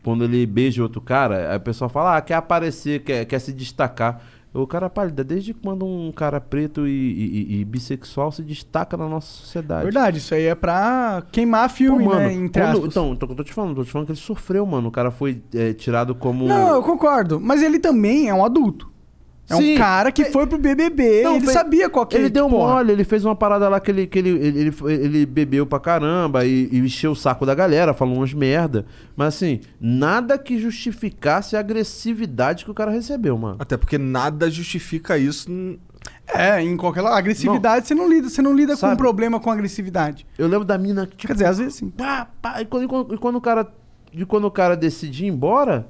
[0.03, 3.53] Quando ele beija outro cara, aí o pessoal fala, ah, quer aparecer, quer, quer se
[3.53, 4.23] destacar.
[4.55, 9.07] O cara pálida, desde quando um cara preto e, e- e- bissexual se destaca na
[9.07, 9.85] nossa sociedade.
[9.85, 12.33] Verdade, isso aí é pra queimar Pô, filme, mano, né?
[12.33, 14.89] Entre quando- então, então, eu tô te falando, tô te falando que ele sofreu, mano.
[14.89, 16.47] O cara foi é, tirado como.
[16.49, 17.39] Não, eu concordo.
[17.39, 18.91] Mas ele também é um adulto.
[19.51, 22.75] É um cara que foi pro BBB, Não, ele sabia qual que Ele deu porra.
[22.75, 25.81] mole, ele fez uma parada lá que ele, que ele, ele, ele, ele bebeu pra
[25.81, 28.85] caramba e, e encheu o saco da galera, falou umas merda.
[29.17, 33.57] Mas assim, nada que justificasse a agressividade que o cara recebeu, mano.
[33.59, 35.49] Até porque nada justifica isso.
[36.27, 37.17] É, em qualquer lado.
[37.17, 38.97] Agressividade, você não lida, você não lida com um Sabe?
[38.97, 40.27] problema com agressividade.
[40.39, 41.91] Eu lembro da mina que, tipo, Quer dizer, às vezes sim.
[41.91, 43.67] pá, pá, e quando, e quando- e quando o cara
[44.13, 45.87] e quando o cara decide ir embora,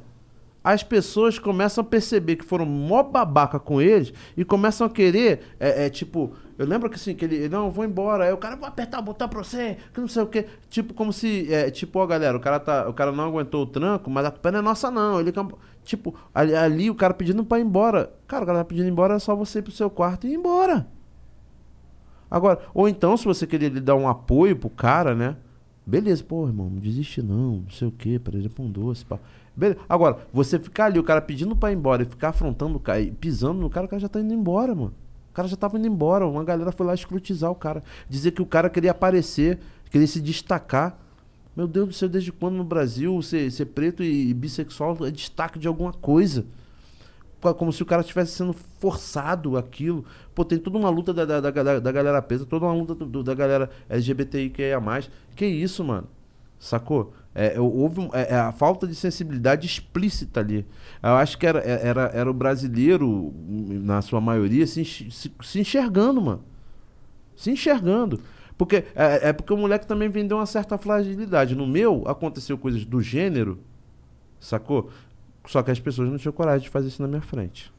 [0.72, 5.40] as pessoas começam a perceber que foram mó babaca com eles e começam a querer,
[5.58, 8.36] é, é, tipo, eu lembro que assim, que ele, não, eu vou embora, aí o
[8.36, 11.50] cara vai apertar o botão pra você, que não sei o que, tipo, como se,
[11.50, 14.30] é, tipo, ó galera, o cara, tá, o cara não aguentou o tranco, mas a
[14.30, 15.32] culpa não é nossa não, ele,
[15.84, 19.14] tipo, ali, ali o cara pedindo pra ir embora, cara, o cara tá pedindo embora,
[19.14, 20.86] é só você ir pro seu quarto e ir embora.
[22.30, 25.34] Agora, ou então, se você querer dar um apoio pro cara, né?
[25.86, 29.18] Beleza, pô, irmão, não desiste não, não sei o que, por exemplo, um doce, pá.
[29.58, 29.80] Beleza.
[29.88, 33.00] Agora, você ficar ali, o cara pedindo pra ir embora e ficar afrontando o cara
[33.00, 34.94] e pisando no cara, o cara já tá indo embora, mano.
[35.30, 36.26] O cara já tava indo embora.
[36.26, 37.82] Uma galera foi lá escrutizar o cara.
[38.08, 39.58] Dizer que o cara queria aparecer,
[39.90, 40.96] queria se destacar.
[41.56, 45.58] Meu Deus do céu, desde quando no Brasil ser, ser preto e bissexual é destaque
[45.58, 46.44] de alguma coisa?
[47.40, 50.04] Co- como se o cara estivesse sendo forçado aquilo.
[50.36, 53.24] Pô, tem toda uma luta da, da, da, da- galera presa, toda uma luta do-
[53.24, 54.80] da galera LGBTIQIA+.
[55.34, 56.06] Que isso, mano?
[56.60, 57.12] Sacou?
[57.40, 60.66] É, houve um- é, é a falta de sensibilidade explícita ali.
[61.00, 65.60] Eu acho que era, é- era, era o brasileiro, na sua maioria, se, se, se
[65.60, 66.42] enxergando, mano.
[67.36, 68.20] Se enxergando.
[68.56, 71.54] Porque é, é porque o moleque também vendeu uma certa fragilidade.
[71.54, 73.60] No meu, aconteceu coisas do gênero,
[74.40, 74.90] sacou?
[75.46, 77.72] Só que as pessoas não tinham coragem de fazer isso na minha frente.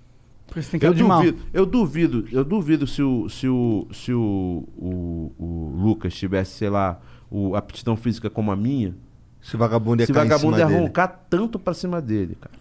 [0.48, 4.14] Porque você tem que Eu duvido, eu duvido, eu duvido se o, se o, se
[4.14, 8.96] o, o, o Lucas tivesse, sei lá, o, a aptidão física como a minha.
[9.43, 10.80] Esse vagabundo ia em vagabundo cima ia dele.
[10.80, 12.53] roncar tanto pra cima dele, cara.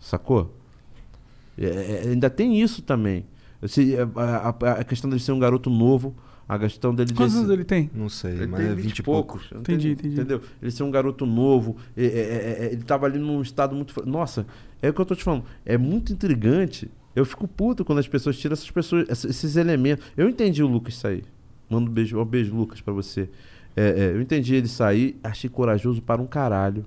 [0.00, 0.54] Sacou?
[1.58, 1.66] É,
[2.06, 3.24] é, ainda tem isso também.
[3.62, 6.14] Esse, a, a- a- questão dele ser um garoto novo,
[6.48, 7.12] a questão dele...
[7.14, 7.90] Quantos anos ele tem?
[7.94, 9.42] Não sei, ele mas tem é 20 20 e poucos.
[9.46, 9.60] poucos.
[9.60, 10.14] Entendi, entendi.
[10.14, 10.40] Entendeu?
[10.60, 11.76] Ele ser um garoto novo.
[11.96, 13.94] é, é, é, é, ele tava ali num estado muito.
[14.08, 14.46] Nossa,
[14.80, 15.44] é o que eu tô te falando.
[15.64, 16.90] É muito intrigante.
[17.14, 20.04] Eu fico puto quando as pessoas tiram essas pessoas, ess- esses elementos.
[20.16, 21.24] Eu entendi o Lucas sair.
[21.70, 23.28] Mando um beijo, um beijo, Lucas, pra você.
[23.76, 26.84] É, é, eu entendi ele sair, achei corajoso para um caralho.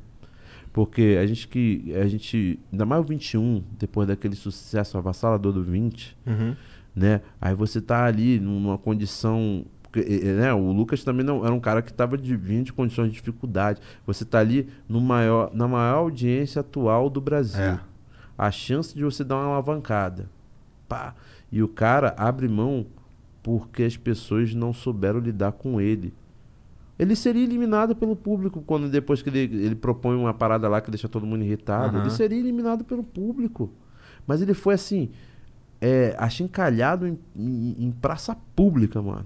[0.72, 1.94] Porque a gente que.
[1.96, 2.60] A gente.
[2.72, 6.56] Ainda mais o 21, depois daquele sucesso avassalador do 20 Uhum.
[6.94, 7.22] né?
[7.40, 9.66] Aí você tá ali numa condição.
[9.96, 10.54] Né?
[10.54, 13.80] O Lucas também não era um cara que estava de vindo de condições de dificuldade.
[14.06, 17.64] Você tá ali no maior, na maior audiência atual do Brasil.
[17.64, 17.80] É.
[18.38, 20.30] A chance de você dar uma alavancada.
[20.90, 21.16] Pá.
[21.50, 22.86] E o cara abre mão
[23.42, 26.14] porque as pessoas não souberam lidar com ele.
[26.98, 30.90] Ele seria eliminado pelo público quando depois que ele, ele propõe uma parada lá que
[30.90, 31.98] deixa todo mundo irritado.
[31.98, 32.06] Aham.
[32.06, 33.70] Ele seria eliminado pelo público.
[34.26, 35.10] Mas ele foi assim,
[35.82, 39.26] é, achincalhado em, em- em praça pública, mano.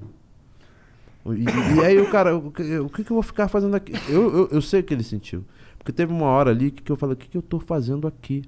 [1.27, 3.93] E, e aí o cara, o, que- o que, que eu vou ficar fazendo aqui?
[4.09, 5.45] Eu, eu, eu sei o que ele sentiu.
[5.77, 8.07] Porque teve uma hora ali que, que eu falei, o que, que eu tô fazendo
[8.07, 8.43] aqui?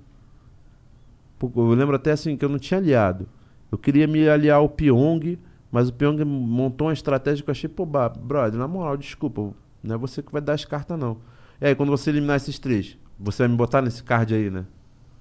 [1.42, 3.28] Eu lembro até assim que eu não tinha aliado.
[3.72, 5.38] Eu queria me aliar ao Pyong,
[5.72, 9.96] mas o Pyong montou uma estratégia que eu achei, pô, brother, na moral, desculpa, não
[9.96, 11.18] é você que vai dar as cartas, não.
[11.62, 14.66] E aí, quando você eliminar esses três, você vai me botar nesse card aí, né?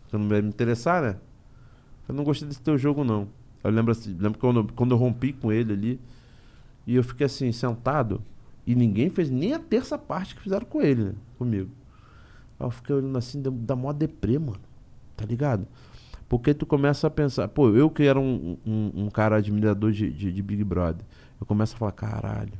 [0.09, 1.17] Você não vai me interessar, né?
[2.09, 3.29] Eu não gostei desse teu jogo, não.
[3.62, 6.01] Eu lembro assim, lembro quando, quando eu rompi com ele ali,
[6.87, 8.20] e eu fiquei assim, sentado,
[8.67, 11.12] e ninguém fez nem a terça parte que fizeram com ele, né?
[11.39, 11.70] Comigo.
[12.59, 14.61] Eu fiquei olhando assim, dá mó deprê, mano.
[15.17, 15.67] Tá ligado?
[16.31, 20.09] Porque tu começa a pensar, pô, eu que era um, um, um cara admirador de,
[20.09, 21.05] de, de Big Brother,
[21.41, 22.52] eu começo a falar, caralho,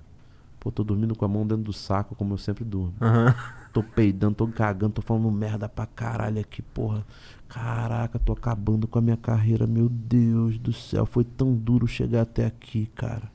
[0.59, 2.93] pô, tô dormindo com a mão dentro do saco, como eu sempre durmo.
[3.01, 3.33] Aham.
[3.73, 7.07] Tô peidando, tô cagando, tô falando merda pra caralho aqui, porra.
[7.49, 12.23] Caraca, tô acabando com a minha carreira, meu Deus do céu, foi tão duro chegar
[12.23, 13.31] até aqui, cara.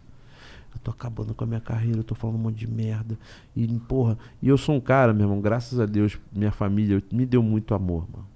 [0.73, 3.17] Eu tô acabando com a minha carreira, eu tô falando um monte de merda.
[3.55, 7.25] E, porra, e eu sou um cara, meu irmão, graças a Deus, minha família me
[7.25, 8.34] deu muito amor, mano.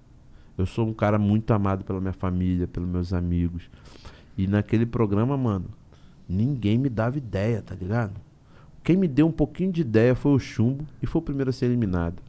[0.59, 3.69] Eu sou um cara muito amado pela minha família, pelos meus amigos.
[4.37, 5.65] E naquele programa, mano,
[6.27, 8.11] ninguém me dava ideia, tá ligado?
[8.83, 11.53] Quem me deu um pouquinho de ideia foi o Chumbo e foi o primeiro a
[11.53, 12.21] ser eliminado.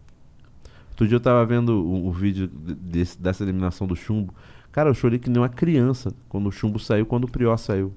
[0.91, 4.33] Outro dia eu tava vendo o, vídeo de- desse- dessa eliminação do Chumbo.
[4.71, 7.93] Cara, eu chorei que nem uma criança quando o Chumbo saiu, quando o Prior saiu.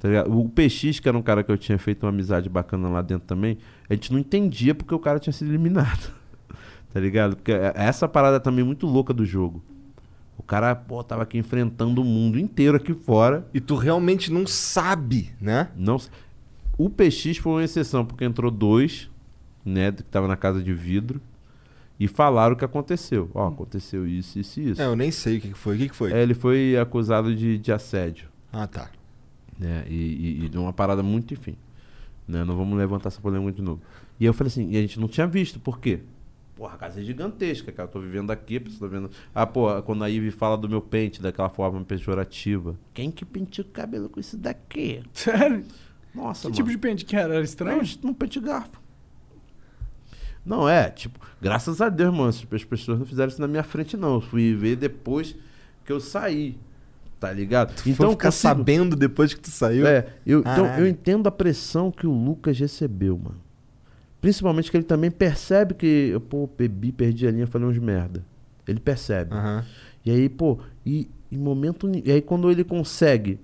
[0.00, 0.08] Tá?
[0.28, 3.26] O PX, que era um cara que eu tinha feito uma amizade bacana lá dentro
[3.28, 6.12] também, a gente não entendia porque o cara tinha sido eliminado.
[6.96, 7.36] tá ligado?
[7.36, 9.62] Porque é- essa parada também é muito louca do jogo.
[10.38, 13.46] O cara, pô, tava aqui enfrentando o mundo inteiro aqui fora.
[13.52, 15.68] E tu realmente não sabe, né?
[15.76, 16.00] Não.
[16.78, 19.10] O PX foi uma exceção, porque entrou dois,
[19.62, 19.92] né?
[19.92, 21.20] Que tava na casa de vidro.
[22.00, 23.30] E falaram o que aconteceu.
[23.34, 24.80] Ó, aconteceu isso, isso e isso.
[24.80, 25.76] É, eu nem sei o que foi.
[25.76, 26.12] O que foi?
[26.14, 28.28] É, ele foi acusado de, de assédio.
[28.50, 28.88] Ah, tá.
[29.58, 29.84] Né?
[29.86, 31.56] E, e, e de uma parada muito, enfim.
[32.26, 32.42] Né?
[32.42, 33.82] Não vamos levantar essa polêmica de novo.
[34.18, 36.00] E eu falei assim, e a gente não tinha visto, por quê?
[36.56, 37.86] Porra, a casa é gigantesca, cara.
[37.86, 39.10] Eu tô vivendo aqui, a pessoa tá vendo.
[39.34, 42.74] Ah, pô, quando a Ivy fala do meu pente daquela forma pejorativa.
[42.94, 45.02] Quem que penteou o cabelo com isso daqui?
[45.12, 45.64] Sério?
[46.14, 46.56] Nossa, Que mano.
[46.56, 47.34] tipo de pente que era?
[47.34, 47.82] Era estranho?
[47.82, 48.80] Não, não pente garfo.
[50.46, 53.96] Não, é, tipo, graças a Deus, mano, as pessoas não fizeram isso na minha frente,
[53.96, 54.14] não.
[54.14, 55.36] Eu fui ver depois
[55.84, 56.56] que eu saí.
[57.20, 57.74] Tá ligado?
[57.82, 59.86] Tu foi ficar sabendo depois que tu saiu?
[59.86, 60.84] É, eu, então Caralho.
[60.84, 63.40] eu entendo a pressão que o Lucas recebeu, mano.
[64.26, 68.24] Principalmente que ele também percebe que, eu, pô, bebi, perdi a linha, falei uns merda.
[68.66, 69.32] Ele percebe.
[70.04, 71.88] E aí, pô, e em momento.
[72.04, 73.38] E aí, quando ele consegue.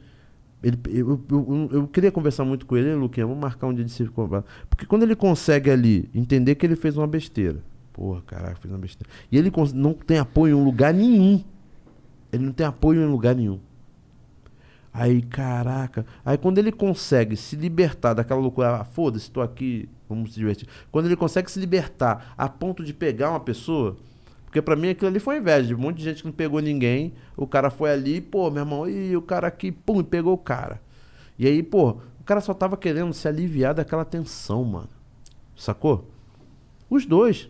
[0.61, 3.93] Ele, eu, eu, eu- queria conversar muito com ele, Luquinha, vamos marcar um dia de
[3.93, 4.45] se conversar.
[4.69, 7.61] Porque quando ele consegue ali entender que ele fez uma besteira.
[7.93, 9.09] Porra, caraca, fez uma besteira.
[9.31, 11.45] E ele não tem apoio em lugar nenhum.
[12.33, 13.61] Ele não tem apoio em lugar nenhum.
[14.93, 16.05] Aí, caraca.
[16.25, 20.69] Aí quando ele consegue se libertar daquela loucura, ah, foda-se, tô aqui, vamos se divertir.
[20.91, 23.97] Quando ele consegue se libertar a ponto de pegar uma pessoa,
[24.45, 26.61] porque pra mim aquilo ali foi inveja, de um monte de gente que não pegou
[26.61, 30.33] ninguém, o cara foi ali, pô, meu irmão, e o cara aqui, pum, e pegou
[30.35, 30.81] o cara.
[31.39, 34.89] E aí, pô, o cara só tava querendo se aliviar daquela tensão, mano.
[35.57, 36.11] Sacou?
[36.91, 37.49] Os dois.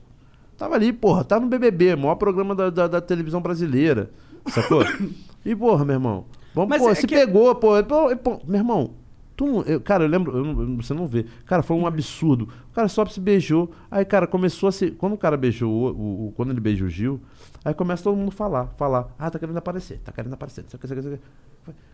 [0.57, 4.11] Tava ali, porra, tá no BBB, maior programa da, da, da televisão brasileira.
[4.47, 4.83] Sacou?
[5.45, 6.25] e, porra, meu irmão.
[6.55, 8.91] Vamos, Mas pô, é se que- pegou, pô, pô, pô, Meu irmão,
[9.37, 11.27] tu eu- cara, eu lembro, eu você não vê.
[11.47, 12.49] Cara, foi um absurdo.
[12.71, 13.71] O cara só se beijou.
[13.91, 14.91] Aí, cara, começou a se.
[14.91, 17.21] Quando o cara beijou, o, o- o- quando ele beijou o Gil,
[17.65, 19.09] aí começa todo mundo falar, falar.
[19.19, 20.65] Ah, tá querendo aparecer, tá querendo aparecer.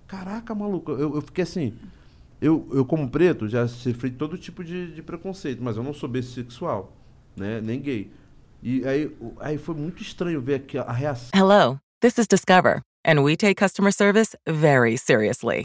[0.07, 1.75] Caraca, maluco, eu, eu fiquei assim.
[2.41, 6.08] Eu, eu, como preto, já sofri todo tipo de, de preconceito, mas eu não sou
[6.08, 6.92] bissexual,
[7.36, 7.60] né?
[7.60, 8.10] Nem gay.
[8.62, 11.31] E aí, aí foi muito estranho ver aqui a reação.
[11.34, 15.65] Hello, this is Discover, and we take customer service very seriously.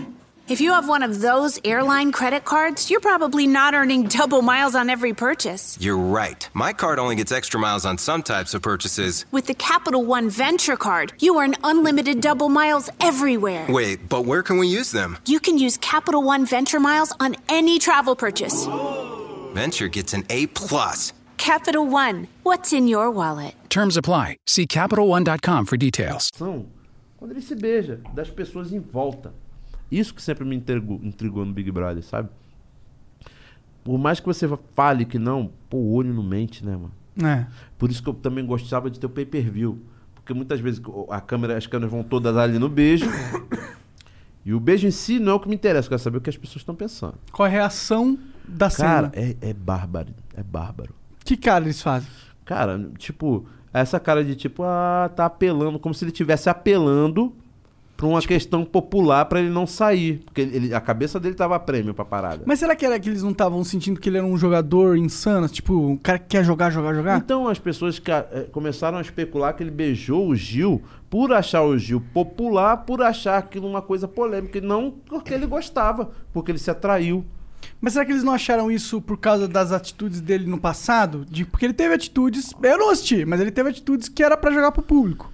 [0.51, 4.75] If you have one of those airline credit cards, you're probably not earning double miles
[4.75, 5.77] on every purchase.
[5.79, 6.45] You're right.
[6.53, 9.25] My card only gets extra miles on some types of purchases.
[9.31, 13.65] With the Capital One Venture Card, you earn unlimited double miles everywhere.
[13.69, 15.17] Wait, but where can we use them?
[15.25, 18.67] You can use Capital One Venture Miles on any travel purchase.
[19.53, 21.13] Venture gets an A plus.
[21.37, 23.55] Capital One, what's in your wallet?
[23.69, 24.35] Terms apply.
[24.47, 26.29] See CapitalOne.com for details.
[26.37, 26.65] São
[27.21, 29.31] quando ele se beija, das pessoas em volta.
[29.91, 32.29] Isso que sempre me intrigou, intrigou no Big Brother, sabe?
[33.83, 36.91] Por mais que você fale que não, pô, o olho não mente, né, mano?
[37.21, 37.45] É.
[37.77, 39.81] Por isso que eu também gostava de ter o pay-per-view.
[40.15, 43.05] Porque muitas vezes a câmera, as câmeras vão todas ali no beijo.
[44.45, 46.21] e o beijo em si não é o que me interessa, eu quero saber o
[46.21, 47.15] que as pessoas estão pensando.
[47.31, 49.27] Qual é a reação da Cara, cena?
[49.41, 50.13] é, é bárbaro.
[50.35, 50.93] É bárbaro.
[51.25, 52.09] Que cara eles fazem?
[52.45, 57.33] Cara, tipo, essa cara de tipo, ah, tá apelando, como se ele estivesse apelando
[58.01, 60.23] pra uma questão popular pra ele não sair.
[60.25, 62.41] Porque ele, a cabeça dele tava a prêmio pra parada.
[62.47, 65.47] Mas será que era que eles não estavam sentindo que ele era um jogador insano?
[65.47, 67.17] Tipo, um cara que quer jogar, jogar, jogar?
[67.19, 70.81] Então as pessoas eh, começaram a especular que ele beijou o Gil
[71.11, 75.45] por achar o Gil popular, por achar aquilo uma coisa polêmica, e não porque ele
[75.45, 77.23] gostava, porque ele se atraiu.
[77.79, 81.23] Mas será que eles não acharam isso por causa das atitudes dele no passado?
[81.29, 82.51] De, porque ele teve atitudes.
[82.63, 85.30] Eu não assisti, mas ele teve atitudes que era pra jogar pro público.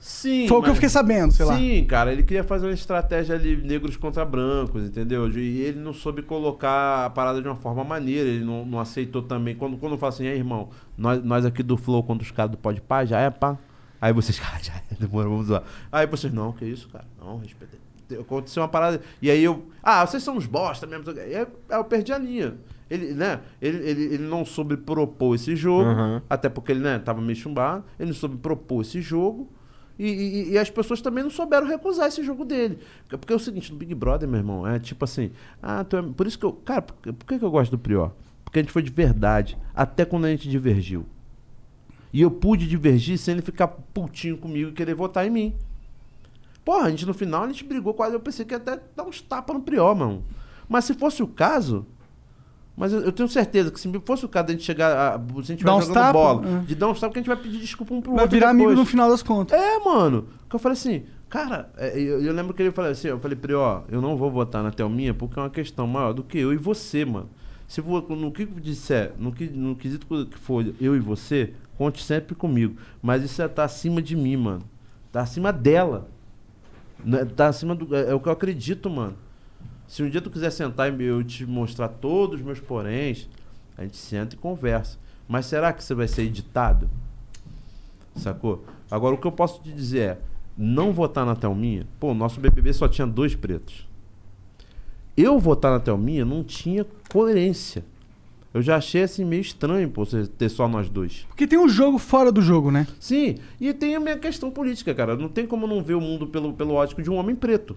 [0.00, 0.48] Sim.
[0.48, 1.56] Foi o que eu fiquei sabendo, sei lá.
[1.58, 5.28] Sim, cara, ele queria fazer uma estratégia ali, negros contra brancos, entendeu?
[5.30, 9.20] E ele não soube colocar a parada de uma forma maneira, ele não, não aceitou
[9.22, 9.54] também.
[9.54, 12.50] Quando, quando eu falo assim, é irmão, nós, nós aqui do Flow contra os caras
[12.50, 13.58] do Pode Pá, já é pá.
[14.00, 15.62] Aí vocês, cara, já é, demora, vamos lá.
[15.92, 17.76] Aí vocês, não, que isso, cara, não, respeita.
[18.18, 19.02] Aconteceu uma parada.
[19.20, 21.12] E aí eu, ah, vocês são uns bosta mesmo.
[21.12, 22.54] E aí aí eu perdi a linha.
[22.90, 26.20] Ele, né, ele, ele, ele não soube propor esse jogo, Uhum.
[26.28, 29.48] até porque ele, né, tava meio chumbado, ele não soube propor esse jogo.
[30.02, 32.78] E, e- e as pessoas também não souberam recusar esse jogo dele.
[33.02, 35.30] Porque porque é o seguinte, no Big Brother, meu irmão, é tipo assim,
[35.62, 38.12] ah, é- por isso que eu, cara, por, por que que eu gosto do Prior?
[38.44, 41.04] Porque a gente foi de verdade, até quando a gente divergiu.
[42.12, 45.54] E eu pude divergir sem ele ficar putinho comigo e querer votar em mim.
[46.64, 49.04] Porra, a gente no final a gente brigou quase, eu pensei que ia até dar
[49.04, 50.24] uns tapas no Prior, mano.
[50.68, 51.86] Mas se fosse o caso,
[52.80, 55.14] Mas eu, eu tenho certeza que se fosse o caso de a gente chegar.
[55.14, 56.64] A, se a gente vai jogando tapa, bola, é.
[56.64, 58.34] de dar uns tapas, que a gente vai pedir desculpa um pro Vai outro.
[58.34, 58.78] virar amigo depois.
[58.78, 59.60] no final das contas.
[59.60, 60.28] É, mano.
[60.48, 63.36] Que eu falei assim, cara, é, eu, eu lembro que ele falou assim, eu falei
[63.36, 66.24] pra ele, ó, eu não vou votar na Thelminha porque é uma questão maior do
[66.24, 67.28] que eu e você, mano.
[67.68, 72.02] Se for, no que disser, no, que, no quesito que for eu e você, conte
[72.02, 72.76] sempre comigo.
[73.02, 74.62] Mas isso é, tá acima de mim, mano.
[75.12, 76.08] Tá acima dela.
[77.04, 77.26] Né?
[77.26, 77.94] Tá acima do.
[77.94, 79.14] É, é o que eu acredito, mano.
[79.90, 83.28] Se um dia tu quiser sentar e eu te mostrar todos os meus poréns,
[83.76, 84.96] a gente senta e conversa.
[85.28, 86.88] Mas será que você vai ser editado?
[88.14, 88.64] Sacou?
[88.88, 90.18] Agora o que eu posso te dizer é,
[90.56, 93.84] não votar na Thelminha, pô, nosso BBB só tinha dois pretos.
[95.16, 97.84] Eu votar na Thelminha não tinha coerência.
[98.54, 101.26] Eu já achei assim meio estranho, pô, você ter só nós dois.
[101.26, 102.86] Porque tem um jogo fora do jogo, né?
[103.00, 105.16] Sim, e tem a minha questão política, cara.
[105.16, 107.76] Não tem como não ver o mundo pelo, pelo ótico de um homem preto.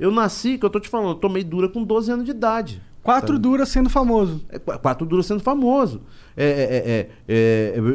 [0.00, 2.82] Eu nasci, que eu tô te falando, eu tomei dura com 12 anos de idade.
[3.02, 3.38] Quatro Sabe?
[3.40, 4.44] duras sendo famoso.
[4.48, 6.02] É, qu- quatro duras sendo famoso.
[6.36, 7.88] É, é, é, é, é, eu-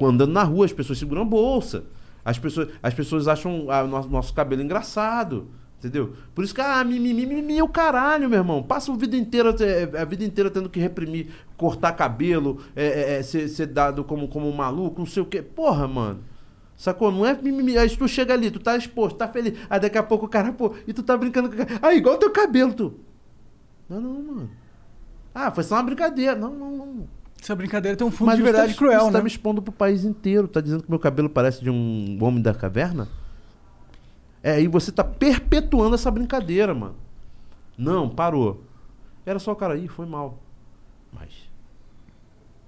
[0.00, 1.84] eu- andando na rua, as pessoas seguram a bolsa.
[2.24, 5.48] As pessoas, as pessoas acham o nosso, nosso cabelo engraçado.
[5.78, 6.12] Entendeu?
[6.34, 8.62] Por isso que, ah, mimimi, mimimi é o caralho, meu irmão.
[8.62, 9.64] Passa a vida inteira, te-
[9.96, 14.46] a vida inteira tendo que reprimir, cortar cabelo, é, é, ser, ser dado como, como
[14.46, 15.40] um maluco, não sei o quê.
[15.40, 16.20] Porra, mano.
[16.80, 17.12] Sacou?
[17.12, 17.76] Não é mimimi.
[17.76, 19.52] Aí tu chega ali, tu tá exposto, tá feliz.
[19.68, 21.78] Aí daqui a pouco o cara, pô, e tu tá brincando com o cara.
[21.82, 22.94] Ah, igual teu cabelo, tu.
[23.86, 24.50] Não, não, mano.
[25.34, 26.34] Ah, foi só uma brincadeira.
[26.34, 27.08] Não, não, não.
[27.38, 29.12] Essa brincadeira tem um fundo Mas de verdade tá, cruel, você né?
[29.12, 30.48] tá me expondo pro país inteiro.
[30.48, 33.06] Tá dizendo que meu cabelo parece de um homem da caverna?
[34.42, 36.96] É, e você tá perpetuando essa brincadeira, mano.
[37.76, 38.64] Não, parou.
[39.26, 40.38] Era só o cara aí, foi mal.
[41.12, 41.28] Mas.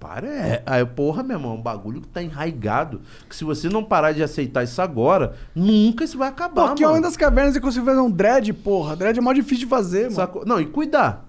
[0.02, 0.62] Para, é.
[0.66, 3.00] Aí, porra, meu irmão, é um bagulho que tá enraigado.
[3.28, 6.70] Que se você não parar de aceitar isso agora, nunca isso vai acabar.
[6.70, 6.94] Porque mano.
[6.94, 8.96] Homem das Cavernas e conseguiu fazer um dread, porra.
[8.96, 10.16] Dread é mó difícil de fazer, mano.
[10.16, 10.44] Sacou?
[10.44, 11.24] Não, e cuidar.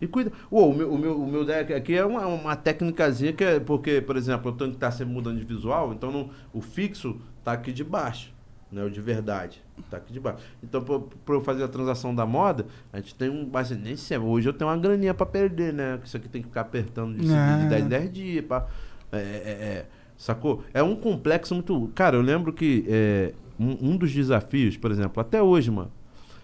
[0.00, 0.30] E cuida.
[0.48, 3.58] Ô, o meu, o meu, o meu deck aqui é uma, uma técnicazinha que é.
[3.58, 7.20] Porque, por exemplo, eu tenho que estar sempre mudando de visual, então não, o fixo
[7.42, 8.32] tá aqui de baixo.
[8.70, 9.65] Né, o de verdade.
[9.90, 10.38] Tá aqui de baixo.
[10.62, 13.48] Então, pra, pra eu fazer a transação da moda, a gente tem um.
[13.52, 14.26] Mas nem sempre.
[14.26, 15.98] Hoje eu tenho uma graninha pra perder, né?
[16.04, 17.58] Isso aqui tem que ficar apertando de, Ah.
[17.62, 18.44] de 10 em 10 dias.
[18.44, 18.66] Pá.
[19.12, 20.62] É, é, é, sacou?
[20.74, 21.90] É um complexo muito.
[21.94, 25.90] Cara, eu lembro que é, um, um dos desafios, por exemplo, até hoje, mano.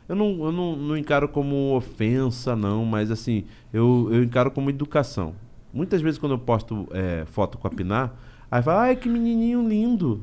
[0.08, 4.68] Eu não, eu não, não encaro como ofensa, não, mas assim, eu, eu encaro como
[4.68, 5.34] educação.
[5.72, 8.12] Muitas vezes quando eu posto é, foto com a Pinar,
[8.50, 10.22] aí fala, ai, que menininho lindo.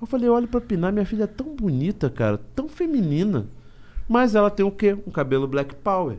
[0.00, 3.46] Eu falei, olha pra Pinar, minha filha é tão bonita, cara, tão feminina.
[4.08, 4.96] Mas ela tem o quê?
[5.06, 6.16] Um cabelo black power.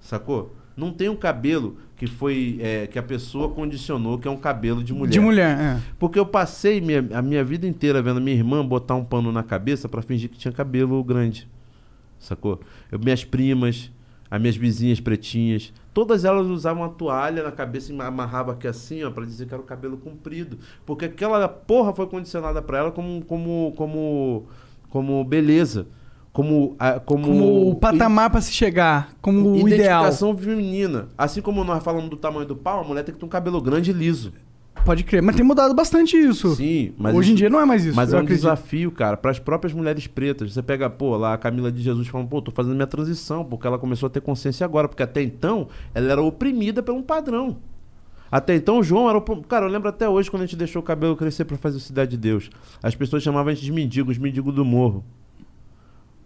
[0.00, 0.54] Sacou?
[0.76, 2.58] Não tem um cabelo que foi.
[2.60, 5.10] é, que a pessoa condicionou que é um cabelo de mulher.
[5.12, 5.80] De mulher, é.
[5.98, 9.42] Porque eu passei minha- a minha vida inteira vendo minha irmã botar um pano na
[9.42, 11.46] cabeça pra fingir que tinha cabelo grande.
[12.18, 12.60] Sacou?
[12.90, 13.90] Eu, minhas primas,
[14.30, 19.02] as minhas vizinhas pretinhas, todas elas usavam uma toalha na cabeça e amarrava aqui assim,
[19.04, 20.58] ó, para dizer que era o cabelo comprido.
[20.86, 24.46] Porque aquela porra foi condicionada pra ela como como como
[24.88, 25.86] como beleza,
[26.32, 29.68] como como, Como o patamar pra se chegar, como o ideal.
[29.68, 31.08] identificação feminina.
[31.16, 33.60] Assim como nós falamos do tamanho do pau, a mulher tem que ter um cabelo
[33.60, 34.32] grande e liso.
[34.84, 36.56] Pode crer, mas tem mudado bastante isso.
[36.56, 37.94] Sim, mas Hoje em isso- dia não é mais isso.
[37.94, 38.40] Mas é um acredito.
[38.42, 40.52] desafio, cara, para as próprias mulheres pretas.
[40.52, 43.64] Você pega, pô, lá a Camila de Jesus falando, pô, tô fazendo minha transição, porque
[43.66, 47.58] ela começou a ter consciência agora, porque até então ela era oprimida por um padrão.
[48.30, 49.22] Até então o João era o.
[49.42, 52.12] Cara, eu lembro até hoje quando a gente deixou o cabelo crescer pra fazer Cidade
[52.12, 52.50] de Deus.
[52.82, 55.04] As pessoas chamavam a gente de mendigos, mendigos do morro.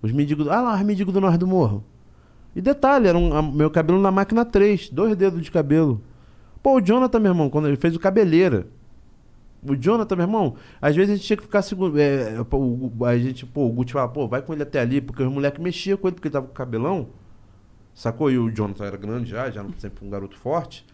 [0.00, 0.47] Os mendigos.
[0.49, 1.84] Ah lá, os mendigos do norte do morro.
[2.55, 6.00] E detalhe, era um, meu cabelo na máquina 3, dois dedos de cabelo.
[6.67, 8.67] Pô, o Jonathan, meu irmão, quando ele fez o cabeleira.
[9.62, 11.97] O Jonathan, meu irmão, às vezes a gente tinha que ficar seguro.
[11.97, 15.23] É, o- a gente, pô, o Guti falava, pô, vai com ele até ali, porque
[15.23, 17.07] os moleques mexiam com ele, porque ele tava com cabelão.
[17.95, 18.33] Sacou?
[18.33, 20.85] E o Jonathan era grande já, já sempre um garoto forte.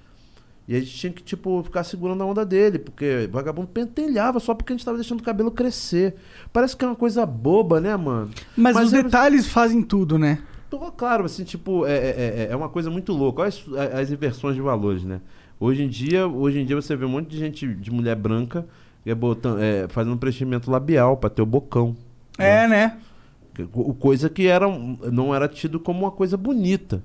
[0.68, 4.40] E a gente tinha que, tipo, ficar segurando a onda dele, porque o vagabundo pentelhava
[4.40, 6.16] só porque a gente tava deixando o cabelo crescer.
[6.52, 8.30] Parece que é uma coisa boba, né, mano?
[8.54, 10.38] Mas, os era- detalhes fazem tudo, né?
[10.68, 13.40] Tô, claro, assim, tipo, é, é, é- é uma coisa muito louca.
[13.40, 13.64] Olha as,
[14.00, 15.22] as inversões de valores, né?
[15.62, 18.66] Hoje em dia, hoje em dia você vê um monte de gente de mulher branca
[19.06, 21.96] é, botando, é, fazendo preenchimento labial pra ter o bocão.
[22.36, 22.98] É, né?
[23.70, 27.00] Co- Coisa que era, um- não era tido como uma coisa bonita.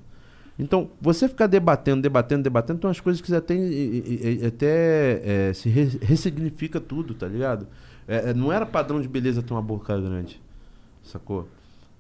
[0.58, 3.54] Então, você ficar debatendo, debatendo, debatendo, tem umas coisas que até,
[4.48, 7.68] até é, se re- ressignifica tudo, tá ligado?
[8.08, 10.42] É, é, não era padrão de beleza ter uma boca grande,
[11.04, 11.48] sacou?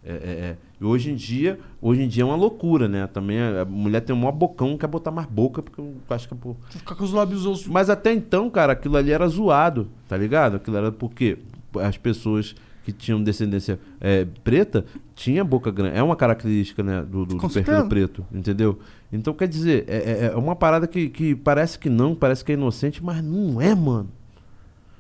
[0.03, 0.58] É, é, é.
[0.80, 3.08] E hoje em dia, hoje em dia é uma loucura, né?
[3.08, 6.34] Também a mulher tem um maior bocão, quer botar mais boca, porque eu acho que
[6.34, 6.56] é por...
[6.70, 7.68] Ficar com os lábios ossos.
[7.68, 10.58] Mas até então, cara, aquilo ali era zoado, tá ligado?
[10.58, 11.40] Aquilo era porque
[11.82, 15.98] as pessoas que tinham descendência é, preta, tinha boca grande.
[15.98, 18.80] É uma característica né, do, do, do perfil preto, entendeu?
[19.12, 22.52] Então, quer dizer, é, é- é uma parada que, que parece que não, parece que
[22.52, 24.10] é inocente, mas não é, mano.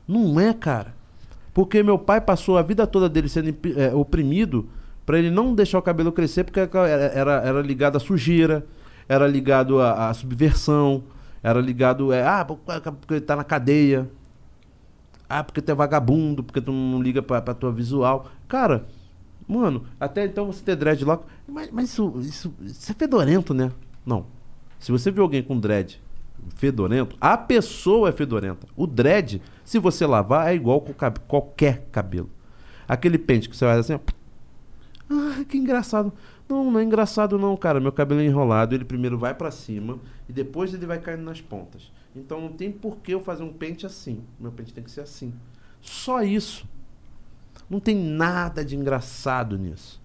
[0.07, 0.95] Não é, cara.
[1.53, 4.67] Porque meu pai passou a vida toda dele sendo é, oprimido
[5.07, 8.67] pra ele não deixar o cabelo crescer, porque era, era, ligado à sujeira,
[9.07, 11.01] era ligado à, à subversão,
[11.41, 12.11] era ligado.
[12.11, 14.09] É, ah, porque tá na cadeia.
[15.29, 18.27] Ah, porque tu é vagabundo, porque tu não liga pra, pra tua visual.
[18.49, 18.85] Cara,
[19.47, 21.23] mano, até então você ter dreadlock.
[21.47, 23.71] Mas, mas isso, isso, isso é fedorento, né?
[24.05, 24.25] Não.
[24.77, 26.01] Se você vê alguém com dread
[26.55, 28.67] fedorento, a pessoa é fedorenta.
[28.75, 32.29] O dread, se você lavar, é igual com cab- qualquer cabelo.
[32.85, 34.16] Aquele pente que você faz assim, ó.
[35.09, 36.11] Ah, que engraçado.
[36.47, 37.79] Não, não é engraçado não, cara.
[37.79, 41.41] Meu cabelo é enrolado, ele primeiro vai pra cima e depois ele vai caindo nas
[41.41, 41.91] pontas.
[42.15, 44.23] Então não tem por que eu fazer um pente assim.
[44.39, 45.33] Meu pente tem que ser assim.
[45.81, 46.67] Só isso.
[47.69, 50.01] Não tem nada de engraçado nisso.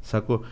[0.00, 0.44] Sacou?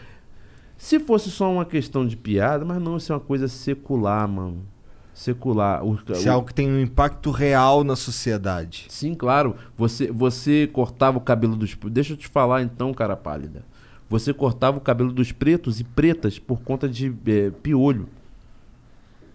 [0.77, 4.65] Se fosse só uma questão de piada, mas não, isso é uma coisa secular, mano.
[5.12, 5.85] Secular.
[5.85, 8.86] O, Isso é algo que tem um impacto real na sociedade.
[8.89, 9.57] Sim, claro.
[9.77, 11.77] Você, você cortava o cabelo dos.
[11.91, 13.65] Deixa eu te falar então, cara pálida.
[14.09, 18.09] Você cortava o cabelo dos pretos e pretas por conta de eh, piolho.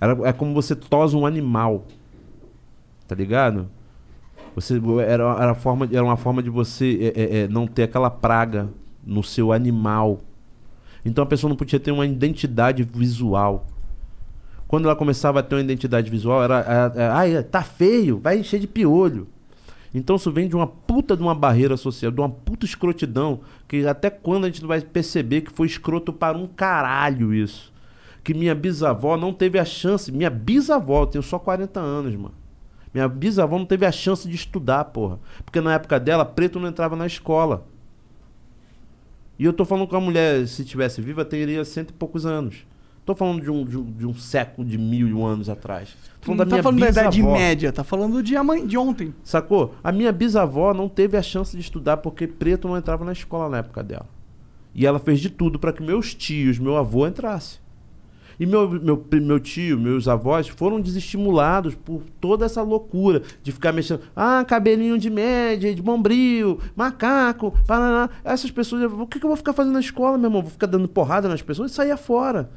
[0.02, 1.86] Era, é como você tosa um animal.
[3.08, 3.70] Tá ligado?
[4.56, 8.70] Você, era, era, forma, era uma forma de você eh, eh, não ter aquela praga
[9.06, 10.22] no seu animal.
[11.06, 13.68] Então a pessoa não podia ter uma identidade visual.
[14.68, 18.60] Quando ela começava a ter uma identidade visual, era, era, era tá feio, vai encher
[18.60, 19.28] de piolho.
[19.94, 23.86] Então isso vem de uma puta de uma barreira social, de uma puta escrotidão, que
[23.86, 27.72] até quando a gente vai perceber que foi escroto para um caralho isso.
[28.24, 32.34] Que minha bisavó não teve a chance, minha bisavó, eu tenho só 40 anos, mano.
[32.94, 35.20] Minha bisavó não teve a chance de estudar, porra.
[35.44, 37.66] Porque na época dela, preto não entrava na escola.
[39.38, 42.66] E eu tô falando que a mulher, se tivesse viva, teria cento e poucos anos.
[43.06, 45.96] Tô falando de um, de um, de um século de mil e um anos atrás.
[46.22, 47.38] Tô Não da tá minha falando da idade bisavó.
[47.38, 49.14] média, tá falando de, amanhã, de ontem.
[49.24, 49.76] Sacou?
[49.84, 53.50] A minha bisavó não teve a chance de estudar porque preto não entrava na escola
[53.50, 54.08] na época dela.
[54.74, 57.62] E ela fez de tudo para que meus tios, meu avô entrasse.
[58.40, 63.72] E meu, meu, meu tio, meus avós foram desestimulados por toda essa loucura de ficar
[63.72, 64.02] mexendo.
[64.16, 68.10] Ah, cabelinho de média, de bombril, macaco, paraná.
[68.24, 70.42] Essas pessoas, o que, que eu vou ficar fazendo na escola, meu irmão?
[70.42, 72.50] Vou ficar dando porrada nas pessoas e sair fora.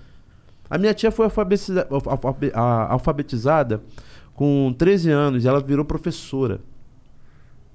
[0.69, 1.87] A minha tia foi alfabetiza-
[2.89, 3.83] alfabetizada
[4.35, 6.61] com 13 anos e ela virou professora.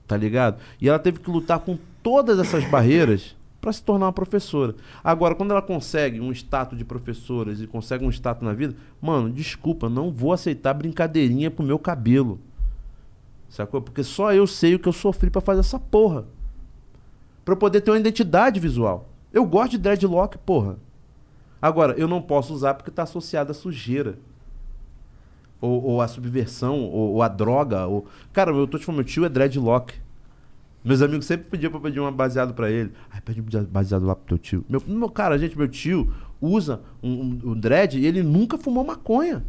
[0.08, 0.60] Tá ligado?
[0.80, 4.76] E ela teve que lutar com todas essas barreiras para se tornar uma professora.
[5.04, 9.30] Agora, quando ela consegue um status de professoras e consegue um status na vida, mano,
[9.32, 12.40] desculpa, não vou aceitar brincadeirinha pro meu cabelo.
[13.48, 13.82] Sacou?
[13.82, 16.26] Porque só eu sei o que eu sofri para fazer essa porra.
[17.46, 19.10] Pra eu poder ter uma identidade visual.
[19.32, 20.78] Eu gosto de dreadlock, porra.
[21.62, 24.18] Agora, eu não posso usar porque tá associado à sujeira.
[25.60, 27.86] Ou, ou à subversão, ou, ou à droga.
[27.86, 28.08] Ou...
[28.34, 29.94] Cara, eu tô te falando, meu tio é dreadlock.
[30.84, 32.92] Meus amigos sempre pediam pra eu pedir uma baseado pra ele.
[33.12, 34.66] Ai, pede um baseado lá pro teu tio.
[34.68, 38.84] Meu, meu cara, gente, meu tio usa um, um, um dread e ele nunca fumou
[38.84, 39.44] maconha.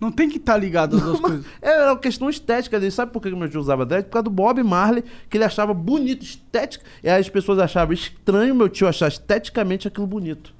[0.00, 1.46] Não tem que estar ligado às duas coisas.
[1.60, 2.90] Era uma questão estética dele.
[2.90, 4.06] Sabe por que meu tio usava dread?
[4.06, 6.84] Por causa do Bob Marley, que ele achava bonito, estético.
[7.02, 10.53] E aí as pessoas achavam estranho meu tio achar esteticamente aquilo bonito.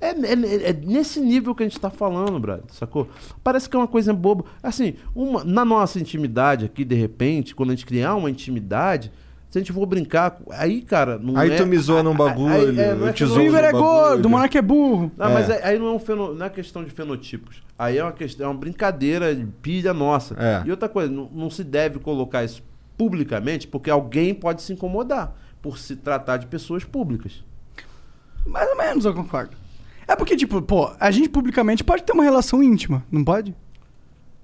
[0.00, 3.08] É, é- é nesse nível que a gente tá falando, brother, sacou?
[3.44, 4.44] Parece que é uma coisa boba.
[4.62, 9.12] Assim, uma, na nossa intimidade aqui, de repente, quando a gente criar uma intimidade,
[9.50, 11.56] se a gente for brincar, aí, cara, não Aí é...
[11.56, 13.72] tu me zoa num bagulho, aí- é, eu é te eu- zoo O River é
[13.72, 15.10] gordo, o Monark é burro.
[15.18, 15.34] não, É.
[15.34, 17.62] mas aí aí não é, um feno- não é questão de fenotipos.
[17.78, 20.34] Aí é uma questão, é uma brincadeira de pilha nossa.
[20.38, 20.62] É.
[20.66, 22.62] E outra coisa, não, não se deve colocar isso
[22.96, 27.42] publicamente, porque alguém pode se incomodar por se tratar de pessoas públicas.
[28.46, 29.56] Mais ou menos, eu concordo.
[30.10, 33.54] É porque, tipo, pô, a gente publicamente pode ter uma relação íntima, não pode?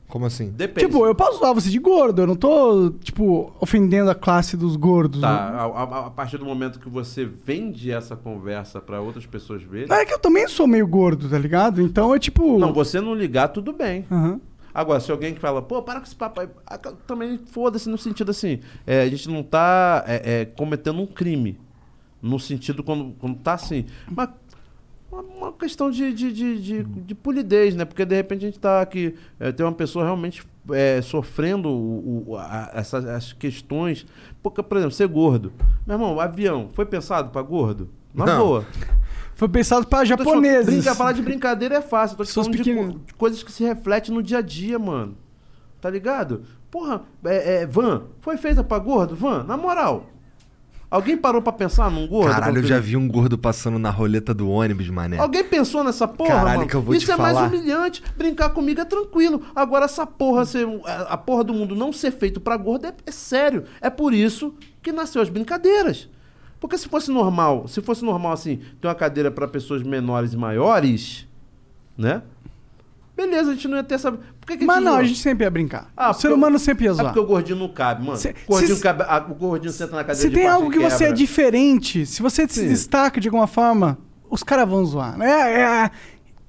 [0.09, 0.51] Como assim?
[0.51, 0.87] Depende.
[0.87, 4.77] Tipo, eu posso usar você de gordo, eu não tô, tipo, ofendendo a classe dos
[4.77, 5.21] gordos.
[5.21, 5.59] Tá, né?
[5.59, 9.89] a, a- a partir do momento que você vende essa conversa pra outras pessoas verem.
[9.89, 11.83] Não, é que eu também sou meio gordo, tá ligado?
[11.83, 12.57] Então é tipo.
[12.57, 14.05] Não, você não ligar, tudo bem.
[14.09, 14.41] Aham.
[14.73, 17.99] Agora, se alguém que fala, pô, para com esse papo aí, ah, também foda-se no
[17.99, 21.59] sentido assim, é, a gente não tá é, é, cometendo um crime.
[22.23, 23.87] No sentido quando, quando tá assim.
[24.11, 24.29] Mas
[25.23, 27.85] uma, questão de, de, de, de, de polidez, né?
[27.85, 32.25] Porque de repente a gente tá aqui, é, tem uma pessoa realmente é, sofrendo o,
[32.33, 34.07] o- a- essas as questões.
[34.43, 35.53] Porque, por exemplo, ser gordo.
[35.87, 37.89] Meu irmão, avião foi pensado pra gordo?
[38.15, 38.39] Na Não.
[38.47, 38.67] boa.
[39.35, 40.75] Foi pensado falando, japoneses.
[40.75, 42.17] Brinca, falar de brincadeira é fácil.
[42.17, 42.63] Tô te falando de,
[43.05, 45.15] de coisas que se refletem no dia a dia, mano.
[45.81, 46.43] Tá ligado?
[46.71, 49.15] Porra, é, é, van, foi feita pra gordo?
[49.15, 50.07] Van, na moral.
[50.97, 52.31] Alguém parou pra pensar num gordo?
[52.33, 55.19] Caralho, eu já vi um gordo passando na roleta do ônibus, mané.
[55.19, 56.71] Alguém pensou nessa porra, Caralho, mano?
[56.71, 57.49] que eu vou te Isso é mais falar.
[57.49, 58.03] humilhante.
[58.17, 59.43] Brincar comigo é tranquilo.
[59.55, 60.67] Agora, essa porra, ser,
[61.09, 63.65] a porra do mundo não ser feito pra gordo é, é sério.
[63.79, 66.09] É por isso que nasceu as brincadeiras.
[66.59, 70.37] Porque se fosse normal, se fosse normal assim, ter uma cadeira pra pessoas menores e
[70.39, 71.29] maiores,
[71.97, 72.23] né?
[73.15, 74.19] Beleza, a gente não ia ter essa.
[74.47, 75.01] Por que que Mas não, zoa?
[75.01, 75.91] a gente sempre ia brincar.
[75.97, 77.07] Ah, o ser humano sempre ia É zoar.
[77.07, 78.17] porque o gordinho não cabe, mano.
[78.17, 80.57] Se- o, gordinho se- cabe- a- o gordinho senta na cadeira Se de tem baixo
[80.57, 81.13] algo que você é quebra.
[81.15, 82.69] diferente, se você se Sim.
[82.69, 83.99] destaca de alguma forma,
[84.31, 85.21] os caras vão zoar.
[85.21, 85.91] É, é,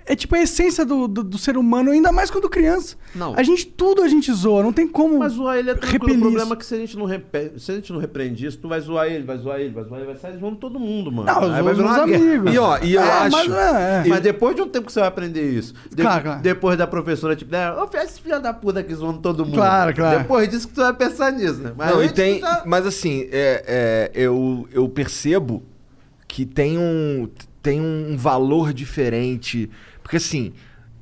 [0.09, 2.95] é tipo a essência do, do, do ser humano, ainda mais quando criança.
[3.13, 3.33] Não.
[3.35, 5.19] A gente, tudo a gente zoa, não tem como.
[5.19, 6.17] Mas zoar ele é tranquilo.
[6.17, 7.59] O problema é que se a gente não, repe...
[7.59, 9.99] se a gente não repreende isso, tu vai zoar ele, vai zoar ele, vai zoar
[9.99, 11.25] ele, vai sair zoando todo mundo, mano.
[11.31, 12.53] Não, Aí vai os amigos.
[12.53, 13.31] E ó, e eu É, acho.
[13.35, 14.09] mas é, é.
[14.09, 15.73] Mas depois de um tempo que você vai aprender isso.
[15.93, 16.41] De- Claro, claro.
[16.41, 19.55] Depois da professora, tipo, né, ô, esse filho da puta aqui zoando todo mundo.
[19.55, 20.19] Claro, claro.
[20.19, 21.73] Depois disso que tu vai pensar nisso, né?
[21.77, 25.63] Mas Não, e tem, já- mas assim, é, é, eu, eu percebo
[26.27, 27.27] que tem um,
[27.61, 29.69] tem um valor diferente.
[30.07, 30.53] Porque assim,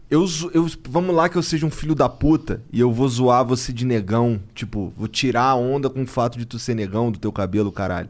[0.09, 3.45] eu, eu, vamos lá que eu seja um filho da puta e eu vou zoar
[3.45, 4.41] você de negão.
[4.55, 7.71] Tipo, vou tirar a onda com o fato de tu ser negão do teu cabelo,
[7.71, 8.09] caralho.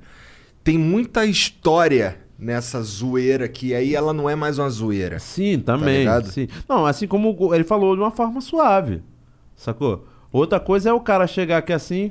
[0.64, 5.20] Tem muita história nessa zoeira que aí ela não é mais uma zoeira.
[5.20, 5.98] Sim, também.
[6.00, 6.32] ligado?
[6.32, 6.48] sim.
[6.66, 9.04] Não, assim como ele falou de uma forma suave.
[9.54, 10.08] Sacou?
[10.32, 12.10] Outra coisa é o cara chegar aqui assim.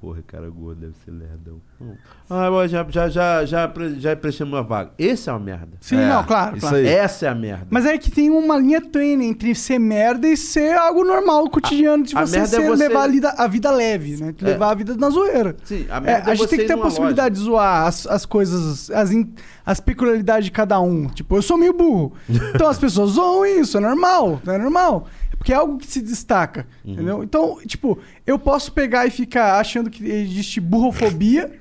[0.00, 1.60] Porra, cara gordo deve ser lerdão.
[1.78, 1.92] Hum.
[2.30, 4.92] Ah, já, já, já, já, já uma vaga.
[4.98, 5.68] Esse é uma merda.
[5.78, 6.76] Sim, não, claro, isso claro.
[6.78, 6.86] aí.
[6.88, 7.66] Essa é a merda.
[7.68, 12.02] Mas é que tem uma linha tênue entre ser merda e ser algo normal, cotidiano,
[12.02, 14.32] de a você, é ser- você- levar a vida, a vida leve, né?
[14.32, 14.48] De É.
[14.48, 15.54] levar a vida na zoeira.
[15.64, 17.86] Sim, a É, merda a é gente você tem que ter a possibilidade de zoar
[17.86, 19.30] as, as coisas, as, in-
[19.66, 21.08] as peculiaridades de cada um.
[21.08, 22.14] Tipo, eu sou meio burro.
[22.54, 25.06] Então as pessoas zoam isso, é normal, é normal.
[25.40, 26.92] Porque é algo que se destaca, Uhum.
[26.92, 27.24] entendeu?
[27.24, 31.58] Então, tipo, eu posso pegar e ficar achando que existe burrofobia,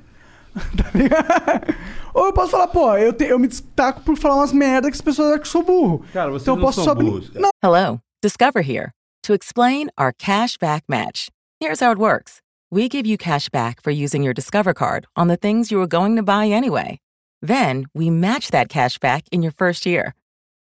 [0.76, 1.76] tá ligado?
[2.14, 4.96] Ou eu posso falar, pô, eu, te- eu me destaco por falar umas merdas que
[4.98, 6.04] as pessoas acham que eu sou burro.
[6.12, 7.32] Cara, vocês então eu não posso são só burros.
[7.34, 8.92] Não, Hello, Discover here
[9.24, 11.30] to explain our cash back match.
[11.62, 15.30] Here's how it works we give you cash back for using your Discover card on
[15.30, 17.00] the things you were going to buy anyway.
[17.42, 20.14] Then we match that cash back in your first year.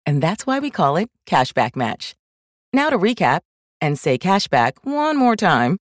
[0.06, 2.14] And that's why we call it Cashback Match.
[2.72, 3.40] Now to recap
[3.80, 5.78] and say cashback one more time.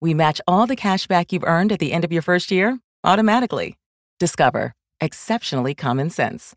[0.00, 2.78] We match all the cash back you've earned at the end of your first year
[3.04, 3.76] automatically.
[4.18, 4.72] Discover.
[5.00, 6.54] Exceptionally common sense.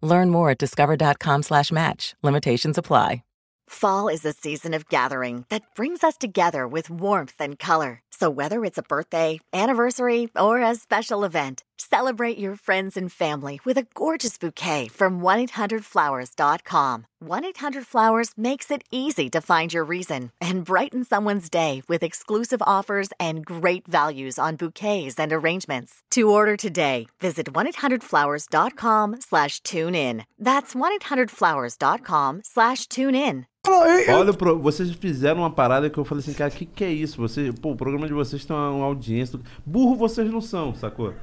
[0.00, 2.14] Learn more at discover.com slash match.
[2.22, 3.22] Limitations apply.
[3.68, 8.02] Fall is a season of gathering that brings us together with warmth and color.
[8.10, 13.60] So whether it's a birthday, anniversary, or a special event, celebrate your friends and family
[13.64, 17.06] with a gorgeous bouquet from 1-800-Flowers.com.
[17.24, 23.10] 1-800-Flowers makes it easy to find your reason and brighten someone's day with exclusive offers
[23.20, 25.92] and great values on bouquets and arrangements.
[26.12, 30.24] To order today, visit 1-800-Flowers.com slash tune in.
[30.38, 33.46] That's 1-800-Flowers.com slash tune in.
[33.64, 36.56] não, eu- eu- Olha, pro- vocês fizeram uma parada que eu falei assim, cara, o
[36.56, 37.18] que, que é isso?
[37.20, 39.38] Você, pô, o programa de vocês tem uma, uma audiência.
[39.64, 41.14] Burro vocês não são, sacou?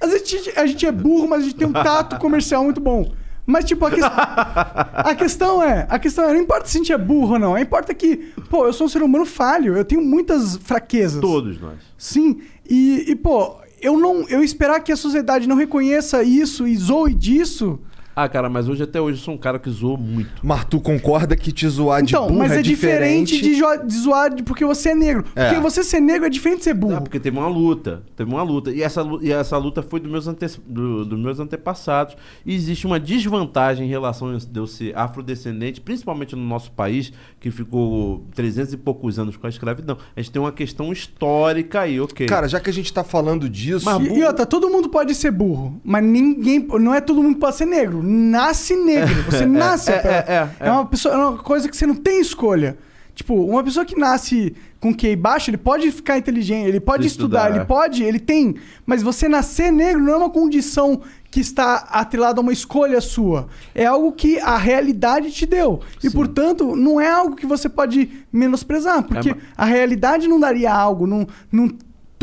[0.00, 2.62] Às vezes a gente, a gente é burro, mas a gente tem um tato comercial
[2.64, 3.12] muito bom.
[3.46, 5.86] Mas, tipo, a, ques- a questão é.
[5.90, 7.58] A questão é, não importa se a gente é burro ou não.
[7.58, 8.16] Importa que,
[8.48, 11.20] pô, eu sou um ser humano falho, eu tenho muitas fraquezas.
[11.20, 11.74] Todos nós.
[11.98, 12.40] Sim.
[12.68, 14.26] E, e, pô, eu não.
[14.28, 17.78] Eu esperar que a sociedade não reconheça isso e zoe disso.
[18.16, 20.30] Ah, cara, mas hoje até hoje eu sou um cara que zoou muito.
[20.42, 23.84] Mas tu concorda que te zoar de Então, burro mas é, é diferente, de, jo-
[23.86, 25.24] de zoar de- porque você é negro.
[25.34, 25.48] É.
[25.48, 26.96] Porque você ser negro é diferente de ser burro.
[26.96, 28.02] Ah, porque teve uma luta.
[28.16, 28.70] Teve uma luta.
[28.70, 32.16] E essa, e essa luta foi dos meus, ante, do- dos meus antepassados.
[32.46, 37.12] E existe uma desvantagem em relação a de eu ser afrodescendente, principalmente no nosso país,
[37.40, 39.96] que ficou 300 e poucos anos com a escravidão.
[40.16, 42.26] A gente tem uma questão histórica aí, ok.
[42.26, 43.84] Cara, já que a gente tá falando disso.
[43.86, 46.64] Mas E, e outra, todo mundo pode ser burro, mas ninguém.
[46.80, 48.03] Não é todo mundo que pode ser negro.
[48.04, 49.22] Nasce negro.
[49.30, 49.90] Você nasce.
[49.90, 52.76] é, pra- é, é, é uma pessoa, é uma coisa que você não tem escolha.
[53.14, 57.42] Tipo, uma pessoa que nasce com QI baixo, ele pode ficar inteligente, ele pode estudar,
[57.44, 57.64] Estudar, ele é.
[57.64, 58.56] pode, ele tem.
[58.84, 61.00] Mas você nascer negro não é uma condição
[61.30, 63.46] que está atrelada a uma escolha sua.
[63.72, 65.80] É algo que a realidade te deu.
[66.02, 69.02] E, portanto, não é algo que você pode menosprezar.
[69.04, 71.70] Porque É, ma- a realidade não daria algo, não, não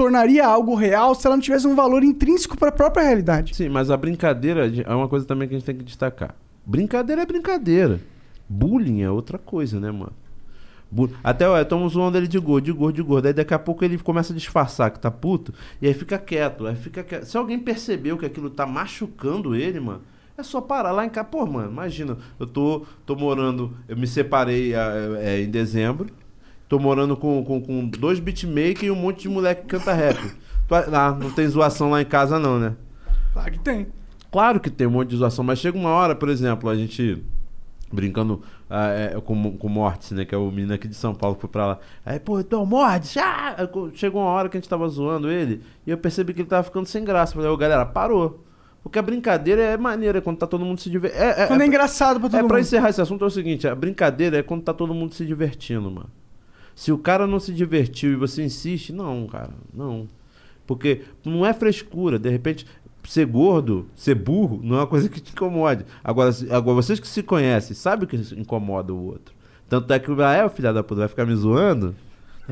[0.01, 3.55] tornaria algo real se ela não tivesse um valor intrínseco para a própria realidade.
[3.55, 6.35] Sim, mas a brincadeira é uma coisa também que a gente tem que destacar.
[6.65, 7.99] Brincadeira é brincadeira.
[8.49, 10.13] Bullying é outra coisa, né, mano?
[11.23, 13.27] Até, ó, estamos zoando ele de gordo, de gordo, de gordo.
[13.27, 16.65] Aí daqui a pouco ele começa a disfarçar que tá puto e aí fica quieto.
[16.65, 17.25] Aí fica quieto.
[17.25, 20.01] Se alguém percebeu que aquilo tá machucando ele, mano,
[20.37, 21.27] É só parar lá em casa.
[21.27, 26.07] Pô, mano, imagina, eu tô, tô morando, eu me separei ah, é, em dezembro,
[26.71, 30.17] tô morando com, com, com dois beatmakers e um monte de moleque que canta rap.
[30.71, 32.77] Ah, não tem zoação lá em casa não, né?
[33.33, 33.87] Claro que tem.
[34.31, 37.21] Claro que tem um monte de zoação, mas chega uma hora, por exemplo, a gente
[37.91, 40.23] brincando ah, é, com, com o Mortis, né?
[40.23, 41.79] Que é o menino aqui de São Paulo que foi pra lá.
[42.05, 43.53] Aí, pô, então, Mortis, ah!
[43.93, 46.63] Chegou uma hora que a gente tava zoando ele e eu percebi que ele tava
[46.63, 47.33] ficando sem graça.
[47.33, 48.45] Falei, ô galera, parou.
[48.81, 51.21] Porque a brincadeira é maneira quando tá todo mundo se divertindo.
[51.21, 52.59] É, Quando é engraçado pra todo é, pra mundo.
[52.59, 55.91] encerrar esse assunto é o seguinte: a brincadeira é quando tá todo mundo se divertindo,
[55.91, 56.09] mano.
[56.81, 60.07] Se o cara não se divertiu e você insiste, não, cara, não.
[60.65, 62.17] Porque não é frescura.
[62.17, 62.65] De repente,
[63.03, 65.85] ser gordo, ser burro, não é uma coisa que te incomode.
[66.03, 69.31] Agora, agora vocês que se conhecem, sabem que isso incomoda o outro.
[69.69, 71.93] Tanto é que o ah, é, o filho da puta vai ficar me zoando.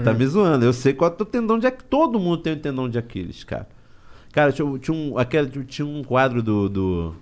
[0.03, 0.63] Tá me zoando.
[0.63, 1.87] Eu sei qual é o tendão de Aquiles.
[1.89, 3.67] Todo mundo tem um tendão de Aquiles, cara.
[4.31, 7.15] Cara, tinha, tinha um, aquele, tinha um quadro do, do,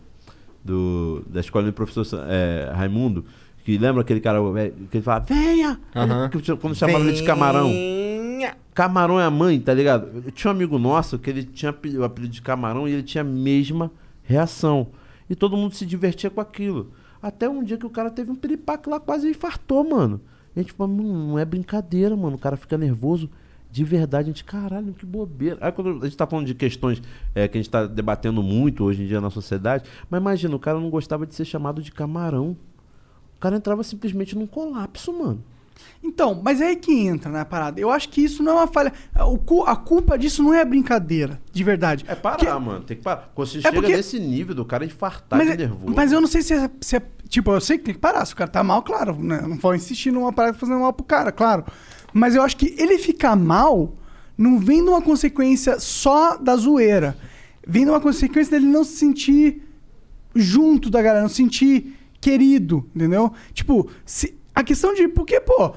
[0.61, 3.23] do- da escola do professor é, Raimundo,
[3.67, 4.39] que lembra aquele cara
[4.89, 5.77] que ele fala, venha!
[6.41, 7.69] Tinha- quando chamava ele de camarão.
[8.73, 10.07] Camarão é a mãe, tá ligado?
[10.25, 13.23] Eu tinha um amigo nosso que ele tinha o apelido de camarão e ele tinha
[13.23, 13.91] a mesma
[14.23, 14.87] reação.
[15.29, 16.93] E todo mundo se divertia com aquilo.
[17.21, 20.21] Até um dia que o cara teve um piripaque lá, quase infartou, mano.
[20.55, 22.37] E a gente falou, "Mano, não é brincadeira, mano.
[22.37, 23.29] O cara fica nervoso.
[23.69, 25.57] De verdade, a gente, caralho, que bobeira.
[25.59, 27.01] Aí quando a gente tá falando de questões
[27.35, 30.59] é, que a gente tá debatendo muito hoje em dia na sociedade, mas imagina, o
[30.59, 32.55] cara não gostava de ser chamado de camarão.
[33.37, 35.43] O cara entrava simplesmente num colapso, mano.
[36.03, 37.79] Então, mas é aí que entra na parada.
[37.79, 38.93] Eu acho que isso não é uma falha.
[39.15, 42.05] O a culpa disso não é brincadeira, de verdade.
[42.07, 42.83] É parar, mano.
[42.83, 43.31] Tem que parar.
[43.33, 45.93] Quando você É chega porque- nesse nível do cara infartar Mas, de nervoso.
[45.95, 48.23] mas eu não sei se é, se é- Tipo, eu sei que tem que parar.
[48.25, 49.21] Se o cara tá mal, claro.
[49.21, 49.41] Né?
[49.41, 51.65] Não vou insistir numa parada fazendo mal pro cara, claro.
[52.13, 53.93] Mas eu acho que ele ficar mal
[54.37, 57.17] não vem de uma consequência só da zoeira.
[57.67, 59.61] Vem de uma consequência dele não se sentir
[60.33, 61.96] junto da galera, não se sentir
[62.27, 63.31] querido, entendeu?
[63.53, 65.07] Tipo, se, a questão de.
[65.07, 65.73] Porque, pô.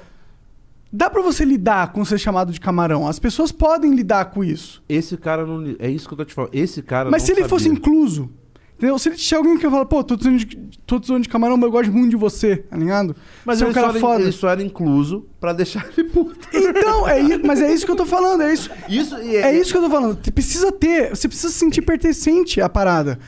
[0.92, 3.06] Dá pra você lidar com ser chamado de camarão.
[3.06, 4.82] As pessoas podem lidar com isso.
[4.88, 5.76] Esse cara não.
[5.78, 6.52] É isso que eu tô te falando.
[6.52, 7.08] Esse cara.
[7.08, 7.78] Mas se ele fosse sabia.
[7.78, 8.28] incluso,
[8.76, 8.98] entendeu?
[8.98, 11.56] Se ele tinha alguém que fala, pô, tô te de, tô te zoando de camarão,
[11.56, 13.14] mas eu gosto muito de você, tá ligado?
[13.44, 14.20] Mas você é um cara era, foda.
[14.20, 16.48] ele só era incluso pra deixar ele puto.
[16.52, 18.68] Então, é isso, mas é isso que eu tô falando, é isso.
[18.88, 20.18] Isso, É isso que eu tô falando.
[20.20, 23.20] Você precisa ter, você precisa se sentir pertencente à parada.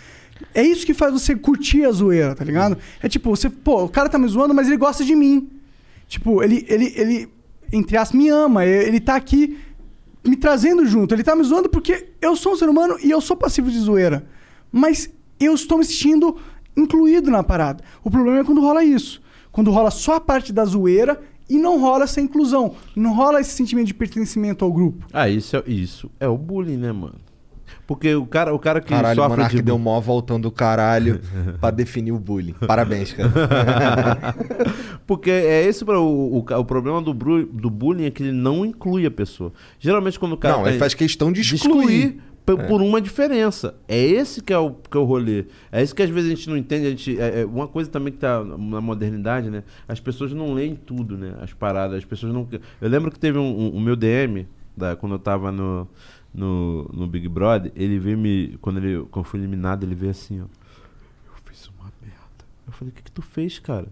[0.54, 2.76] É isso que faz você curtir a zoeira, tá ligado?
[3.02, 5.48] É tipo, você, pô, o cara tá me zoando, mas ele gosta de mim.
[6.08, 7.28] Tipo, ele, ele, ele
[7.72, 8.66] entre aspas, me ama.
[8.66, 9.58] Ele tá aqui
[10.24, 11.14] me trazendo junto.
[11.14, 13.78] Ele tá me zoando porque eu sou um ser humano e eu sou passivo de
[13.78, 14.24] zoeira.
[14.70, 16.36] Mas eu estou me sentindo
[16.76, 17.82] incluído na parada.
[18.04, 19.20] O problema é quando rola isso.
[19.50, 22.74] Quando rola só a parte da zoeira e não rola essa inclusão.
[22.94, 25.06] Não rola esse sentimento de pertencimento ao grupo.
[25.12, 27.16] Ah, isso é, isso é o bullying, né, mano?
[27.94, 31.20] Porque o cara, o cara que Caralho, sofre Monark de deu mó voltão do caralho
[31.60, 32.54] pra definir o bullying.
[32.66, 33.30] Parabéns, cara.
[35.06, 39.04] Porque é esse o, o, o problema do, do bullying é que ele não inclui
[39.06, 39.52] a pessoa.
[39.78, 42.18] Geralmente quando o cara Não, tá ele em- faz questão de excluir.
[42.46, 42.56] p- É.
[42.66, 43.74] por uma diferença.
[43.86, 45.44] É esse que é o, que é o rolê.
[45.70, 46.86] É isso que às vezes a gente não entende.
[46.86, 49.62] A gente, é, é uma coisa também que tá na modernidade, né?
[49.86, 51.34] As pessoas não leem tudo, né?
[51.40, 51.98] As paradas.
[51.98, 52.48] As pessoas não.
[52.80, 54.46] Eu lembro que teve um, um- o meu DM,
[54.76, 55.86] da, quando eu tava no,
[56.34, 58.56] no, no Big Brother, ele veio me.
[58.60, 60.44] Quando, ele, quando eu fui eliminado, ele veio assim, ó.
[60.44, 62.16] Eu fiz uma merda.
[62.66, 63.88] Eu falei, o que, que tu fez, cara?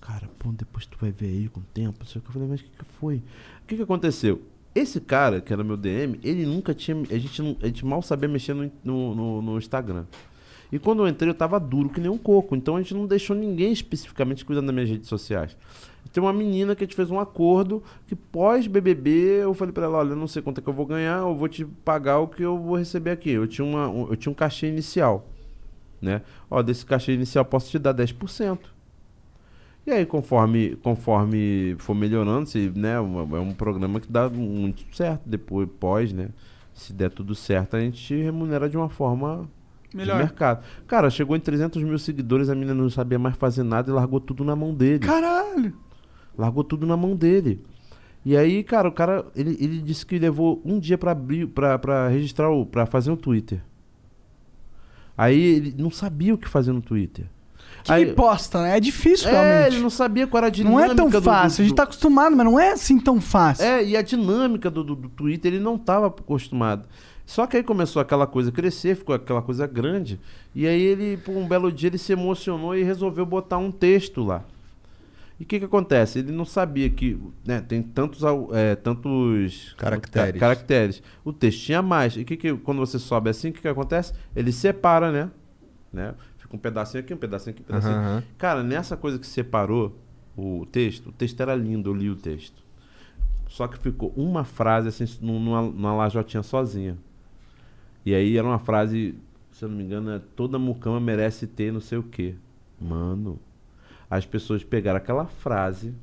[0.00, 2.02] Cara, pô, depois tu vai ver aí com o tempo.
[2.02, 2.16] o que.
[2.16, 3.16] Eu falei, mas o que, que foi?
[3.16, 4.42] O que, que aconteceu?
[4.74, 6.96] Esse cara, que era meu DM, ele nunca tinha.
[7.10, 10.06] A gente, não- a gente mal sabia mexer no, no, no- no Instagram.
[10.72, 12.56] E quando eu entrei, eu tava duro que nem um coco.
[12.56, 15.54] Então a gente não deixou ninguém especificamente cuidando das minhas redes sociais.
[16.12, 19.10] Tem uma menina que a gente fez um acordo que pós-BBB
[19.42, 21.34] eu falei pra ela: olha, eu não sei quanto é que eu vou ganhar, eu
[21.34, 23.30] vou te pagar o que eu vou receber aqui.
[23.30, 25.26] Eu tinha, uma, um- eu tinha um cachê inicial.
[26.00, 26.20] Né?
[26.50, 28.58] Ó, desse cachê inicial posso te dar 10%.
[29.86, 35.22] E aí, conforme, conforme for melhorando, se, né, é um programa que dá muito certo.
[35.26, 36.28] Depois, pós, né?
[36.74, 39.48] Se der tudo certo, a gente te remunera de uma forma
[39.92, 40.16] Melhor.
[40.16, 40.64] de mercado.
[40.86, 44.20] Cara, chegou em 300 mil seguidores, a menina não sabia mais fazer nada e largou
[44.20, 45.00] tudo na mão dele.
[45.00, 45.72] Caralho!
[46.36, 47.60] Largou tudo na mão dele.
[48.24, 51.78] E aí, cara, o cara, ele, ele disse que levou um dia pra abrir, pra,
[51.78, 53.60] pra registrar, o, pra fazer um Twitter.
[55.16, 57.26] Aí ele não sabia o que fazer no Twitter.
[57.84, 58.76] Que Aí- bosta, né?
[58.76, 59.74] É difícil, É, realmente.
[59.74, 61.62] ele não sabia qual era a Não dinâmica é tão do- do- fácil.
[61.62, 63.64] A gente do- tá acostumado, mas não é assim tão fácil.
[63.64, 66.86] É, e a dinâmica do, do, do Twitter ele não estava acostumado.
[67.26, 70.20] Só que aí começou aquela coisa a crescer, ficou aquela coisa grande.
[70.54, 74.22] E aí ele, por um belo dia, ele se emocionou e resolveu botar um texto
[74.22, 74.44] lá.
[75.40, 76.18] E o que que acontece?
[76.20, 80.32] Ele não sabia que né, tem tantos, é, tantos Caracteres.
[80.32, 81.02] ca- caracteres.
[81.24, 82.16] O texto tinha mais.
[82.16, 84.12] E que que, quando você sobe assim, o que, que acontece?
[84.36, 85.30] Ele separa, né?
[85.92, 86.14] né?
[86.38, 87.94] fica um pedacinho aqui, um pedacinho aqui, um pedacinho.
[87.96, 88.22] Aham.
[88.38, 89.96] Cara, nessa coisa que separou
[90.36, 92.62] o texto, o texto era lindo, eu li o texto.
[93.48, 96.96] Só que ficou uma frase assim, num- numa, numa lajotinha sozinha.
[98.04, 99.14] E aí era uma frase,
[99.50, 102.34] se eu não me engano, é toda mucama merece ter não sei o quê.
[102.80, 103.38] Mano,
[104.12, 105.94] as pessoas pegaram aquela frase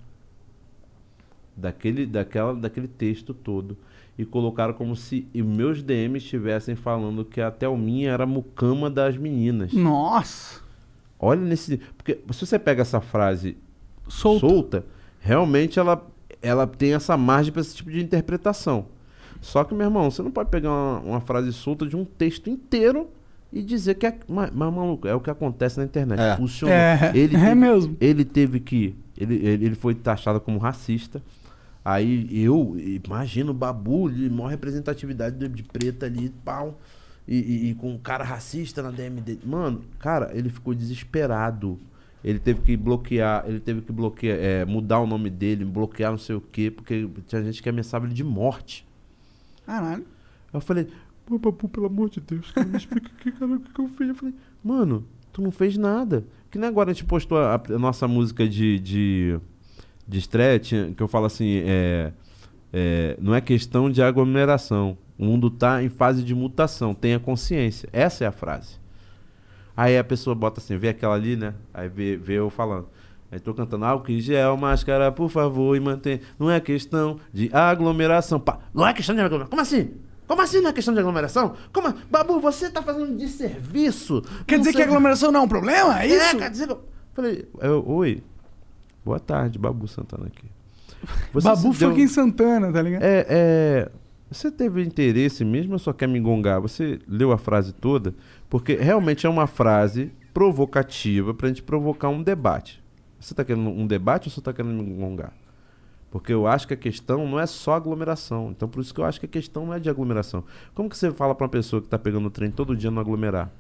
[1.55, 3.77] daquele, daquela, daquele texto todo
[4.17, 8.89] e colocaram como se os meus DMs estivessem falando que a Thelminha era a mucama
[8.89, 9.73] das meninas.
[9.73, 10.59] Nossa!
[11.19, 11.77] Olha nesse.
[11.95, 13.55] Porque se você pega essa frase
[14.07, 14.39] Solta.
[14.39, 14.85] solta,
[15.19, 16.03] realmente ela,
[16.41, 18.87] ela tem essa margem para esse tipo de interpretação.
[19.39, 22.49] Só que, meu irmão, você não pode pegar uma, uma frase solta de um texto
[22.49, 23.07] inteiro
[23.51, 24.17] e dizer que é.
[24.27, 26.19] Mas, mas, maluco, é o que acontece na internet.
[26.19, 26.35] É.
[26.37, 26.75] Funcionou.
[26.75, 27.97] É, ele é teve, mesmo.
[27.99, 28.95] Ele teve que.
[29.17, 31.21] Ele, ele, ele foi taxado como racista.
[31.83, 36.79] Aí eu, imagino o Babu, de maior representatividade de, de preta ali, pau.
[37.27, 39.41] E, e- e com um cara racista na DM dele.
[39.45, 41.79] Mano, cara, ele ficou desesperado.
[42.23, 46.17] Ele teve que bloquear, ele teve que bloquear, é, mudar o nome dele, bloquear não
[46.17, 48.85] sei o quê, porque tinha gente que ameaçava ele de morte.
[49.65, 50.05] Caralho.
[50.51, 50.87] Eu falei,
[51.29, 54.09] pô, Babu, pelo amor de Deus, me explica que, cara, o que, que eu fiz.
[54.09, 54.33] Eu falei,
[54.63, 56.25] mano, tu não fez nada.
[56.49, 59.39] Que nem agora a gente postou a, a nossa música de, de,
[60.07, 62.11] de estreia, que eu falo assim, é,
[62.73, 64.97] é, não é questão de aglomeração.
[65.17, 67.87] O mundo tá em fase de mutação, tenha consciência.
[67.93, 68.79] Essa é a frase.
[69.77, 71.53] Aí a pessoa bota assim, vê aquela ali, né?
[71.73, 72.87] Aí vê, vê eu falando.
[73.31, 76.19] Aí tô cantando álcool em gel, máscara, por favor, e mantém.
[76.39, 78.39] Não é questão de aglomeração.
[78.39, 79.51] Pá, não é questão de aglomeração.
[79.51, 79.91] Como assim?
[80.29, 81.55] Como assim não é questão de aglomeração?
[81.73, 81.87] Como?
[81.87, 84.21] a- Babu, você tá fazendo um desserviço.
[84.45, 85.99] Quer Não dizer sei que aglomeração não é um problema?
[86.03, 86.37] É isso?
[86.37, 86.67] quer dizer.
[86.67, 86.83] que eu-
[87.15, 88.21] Falei, eu, oi.
[89.03, 90.45] Boa tarde, Babu Santana aqui.
[91.33, 93.01] Você Babu deu- fucking Santana, tá ligado?
[93.01, 93.91] é, é,
[94.29, 96.61] você teve interesse mesmo ou só quer me engongar?
[96.61, 98.13] Você leu a frase toda?
[98.49, 102.83] Porque realmente é uma frase provocativa pra gente provocar um debate.
[103.19, 105.33] Você tá querendo um debate ou você tá querendo me engongar?
[106.11, 108.49] Porque eu acho que a questão não é só aglomeração.
[108.51, 110.43] Então por isso que eu acho que a questão não é de aglomeração.
[110.73, 112.99] Como que você fala pra uma pessoa que tá pegando o trem todo dia não
[113.01, 113.51] aglomerar?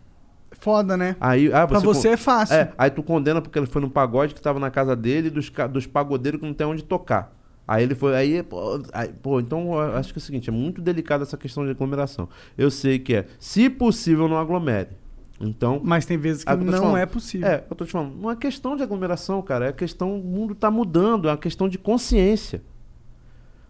[0.59, 1.15] Foda, né?
[1.19, 2.55] Aí, ah, Pra você con- é fácil.
[2.55, 5.31] É, aí tu condena porque ele foi num pagode que tava na casa dele e
[5.31, 7.35] dos, dos pagodeiros que não tem onde tocar.
[7.67, 10.51] Aí ele foi, aí, pô, aí, pô, então eu acho que é o seguinte, é
[10.51, 12.27] muito delicado essa questão de aglomeração.
[12.57, 14.89] Eu sei que é, se possível, não aglomere.
[15.39, 15.79] Então.
[15.83, 16.97] Mas tem vezes que Ah, não falando.
[16.97, 17.47] é possível.
[17.47, 20.53] É, eu tô te falando, não é questão de aglomeração, cara, é questão, o mundo
[20.53, 22.61] tá mudando, é uma questão de consciência.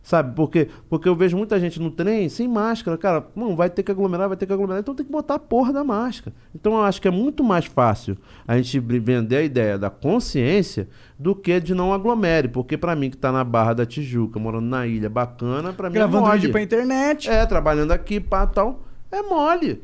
[0.02, 0.34] Sabe?
[0.34, 2.98] Porque, porque eu vejo muita gente no trem sem máscara.
[2.98, 4.80] Cara, não, vai ter que aglomerar, vai ter que aglomerar.
[4.80, 6.34] Então tem que botar a porra da máscara.
[6.56, 8.18] Então eu acho que é muito mais fácil
[8.48, 10.88] a gente vender a ideia da consciência
[11.20, 12.48] do que de não aglomere.
[12.48, 15.98] Porque pra mim que tá na Barra da Tijuca, morando na ilha, bacana, pra mim
[15.98, 16.36] é Gravando mole.
[16.40, 17.30] vídeo pra internet.
[17.30, 18.82] É, trabalhando aqui, pá, tal.
[19.12, 19.84] É mole.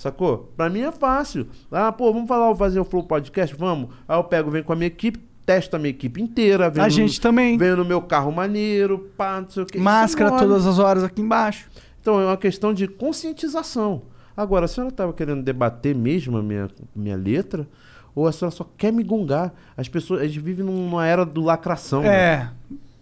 [0.00, 0.50] Sacou?
[0.56, 1.46] Pra mim é fácil.
[1.70, 3.54] Ah, pô, vamos falar, vou fazer o Flow Podcast?
[3.54, 3.90] Vamos.
[4.08, 6.70] Aí eu pego, venho com a minha equipe, testo a minha equipe inteira.
[6.70, 7.58] venho A no- gente também.
[7.58, 9.78] Venho no meu carro maneiro, pá, não sei o que.
[9.78, 11.68] Máscara todas as horas aqui embaixo.
[12.00, 14.00] Então é uma questão de conscientização.
[14.34, 17.68] Agora, a senhora estava querendo debater mesmo a minha, minha letra?
[18.14, 19.52] Ou a senhora só quer me gongar?
[19.76, 22.00] As pessoas, a gente vive num- numa era do lacração.
[22.00, 22.08] né?
[22.08, 22.50] É.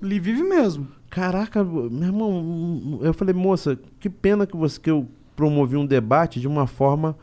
[0.03, 0.89] Ele vive mesmo.
[1.09, 5.09] Caraca, meu irmão, eu falei, moça, que pena que você que eu
[5.39, 7.17] promovi um debate de uma forma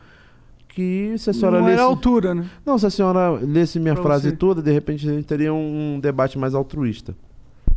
[0.68, 1.78] que se a senhora Não lesse...
[1.78, 2.46] era altura, né?
[2.64, 4.36] Não, se a senhora lesse minha Pra frase você.
[4.36, 7.14] toda, de repente a gente teria um, um debate mais altruísta.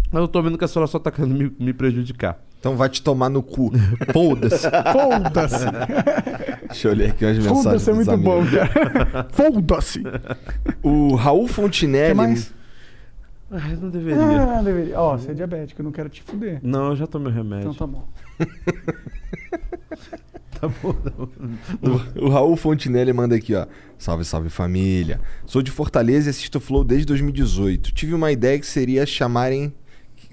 [0.10, 2.40] Mas eu tô vendo que a senhora só tá querendo me, me prejudicar.
[2.58, 3.70] Então vai te tomar no cu.
[4.14, 4.66] Foda-se.
[4.94, 5.66] Foda-se.
[6.68, 7.64] Deixa eu ler aqui umas mensagens.
[7.64, 8.52] Foda-se é muito bom, amigos.
[8.58, 9.28] cara.
[9.32, 10.04] Foda-se.
[10.82, 12.08] O Raul Fontinelli.
[12.08, 12.54] Quer mais?
[13.52, 14.58] Ah, eu não deveria.
[14.58, 15.00] Ah, deveria.
[15.00, 16.60] Ó, você é diabético, eu não quero te fuder.
[16.64, 17.72] Não, eu já tomei o remédio.
[17.72, 18.08] Então tá bom.
[20.60, 21.30] Tá bom, tá bom.
[22.20, 23.66] O, o Raul Fontinelli manda aqui, ó.
[23.98, 25.22] Salve, salve família.
[25.46, 27.94] Sou de Fortaleza e assisto Flow desde 2018.
[27.94, 29.74] Tive uma ideia que seria chamarem.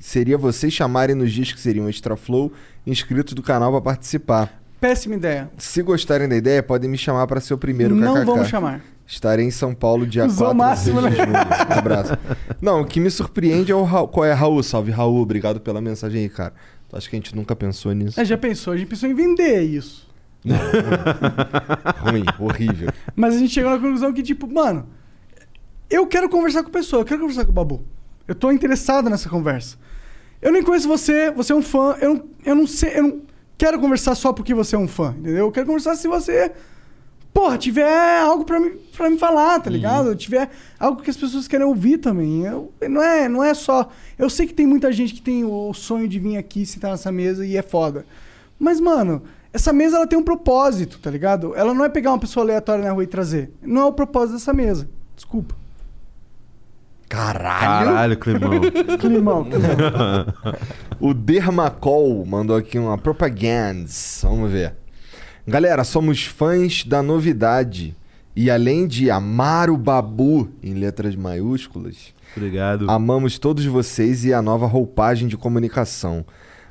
[0.01, 2.53] Seria vocês chamarem nos dias que seriam Extra Flow
[2.85, 4.61] inscritos do canal pra participar.
[4.81, 5.49] Péssima ideia.
[5.59, 8.25] Se gostarem da ideia, podem me chamar para ser o primeiro Não KKK.
[8.25, 8.83] vamos chamar.
[9.07, 11.25] Estarei em São Paulo dia Usou 4 o máximo, de né?
[11.71, 12.19] Um abraço.
[12.61, 14.09] Não, o que me surpreende é o Raul.
[14.09, 14.61] Qual é, Raul?
[14.65, 15.21] Salve, Raul.
[15.21, 16.53] Obrigado pela mensagem aí, cara.
[16.93, 18.21] Acho que a gente nunca pensou nisso.
[18.21, 18.73] É, já pensou?
[18.73, 20.09] A gente pensou em vender isso.
[21.99, 22.91] Ruim, horrível.
[23.15, 24.87] Mas a gente chegou na conclusão que, tipo, mano,
[25.91, 27.85] eu quero conversar com a pessoa, eu quero conversar com o Babu.
[28.27, 29.77] Eu tô interessado nessa conversa.
[30.41, 33.23] Eu nem conheço você, você é um fã, eu não, eu não sei, eu não
[33.57, 35.47] quero conversar só porque você é um fã, entendeu?
[35.47, 36.53] Eu quero conversar se você,
[37.37, 40.17] porra, tiver algo pra me, pra me falar, tá ligado?
[40.17, 40.49] Tiver
[40.81, 42.47] algo que as pessoas querem ouvir também.
[42.47, 43.91] Eu, não, é, não é só.
[44.19, 47.13] Eu sei que tem muita gente que tem o sonho de vir aqui sentar nessa
[47.13, 48.07] mesa e é foda.
[48.59, 51.55] Mas, mano, essa mesa ela tem um propósito, tá ligado?
[51.55, 53.53] Ela não é pegar uma pessoa aleatória na rua e trazer.
[53.61, 54.89] Não é o propósito dessa mesa.
[55.15, 55.55] Desculpa.
[57.07, 57.87] Caralho.
[57.91, 58.61] Caralho, Climão.
[58.99, 59.77] Climão, climão.
[60.99, 63.87] o Dermacol mandou aqui uma propaganda.
[64.23, 64.86] Vamos ver.
[65.47, 67.95] Galera, somos fãs da novidade.
[68.35, 72.91] E além de amar o Babu em letras maiúsculas, Obrigado.
[72.91, 76.23] amamos todos vocês e a nova roupagem de comunicação.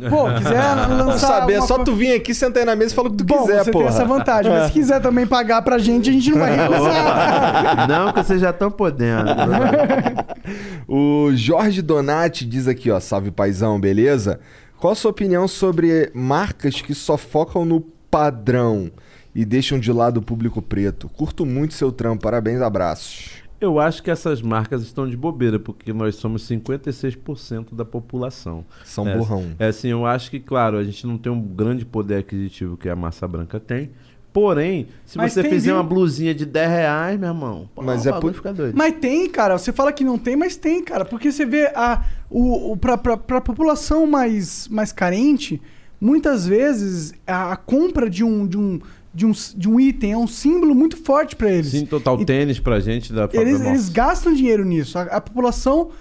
[0.10, 2.96] Pô, quiser lançar saber, é só co- tu vir aqui, sentar aí na mesa e
[2.96, 3.86] falar o que tu Bom, quiser, você porra.
[3.86, 7.88] tem essa vantagem, mas se quiser também pagar pra gente, a gente não vai recusar.
[7.88, 9.32] Não, que vocês já estão podendo.
[10.88, 14.40] O Jorge Donati diz aqui, ó, salve paizão, beleza?
[14.78, 18.92] Qual a sua opinião sobre marcas que só focam no padrão
[19.34, 21.08] e deixam de lado o público preto?
[21.10, 23.41] Curto muito seu trampo, parabéns, abraços.
[23.62, 28.66] Eu acho que essas marcas estão de bobeira, porque nós somos 56% da população.
[28.84, 29.46] São é, burrão.
[29.60, 32.90] É assim, eu acho que, claro, a gente não tem um grande poder aquisitivo que
[32.90, 33.92] a massa branca tem.
[34.34, 35.76] Porém, se Mas você tem, fizer viu?
[35.76, 38.76] uma blusinha de 10 reais, meu irmão, pô, Mas é por- fica doido.
[38.78, 39.58] Mas tem, cara.
[39.58, 41.04] Você fala que não tem, mas tem, cara.
[41.04, 45.62] Porque você vê a, o, o, pra, pra, pra população mais, mais carente,
[46.00, 48.80] muitas vezes a, a compra de um, de, um,
[49.14, 51.72] de, um, de um item é um símbolo muito forte pra eles.
[51.72, 53.70] Sim, total E tênis pra gente da eles, Nossa.
[53.70, 54.98] eles gastam dinheiro nisso.
[54.98, 55.92] A, a população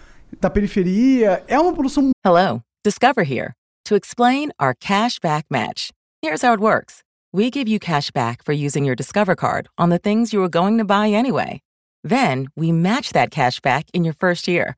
[0.40, 3.52] da periferia é uma população Hello, Discover here
[3.84, 5.90] to explain our cash back match.
[6.22, 9.90] Here's how it works we give you cash back for using your Discover card on
[9.90, 11.60] the things you were going to buy anyway.
[12.02, 14.76] Then we match that cash back in your first year.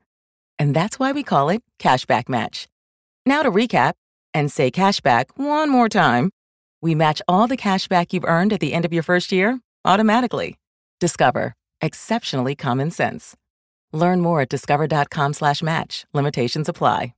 [0.59, 2.69] And that's why we call it Cashback Match.
[3.27, 3.93] Now to recap
[4.35, 6.31] and say cashback one more time.
[6.83, 9.61] We match all the cash back you've earned at the end of your first year
[9.85, 10.59] automatically.
[11.01, 11.55] Discover.
[11.81, 13.35] Exceptionally common sense.
[13.93, 16.05] Learn more at discover.com slash match.
[16.13, 17.15] Limitations apply.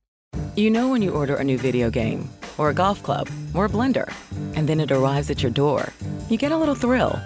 [0.55, 3.69] You know when you order a new video game, or a golf club, or a
[3.69, 4.11] blender,
[4.55, 5.93] and then it arrives at your door,
[6.29, 7.19] you get a little thrill.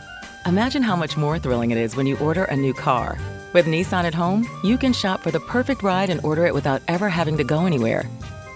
[0.45, 3.17] Imagine how much more thrilling it is when you order a new car.
[3.53, 6.81] With Nissan at home, you can shop for the perfect ride and order it without
[6.87, 8.09] ever having to go anywhere.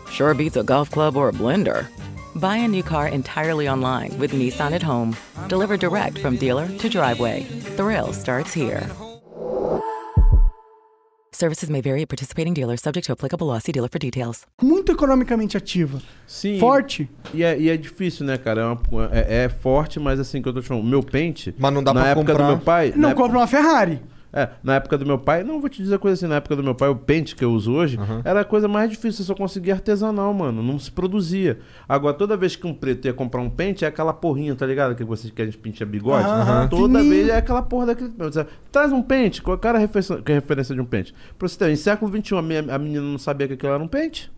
[0.09, 1.87] Sure beats a golf club or a blender.
[2.35, 5.15] Buy a new car entirely online with Nissan at home.
[5.47, 7.43] Delivered direct from dealer to driveway.
[7.75, 8.87] Thrill starts here.
[11.31, 13.57] Services may vary at participating dealers, subject to applicable law.
[13.59, 14.45] See dealer for details.
[14.61, 15.99] muito economicamente ativa.
[16.27, 16.59] Sim.
[16.59, 17.09] Forte.
[17.33, 18.61] E é, e é difícil, né, cara?
[18.61, 21.53] É, uma- é- é forte, mas assim, que eu tô te falando, o meu pente.
[21.57, 22.45] Mas não dá na pra época comprar.
[22.47, 22.89] do meu pai.
[22.91, 24.01] na Não época- compra uma Ferrari.
[24.33, 26.63] É, na época do meu pai, não vou te dizer coisa assim, na época do
[26.63, 29.35] meu pai, o pente que eu uso hoje era a coisa mais difícil, você só
[29.35, 31.59] conseguia artesanal, mano, não se produzia.
[31.87, 34.95] Agora, toda vez que um preto ia comprar um pente, é aquela porrinha, tá ligado?
[34.95, 36.25] Que vocês querem pintar bigode?
[36.27, 37.09] Aham, Toda fininho.
[37.15, 38.11] vez é aquela porra daquele.
[38.71, 41.13] Traz um pente, qual cara é a referência, que é a referência de um pente?
[41.37, 42.35] Pra você ter, em século XXI,
[42.71, 44.31] a menina não sabia que aquilo era um pente.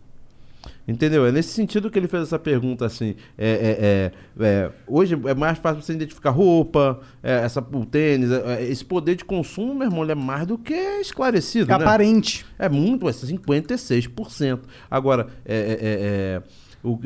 [0.88, 1.26] Entendeu?
[1.26, 3.16] É nesse sentido que ele fez essa pergunta assim.
[3.36, 8.30] É, é, é, é, hoje é mais fácil você identificar roupa, é, essa, o tênis,
[8.30, 11.72] é, esse poder de consumo, meu irmão, ele é mais do que esclarecido.
[11.72, 11.84] É né?
[11.84, 12.46] aparente.
[12.56, 14.60] É muito, é 56%.
[14.88, 16.40] Agora, é,
[16.84, 16.98] o,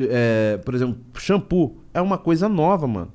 [0.63, 3.11] por exemplo, shampoo é uma coisa nova, mano.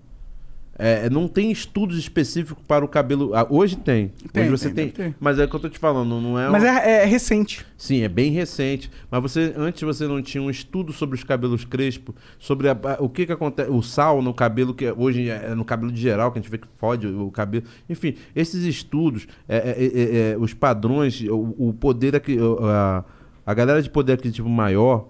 [0.78, 3.34] É, não tem estudos específicos para o cabelo.
[3.34, 4.12] ah, hoje tem.
[4.32, 5.14] Tem, hoje você tem, tem.
[5.18, 6.50] Mas é o que eu tô te falando, não é.
[6.50, 7.64] Mas uma- é, é recente.
[7.78, 8.90] Sim, é bem recente.
[9.10, 13.08] Mas você antes você não tinha um estudo sobre os cabelos crespos, sobre a- o
[13.08, 16.38] que que acontece, o sal no cabelo que hoje é no cabelo de geral que
[16.38, 17.64] a gente vê que fode o, cabelo.
[17.88, 23.04] Enfim, esses estudos, é, é, é, é, os padrões, o, o poder aqui, a,
[23.46, 25.08] a galera de poder aquisitivo maior,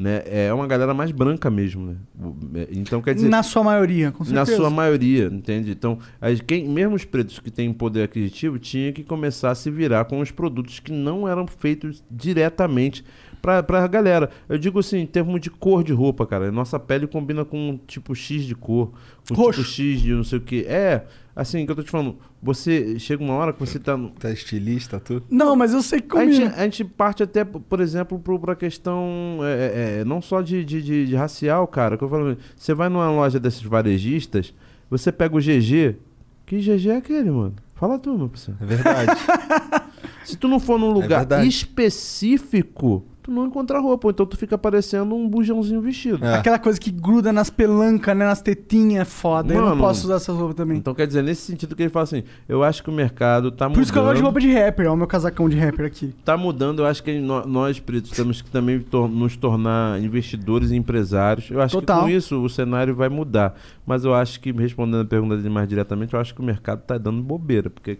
[0.00, 2.66] né, é uma galera mais branca mesmo, né?
[2.70, 4.56] Então quer dizer Na sua maioria, com na certeza.
[4.56, 5.72] sua maioria, entende?
[5.72, 9.68] Então, as- quem, mesmo os pretos que têm poder aquisitivo tinha que começar a se
[9.72, 13.04] virar com os produtos que não eram feitos diretamente
[13.42, 14.30] pra, pra galera.
[14.48, 16.52] Eu digo assim, em termos de cor de roupa, cara.
[16.52, 18.92] Nossa pele combina com um tipo X de cor,
[19.28, 19.62] com Roxo.
[19.62, 20.64] tipo X de não sei o que.
[20.68, 21.06] É,
[21.40, 22.16] assim, que eu tô te falando.
[22.42, 23.96] Você chega uma hora que você tá.
[23.96, 25.22] no- Tá estilista, tu?
[25.30, 26.54] Não, mas eu sei que a gente, combina.
[26.56, 29.52] a gente parte até, por exemplo, pro, pra questão é,
[29.96, 31.96] é, é, não só de, de, de- de racial, cara.
[31.96, 34.52] Que eu falo, você vai numa loja desses varejistas,
[34.90, 35.96] você pega o GG.
[36.44, 37.54] Que GG é aquele, mano?
[37.74, 38.58] Fala tu, meu parceiro.
[38.60, 39.12] É verdade.
[40.24, 41.48] Se tu não for num lugar verdade.
[41.48, 44.08] específico, tu não encontra roupa.
[44.10, 46.24] Então tu fica parecendo um bujãozinho vestido.
[46.24, 46.36] É.
[46.36, 48.24] Aquela coisa que gruda nas pelancas, né?
[48.24, 49.52] Nas tetinhas, é foda.
[49.52, 49.80] eu não Mano.
[49.82, 50.78] posso usar essas roupas também.
[50.78, 53.66] Então quer dizer, nesse sentido que ele fala assim, eu acho que o mercado tá
[53.66, 53.74] mudando.
[53.76, 54.86] Por isso que eu gosto de roupa de rapper.
[54.86, 56.14] Olha o meu casacão de rapper aqui.
[56.24, 60.70] Tá mudando, eu acho que nó- nós, pretos, temos que também tor- nos tornar investidores
[60.70, 61.50] e empresários.
[61.50, 61.98] Eu acho Total.
[61.98, 63.54] que com isso o cenário vai mudar.
[63.86, 66.80] Mas eu acho que, respondendo a pergunta dele mais diretamente, eu acho que o mercado
[66.82, 67.68] tá dando bobeira.
[67.70, 67.98] Porque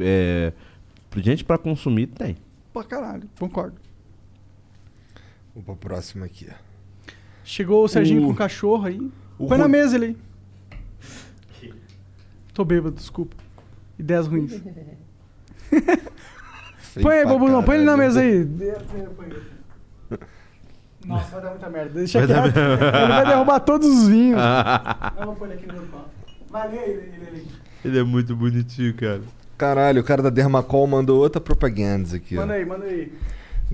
[0.00, 0.52] é,
[1.16, 2.36] gente pra consumir tem.
[2.72, 3.83] Pra caralho, concordo.
[5.54, 6.48] Vamos pra próxima aqui.
[7.44, 8.98] Chegou o Serginho O- com o cachorro aí.
[9.38, 10.16] o Põe na Ro- mesa ele aí.
[12.52, 13.36] Tô bêbado, desculpa.
[13.98, 14.52] Ideias ruins.
[17.02, 17.62] põe aí, pra.
[17.62, 17.98] Põe ele na caralho.
[17.98, 18.44] mesa aí.
[21.04, 21.90] Nossa, vai dar muita merda.
[21.90, 22.58] Deixa Vai dar quieto.
[22.58, 24.40] Ele vai derrubar todos os vinhos.
[25.18, 26.08] não, vou pôr ele aqui no pau.
[26.70, 27.46] Lê ele, ele, ele.
[27.84, 29.20] Ele é muito bonitinho, cara.
[29.58, 32.36] Caralho, o cara da Dermacol mandou outra propaganda aqui.
[32.38, 32.40] ó.
[32.40, 33.12] Manda aí, manda aí.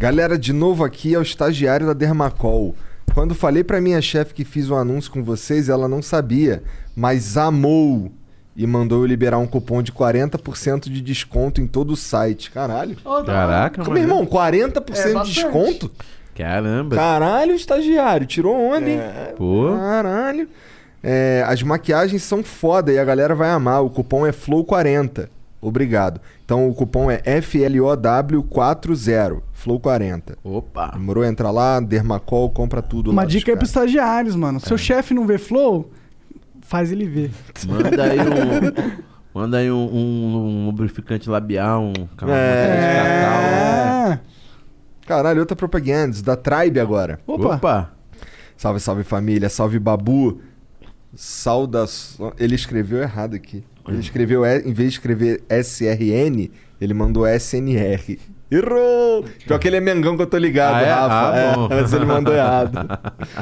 [0.00, 2.74] Galera, de novo aqui é o estagiário da Dermacol.
[3.12, 6.62] Quando falei pra minha chefe que fiz um anúncio com vocês, ela não sabia,
[6.96, 8.10] mas amou
[8.56, 12.50] e mandou eu liberar um cupom de 40% de desconto em todo o site.
[12.50, 12.96] Caralho.
[13.04, 13.26] Hora.
[13.26, 15.92] Caraca, Meu irmão, 40% É de desconto?
[16.34, 16.96] Caramba.
[16.96, 19.00] Caralho, estagiário, tirou onde, hein?
[19.36, 19.76] Pô.
[19.76, 20.48] Caralho.
[21.02, 23.84] É, as maquiagens são foda e a galera vai amar.
[23.84, 25.28] O cupom é FLOW40.
[25.60, 26.20] Obrigado.
[26.44, 29.42] Então o cupom é FLOW40.
[29.62, 30.36] FLOW40.
[30.42, 30.88] Opa.
[30.92, 31.24] Demorou?
[31.24, 33.26] Entra lá, Dermacol, compra tudo Uma lá.
[33.26, 33.90] dos dica aí pros caras.
[33.90, 34.58] estagiários, mano.
[34.60, 35.90] Seu chefe não vê flow,
[36.62, 37.30] faz ele ver.
[37.66, 39.00] Manda aí um.
[39.32, 42.30] Manda aí um, um- um lubrificante labial, um cacau.
[42.34, 44.18] É.
[45.06, 47.20] Caralho, outra propaganda, da Tribe agora.
[47.26, 47.56] Opa.
[47.56, 47.92] Opa.
[48.56, 50.40] Salve, salve família, salve Babu.
[51.14, 52.32] Saudações.
[52.38, 53.64] Ele escreveu errado aqui.
[53.90, 58.18] Ele escreveu, em vez de escrever SRN, ele mandou SNR.
[58.50, 59.24] Errou!
[59.46, 60.90] Pior que ele é Mengão que eu tô ligado, Ah, é?
[60.92, 61.14] Rafa.
[61.14, 62.78] Ah, É, mas ele mandou errado.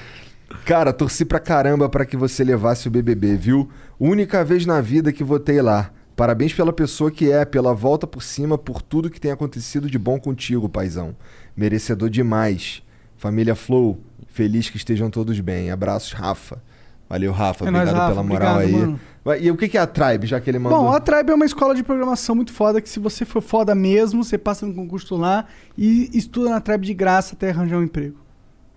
[0.65, 3.71] Cara, torci pra caramba pra que você levasse o BBB, viu?
[3.99, 5.91] Única vez na vida que votei lá.
[6.15, 9.99] Parabéns pela pessoa que é, pela volta por cima, por tudo que tem acontecido de
[9.99, 11.15] bom contigo, paizão.
[11.57, 12.83] Merecedor demais.
[13.17, 15.71] Família Flow, feliz que estejam todos bem.
[15.71, 16.61] Abraços, Rafa.
[17.09, 17.65] Valeu, Rafa.
[17.65, 18.09] É obrigado Rafa.
[18.11, 18.81] pela moral Obrigado, aí.
[18.87, 19.01] mano.
[19.37, 20.79] E o que é a Tribe, já que ele mandou?
[20.85, 23.75] Bom, a Tribe é uma escola de programação muito foda que se você for foda
[23.75, 25.45] mesmo, você passa no concurso lá
[25.77, 28.17] e estuda na Tribe de graça até arranjar um emprego.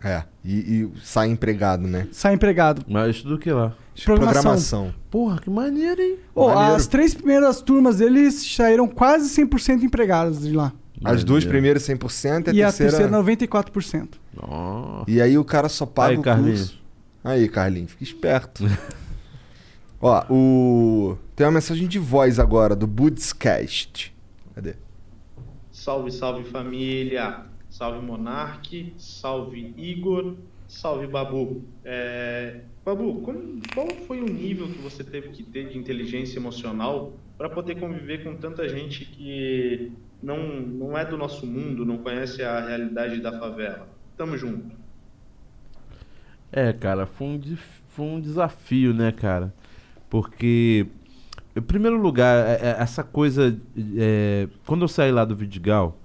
[0.04, 2.08] É, e, e sai empregado, né?
[2.12, 2.84] Sai empregado.
[2.88, 3.76] Mas estudo o que lá?
[4.04, 4.42] Programação.
[4.42, 4.94] Programação.
[5.12, 6.18] Porra, que maneiro, hein?
[6.34, 6.76] Ô, Maneiro.
[6.76, 10.74] as três primeiras turmas deles saíram quase 100% empregadas de lá.
[11.04, 13.10] As duas primeiras 100% e E a a terceira...
[13.10, 14.10] terceira 94%.
[14.38, 15.04] Ó.
[15.08, 16.60] E aí o cara só paga Aí, o Carlinhos.
[16.62, 16.82] curso.
[17.24, 18.64] Aí, Carlinhos, fica esperto.
[20.02, 21.18] Ó, o...
[21.36, 24.14] Tem uma mensagem de voz agora, do Budscast.
[24.56, 24.76] Cadê?
[25.72, 27.46] Salve, salve família!
[27.70, 30.36] Salve Monark, salve Igor,
[30.68, 31.64] salve Babu.
[31.86, 37.14] É, Babu, como- qual foi o nível que você teve que ter de inteligência emocional
[37.38, 42.44] para poder conviver com tanta gente que não, não é do nosso mundo, não conhece
[42.44, 43.88] a realidade da favela?
[44.18, 44.76] Tamo junto.
[46.52, 49.54] É, cara, foi um, dif- foi um desafio, né, cara?
[50.12, 50.88] Porque,
[51.56, 53.58] em primeiro lugar, é- é- essa coisa.
[53.98, 55.98] é, quando eu saí lá do Vidigal,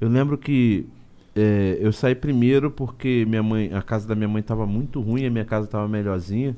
[0.00, 0.86] eu lembro que
[1.36, 5.26] é, eu saí primeiro porque minha mãe, a casa da minha mãe estava muito ruim,
[5.26, 6.56] a minha casa estava melhorzinha,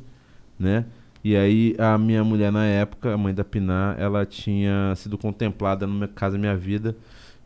[0.58, 0.84] né?
[1.24, 5.86] E aí a minha mulher na época, a mãe da Pinar, ela tinha sido contemplada
[5.86, 6.96] no casa Minha Vida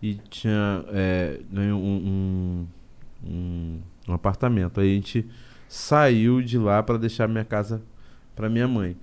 [0.03, 2.67] e tinha é, ganho um,
[3.25, 4.81] um, um, um apartamento.
[4.81, 5.27] Aí a gente
[5.69, 7.83] saiu de lá para deixar minha casa
[8.35, 8.97] para minha mãe.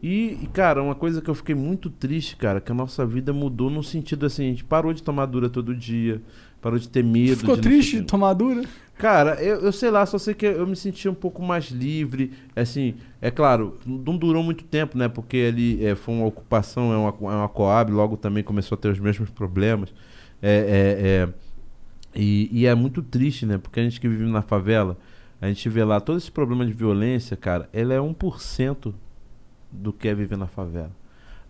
[0.00, 3.68] E, cara, uma coisa que eu fiquei muito triste, cara, que a nossa vida mudou
[3.68, 6.22] no sentido assim, a gente parou de tomar dura todo dia,
[6.60, 7.38] parou de ter medo.
[7.38, 8.62] Ficou de triste de tomar dura?
[8.96, 12.32] Cara, eu, eu sei lá, só sei que eu me senti um pouco mais livre.
[12.54, 15.08] Assim, é claro, não durou muito tempo, né?
[15.08, 18.78] Porque ali é, foi uma ocupação, é uma, é uma Coab, logo também começou a
[18.78, 19.92] ter os mesmos problemas.
[20.40, 21.28] É, é, é,
[22.14, 23.58] e, e é muito triste, né?
[23.58, 24.96] Porque a gente que vive na favela,
[25.40, 28.94] a gente vê lá todo esse problema de violência, cara, ela é 1%
[29.70, 30.90] do que é viver na favela.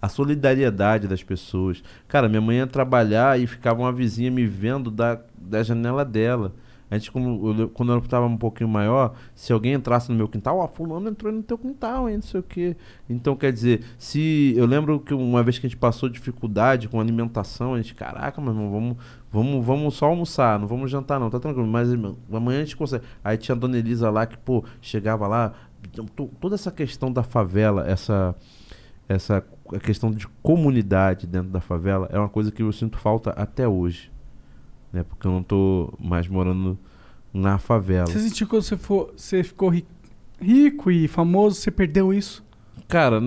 [0.01, 1.83] A solidariedade das pessoas.
[2.07, 6.55] Cara, minha mãe ia trabalhar e ficava uma vizinha me vendo da, da janela dela.
[6.91, 10.27] A gente, como, eu quando eu tava um pouquinho maior, se alguém entrasse no meu
[10.27, 12.77] quintal, ó, fulano entrou no teu quintal, hein, não sei o quê.
[13.11, 14.55] Então, quer dizer, se.
[14.57, 18.41] Eu lembro que uma vez que a gente passou dificuldade com alimentação, a gente, caraca,
[18.41, 18.97] meu irmão, vamos,
[19.31, 21.69] vamos, vamos só almoçar, não vamos jantar, não, tá tranquilo.
[21.69, 21.91] Mas
[22.33, 23.05] amanhã a gente consegue.
[23.23, 25.53] Aí tinha a dona Elisa lá que, pô, chegava lá,
[25.93, 28.35] to- toda essa questão da favela, essa
[29.09, 29.43] essa
[29.73, 33.67] a questão de comunidade dentro da favela é uma coisa que eu sinto falta até
[33.67, 34.11] hoje.
[34.93, 35.03] Né?
[35.03, 36.79] Porque eu não tô mais morando
[37.33, 38.07] na favela.
[38.07, 39.87] Você sentiu que quando você, for, você ficou ri-
[40.41, 42.45] rico e famoso, você perdeu isso?
[42.87, 43.21] Cara,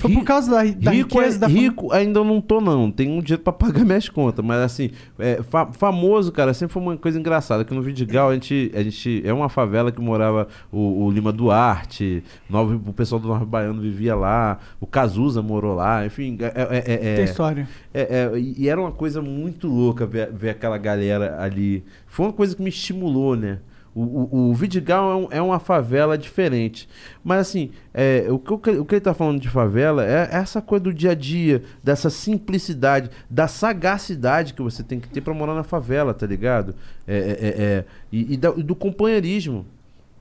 [0.00, 2.90] Foi por causa da, da rico, riqueza é- da rico ainda eu não tô, não.
[2.90, 4.44] Tenho um dinheiro pra pagar minhas contas.
[4.44, 7.64] Mas assim, é, fa- famoso, cara, sempre foi uma coisa engraçada.
[7.64, 9.22] Que no Vidigal a gente, a gente.
[9.24, 13.80] É uma favela que morava o, o Lima Duarte, Nova, o pessoal do Norte Baiano
[13.80, 16.38] vivia lá, o Cazuza morou lá, enfim.
[16.40, 17.68] É, é- é- é- Tem história.
[17.92, 18.00] é,
[18.34, 21.84] é, e e era uma coisa muito louca ver, ver aquela galera ali.
[22.06, 23.58] Foi uma coisa que me estimulou, né?
[23.94, 26.88] O, o, o Vidigal é, um- é uma favela diferente.
[27.24, 30.84] Mas assim, é, o, que, o que ele tá falando de favela é essa coisa
[30.84, 35.54] do dia a dia, dessa simplicidade, da sagacidade que você tem que ter pra morar
[35.54, 36.74] na favela, tá ligado?
[37.06, 39.66] É, é, é, é, e, e da- do companheirismo,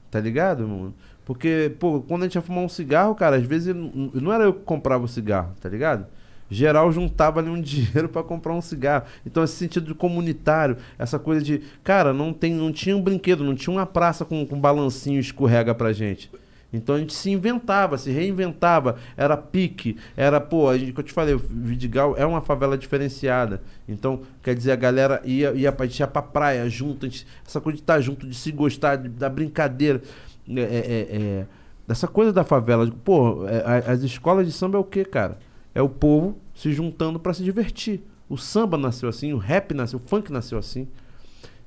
[0.10, 0.94] tá ligado, mano?
[1.24, 4.54] Porque, pô, quando a gente ia fumar um cigarro, cara, às vezes não era eu
[4.54, 6.08] que comprava o cigarro, tá ligado?
[6.50, 9.06] Geral juntava ali um dinheiro pra comprar um cigarro.
[9.26, 13.44] Então, esse sentido de comunitário, essa coisa de, cara, não, tem, não tinha um brinquedo,
[13.44, 16.32] não tinha uma praça com, com balancinho escorrega pra gente.
[16.72, 21.04] Então a gente se inventava, se reinventava, era pique, era, pô, a gente, que eu
[21.04, 23.64] te falei, Vidigal é uma favela diferenciada.
[23.88, 27.26] Então, quer dizer, a galera ia, ia, a gente ia pra praia junto, a gente-
[27.44, 30.00] essa coisa de estar junto, de se gostar, de- da brincadeira.
[30.48, 31.08] É, é, é,
[31.42, 31.46] é,
[31.88, 32.88] dessa coisa da favela.
[33.04, 35.40] Pô, é, as escolas de samba é o quê, cara?
[35.74, 38.02] É o povo se juntando pra se divertir.
[38.30, 40.88] O samba nasceu assim, o rap nasceu, o funk nasceu assim.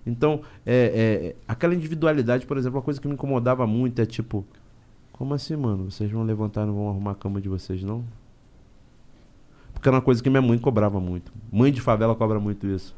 [0.07, 4.45] Então, é, é, aquela individualidade, por exemplo, uma coisa que me incomodava muito é tipo,
[5.13, 5.91] como assim, mano?
[5.91, 8.05] Vocês vão levantar e não vão arrumar a cama de vocês, não?
[9.73, 11.33] Porque era uma coisa que minha mãe cobrava muito.
[11.51, 12.95] Mãe de favela cobra muito isso.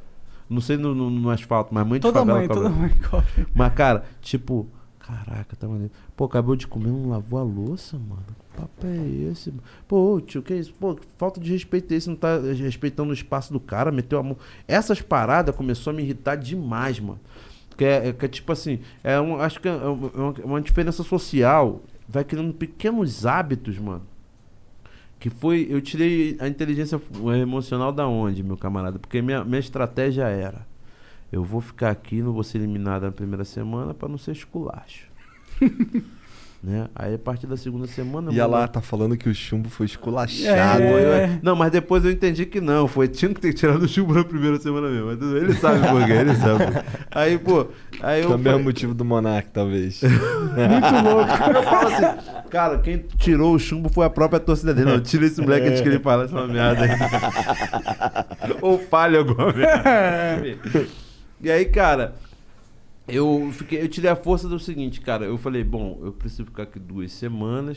[0.49, 2.63] Não sei no, no- no asfalto, mas mãe de Toda favela mãe, cobra.
[2.65, 3.47] toda mãe cobra.
[3.55, 4.67] Mas, cara, tipo,
[5.07, 5.93] caraca, tá maneiro.
[6.17, 8.23] Pô, acabou de comer, não lavou a louça, mano.
[8.27, 9.51] Que papo é esse?
[9.51, 9.63] mano?
[9.87, 10.73] Pô, tio, que isso?
[10.75, 14.23] Pô, falta de respeito é esse, não tá respeitando o espaço do cara, meteu a
[14.23, 14.37] mão.
[14.67, 17.21] Essas paradas começou a me irritar demais, mano.
[17.77, 20.11] Que é, é que é tipo assim, é um, acho que é uma,
[20.41, 21.83] é uma- diferença social.
[22.09, 24.03] Vai criando pequenos hábitos, mano.
[25.19, 25.67] Que foi.
[25.71, 27.01] Eu tirei a inteligência
[27.41, 28.99] emocional da onde, meu camarada?
[28.99, 30.67] Porque minha, minha estratégia era.
[31.35, 35.09] Eu vou ficar aqui, não vou ser eliminado na primeira semana pra não ser esculacho.
[36.63, 36.87] né?
[36.95, 38.33] Aí a partir da segunda semana.
[38.33, 40.81] E lá tá falando que o chumbo foi esculachado.
[40.81, 41.41] Foi, ué.
[41.43, 42.87] Não, mas depois eu entendi que não.
[42.87, 45.11] Foi, tinha que ter tirado o chumbo na primeira semana mesmo.
[45.37, 46.65] Ele sabe por quê, ele sabe.
[47.11, 47.67] Aí, pô.
[48.01, 50.03] Aí eu Também é o falei- motivo do Monark, talvez.
[50.03, 51.33] Muito louco.
[51.53, 54.89] Eu falo assim, cara, quem tirou o chumbo foi a própria torcida dele.
[54.93, 58.55] Não, tira esse moleque antes que ele fale essa merda aí.
[58.63, 60.87] Ou falha alguma merda.
[61.45, 62.15] E aí, cara,
[63.07, 65.27] eu fiquei, eu tirei a força do seguinte, cara.
[65.27, 67.77] Eu falei, bom, eu preciso ficar aqui duas semanas.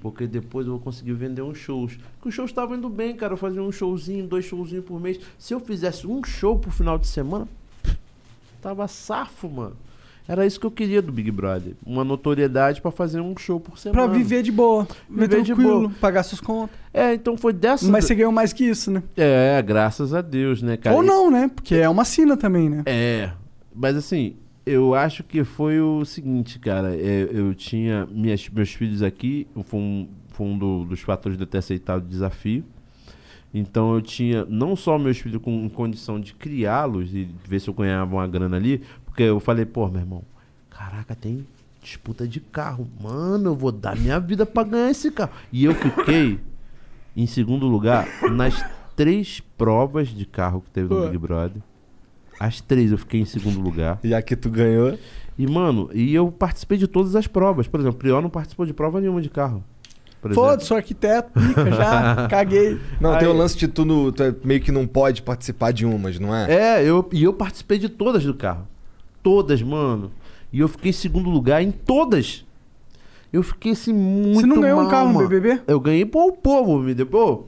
[0.00, 1.96] Porque depois eu vou conseguir vender uns shows.
[1.96, 3.32] Porque os shows estavam indo bem, cara.
[3.32, 5.18] Eu fazia um showzinho, dois showzinhos por mês.
[5.36, 7.48] Se eu fizesse um show por final de semana,
[8.62, 9.76] tava safo, mano.
[10.30, 11.72] Era isso que eu queria do Big Brother.
[11.84, 14.06] Uma notoriedade pra fazer um show por semana.
[14.06, 14.86] Pra viver de boa.
[15.08, 15.92] Viver de tranquilo, boa.
[16.00, 16.76] pagar suas contas.
[16.94, 17.88] É, então foi dessa.
[17.90, 19.02] Mas você ganhou mais que isso, né?
[19.16, 20.94] É, graças a Deus, né, cara?
[20.94, 21.50] Ou não, né?
[21.52, 22.84] Porque é uma sina também, né?
[22.86, 23.32] É.
[23.74, 26.94] Mas assim, eu acho que foi o seguinte, cara.
[26.94, 31.42] é, eu tinha minhas, meus filhos aqui, foi um, foi um do- dos fatores de
[31.42, 32.62] eu ter aceitado o desafio.
[33.52, 37.74] Então eu tinha não só meus filhos com condição de criá-los e ver se eu
[37.74, 38.80] ganhava uma grana ali,
[39.10, 40.22] porque eu falei, pô, meu irmão,
[40.70, 41.46] caraca, tem
[41.82, 42.88] disputa de carro.
[43.02, 45.32] Mano, eu vou dar minha vida pra ganhar esse carro.
[45.52, 46.38] E eu fiquei
[47.16, 48.64] em segundo lugar nas
[48.96, 51.02] três provas de carro que teve no.
[51.06, 51.60] Big Brother.
[52.38, 53.98] As três eu fiquei em segundo lugar.
[54.02, 54.98] E a que tu ganhou?
[55.36, 57.66] E, mano, e eu participei de todas as provas.
[57.66, 59.62] Por exemplo, o Prior não participou de prova nenhuma de carro.
[60.34, 62.78] Foda-se, sou arquiteto, pica já, caguei.
[63.00, 65.72] Não, tem Aí- o lance de tu, no- tu é meio que não pode participar
[65.72, 66.52] de umas, não é?
[66.52, 68.68] É, eu, e eu participei de todas do carro.
[69.22, 70.10] Todas, mano.
[70.52, 72.44] E eu fiquei em segundo lugar em todas.
[73.32, 75.28] Eu fiquei assim muito Você não ganhou um mal, carro no mano.
[75.28, 75.62] BBB?
[75.66, 77.06] Eu ganhei pô, o povo me deu.
[77.06, 77.44] Pô,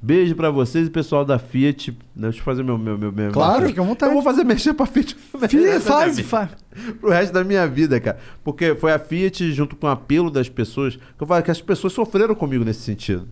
[0.00, 1.96] beijo pra vocês e pessoal da Fiat.
[2.14, 2.78] Deixa eu fazer meu...
[2.78, 4.10] meu, meu, meu Claro, fica à vontade.
[4.10, 5.16] Eu vou fazer mexer pra Fiat.
[5.48, 6.50] Fih, faz, faz.
[7.00, 8.18] pro resto da minha vida, cara.
[8.44, 10.94] Porque foi a Fiat junto com o apelo das pessoas.
[10.94, 13.26] Que eu falo que as pessoas sofreram comigo nesse sentido.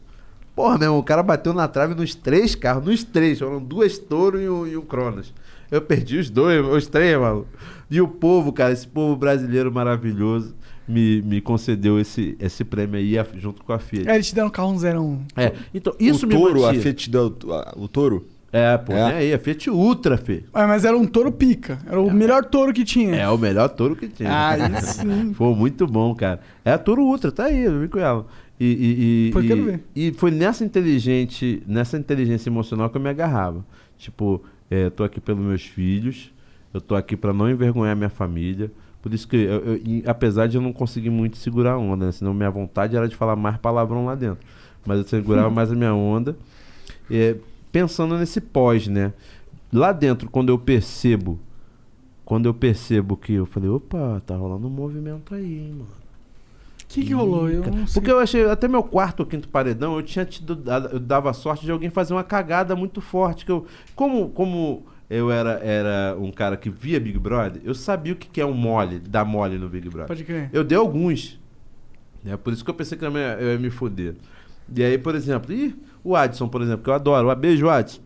[0.55, 3.39] Porra, meu irmão, o cara bateu na trave nos três carros, nos três.
[3.39, 5.33] Foram duas Toro e um, e um Cronos.
[5.73, 7.49] Eu perdi os dois, os três, maluco.
[7.91, 10.55] E o povo, cara, esse povo brasileiro maravilhoso
[10.87, 14.09] me, me concedeu esse, esse prêmio aí a- junto com a Fiat.
[14.09, 15.23] É, eles te deram um carro zero um.
[15.37, 16.83] É, então isso o me touro, a mantia.
[16.83, 18.27] Fiat deu a- o touro?
[18.53, 18.97] É, pô, É.
[18.97, 19.15] né?
[19.17, 20.45] Aí, a Fiat Ultra, Fê.
[20.53, 21.79] Ah, mas era um touro pica.
[21.87, 23.15] Era o melhor touro que tinha.
[23.17, 24.31] É o melhor touro que tinha.
[24.31, 25.33] Ah, Aí sim.
[25.33, 26.41] Foi muito bom, cara.
[26.63, 28.27] É a Toro Ultra, tá aí, eu vi com ela.
[28.61, 29.81] E, e, e, Pô, e, quero ver.
[29.97, 33.65] e foi nessa inteligente, nessa inteligência emocional que eu me agarrava.
[33.97, 34.43] Tipo,
[34.73, 36.33] é, tô aqui pelos meus filhos,
[36.73, 38.71] eu tô aqui pra não envergonhar minha família.
[39.03, 42.07] Por isso que, eu, eu- e apesar de eu não conseguir muito segurar a onda,
[42.07, 42.13] né?
[42.13, 44.39] senão minha vontade era de falar mais palavrão lá dentro.
[44.87, 46.37] Mas eu segurava mais a minha onda.
[47.11, 47.37] É,
[47.71, 49.13] pensando nesse pós, né?
[49.73, 51.39] Lá dentro, quando eu percebo,
[52.25, 56.02] quando eu percebo que eu falei, opa, tá rolando um movimento aí, hein, mano.
[56.93, 57.49] O que, que rolou?
[57.49, 57.63] Eu.
[57.95, 60.63] Porque eu achei, até meu quarto ou quinto paredão, eu tinha tido,
[60.93, 63.47] eu dava sorte de alguém fazer uma cagada muito forte.
[63.47, 68.13] Que eu, como, como eu era, era um cara que via Big Brother, eu sabia
[68.13, 70.09] o que, que é um mole, dar mole no Big Brother.
[70.09, 70.51] Pode crer.
[70.53, 71.41] Eu dei alguns.
[72.23, 72.37] Né?
[72.37, 74.15] Por isso que eu pensei que eu ia, eu ia me foder.
[74.75, 77.31] E aí, por exemplo, ih, o Adson, por exemplo, que eu adoro.
[77.31, 78.01] Um beijo, Adson.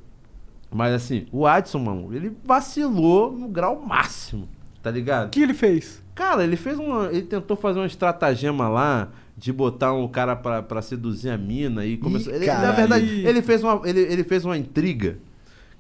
[0.71, 4.49] Mas assim, o Adson, mano, ele vacilou no grau máximo.
[4.83, 5.27] Tá ligado?
[5.27, 6.03] O que ele fez?
[6.17, 7.07] Cara, ele fez uma.
[7.13, 11.85] Ele tentou fazer uma estratagema lá de botar um cara pra, pra seduzir a mina
[11.87, 12.33] e começou.
[12.33, 15.19] ele- na verdade, ele fez uma, ele, ele fez uma intriga.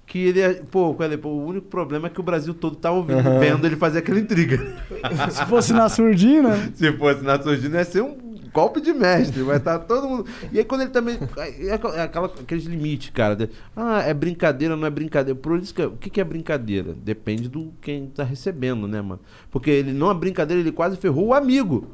[0.06, 0.40] Que ele.
[0.40, 0.94] é- Pô?
[0.94, 3.39] Pô, o único problema é que o Brasil todo tá ouvindo, Aham.
[3.40, 4.58] vendo ele fazer aquela intriga.
[5.31, 6.55] Se fosse na surdina.
[6.74, 8.15] Se fosse na surdina, ia ser um
[8.57, 9.43] golpe de mestre.
[9.43, 10.26] Vai estar todo mundo.
[10.51, 11.18] E aí, quando ele também.
[11.60, 13.36] É aquela- é aquela, aqueles limites, cara.
[13.36, 15.39] de- ah, é brincadeira, não é brincadeira.
[15.39, 15.83] Por isso que.
[15.83, 16.94] O que, que é brincadeira?
[16.94, 19.20] Depende do quem tá recebendo, né, mano?
[19.51, 21.89] Porque ele, não é brincadeira, ele quase ferrou o amigo.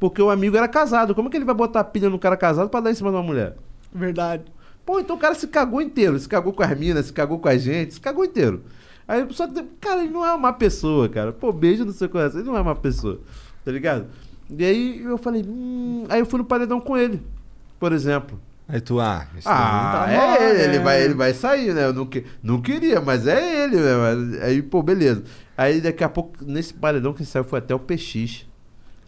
[0.00, 1.14] Porque o amigo era casado.
[1.14, 3.16] Como é que ele vai botar pilha no cara casado pra dar em cima de
[3.16, 3.56] uma mulher?
[3.92, 4.44] Verdade.
[4.84, 6.18] Pô, então o cara se cagou inteiro.
[6.18, 8.62] Se cagou com as minas, se cagou com a gente, se cagou inteiro.
[9.06, 9.46] Aí só
[9.80, 11.32] cara, ele não é uma pessoa, cara.
[11.32, 13.20] Pô, beijo no seu coração, ele não é uma pessoa.
[13.64, 14.06] Tá ligado?
[14.58, 16.04] E aí eu falei, hum...
[16.08, 17.22] aí eu fui no paredão com ele,
[17.78, 18.40] por exemplo.
[18.68, 20.84] Aí tu, ah, esse Ah, daí é tá ele, ele né?
[20.84, 21.84] vai, ele vai sair, né?
[21.86, 24.44] Eu não, que- não queria, mas é ele, né?
[24.44, 25.24] Aí, pô, beleza.
[25.56, 28.46] Aí daqui a pouco, nesse paredão que saiu foi até o PX.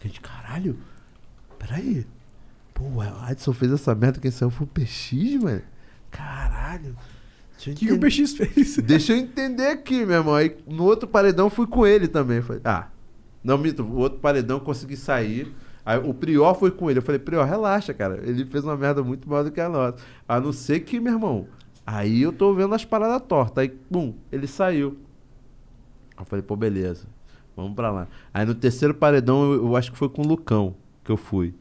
[0.03, 0.77] Gente, caralho,
[1.57, 2.05] peraí.
[2.73, 5.61] Pô, o Adson fez essa merda, quem saiu foi o PX, mano.
[6.11, 6.95] Caralho.
[7.55, 8.77] O que, que o PX fez?
[8.77, 10.35] Deixa eu entender aqui, meu irmão.
[10.35, 12.41] Aí no outro paredão fui com ele também.
[12.41, 12.87] Falei, ah,
[13.43, 15.53] não, Mito, o outro paredão consegui sair.
[15.85, 16.99] Aí o Prior foi com ele.
[16.99, 18.21] Eu falei, Prior, relaxa, cara.
[18.23, 19.97] Ele fez uma merda muito maior do que a nossa.
[20.27, 21.47] A não ser que, meu irmão,
[21.85, 23.63] aí eu tô vendo as paradas tortas.
[23.63, 24.97] Aí, pum, ele saiu.
[26.17, 27.05] Eu falei, pô, beleza.
[27.55, 28.07] Vamos pra lá.
[28.33, 31.53] Aí no terceiro paredão, eu, eu acho que foi com o Lucão que eu fui.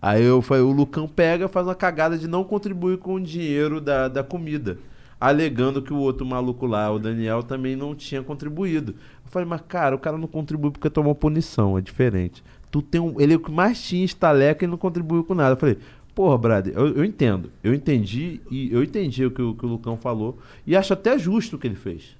[0.00, 3.80] Aí eu falei, o Lucão pega, faz uma cagada de não contribuir com o dinheiro
[3.80, 4.78] da, da comida.
[5.18, 8.92] Alegando que o outro maluco lá, o Daniel, também não tinha contribuído.
[9.24, 12.44] Eu falei, mas cara, o cara não contribui porque tomou punição, é diferente.
[12.70, 15.52] Tu tem um, ele é o que mais tinha estaleca e não contribuiu com nada.
[15.54, 15.78] Eu falei,
[16.14, 17.50] porra, brother, eu, eu entendo.
[17.64, 20.38] Eu entendi e eu entendi o que, o que o Lucão falou.
[20.66, 22.14] E acho até justo o que ele fez.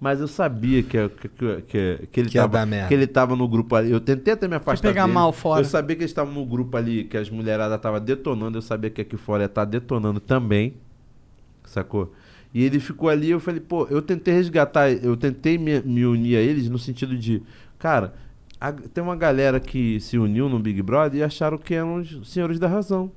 [0.00, 2.88] Mas eu sabia que, que, que, que, que ele Que ia tava, dar merda.
[2.88, 3.90] que ele tava no grupo ali.
[3.90, 5.14] Eu tentei até me afastar pegar dele.
[5.14, 5.60] mal fora.
[5.60, 8.56] Eu sabia que eles estavam no grupo ali, que as mulheradas estavam detonando.
[8.56, 10.74] Eu sabia que aqui fora ia estar detonando também.
[11.64, 12.12] Sacou?
[12.52, 16.36] E ele ficou ali, eu falei, pô, eu tentei resgatar, eu tentei me, me unir
[16.36, 17.42] a eles no sentido de,
[17.78, 18.12] cara,
[18.60, 22.28] a- tem uma galera que se uniu no Big Brother e acharam que eram os
[22.28, 23.12] senhores da razão.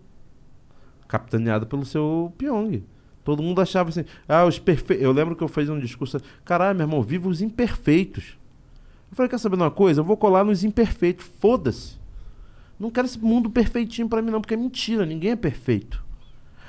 [1.08, 2.84] Capitaneado pelo seu Pyong.
[3.24, 5.03] Todo mundo achava assim, ah, os perfeitos.
[5.03, 8.38] Eu lembro que eu fiz um discurso, caralho, meu irmão, viva os imperfeitos.
[9.10, 10.02] Eu falei, quer saber uma coisa?
[10.02, 11.98] Eu vou colar nos imperfeitos, foda-se.
[12.80, 16.03] Não quero esse mundo perfeitinho pra mim, não, porque é mentira, ninguém é perfeito.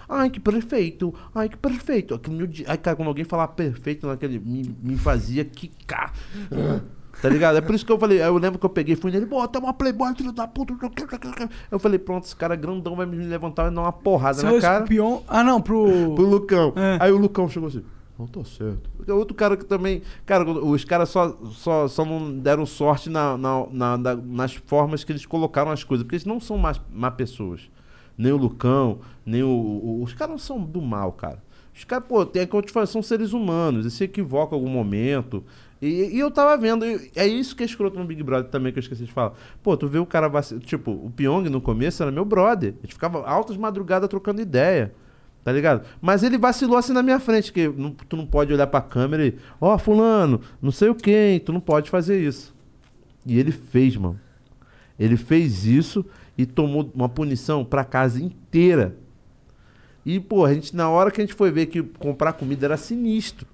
[0.08, 1.14] Ai, que perfeito.
[1.34, 2.14] Ai, que perfeito.
[2.14, 4.38] Aquilo odi- Ai, cara, quando alguém falar perfeito naquele.
[4.38, 6.12] Me, me fazia quicar.
[7.22, 7.56] Tá ligado?
[7.56, 8.20] É por isso que eu falei.
[8.20, 10.74] aí Eu lembro que eu peguei e fui nele, bota uma playboy, filho da puta.
[11.70, 14.60] Eu falei, pronto, esse cara grandão vai me levantar e dar uma porrada Você na
[14.60, 14.82] cara.
[14.84, 15.86] espion- Ah, não, pro.
[16.16, 16.72] Pro Lucão.
[16.74, 16.98] É.
[17.00, 17.84] Aí o Lucão chegou assim.
[18.18, 18.90] Não tô certo.
[18.96, 20.02] Porque Outro cara que também.
[20.26, 25.04] Cara, os caras só, só, só não deram sorte na, na, na- na- nas formas
[25.04, 26.02] que eles colocaram as coisas.
[26.04, 27.70] Porque eles não são más, má pessoas.
[28.16, 29.48] Nem o Lucão, nem o.
[29.48, 31.42] o- os caras não são do mal, cara.
[31.74, 33.80] Os caras, pô, tem que eu te falo, são seres humanos.
[33.84, 35.42] Eles se equivocam em algum momento.
[35.82, 36.84] E, e eu tava vendo,
[37.16, 39.32] é isso que é escroto no Big Brother também, que eu esqueci de falar.
[39.62, 42.74] Pô, tu vê o cara vaci- Tipo, o Pyong no começo era meu brother.
[42.78, 44.94] A gente ficava altas madrugadas trocando ideia.
[45.42, 45.84] Tá ligado?
[46.00, 49.26] Mas ele vacilou assim na minha frente, que não- tu não pode olhar pra câmera
[49.26, 52.54] e, ó, fulano, não sei o quem, tu não pode fazer isso.
[53.26, 54.18] E ele fez, mano.
[54.98, 58.96] Ele fez isso e tomou uma punição pra casa inteira.
[60.04, 62.76] E, pô, a gente, na hora que a gente foi ver que comprar comida era
[62.76, 63.46] sinistro.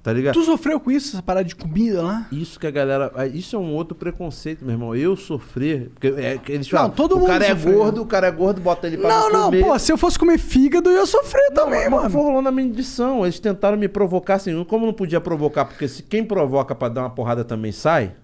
[0.00, 0.34] Tá ligado?
[0.34, 2.28] Tu sofreu com isso, essa parada de comida lá?
[2.30, 3.10] Isso que a galera.
[3.16, 4.94] ah, Isso é um outro preconceito, meu irmão.
[4.94, 5.90] Eu sofrer.
[5.90, 7.74] Porque é, eles Não, falam, todo o mundo cara é sofreu.
[7.78, 9.64] gordo, o cara é gordo, bota ele pra Não, não, comer.
[9.64, 12.10] pô, se eu fosse comer fígado, eu ia sofrer também, Mas mano.
[12.10, 13.24] foi rolando a medição.
[13.24, 14.62] Eles tentaram me provocar assim.
[14.64, 18.14] Como não podia provocar, porque se quem provoca pra dar uma porrada também sai.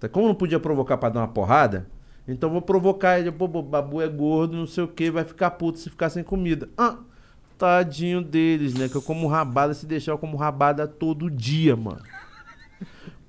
[0.00, 0.08] tá?
[0.08, 1.86] Como não podia provocar pra dar uma porrada,
[2.28, 3.30] então vou provocar ele.
[3.32, 6.68] Pô, babu é gordo, não sei o que, vai ficar puto se ficar sem comida.
[6.76, 6.96] Ah,
[7.58, 8.88] tadinho deles, né?
[8.88, 12.00] Que eu como rabada, se deixar eu como rabada todo dia, mano.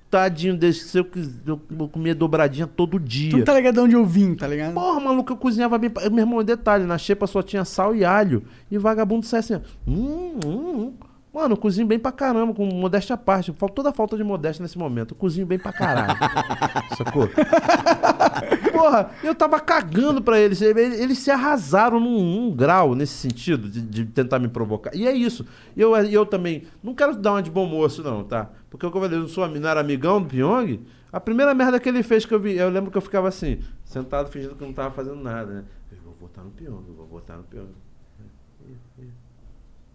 [0.09, 3.29] Tadinho deles, se eu, quis- eu comia dobradinha todo dia.
[3.31, 4.73] Tu não tá ligado de onde eu vim, tá ligado?
[4.73, 5.89] Porra, maluco, eu cozinhava bem.
[6.11, 8.43] Meu irmão, detalhe, na xepa só tinha sal e alho.
[8.69, 10.93] E vagabundo sai assim, ó, hum, hum, hum.
[11.33, 13.53] Mano, eu cozinho bem pra caramba, com modéstia à parte.
[13.73, 15.13] Toda a falta de modéstia nesse momento.
[15.13, 16.17] Eu cozinho bem pra caralho.
[16.97, 17.29] Sacou?
[18.73, 20.61] Porra, eu tava cagando pra eles.
[20.61, 24.93] Eles, se arrasaram num, num grau nesse sentido, de, de tentar me provocar.
[24.93, 25.45] E é isso.
[25.75, 26.63] Eu, eu também.
[26.83, 28.49] Não quero dar uma de bom moço, não, tá?
[28.69, 30.81] Porque o que eu falei, eu não, sou, não era amigão do Pyong.
[31.13, 33.59] A primeira merda que ele fez que eu vi, eu lembro que eu ficava assim,
[33.85, 35.63] sentado fingindo que eu não tava fazendo nada, né?
[35.91, 37.69] Eu vou votar no Pyong, eu vou votar no Pyong.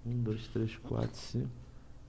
[0.07, 1.49] Um, dois, três, quatro, cinco.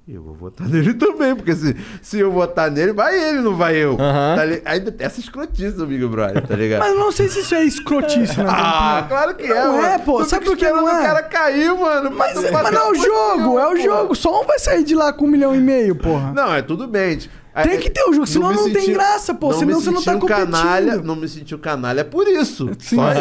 [0.08, 3.56] E eu vou votar nele também, porque se, se eu votar nele, vai ele, não
[3.58, 3.98] vai eu.
[3.98, 6.80] Tá li- Ainda tem essa escrotice do Big Brother, tá ligado?
[6.80, 8.46] Mas eu não sei se isso é escrotice, né?
[8.48, 10.04] Ah, claro que é, Não é, mano.
[10.06, 10.20] pô.
[10.24, 11.00] Tu Sabe por que não é?
[11.00, 12.10] o cara cair, mano.
[12.12, 14.16] Mas, tu mas não é o jogo, é o jogo.
[14.16, 16.32] Só um vai sair de lá com um milhão e meio, porra.
[16.32, 17.20] Não, é tudo bem.
[17.64, 20.04] Tem que ter o jogo, senão me não tem graça, pô, Não senão você não
[20.04, 20.52] tá senti um competindo.
[20.52, 22.70] canalha, não me senti um canalha por isso.
[22.80, 23.18] Só aí.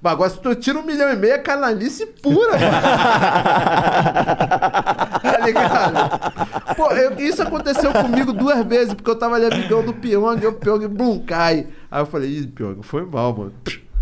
[0.00, 2.62] Mas agora se tu tira um milhão e meio, é canalice pura, mano.
[5.22, 6.74] tá ligado?
[6.76, 10.46] Pô, eu- isso aconteceu comigo duas vezes, porque eu tava ali amigão do Pyong, e
[10.46, 11.66] o Pyong, blum, cai.
[11.90, 13.52] Aí eu falei, ih, Pyong, foi mal, mano.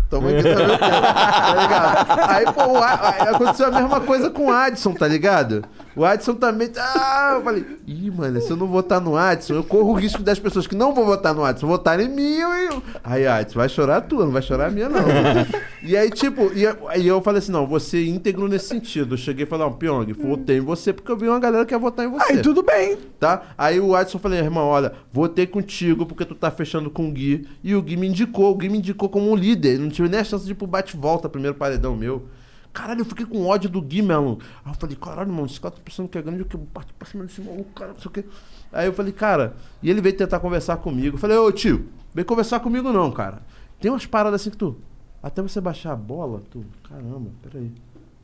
[0.09, 2.19] Toma aqui também, tá ligado?
[2.29, 5.63] Aí, pô, aí aconteceu a mesma coisa com o Adson, tá ligado?
[5.95, 6.71] O Adson também.
[6.77, 10.23] Ah, eu falei, ih, mano, se eu não votar no Adson, eu corro o risco
[10.23, 12.35] das pessoas que não vão votar no Adson votarem em mim.
[12.37, 12.83] Eu, eu...
[13.03, 15.01] Aí, Adson, vai chorar a tua, não vai chorar a minha, não.
[15.83, 19.15] e aí, tipo, e aí eu falei assim: não, você íntegro nesse sentido.
[19.15, 21.73] Eu cheguei e falei, não, Pyong, votei em você porque eu vi uma galera que
[21.73, 22.33] ia votar em você.
[22.33, 22.97] Aí tudo bem.
[23.19, 23.53] Tá?
[23.57, 27.47] Aí o Adson falei, irmão, olha, votei contigo porque tu tá fechando com o Gui.
[27.63, 29.77] E o Gui me indicou, o Gui me indicou como um líder.
[29.77, 32.27] Não tive nem a chance de ir pro bate-volta, primeiro paredão meu.
[32.73, 34.39] Caralho, eu fiquei com ódio do Gui, meu.
[34.63, 36.93] Aí eu falei, caralho, mano, esse cara tá pensando que é grande, eu que parto
[36.93, 38.25] pra cima desse maluco, cara, não sei o quê.
[38.71, 41.15] Aí eu falei, cara, e ele veio tentar conversar comigo.
[41.15, 43.41] Eu falei, ô tio, vem conversar comigo não, cara.
[43.79, 44.77] Tem umas paradas assim que tu.
[45.21, 46.65] Até você baixar a bola, tu.
[46.87, 47.71] Caramba, peraí.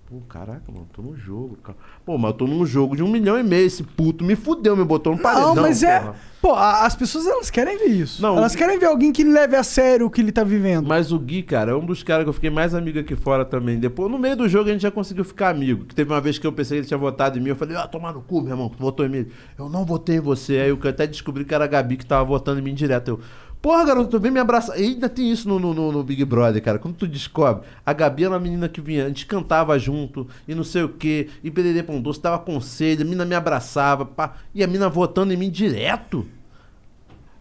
[0.09, 1.77] Pô, caraca, mano, tô no jogo, cara.
[2.05, 3.65] Pô, mas eu tô num jogo de um milhão e meio.
[3.67, 5.53] Esse puto me fudeu, me botou no paredão.
[5.53, 5.99] Não, mas é.
[5.99, 6.15] porra.
[6.41, 8.21] Pô, a- as pessoas elas querem ver isso.
[8.21, 10.87] Não, elas o- querem ver alguém que leve a sério o que ele tá vivendo.
[10.87, 13.43] Mas o Gui, cara, é um dos caras que eu fiquei mais amigo aqui fora
[13.43, 13.77] também.
[13.79, 15.83] Depois, no meio do jogo, a gente já conseguiu ficar amigo.
[15.83, 17.49] Que teve uma vez que eu pensei que ele tinha votado em mim.
[17.49, 19.25] Eu falei, ah, tomar no cu, meu irmão, tu votou em mim.
[19.59, 20.53] Eu não votei em você.
[20.59, 23.09] Aí eu até descobri que era a Gabi que tava votando em mim direto.
[23.09, 23.19] Eu,
[23.67, 24.79] porra, garoto, tu vem me abraçar.
[24.79, 26.79] E ainda tem isso no, no, no- Big Brother, cara.
[26.79, 30.55] Quando tu descobre, a Gabi era uma menina que vinha, a gente cantava junto, e
[30.55, 34.35] não sei o quê, e pererê pão doce, dava conselho, a mina me abraçava, pá,
[34.55, 36.25] e a mina votando em mim direto.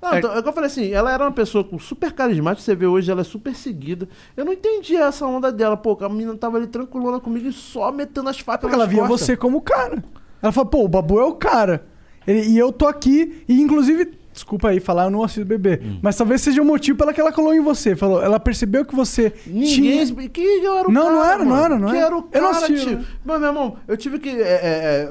[0.02, 2.74] Não, então, é que eu falei assim, ela era uma pessoa com super carismática, você
[2.74, 4.08] vê hoje, ela é super seguida.
[4.36, 7.90] Eu não entendi essa onda dela, pô, a menina tava ali tranquilona comigo e só
[7.92, 9.20] metendo as facas Porque ela via costas.
[9.20, 10.02] você como cara.
[10.42, 11.86] Ela fala, pô, o Babu é o cara.
[12.26, 15.98] Ele- e eu tô aqui, e inclusive, desculpa aí falar, eu não assisto bebê, Hum.
[16.00, 17.97] mas talvez seja o motivo pela que ela colou em você.
[17.97, 20.05] Falou, ela percebeu que você Ninguém.
[20.06, 20.28] tinha...
[20.28, 21.65] Que eu era o Não, cara, não era, não mano.
[21.65, 22.06] era, não que era.
[22.06, 22.98] era o Eu não cara, assisti, tio.
[22.98, 23.05] né?
[23.24, 24.28] Mas, meu irmão, eu tive que.
[24.28, 25.10] é, é,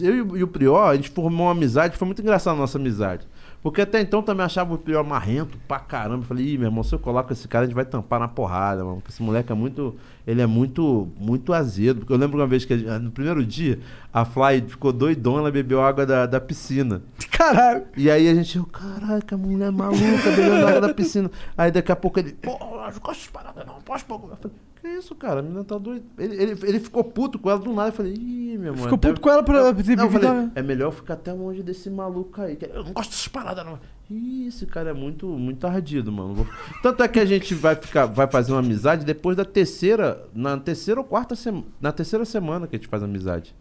[0.00, 2.60] eu e o- e o Prior, a gente formou uma amizade, foi muito engraçada a
[2.60, 3.26] nossa amizade.
[3.64, 6.18] Porque até então também achava o Prior marrento pra caramba.
[6.22, 8.28] Eu falei, ih, meu irmão, se eu coloco esse cara, a gente vai tampar na
[8.28, 8.96] porrada, mano.
[8.96, 9.96] Porque esse moleque é muito.
[10.26, 12.00] Ele é muito, muito azedo.
[12.00, 13.80] Porque eu lembro uma vez que gente- no primeiro dia,
[14.12, 17.02] a Fly ficou doidona, ela bebeu água da, da piscina.
[17.32, 17.86] Caralho.
[17.96, 21.30] E aí a gente, caraca, mulher maluca, bebendo água da piscina.
[21.56, 24.16] Aí daqui a pouco ele, pô, não dessas paradas não, posso pôr.
[24.30, 26.04] Eu falei, que isso, cara, a menina tá doida.
[26.18, 27.88] Ele, ele, ele ficou puto com ela do nada.
[27.88, 28.84] Eu falei, ih, meu irmão.
[28.84, 31.62] Ficou puto com ela ela ter Não, eu falei, é melhor eu ficar até longe
[31.62, 32.58] desse maluco aí.
[32.60, 33.78] Eu não gosto dessas paradas não.
[34.10, 36.46] Ih, esse cara é muito, muito ardido, mano.
[36.82, 40.58] Tanto é que a gente vai ficar, vai fazer uma amizade depois da terceira, na
[40.58, 43.54] terceira ou quarta semana, na terceira semana que a gente faz amizade.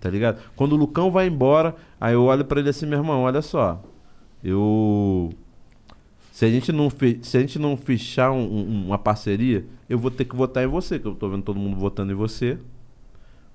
[0.00, 0.40] Tá ligado?
[0.54, 3.82] Quando o Lucão vai embora, aí eu olho pra ele assim, meu irmão, olha só.
[4.42, 5.30] Eu.
[6.42, 10.10] Se a gente não, se a gente não fechar um- um- uma parceria, eu vou
[10.10, 12.58] ter que votar em você, que eu tô vendo todo mundo votando em você.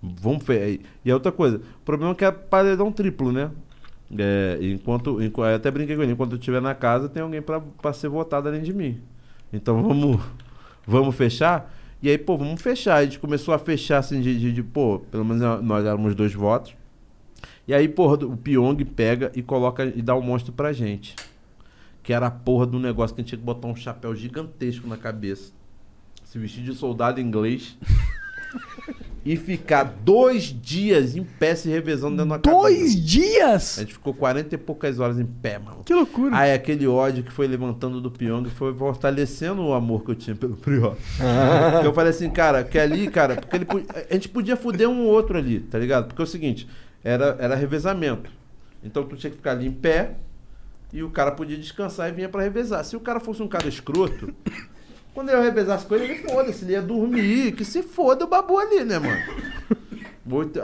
[0.01, 0.79] Vamos fe...
[1.03, 3.51] E a outra coisa, o problema é que é paredão triplo, né?
[4.17, 7.41] É, enquanto, enqu- eu até brinquei com ele, enquanto eu estiver na casa, tem alguém
[7.41, 9.01] pra ser votado além de mim.
[9.51, 10.21] Então vamos,
[10.87, 11.69] vamos fechar?
[12.01, 12.95] E aí, pô, vamos fechar.
[12.95, 16.33] A gente começou a fechar assim de, de, de, pô, pelo menos nós éramos dois
[16.33, 16.73] votos.
[17.67, 21.13] E aí, porra, o Pyong pega e coloca e dá o monstro pra gente.
[22.07, 24.87] Que era a porra do negócio que a gente tinha que botar um chapéu gigantesco
[24.87, 25.51] na cabeça.
[26.23, 27.77] Se vestir de soldado inglês.
[29.25, 33.77] e ficar dois dias em pé se revezando dentro da Dois dias?
[33.77, 35.83] A gente ficou 40 e poucas horas em pé, mano.
[35.83, 36.33] Que loucura.
[36.37, 40.33] Aí aquele ódio que foi levantando do Pyong foi fortalecendo o amor que eu tinha
[40.33, 40.95] pelo Prior.
[41.83, 43.67] Eu falei assim, cara, que ali, cara, porque ele,
[44.09, 46.07] a gente podia fuder um ou outro ali, tá ligado?
[46.07, 46.69] Porque é o seguinte,
[47.03, 48.31] era, era revezamento.
[48.81, 50.15] Então tu tinha que ficar ali em pé
[50.91, 52.83] e o cara podia descansar e vinha pra revezar.
[52.83, 54.33] Se o cara fosse um cara escroto,
[55.13, 58.57] quando eu revezasse com ele, ele foda-se, ele ia dormir, que se foda o babu
[58.57, 59.17] ali, né, mano?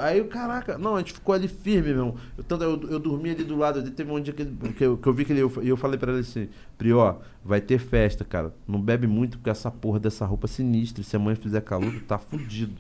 [0.02, 2.16] Aí, caraca, não, a gente ficou ali firme, meu irmão.
[2.38, 3.90] Eu, tanto, eu, eu dormi ali do lado.
[3.92, 5.42] Teve um dia que, que, eu, que eu vi que ele.
[5.62, 8.54] E eu falei pra ele assim: Prió, vai ter festa, cara.
[8.68, 11.02] Não bebe muito porque essa porra dessa roupa é sinistra.
[11.02, 12.74] Se a mãe fizer calor, tá fudido.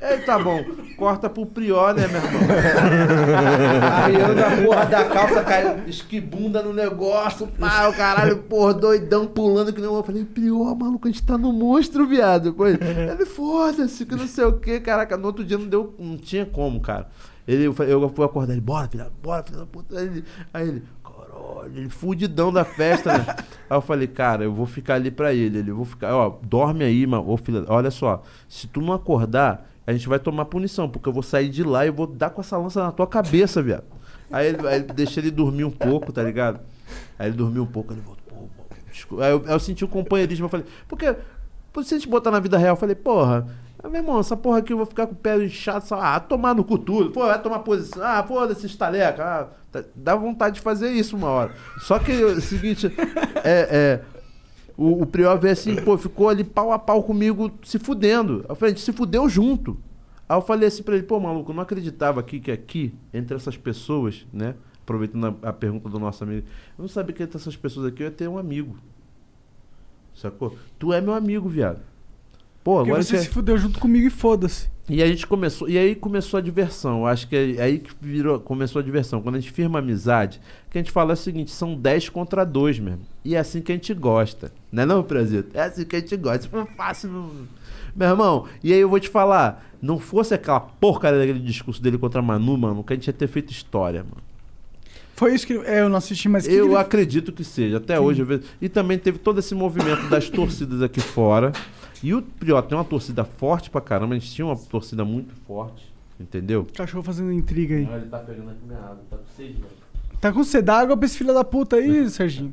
[0.00, 0.64] Ei, tá bom.
[0.96, 2.40] Corta pro Prió, né, meu irmão?
[4.04, 9.26] Aí eu na porra da calça caiu, esquibunda no negócio, pá, o caralho, porra, doidão,
[9.26, 9.96] pulando que nem um.
[9.96, 12.54] Eu falei, Prió, maluco, a gente tá no monstro, viado.
[12.54, 15.16] Pô, Ele, foda-se, que não sei o que, caraca.
[15.18, 17.08] No outro dia não deu, não tinha como, cara.
[17.46, 19.98] Ele, eu, falei- eu fui acordar ele, bora, filha, bora, filha da puta.
[19.98, 23.26] Aí ele, aí ele, caralho, ele fudidão da festa, né?
[23.68, 25.58] Aí eu falei, cara, eu vou ficar ali pra ele.
[25.58, 27.28] Ele, eu vou ficar, ó, dorme aí, mano.
[27.28, 31.12] Ô, filha, olha só, se tu não acordar, a gente vai tomar punição, porque eu
[31.12, 33.84] vou sair de lá e vou dar com essa lança na tua cabeça, viado.
[34.30, 36.60] Aí ele, aí ele deixa ele dormir um pouco, tá ligado?
[37.18, 39.24] Aí ele dormiu um pouco, ele voltou, pô, pô, desculpa.
[39.24, 41.06] Aí eu, eu senti o companheirismo, eu falei, porque,
[41.84, 43.46] se a gente botar na vida real, eu falei, porra,
[43.82, 46.20] ah, meu irmão, essa porra aqui eu vou ficar com o pé inchado, só, ah,
[46.20, 50.14] tomar no cu tudo, pô, vai tomar posição, ah, pô, desse estaleca, ah, tá- dá
[50.14, 51.52] vontade de fazer isso uma hora.
[51.80, 52.92] Só que o seguinte,
[53.42, 54.00] é, é,
[54.80, 58.44] o, o Prior veio assim, pô, ficou ali pau a pau comigo, se fudendo.
[58.48, 59.76] Eu falei, a gente se fudeu junto.
[60.26, 63.36] Aí eu falei assim pra ele, pô, maluco, eu não acreditava aqui que aqui, entre
[63.36, 64.54] essas pessoas, né?
[64.82, 66.46] Aproveitando a, a pergunta do nosso amigo,
[66.78, 68.76] eu não sabia que entre essas pessoas aqui eu ia ter um amigo.
[70.14, 70.56] Sacou?
[70.78, 71.80] Tu é meu amigo, viado.
[72.64, 74.68] Pô, Porque agora você que é- se fudeu junto comigo e foda-se.
[74.92, 77.00] E a gente começou, e aí começou a diversão.
[77.00, 79.22] Eu acho que é aí que virou, começou a diversão.
[79.22, 82.44] Quando a gente firma amizade, que a gente fala é o seguinte, são 10 contra
[82.44, 83.00] 2 mesmo.
[83.24, 84.52] E é assim que a gente gosta.
[84.72, 85.44] Não é não, Brasil?
[85.54, 86.42] É assim que a gente gosta.
[86.42, 87.30] Se for fácil, não...
[87.94, 91.98] Meu irmão, e aí eu vou te falar, não fosse aquela porcaria daquele discurso dele
[91.98, 94.22] contra a Manu, mano, que a gente ia ter feito história, mano.
[95.16, 97.76] Foi isso que é, eu não assisti, mas que Eu que ele- acredito que seja,
[97.76, 98.20] até hoje.
[98.22, 101.52] eu vejo- E também teve todo esse movimento das torcidas aqui fora.
[102.02, 105.34] E o Prió tem uma torcida forte pra caramba, a gente tinha uma torcida muito
[105.46, 106.66] forte, entendeu?
[106.74, 107.84] Cachorro fazendo intriga aí.
[107.86, 109.66] Olha, ele tá pegando aqui minha água, tá com sede, velho.
[110.20, 112.52] Tá com sede d'água pra esse filho da puta aí, Serginho.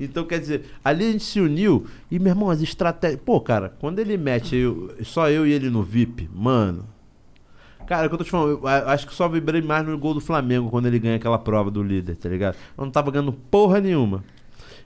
[0.00, 3.20] Então, quer dizer, ali a gente se uniu e, meu irmão, as estratégias.
[3.24, 6.84] Pô, cara, quando ele mete eu- só eu e ele no VIP, mano.
[7.86, 9.96] Cara, é o que eu tô te falando, eu acho que só vibrei mais no
[9.98, 12.54] gol do Flamengo quando ele ganha aquela prova do líder, tá ligado?
[12.76, 14.22] Eu não tava ganhando porra nenhuma.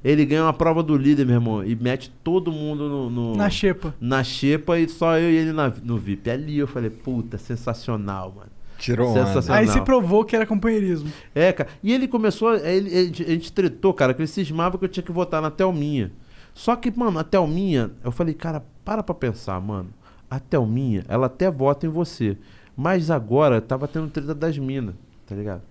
[0.04, 3.10] Ele ganha uma prova do líder, meu irmão, e mete todo mundo no.
[3.10, 3.94] no- Na xepa.
[4.00, 6.28] Na xepa e só eu e ele na- no VIP.
[6.30, 8.50] Ali eu falei, puta, sensacional, mano.
[8.78, 9.12] Tirou.
[9.14, 9.60] Sensacional.
[9.60, 11.08] Aí você provou que era companheirismo.
[11.34, 11.70] É, cara.
[11.84, 12.48] E ele começou.
[12.48, 15.40] a- Ele, gente, a gente tretou, cara, que ele cismava que eu tinha que votar
[15.40, 16.10] na Thelminha.
[16.52, 19.88] Só que, mano, a Thelminha, eu falei, cara, para pra pensar, mano.
[20.28, 22.36] A Thelminha, ela até vota em você.
[22.76, 24.94] Mas agora tava tendo treta das minas,
[25.26, 25.62] tá ligado?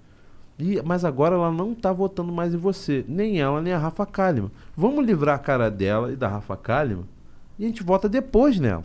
[0.61, 3.03] E, mas agora ela não tá votando mais em você.
[3.07, 4.51] Nem ela, nem a Rafa Kalimann.
[4.77, 7.05] Vamos livrar a cara dela e da Rafa Kalimann
[7.57, 8.83] e a gente vota depois nela.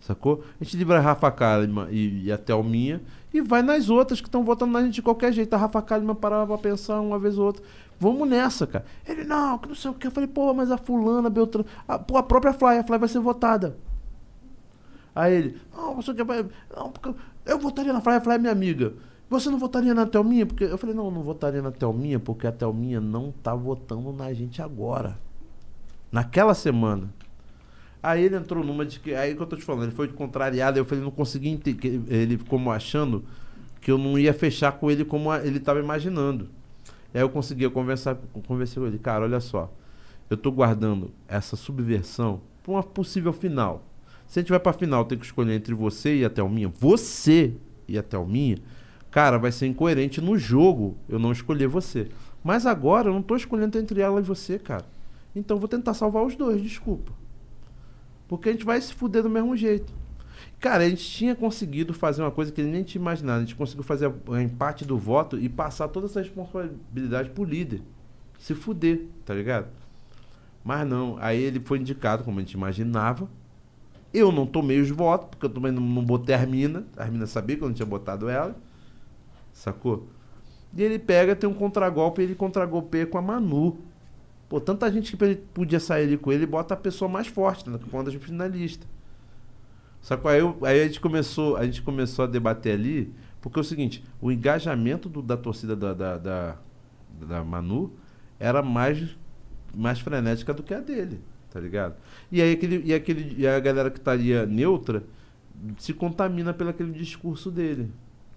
[0.00, 0.44] Sacou?
[0.60, 3.00] A gente livra a Rafa Kalimann e, e a Thelminha
[3.34, 5.52] e vai nas outras que estão votando na gente de qualquer jeito.
[5.52, 7.62] A Rafa Kalimann parava pra pensar uma vez ou outra.
[7.98, 8.84] Vamos nessa, cara.
[9.06, 10.06] Ele, não, que não sei o que.
[10.06, 11.68] Eu falei, pô, mas a fulana, a Beltrano...
[11.86, 13.76] A, pô, a própria Fly, a Fly vai ser votada.
[15.14, 16.24] Aí ele, não, você quer...
[16.24, 17.14] Não, porque
[17.46, 18.94] eu votaria na Fly, a Fly é minha amiga.
[19.30, 20.44] Você não votaria na Thelminha?
[20.44, 24.12] Porque eu falei, não, eu não votaria na Thelminha porque a Thelminha não tá votando
[24.12, 25.16] na gente agora.
[26.10, 27.08] Naquela semana.
[28.02, 29.14] Aí ele entrou numa de que.
[29.14, 31.60] Aí que eu tô te falando, ele foi contrariado, eu falei, não consegui.
[32.08, 33.24] Ele como achando
[33.80, 36.48] que eu não ia fechar com ele como ele estava imaginando.
[37.14, 39.72] Aí eu conseguia conversar, conversar com ele, cara, olha só.
[40.28, 43.84] Eu tô guardando essa subversão para uma possível final.
[44.26, 46.68] Se a gente vai pra final, tem que escolher entre você e a Thelminha.
[46.80, 47.52] Você
[47.86, 48.58] e a Thelminha,
[49.10, 52.08] cara, vai ser incoerente no jogo eu não escolher você.
[52.42, 54.84] Mas agora eu não tô escolhendo entre ela e você, cara.
[55.34, 57.12] Então eu vou tentar salvar os dois, desculpa.
[58.26, 59.92] Porque a gente vai se fuder do mesmo jeito.
[60.58, 63.38] Cara, a gente tinha conseguido fazer uma coisa que nem tinha imaginado.
[63.38, 67.82] A gente conseguiu fazer o empate do voto e passar toda essa responsabilidade pro líder.
[68.38, 69.68] Se fuder, tá ligado?
[70.64, 71.16] Mas não.
[71.18, 73.28] Aí ele foi indicado, como a gente imaginava,
[74.12, 76.84] Eu não tomei os votos, porque eu também não, não botei a Armina.
[76.96, 78.56] A Armina sabia que eu não tinha botado ela.
[79.60, 80.08] Sacou?
[80.74, 83.76] E ele pega, tem um contragolpe, ele contragolpeia com a Manu.
[84.48, 87.78] Pô, tanta gente que podia sair ali com ele, bota a pessoa mais forte, né?
[87.90, 88.86] Com das finalista.
[90.00, 90.30] Sacou?
[90.30, 94.02] Aí, aí a gente começou, a gente começou a debater ali, porque é o seguinte,
[94.18, 96.56] o engajamento do- da torcida da, da, da,
[97.20, 97.92] da Manu
[98.38, 99.14] era mais,
[99.76, 101.96] mais frenética do que a dele, tá ligado?
[102.32, 105.02] E aí aquele, e aquele, e a galera que estaria neutra
[105.76, 107.90] se contamina pelo aquele discurso dele.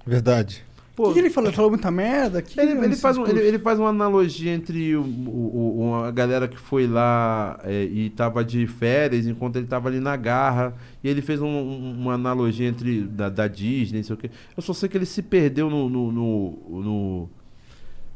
[0.05, 0.65] Verdade.
[0.95, 1.49] O que, que ele falou?
[1.49, 2.39] Ele falou muita merda?
[2.41, 5.79] Que Ele, que ele faz um- ele, ele faz uma analogia entre o, o- o-
[5.89, 10.15] uma galera que foi lá é, e tava de férias enquanto ele tava ali na
[10.15, 10.75] garra.
[11.03, 14.29] E ele fez um- um- uma analogia entre da, da Disney, não sei o quê.
[14.55, 17.29] Eu só sei que ele se perdeu no, no- no- no-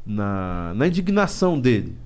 [0.06, 1.96] na, na indignação dele.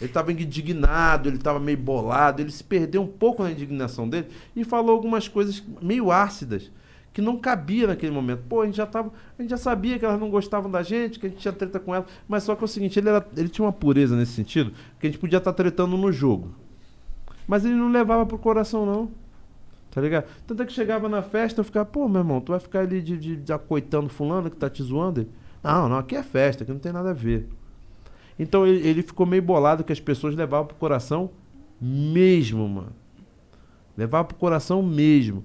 [0.00, 4.26] Ele estava indignado, ele estava meio bolado, ele se perdeu um pouco na indignação dele
[4.56, 6.70] e falou algumas coisas meio ácidas
[7.14, 8.42] que não cabia naquele momento.
[8.48, 11.20] Pô, a gente já tava, a gente já sabia que elas não gostavam da gente,
[11.20, 13.24] que a gente tinha treta com elas, mas só que é o seguinte, ele, era,
[13.36, 16.52] ele tinha uma pureza nesse sentido, que a gente podia estar tretando no jogo.
[17.46, 19.10] Mas ele não levava pro coração não.
[19.92, 20.26] Tá ligado?
[20.44, 23.00] Tanto é que chegava na festa, eu ficava, pô, meu irmão, tu vai ficar ali
[23.00, 25.28] de, de, de acoitando fulano que tá te zoando?
[25.62, 27.48] Não, não, aqui é festa, aqui não tem nada a ver.
[28.36, 31.30] Então ele, ele ficou meio bolado que as pessoas levavam pro coração
[31.80, 32.92] mesmo, mano.
[33.96, 35.44] Levavam pro coração mesmo.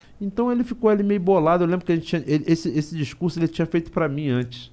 [0.19, 1.63] Então ele ficou ali meio bolado.
[1.63, 4.29] Eu lembro que a gente tinha, ele- esse, esse discurso ele tinha feito pra mim
[4.29, 4.71] antes.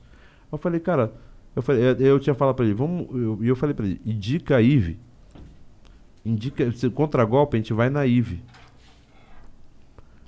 [0.53, 1.13] Eu falei, cara,
[1.57, 3.07] eu, falei, eu, eu tinha falado pra ele, vamos.
[3.15, 4.99] eu- E eu, falei pra ele, indica a Ive.
[6.25, 6.71] Indica.
[6.73, 8.43] Se contra-golpe, a gente vai na Ive.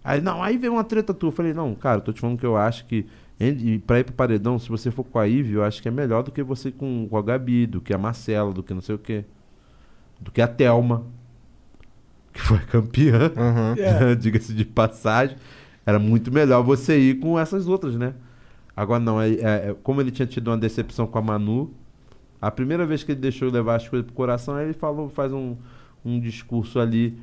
[0.02, 1.28] Aí, não, aí veio uma treta tua.
[1.28, 3.06] Eu falei, não, cara, eu tô te falando que eu acho que.
[3.86, 6.22] Pra ir pro paredão, se você for com a Ive, eu acho que é melhor
[6.22, 8.94] do que você com, com a Gabi, do que a Marcela, do que não sei
[8.94, 9.24] o quê.
[10.20, 11.04] Do que a Thelma
[12.40, 13.30] que foi campeã,
[13.78, 14.14] É.
[14.14, 15.36] diga-se de passagem,
[15.86, 18.14] era muito melhor você ir com essas outras, né?
[18.76, 21.72] Agora não, é, é- é- como ele tinha tido uma decepção com a Manu,
[22.40, 25.08] a primeira vez que ele deixou eu levar as coisas pro coração, aí ele falou,
[25.10, 25.56] faz um,
[26.04, 27.18] um discurso ali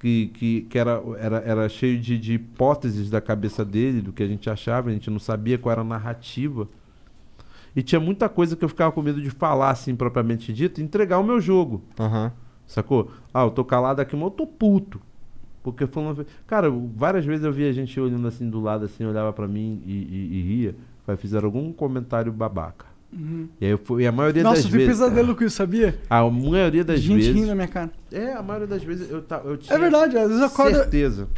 [0.00, 4.22] que, que, que era, era, era cheio de, de hipóteses da cabeça dele, do que
[4.22, 6.68] a gente achava, a gente não sabia qual era a narrativa.
[7.76, 11.18] E tinha muita coisa que eu ficava com medo de falar, assim, propriamente dito, entregar
[11.18, 11.82] o meu jogo.
[12.66, 13.10] Sacou?
[13.32, 15.00] Ah, eu tô calado aqui, mas eu tô puto.
[15.62, 16.26] Porque falando.
[16.46, 19.92] Cara, várias vezes eu via gente olhando assim do lado, assim, olhava pra mim e,
[19.92, 20.74] e- e ria.
[21.06, 22.86] Aí fizeram algum comentário babaca.
[23.12, 23.48] Uhum.
[23.60, 24.92] E aí eu fui, e a maioria Nossa, das eu vi vezes.
[24.94, 25.98] pesadelo com isso, sabia?
[26.10, 27.34] A maioria das Gente vezes.
[27.34, 27.90] rindo na minha cara.
[28.10, 29.74] É, a maioria das vezes eu, ta- eu tinha.
[29.76, 30.76] É verdade, às vezes eu acordo.
[30.76, 31.28] Certeza.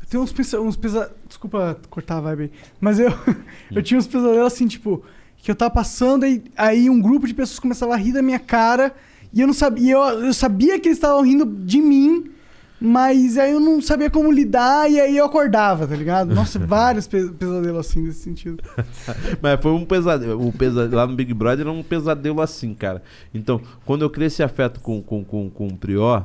[0.00, 1.12] Eu tenho uns, pesa uns pesa...
[1.28, 2.50] Desculpa cortar a vibe aí.
[2.80, 3.10] Mas eu,
[3.74, 5.04] eu tinha uns pesadelos assim, tipo,
[5.36, 8.38] que eu tava passando e aí um grupo de pessoas começava a rir da minha
[8.38, 8.94] cara
[9.32, 9.92] e eu não sabia.
[9.94, 12.30] Eu, eu sabia que eles estavam rindo de mim,
[12.80, 16.34] mas aí eu não sabia como lidar e aí eu acordava, tá ligado?
[16.34, 18.62] Nossa, vários pe- pesadelos assim nesse sentido.
[19.40, 20.48] Mas foi um pesadelo.
[20.48, 23.02] O pesadelo lá no Big Brother era um pesadelo assim, cara.
[23.32, 26.24] Então, quando eu criei esse afeto com, com, com, com o Prior,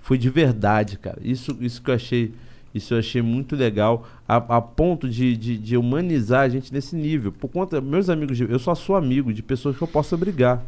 [0.00, 1.18] foi de verdade, cara.
[1.22, 2.32] Isso, isso que eu achei.
[2.74, 6.96] Isso eu achei muito legal, a, a ponto de, de, de humanizar a gente nesse
[6.96, 7.30] nível.
[7.30, 10.60] Por conta, meus amigos, de- eu só sou amigo de pessoas que eu possa brigar.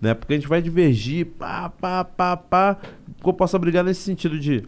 [0.00, 0.14] Né?
[0.14, 2.78] Porque a gente vai divergir, pá, pá, pá, pá.
[3.24, 4.64] Eu possa brigar nesse sentido de,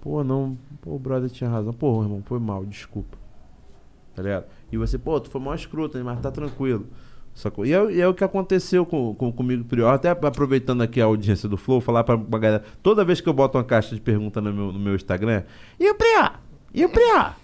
[0.00, 1.72] pô, não, pô, o brother tinha razão.
[1.72, 3.18] Pô, irmão, foi mal, desculpa.
[4.14, 4.46] Tá ligado?
[4.72, 6.86] E você, pô, tu foi mal escroto, hein, mas tá tranquilo.
[7.34, 7.64] Sacou?
[7.64, 9.94] E é, é o que aconteceu com, com, comigo, Prior.
[9.94, 12.64] Até aproveitando aqui a audiência do Flow, falar pra, pra galera.
[12.82, 15.44] Toda vez que eu boto uma caixa de pergunta no meu, no meu Instagram,
[15.78, 16.40] e o Prior?
[16.74, 17.34] E o Prior?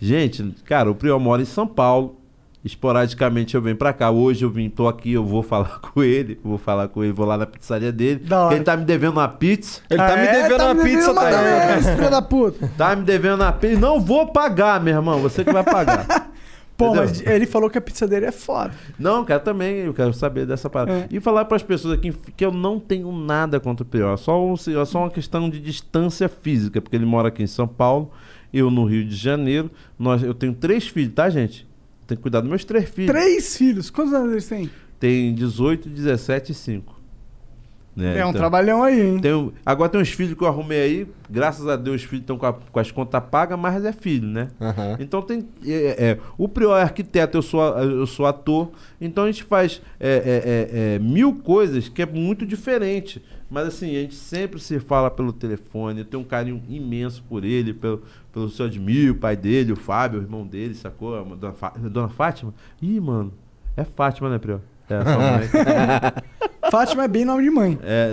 [0.00, 2.20] Gente, cara, o Prior mora em São Paulo.
[2.64, 4.10] Esporadicamente eu venho pra cá.
[4.10, 6.40] Hoje eu vim, tô aqui, eu vou falar com ele.
[6.42, 8.20] Vou falar com ele, vou lá na pizzaria dele.
[8.24, 8.48] Da hora.
[8.48, 9.82] que Ele tá me devendo uma pizza.
[9.90, 11.60] Ele tá me devendo tá uma me devendo pizza uma também.
[11.60, 12.70] também, esse filho da puta.
[12.78, 13.78] Tá me devendo uma pizza.
[13.78, 15.20] Não vou pagar, meu irmão.
[15.20, 16.06] Você que vai pagar.
[16.76, 17.04] Pô, Entendeu?
[17.04, 18.72] mas ele falou que a pizza dele é foda.
[18.98, 20.92] Não, quero também, eu quero saber dessa parada.
[20.92, 21.08] É.
[21.08, 24.44] E falar para as pessoas aqui que eu não tenho nada contra o Prior, só,
[24.44, 28.10] um, é só uma questão de distância física, porque ele mora aqui em São Paulo,
[28.52, 29.70] eu no Rio de Janeiro.
[29.96, 31.64] Nós, eu tenho três filhos, tá, gente?
[32.06, 33.10] Tenho que cuidar dos meus três filhos.
[33.10, 33.90] Três filhos.
[33.90, 34.70] Quantos anos eles têm?
[35.00, 36.94] Tem 18, 17 e 5.
[37.96, 38.18] Né?
[38.18, 39.20] É, um Então, trabalhão aí, hein?
[39.32, 42.36] um- agora tem uns filhos que eu arrumei aí, graças a Deus os filhos estão
[42.36, 44.48] com, com as contas pagas, mas é filho, né?
[44.60, 44.96] Aham.
[44.98, 45.46] Então tem.
[45.64, 49.80] é, é, o Prior é arquiteto, eu sou, eu sou ator, então a gente faz
[50.00, 53.22] é, é, é, é, mil coisas que é muito diferente.
[53.50, 57.44] Mas assim, a gente sempre se fala pelo telefone, eu tenho um carinho imenso por
[57.44, 61.16] ele, pelo, pelo seu Admir, o pai dele, o Fábio, o irmão dele, sacou?
[61.18, 62.52] A Dona, Fá- Dona Fátima?
[62.82, 63.32] Ih, mano,
[63.76, 64.60] é Fátima, né, Prior?
[64.88, 65.48] É, sua mãe.
[66.70, 67.78] Fátima é bem nome de mãe.
[67.82, 68.10] É,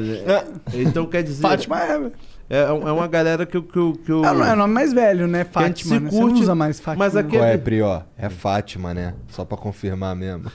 [0.76, 1.42] é, então quer dizer.
[1.42, 2.14] Fátima é, velho.
[2.54, 4.26] É, é uma galera que, eu- que, que eu.
[4.26, 5.46] É, não é nome mais velho, né?
[5.46, 5.96] Fátima.
[5.96, 6.10] se né?
[6.10, 7.06] Você não curte, usa mais Fátima.
[7.06, 8.02] mas aqui- Qual é, Prió?
[8.18, 9.14] É Fátima, né?
[9.30, 10.52] Só pra confirmar mesmo.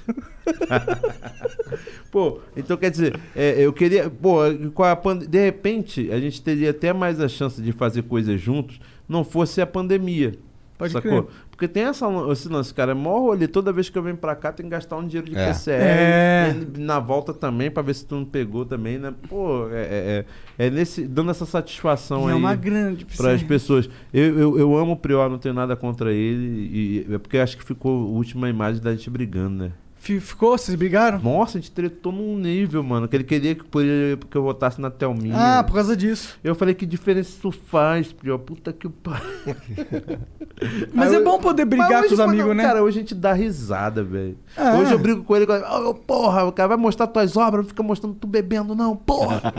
[2.10, 4.08] Pô, então quer dizer, é, eu queria.
[4.10, 4.41] Pô,
[4.75, 8.41] com a pande- de repente, a gente teria até mais a chance de fazer coisas
[8.41, 10.34] juntos, não fosse a pandemia.
[10.78, 11.22] Pode sacou?
[11.24, 11.34] crer.
[11.50, 13.48] Porque tem essa, esse lance, cara, é mó rolê.
[13.48, 15.46] Toda vez que eu venho pra cá, tem que gastar um dinheiro de É.
[15.46, 15.80] PCR.
[15.82, 16.55] É.
[16.78, 19.14] na volta também, pra ver se tu não pegou também, né?
[19.28, 20.24] Pô, é, é,
[20.58, 22.38] é- é nesse, dando essa satisfação é aí.
[22.38, 23.88] uma grande pra para as pessoas.
[24.12, 27.06] Eu, eu, eu amo o Prior, não tenho nada contra ele.
[27.08, 29.72] E, é porque acho que ficou a última imagem da gente brigando, né?
[30.06, 30.56] Fi- Ficou?
[30.56, 31.18] Vocês brigaram?
[31.20, 33.08] Nossa, a gente tretou num nível, mano.
[33.08, 35.34] Que ele queria que, que eu votasse na Thelminha.
[35.36, 36.38] Ah, por causa disso.
[36.44, 38.38] Eu falei, que diferença isso faz, Prior?
[38.38, 39.26] Puta que pariu.
[40.94, 42.62] Mas Aí é eu- bom poder brigar com os amigos, né?
[42.62, 44.38] Cara, hoje a gente dá risada, velho.
[44.56, 44.74] É.
[44.74, 45.46] Hoje eu brigo com ele.
[45.84, 49.52] Oh, porra, o cara vai mostrar tuas obras, não fica mostrando tu bebendo, não, porra.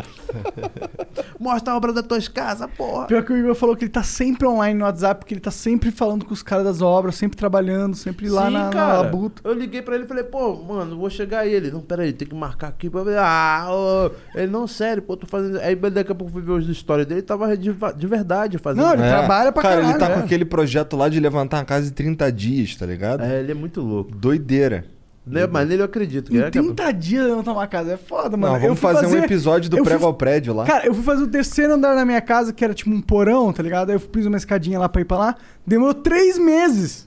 [1.40, 3.06] Mostra a obra das tuas casas, porra.
[3.06, 5.52] Pior que o Igor falou que ele tá sempre online no WhatsApp, porque ele tá
[5.52, 9.02] sempre falando com os caras das obras, sempre trabalhando, sempre lá Sim, na, na cara.
[9.02, 9.42] labuta.
[9.44, 11.54] Eu liguei pra ele e falei, pô, mano, vou chegar aí.
[11.54, 13.18] Ele, não, peraí, tem que marcar aqui pra ver.
[13.18, 14.12] Ah, ô.
[14.40, 15.60] ele, não, sério, pô, tô fazendo.
[15.60, 18.84] Aí daqui a pouco fui ver os stories dele, tava de, de verdade fazendo.
[18.86, 19.10] Não, ele É.
[19.10, 20.00] trabalha pra Cara, ele caralho.
[20.00, 20.14] tá é.
[20.16, 23.24] com aquele projeto lá de levantar uma casa em 30 dias, tá ligado?
[23.24, 24.12] É, ele é muito louco.
[24.16, 24.86] Doideira.
[25.30, 26.32] Né, Mas nele eu acredito.
[26.32, 28.54] Que Em é, que é- 30 dias levantar uma casa é foda, mano.
[28.54, 30.64] Não, vamos fui fazer, um episódio do eu prego fui- ao prédio lá.
[30.64, 33.52] Cara, eu fui fazer o terceiro andar na minha casa, que era tipo um porão,
[33.52, 33.90] tá ligado?
[33.90, 35.36] Aí eu fiz uma escadinha lá pra ir pra lá.
[35.66, 37.07] Demorou três meses.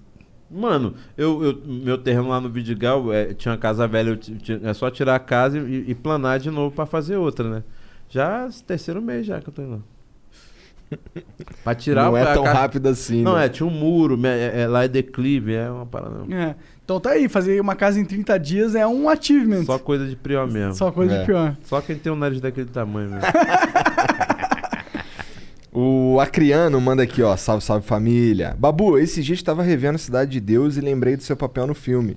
[0.51, 4.75] Mano, eu, eu- meu terreno lá no Vidigal é, tinha uma casa velha, tinha- é
[4.75, 7.63] só tirar a casa e, e planar de novo pra fazer outra, né?
[8.09, 9.71] Já terceiro mês já que eu tô indo.
[9.73, 9.79] lá.
[11.63, 13.47] pra tirar Não é tão casa- rápido assim, Não, né?
[13.47, 16.25] é, tinha um muro, é, é, lá é declive, é uma parada.
[16.35, 16.57] É.
[16.85, 19.63] Então tá aí, fazer uma casa em 30 dias é um achievement.
[19.65, 20.75] Só coisa de pior mesmo.
[20.75, 21.21] Só coisa É.
[21.21, 21.57] de pior.
[21.63, 23.23] Só quem tem um nariz daquele tamanho mesmo.
[25.73, 27.37] O Acriano manda aqui, ó.
[27.37, 28.57] Salve, salve família.
[28.59, 32.17] Babu, esse dia estava revendo Cidade de Deus e lembrei do seu papel no filme.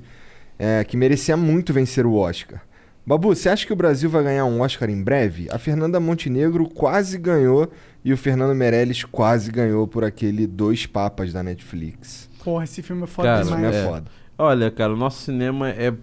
[0.58, 2.62] é, que merecia muito vencer o Oscar.
[3.06, 5.48] Babu, você acha que o Brasil vai ganhar um Oscar em breve?
[5.52, 7.70] A Fernanda Montenegro quase ganhou
[8.06, 12.30] e o Fernando Meirelles quase ganhou por aquele Dois Papas da Netflix.
[12.44, 13.62] Porra, esse filme é foda Cara, demais.
[13.62, 13.86] filme é é.
[13.86, 14.06] foda.
[14.38, 15.94] Olha, cara, o nosso cinema é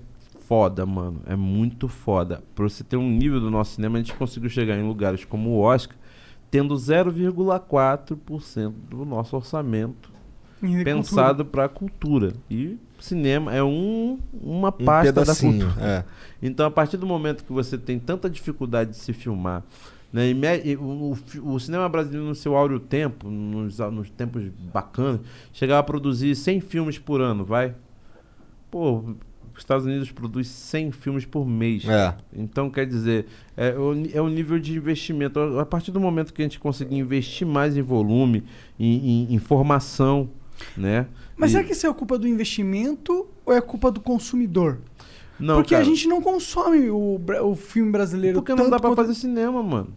[0.47, 1.23] foda, mano.
[1.27, 2.43] É muito foda.
[2.55, 5.51] Pra você ter um nível do nosso cinema, a gente conseguiu chegar em lugares como
[5.51, 5.97] o Oscar,
[6.51, 10.11] tendo 0,4% do nosso orçamento
[10.85, 12.33] pensado pra cultura.
[12.51, 15.87] E cinema é um, uma pasta da pedacinho, cultura.
[15.87, 16.05] é.
[16.43, 19.63] Então, a partir do momento que você tem tanta dificuldade de se filmar,
[20.13, 23.91] né, e me- e o, o o cinema brasileiro no seu áureo tempo, nos, a-
[23.91, 25.21] nos tempos bacanas,
[25.53, 27.75] chegava a produzir 100 filmes por ano, vai?
[28.71, 29.15] Pô,
[29.61, 31.85] os Estados Unidos produz 100 filmes por mês.
[31.87, 32.15] É.
[32.35, 33.69] Então, quer dizer, é
[34.15, 35.39] é o nível de investimento.
[35.59, 38.43] A partir do momento que a gente conseguir investir mais em volume,
[38.79, 40.29] em, em, em formação,
[40.77, 41.07] né?
[41.37, 44.79] Mas E- será que isso é culpa do investimento ou é culpa do consumidor?
[45.39, 48.91] Não, Porque cara, a gente não consome o, o filme brasileiro Porque não dá pra
[48.91, 49.89] quanto- fazer cinema, mano.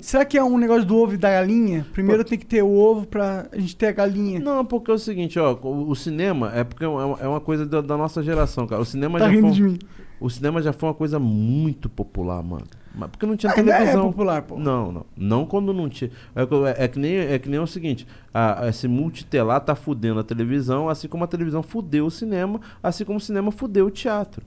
[0.00, 1.86] Será que é um negócio do ovo e da galinha?
[1.92, 4.38] Primeiro tem que ter o ovo pra a gente ter a galinha.
[4.40, 7.40] Não, porque é o seguinte, ó, o, o cinema é porque é uma, é uma
[7.40, 8.80] coisa da, da nossa geração, cara.
[8.82, 9.78] O cinema Tá já rindo foi, de mim.
[10.20, 12.64] O cinema já foi uma coisa muito popular, mano.
[12.94, 14.08] Mas porque não tinha Ainda é televisão.
[14.10, 14.58] popular, pô.
[14.58, 15.06] Não, não.
[15.16, 16.10] Não quando não tinha.
[16.36, 19.74] É, que- é que, nem, é que nem o seguinte: a, a- esse multitelar tá
[19.74, 23.86] fudendo a televisão, assim como a televisão fudeu o cinema, assim como o cinema fudeu
[23.86, 24.44] o teatro.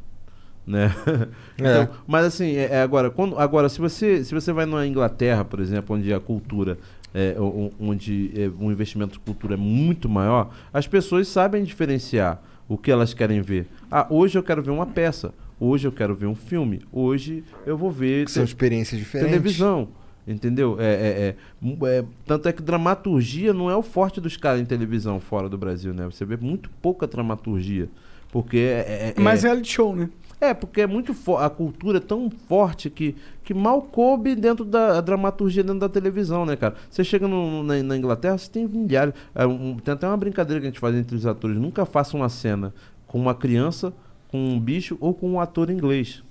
[0.66, 0.94] Né?
[1.58, 5.46] Então, mas assim, é, é agora, quando, agora se, você, se você vai na Inglaterra,
[5.46, 6.78] por exemplo, onde a cultura,
[7.14, 7.36] é,
[7.80, 12.92] onde é, o investimento de cultura é muito maior, as pessoas sabem diferenciar o que
[12.92, 13.68] elas querem ver.
[13.90, 15.34] Ah, hoje eu quero ver uma peça.
[15.58, 16.82] Hoje eu quero ver um filme.
[16.92, 19.32] Hoje eu vou ver São te- experiências diferentes.
[19.32, 19.88] televisão.
[20.28, 20.76] Entendeu?
[20.80, 24.66] É, é- é- é- tanto é que dramaturgia não é o forte dos caras em
[24.66, 26.04] televisão fora do Brasil, né?
[26.06, 27.88] Você vê muito pouca dramaturgia.
[28.32, 29.14] Porque é.
[29.16, 30.10] é- Mas é, reality show, né?
[30.42, 35.00] É, porque é muito a cultura é tão forte que, que mal coube dentro da
[35.02, 36.76] dramaturgia dentro da televisão, né, cara?
[36.90, 39.14] Você chega no- na, na Inglaterra, você tem milhares.
[39.34, 41.58] é, um- tem até uma brincadeira que a gente faz entre os atores.
[41.58, 42.74] Nunca faça uma cena
[43.08, 43.94] com uma criança,
[44.28, 46.22] com um bicho ou com um ator inglês.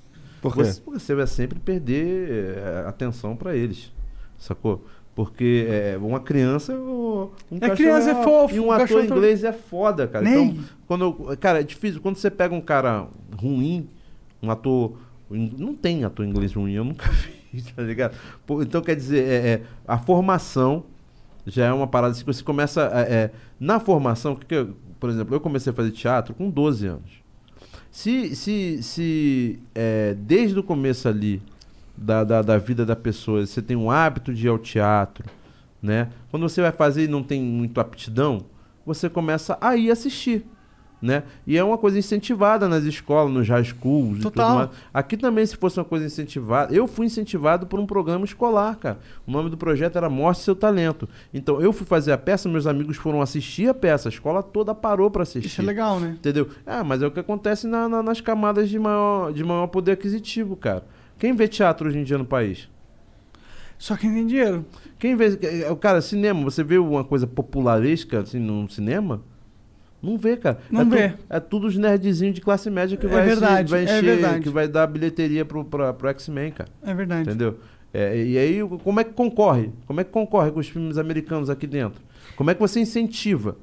[0.42, 0.65] Por quê?
[0.65, 3.91] Você, porque você vai sempre perder é, atenção pra eles.
[4.36, 4.84] Sacou?
[5.14, 6.74] Porque é, uma criança.
[6.74, 10.24] Um É criança, é fofo, E um um ator cachorro- inglês é foda, cara.
[10.24, 10.48] Nem.
[10.48, 12.00] Então, quando cara, é difícil.
[12.00, 13.88] Quando você pega um cara ruim,
[14.42, 14.94] um ator.
[15.30, 17.08] Não tem ator inglês ruim, eu nunca
[17.52, 18.16] vi, tá ligado?
[18.60, 20.84] Então, quer dizer, é, é, a formação
[21.46, 22.90] já é uma parada que você começa.
[22.92, 26.50] é, é, na formação, que que eu- por exemplo, eu comecei a fazer teatro com
[26.50, 27.22] 12 anos.
[27.90, 31.40] Se, se, se é, desde o começo ali
[31.97, 35.24] da, da, da vida da pessoa você tem um hábito de ir ao teatro,
[35.82, 36.08] né?
[36.31, 38.47] Quando você vai fazer e não tem muito aptidão,
[38.84, 40.44] você começa a ir assistir,
[41.00, 41.23] né?
[41.47, 44.56] E é uma coisa incentivada nas escolas, nos high schools e tudo Total.
[44.56, 44.70] mais.
[44.92, 48.98] Aqui também, se fosse uma coisa incentivada, eu fui incentivado por um programa escolar, cara.
[49.26, 51.06] O nome do projeto era Mostre Seu Talento.
[51.32, 54.74] Então, eu fui fazer a peça, meus amigos foram assistir a peça, a escola toda
[54.74, 55.47] parou para assistir.
[55.48, 56.14] Isso é legal, né?
[56.18, 56.48] Entendeu?
[56.66, 59.92] Ah, mas é o que acontece na- na- nas camadas de maior, de maior poder
[59.92, 60.84] aquisitivo, cara.
[61.24, 62.68] Quem vê teatro hoje em dia no país?
[63.78, 64.62] Só quem tem dinheiro.
[64.98, 65.38] Quem vê.
[65.40, 69.22] é, Cara, cinema, você vê uma coisa popularesca assim no cinema?
[70.02, 70.58] Não vê, cara.
[70.70, 71.08] Não é vê.
[71.08, 74.02] Tu, é tudo os nerdzinhos de classe média que É vai, verdade, vai é encher,
[74.02, 74.40] verdade.
[74.40, 76.68] que vai dar bilheteria pro, pra, pro X-Men, cara.
[76.82, 77.22] É verdade.
[77.26, 77.58] Entendeu?
[77.94, 79.72] É, e aí, como é que concorre?
[79.86, 82.02] Como é que concorre com os filmes americanos aqui dentro?
[82.36, 83.56] Como é que você incentiva?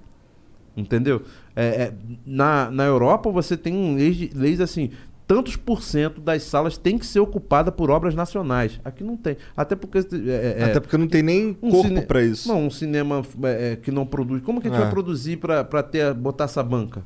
[0.76, 1.22] Entendeu?
[1.56, 1.94] É, é,
[2.26, 4.90] na, na Europa você tem leis, leis assim,
[5.34, 8.80] tantos por cento das salas tem que ser ocupada por obras nacionais.
[8.84, 9.38] Aqui não tem.
[9.56, 10.00] Até porque.
[10.00, 12.50] é, é, Até porque não tem nem um corpo cine- pra isso.
[12.50, 14.42] Não, um cinema é, é, que não produz.
[14.42, 14.84] Como que a gente É.
[14.84, 17.02] vai produzir pra, pra ter, botar essa banca?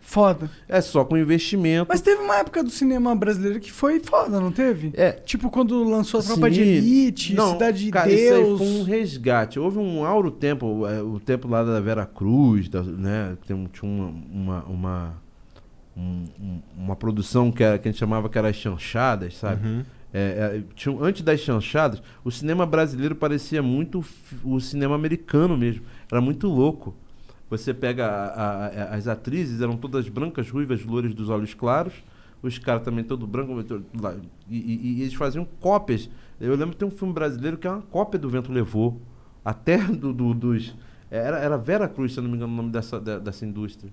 [0.00, 0.50] Foda.
[0.68, 1.86] É só com investimento.
[1.88, 4.90] Mas teve uma época do cinema brasileiro que foi foda, não teve?
[4.94, 5.12] É.
[5.12, 6.70] Tipo quando lançou a Tropa de Sim.
[6.70, 8.58] Elite, Não, Cidade de cara, Isso aí Deus.
[8.58, 9.58] foi um resgate.
[9.60, 13.36] Houve um auro tempo, é, o tempo lá da Vera Cruz, da- né?
[13.46, 15.21] Tem, tinha uma, uma, uma,
[15.96, 19.66] um- um- uma produção que, era, que a gente chamava que era as chanchadas, sabe?
[19.66, 19.84] Uhum.
[20.14, 20.20] É,
[20.58, 24.04] é, tinha, antes das chanchadas, o cinema brasileiro parecia muito
[24.44, 25.82] o cinema americano mesmo.
[26.10, 26.94] Era muito louco.
[27.48, 31.94] Você pega a- a- a- as atrizes, eram todas brancas, ruivas, loures dos olhos claros.
[32.42, 33.62] Os caras também todo branco.
[33.62, 34.14] todo lá.
[34.50, 36.10] E, e- e eles faziam cópias.
[36.40, 39.00] Eu lembro que tem um filme brasileiro que é uma cópia do Vento Levou.
[39.44, 40.74] Até do, do- dos.
[41.10, 43.92] Era, era Vera Cruz, se eu não me engano, o nome dessa, dessa indústria.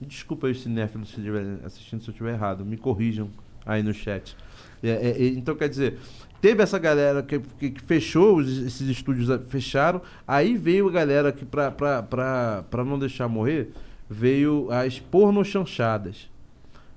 [0.00, 2.64] Desculpa aí os cinéfilos se estiverem assistindo se eu estiver errado.
[2.64, 3.28] Me corrijam
[3.64, 4.36] aí no chat.
[4.82, 5.98] É, é, é, então, quer dizer,
[6.40, 10.02] teve essa galera que, que- que fechou, os- esses estúdios fecharam.
[10.28, 13.70] Aí veio a galera que, pra, pra, pra, pra não deixar morrer,
[14.08, 16.28] veio as pornochanchadas.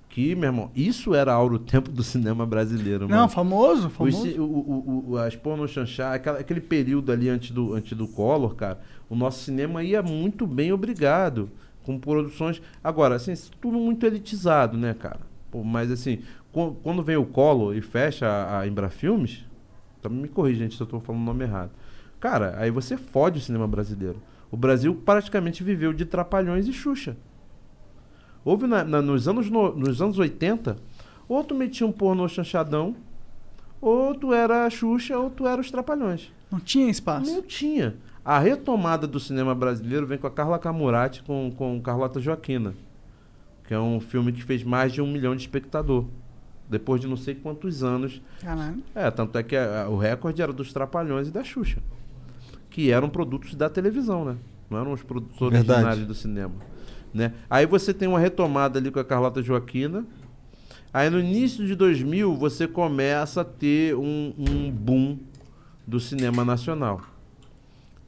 [0.10, 3.30] Que, meu irmão, isso era auro tempo do cinema brasileiro, Não, mano.
[3.30, 4.42] famoso, Os famoso.
[4.42, 9.16] o, o, o, as pornochanchadas, aquele período ali antes do, antes do Collor, cara, o
[9.16, 11.50] nosso cinema ia muito bem, obrigado.
[11.90, 12.62] Com produções.
[12.84, 15.22] Agora, assim, tudo muito elitizado, né, cara?
[15.50, 16.20] Pô, mas assim,
[16.52, 19.44] qu- quando vem o Collor e fecha a, a Embrafilmes,
[20.00, 21.72] também me corrija, gente, se eu tô falando o nome errado.
[22.20, 24.22] Cara, aí você fode o cinema brasileiro.
[24.52, 27.18] O Brasil praticamente viveu de Trapalhões e Xuxa.
[28.46, 30.76] Houve na- na- nos, anos no- nos anos 80,
[31.28, 32.96] ou tu metia um pornô chanchadão,
[33.82, 36.32] ou tu era a Xuxa, ou tu era os Trapalhões.
[36.52, 37.32] Não tinha espaço.
[37.34, 37.96] Não tinha.
[38.30, 42.76] A retomada do cinema brasileiro vem com a Carla Camurati com, com Carlota Joaquina,
[43.68, 46.06] que é um filme que fez mais de um milhão de espectador.
[46.70, 48.22] Depois de não sei quantos anos.
[48.40, 48.84] Caralho.
[48.94, 51.80] É, tanto é que a- a- o recorde era dos Trapalhões e da Xuxa.
[52.70, 54.36] Que eram produtos da televisão, né?
[54.70, 55.72] Não eram os produtos Verdade.
[55.72, 56.54] originários do cinema.
[57.12, 57.34] Né?
[57.50, 60.06] Aí você tem uma retomada ali com a Carlota Joaquina.
[60.94, 65.18] Aí no início de 2000 você começa a ter um, um boom
[65.88, 67.02] do cinema nacional,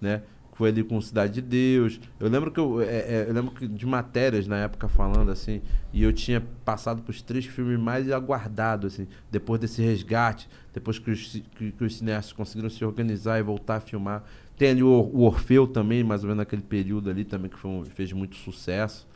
[0.01, 0.23] né?
[0.53, 1.99] Foi ali com Cidade de Deus.
[2.19, 5.61] Eu lembro que eu, é, é, eu lembro que de matérias na época falando assim,
[5.93, 10.99] e eu tinha passado por os três filmes mais aguardados assim, depois desse resgate, depois
[10.99, 14.23] que os, que, que os cineastas conseguiram se organizar e voltar a filmar.
[14.57, 17.71] Tem ali o, o Orfeu também, mais ou menos naquele período ali também que foi
[17.71, 19.07] um- fez muito sucesso,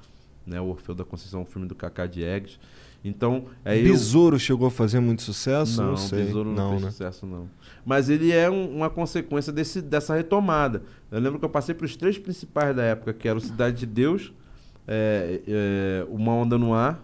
[0.47, 0.59] né?
[0.59, 2.57] O Orfeu da Conceição, um filme do Cacá Diegues.
[3.03, 5.79] Então, eu- Besouro chegou a fazer muito sucesso?
[5.79, 6.25] Não, não, sei.
[6.25, 6.89] Besouro não, fez né?
[6.89, 7.47] sucesso, não.
[7.85, 10.81] Mas ele é um- uma consequência desse, dessa retomada.
[11.11, 13.85] Eu lembro que eu passei para os três principais da época, que eram Cidade de
[13.85, 14.33] Deus,
[14.87, 16.99] é, é, Uma Onda no Ar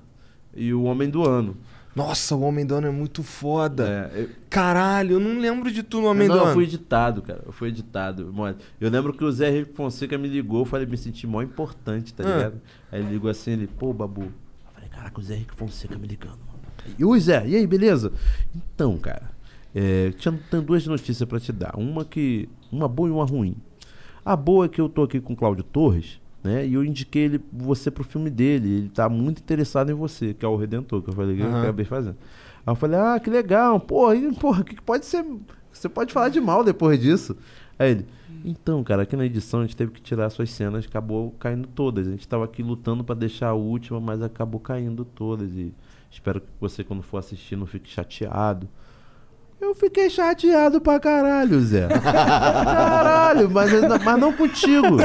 [0.55, 1.55] e O Homem do Ano.
[1.95, 4.09] Nossa, o Homem do Ano é muito foda.
[4.13, 6.53] É, eu- Caralho, eu não lembro de tu no Homem não, do eu Ano.
[6.53, 7.41] fui editado, cara.
[7.45, 8.33] Eu fui editado.
[8.79, 12.13] Eu lembro que o Zé Henrique Fonseca me ligou, eu falei, me senti mó importante,
[12.13, 12.37] tá Ah.
[12.37, 12.61] ligado?
[12.91, 14.23] Aí ele ligou assim, ele, pô, Babu.
[14.23, 14.31] Eu
[14.73, 16.59] falei, caraca, o Zé Henrique Fonseca me ligando, mano.
[16.97, 18.13] E oi, Zé, e aí, beleza?
[18.55, 19.30] Então, cara,
[19.73, 21.75] é, tinha, tem duas notícias pra te dar.
[21.77, 22.49] Uma que.
[22.71, 23.55] Uma boa e uma ruim.
[24.23, 26.65] A boa é que eu tô aqui com o Cláudio Torres, né?
[26.65, 28.69] E eu indiquei ele, você pro filme dele.
[28.69, 31.47] Ele tá muito interessado em você, que é o Redentor, que eu falei que eu
[31.47, 31.61] Aham.
[31.61, 32.17] acabei fazendo.
[32.65, 35.25] Aí eu falei, ah, que legal, porra, e, porra, que pode ser.
[35.71, 37.35] Você pode falar de mal depois disso.
[37.79, 38.05] Aí ele,
[38.45, 42.07] então, cara, aqui na edição a gente teve que tirar suas cenas, acabou caindo todas.
[42.07, 45.51] A gente tava aqui lutando pra deixar a última, mas acabou caindo todas.
[45.53, 45.73] E
[46.11, 48.67] espero que você, quando for assistir, não fique chateado.
[49.61, 51.87] Eu fiquei chateado pra caralho, Zé.
[51.87, 53.71] caralho, mas,
[54.03, 54.97] mas não contigo.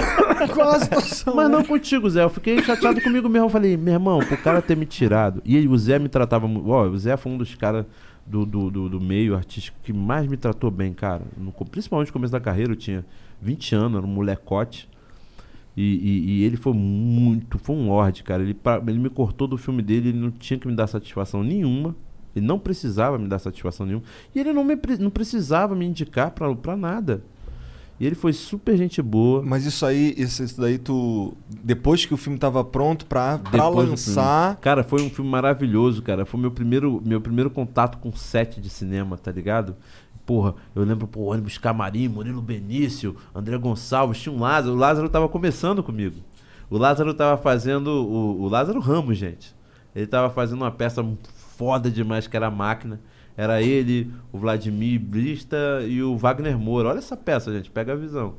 [0.55, 1.35] Qual a situação?
[1.35, 2.23] Mas não contigo, Zé.
[2.25, 3.47] Eu fiquei chateado comigo mesmo.
[3.47, 5.43] Eu falei, meu irmão, pro cara ter me tirado.
[5.45, 6.69] E ele, o Zé me tratava muito.
[6.69, 7.85] Ó, o Zé foi um dos caras
[8.27, 11.23] do, do, do, do meio artístico que mais me tratou bem, cara.
[11.37, 13.05] No principalmente no começo da carreira, eu tinha
[13.43, 14.89] 20 anos, era um molecote.
[15.77, 18.43] E, e- e ele foi muito, foi um lorde, cara.
[18.43, 21.43] Ele, pra- ele me cortou do filme dele, ele não tinha que me dar satisfação
[21.45, 21.95] nenhuma.
[22.37, 24.05] Ele não precisava me dar satisfação nenhuma.
[24.35, 27.23] E ele não, me, não precisava me indicar pra, pra nada.
[27.99, 29.43] E ele foi super gente boa.
[29.43, 31.35] Mas isso aí, isso, isso daí tu.
[31.65, 34.57] Depois que o filme tava pronto pra, pra Depois lançar.
[34.57, 36.27] Cara, foi um filme maravilhoso, cara.
[36.27, 39.75] Foi meu primeiro, meu primeiro contato com set de cinema, tá ligado?
[40.27, 44.75] Porra, eu lembro, pô, ônibus Camarim, Murilo Benício, André Gonçalves, tinha um Lázaro.
[44.75, 46.17] O Lázaro tava começando comigo.
[46.69, 47.87] O Lázaro tava fazendo.
[47.87, 49.57] O, o Lázaro Ramos, gente.
[49.95, 51.03] Ele tava fazendo uma peça
[51.57, 53.01] foda demais, que era a máquina.
[53.37, 56.89] Era ele, o Vladimir Brista e o Wagner Moura.
[56.89, 58.35] Olha essa peça, gente, pega a visão.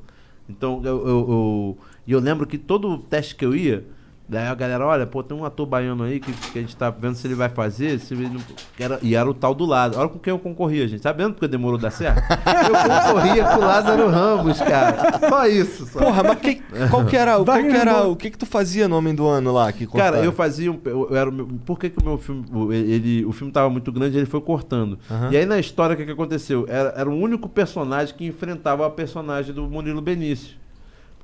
[0.50, 3.86] Então, eu, eu, eu, e eu lembro que todo teste que eu ia,
[4.28, 6.90] daí a galera, olha, pô, tem um ator baiano aí que, que a gente tá
[6.90, 8.42] vendo se ele vai fazer, se ele não...
[8.80, 10.00] era, e era o tal do Lázaro.
[10.02, 11.02] Olha com quem eu concorria, gente.
[11.02, 12.22] Sabendo porque demorou dar certo?
[12.30, 15.20] eu concorria com o Lázaro Ramos, cara.
[15.30, 15.86] Só isso.
[15.88, 16.00] Só.
[16.00, 18.98] Porra, mas que- qual que era, qual que era o que que tu fazia no
[18.98, 19.72] Homem do Ano lá?
[19.72, 20.80] Que Cara, eu fazia um.
[20.86, 21.32] Eu, eu era
[21.66, 22.46] por que, que o meu filme.
[22.52, 24.98] o- Ele, o filme tava muito grande ele foi cortando.
[25.10, 25.30] Aham.
[25.32, 26.66] E aí na história, o que, que aconteceu?
[26.68, 30.56] Era, era o único personagem que enfrentava a personagem do Murilo Benício.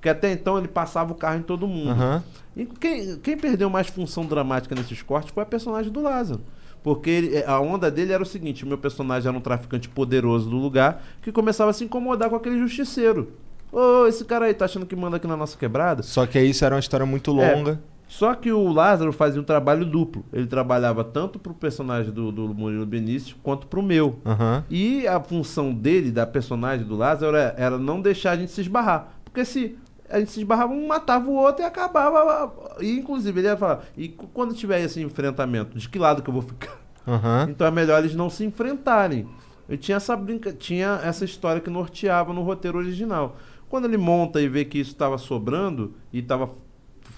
[0.03, 1.91] Porque até então ele passava o carro em todo mundo.
[1.91, 2.22] Aham.
[2.57, 6.41] E quem, quem perdeu mais função dramática nesses cortes foi a personagem do Lázaro.
[6.83, 10.49] Porque ele- a onda dele era o seguinte: o meu personagem era um traficante poderoso
[10.49, 13.32] do lugar que começava a se incomodar com aquele justiceiro.
[13.72, 16.03] Ô, esse cara aí tá achando que manda aqui na nossa quebrada?
[16.03, 17.56] Só que isso era uma história muito É.
[17.56, 17.80] longa.
[18.06, 20.25] Só que o Lázaro fazia um trabalho duplo.
[20.33, 24.19] Ele trabalhava tanto pro personagem do, do Murilo Benício quanto pro meu.
[24.25, 24.65] Aham.
[24.69, 28.59] E a função dele, da personagem do Lázaro, era, era não deixar a gente se
[28.59, 29.14] esbarrar.
[29.23, 29.75] Porque se
[30.14, 32.53] a gente se esbarrava, um matava o outro e acabava.
[32.80, 36.33] E inclusive ele ia falar: e quando tiver esse enfrentamento, de que lado que eu
[36.33, 36.80] vou ficar?
[37.08, 37.48] Aham.
[37.51, 39.27] Então é melhor eles não se enfrentarem.
[39.67, 43.38] Eu tinha essa brinca, tinha essa história que norteava no roteiro original.
[43.67, 46.51] Quando ele monta e vê que isso estava sobrando e estava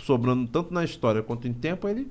[0.01, 2.09] sobrando tanto na história quanto em tempo, ele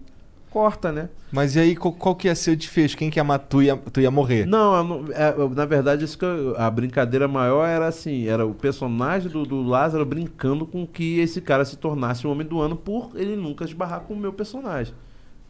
[0.55, 1.08] corta, né?
[1.33, 2.97] Mas e aí, qual, qual que ia ser o desfecho?
[2.97, 3.47] Quem que ia matar?
[3.49, 4.47] Tu ia, tu ia morrer?
[4.47, 8.55] Não, eu é, na verdade, isso que eu- a brincadeira maior era assim, era o
[8.55, 12.76] personagem do, do Lázaro brincando com que esse cara se tornasse o homem do ano
[12.76, 14.94] por ele nunca esbarrar com o meu personagem.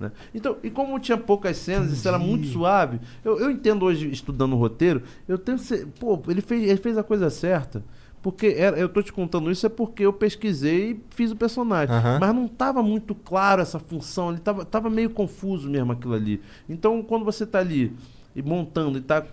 [0.00, 0.10] né?
[0.34, 4.55] Então, e como tinha poucas cenas, isso era muito suave, eu, eu entendo hoje, estudando
[4.55, 5.58] o roteiro, eu tenho
[6.00, 7.83] pô, ele fez, ele fez a coisa certa.
[8.25, 11.94] Porque era, eu tô te contando isso é porque eu pesquisei e fiz o personagem.
[11.94, 12.19] Aham.
[12.19, 16.41] Mas não tava muito claro essa função, ele tava, tava meio confuso mesmo aquilo ali.
[16.67, 17.94] Então, quando você tá ali
[18.35, 19.27] e montando e tá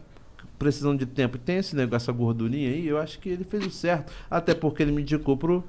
[0.59, 3.65] precisando de tempo e tem esse negócio, essa gordurinha aí, eu acho que ele fez
[3.65, 4.11] o certo.
[4.29, 5.63] Até porque ele me indicou pro,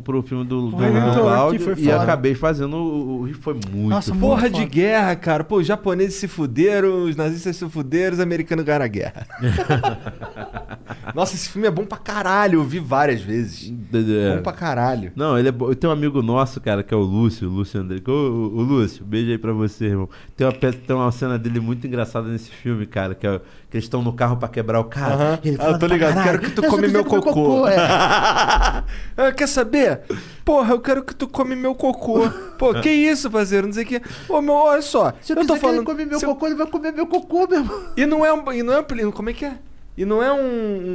[0.00, 2.02] pro, filme do, do, Redentor, do Cláudio e foda.
[2.02, 4.50] acabei fazendo o, o- foi muito Porra foda.
[4.50, 5.44] de guerra, cara.
[5.44, 9.26] Pô, os japoneses se fuderam, os nazistas se fuderam, os americanos ganharam a guerra.
[11.14, 12.60] Nossa, esse filme é bom pra caralho.
[12.60, 13.72] Eu vi várias vezes.
[13.92, 14.36] É.
[14.36, 15.12] Bom pra caralho.
[15.16, 15.68] Não, ele é bom.
[15.68, 18.00] Eu tenho um amigo nosso, cara, que é o Lúcio, o Lúcio André.
[18.06, 20.08] Ô, ô, ô, Lúcio, beijo aí pra você, irmão.
[20.36, 23.40] Tem uma, tem uma cena dele muito engraçada nesse filme, cara, que, é,
[23.76, 25.14] eles estão no carro pra quebrar o carro.
[25.14, 25.38] Aham.
[25.44, 26.22] Ele Ah, fala eu tô ligado.
[26.22, 27.76] Quero que tu "Eu só come meu comer cocô." é.
[29.16, 30.00] Ah, Quer saber?
[30.44, 32.28] Porra, eu quero que tu come meu cocô.
[32.58, 33.66] Pô, que isso, parceiro?
[33.66, 34.02] Não sei o que.
[34.28, 35.12] Ô, meu, olha só.
[35.20, 35.84] Se eu, eu tô quiser que ele falando.
[35.86, 37.82] come meu eu- cocô, ele vai comer meu cocô, meu irmão.
[37.96, 38.52] E não é um.
[38.52, 39.54] E não é um como é que é?
[39.96, 40.36] E não é um.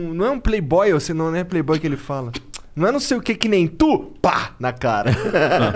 [0.10, 2.32] um- não é um playboy, ou se não é playboy que ele fala.
[2.74, 5.12] Não é não sei o que que nem tu, pá, na cara.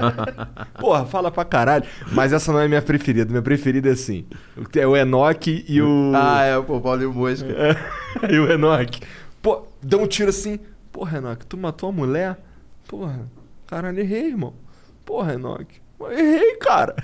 [0.80, 1.83] Porra, fala pra caralho.
[2.11, 3.30] Mas essa não é minha preferida.
[3.30, 4.25] Minha preferida é assim.
[4.75, 6.14] É o Enoch e o.
[6.15, 7.48] Ah, é, pô, Paulinho Mosca.
[8.30, 9.01] e o Enoch.
[9.41, 10.57] Pô, dá um tiro assim.
[10.91, 12.38] Porra, Enoch, tu matou a mulher?
[12.88, 13.30] Porra,
[13.67, 14.53] caralho, errei, irmão.
[15.03, 15.67] Porra, Enoch.
[16.11, 16.95] Errei, cara.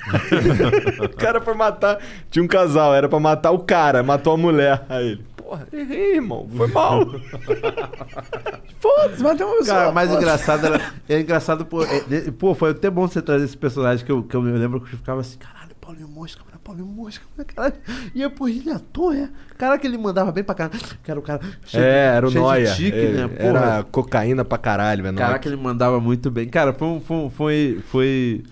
[1.03, 1.99] o cara foi matar.
[2.29, 4.85] Tinha um casal, era pra matar o cara, matou a mulher.
[4.89, 6.47] Aí ele, porra, errei, irmão.
[6.55, 7.05] Foi mal.
[8.79, 9.77] Foda-se, matei uma pessoa.
[9.77, 10.25] Cara, mais foda-se.
[10.25, 10.93] engraçado era.
[11.09, 14.23] É engraçado, pô, é, é, pô, foi até bom você trazer esse personagem que eu,
[14.23, 17.49] que eu me lembro que eu ficava assim, caralho, Paulinho Mosca, mano, Paulinho Mosca, mano,
[17.53, 17.75] caralho.
[18.15, 19.29] E eu, pô, ele é ator, é?
[19.57, 20.79] Cara, que ele mandava bem pra caralho.
[21.03, 21.41] Que era o cara.
[21.65, 22.73] cheio É, era o Noia.
[22.73, 23.27] tique, É, né?
[23.27, 23.43] Porra.
[23.49, 25.17] Era cocaína pra caralho, velho.
[25.17, 26.47] Caraca, ele mandava muito bem.
[26.47, 28.43] Cara, foi, um- foi, foi, foi,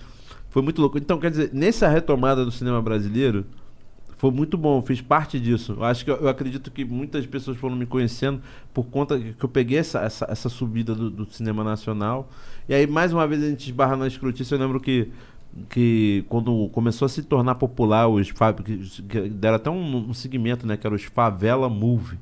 [0.50, 0.98] foi muito louco.
[0.98, 3.46] Então, quer dizer, nessa retomada do cinema brasileiro,
[4.20, 5.78] foi muito bom, fiz parte disso.
[5.78, 8.42] Eu acho que eu, eu acredito que muitas pessoas foram me conhecendo
[8.74, 12.30] por conta que eu peguei essa, essa, essa subida do, do cinema nacional.
[12.68, 14.52] E aí, mais uma vez, a gente esbarra na escrotice.
[14.52, 15.10] Eu lembro que,
[15.70, 20.76] que quando começou a se tornar popular, os que, deram até um, um segmento, né?
[20.76, 22.20] Que era os Favela Movie.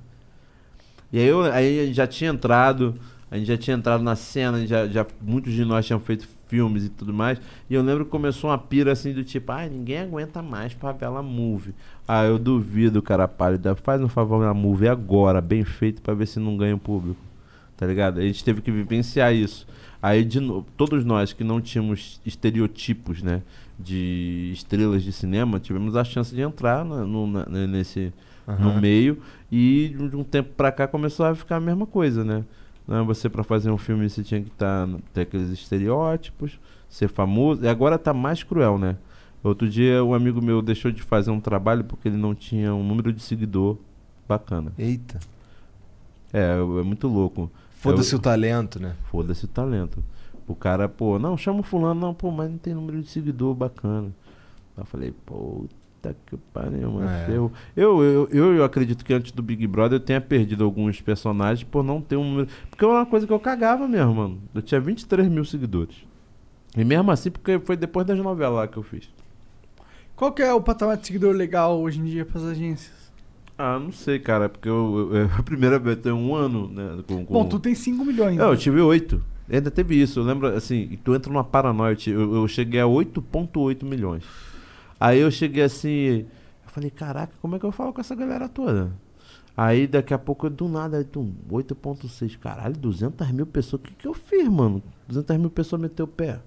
[1.11, 2.93] E aí, eu, aí já tinha entrado,
[3.31, 6.85] a gente já tinha entrado na cena, já, já, muitos de nós tinham feito filmes
[6.85, 7.39] e tudo mais.
[7.69, 11.21] E eu lembro que começou uma pira assim do tipo, ai, ninguém aguenta mais favela
[11.21, 11.73] movie.
[12.07, 13.75] Ah, eu duvido, cara pálida.
[13.75, 17.19] Faz um favor na movie agora, bem feito, pra ver se não ganha o público.
[17.75, 18.19] Tá ligado?
[18.19, 19.67] A gente teve que vivenciar isso.
[20.01, 23.41] Aí, de novo, todos nós que não tínhamos estereotipos, né?
[23.79, 28.11] De estrelas de cinema, tivemos a chance de entrar na- no, na- nesse,
[28.47, 28.81] no Aham.
[28.81, 29.19] meio.
[29.51, 32.43] E de um tempo pra cá começou a ficar a mesma coisa, né?
[32.87, 36.59] Né, Você pra fazer um filme você tinha que estar ter aqueles estereótipos,
[36.89, 37.63] ser famoso.
[37.63, 38.97] E agora tá mais cruel, né?
[39.43, 42.83] Outro dia um amigo meu deixou de fazer um trabalho porque ele não tinha um
[42.83, 43.77] número de seguidor
[44.27, 44.71] bacana.
[44.77, 45.19] Eita.
[46.33, 47.51] É, é muito louco.
[47.71, 48.95] Foda-se É o talento, né?
[49.11, 50.03] Foda-se o talento.
[50.47, 53.53] O cara, pô, não, chama o fulano, não, pô, mas não tem número de seguidor
[53.53, 54.11] bacana.
[54.77, 55.13] Eu falei,
[55.97, 57.09] puta que pariu, mano.
[57.09, 57.25] É.
[57.29, 61.01] Eu, eu, eu, eu, eu acredito que antes do Big Brother eu tenha perdido alguns
[61.01, 62.47] personagens por não ter um número.
[62.69, 64.39] Porque é uma coisa que eu cagava mesmo, mano.
[64.53, 65.95] Eu tinha 23 mil seguidores.
[66.75, 69.09] E mesmo assim, porque foi depois das novelas lá que eu fiz.
[70.15, 72.95] Qual que é o patamar de seguidor legal hoje em dia pras agências?
[73.57, 77.03] Ah, não sei, cara, porque eu, eu, a primeira vez eu tenho um ano, né?
[77.07, 77.33] Com, com...
[77.33, 78.39] Bom, tu tem 5 milhões.
[78.39, 79.23] É, eu tive 8.
[79.49, 80.19] Ainda teve isso.
[80.19, 81.97] Eu lembro, assim, tu entra numa paranoia.
[82.07, 84.23] eu Eu, eu cheguei a 8,8 milhões.
[84.99, 86.25] Aí eu cheguei assim.
[86.65, 88.91] Eu falei, caraca, como é que eu falo com essa galera toda?
[89.55, 92.37] Aí daqui a pouco, do nada, aí, tum, 8,6.
[92.37, 93.81] Caralho, 200 mil pessoas.
[93.81, 94.83] O que, que eu fiz, mano?
[95.07, 96.39] 200 mil pessoas meteu o pé.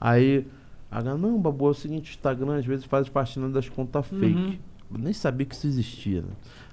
[0.00, 0.46] Aí,
[0.90, 4.10] a galera, não, babu, é o seguinte: o Instagram às vezes faz faxina das contas
[4.12, 4.18] Uhum.
[4.20, 4.60] fake.
[4.92, 6.28] Eu nem sabia que isso existia, né?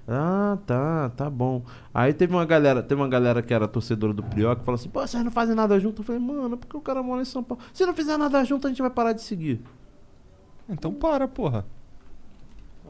[0.08, 1.64] Ah, tá, tá bom.
[1.93, 4.90] Aí teve uma galera, teve uma galera que era torcedora do Prió que falou assim,
[4.90, 6.01] pô, vocês não fazem nada junto?
[6.01, 7.64] Eu falei, mano, é porque o cara mora em São Paulo.
[7.74, 9.61] Se não fizer nada junto, a gente vai parar de seguir.
[10.70, 11.66] Então para, porra.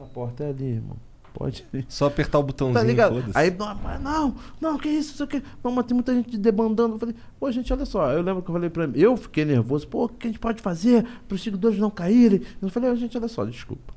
[0.00, 0.96] A porta é ali, irmão.
[1.32, 1.86] Pode ir.
[1.88, 3.22] Só apertar o botãozinho, Tá ligado?
[3.34, 5.42] Aí, não, não, não, que isso, isso aqui.
[5.62, 6.94] Não, mas tem muita gente debandando.
[6.94, 8.10] Eu falei, pô, gente, olha só.
[8.10, 10.40] Eu lembro que eu falei pra mim, eu fiquei nervoso, pô, o que a gente
[10.40, 12.42] pode fazer para os seguidores não caírem?
[12.60, 13.94] Eu falei, "Ô, gente, olha só, desculpa.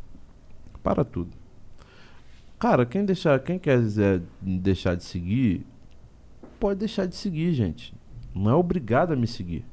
[0.83, 1.31] Para tudo.
[2.59, 5.65] Cara, quem deixar, quem quiser deixar de seguir,
[6.59, 7.93] pode deixar de seguir, gente.
[8.33, 9.65] Não é obrigado a me seguir.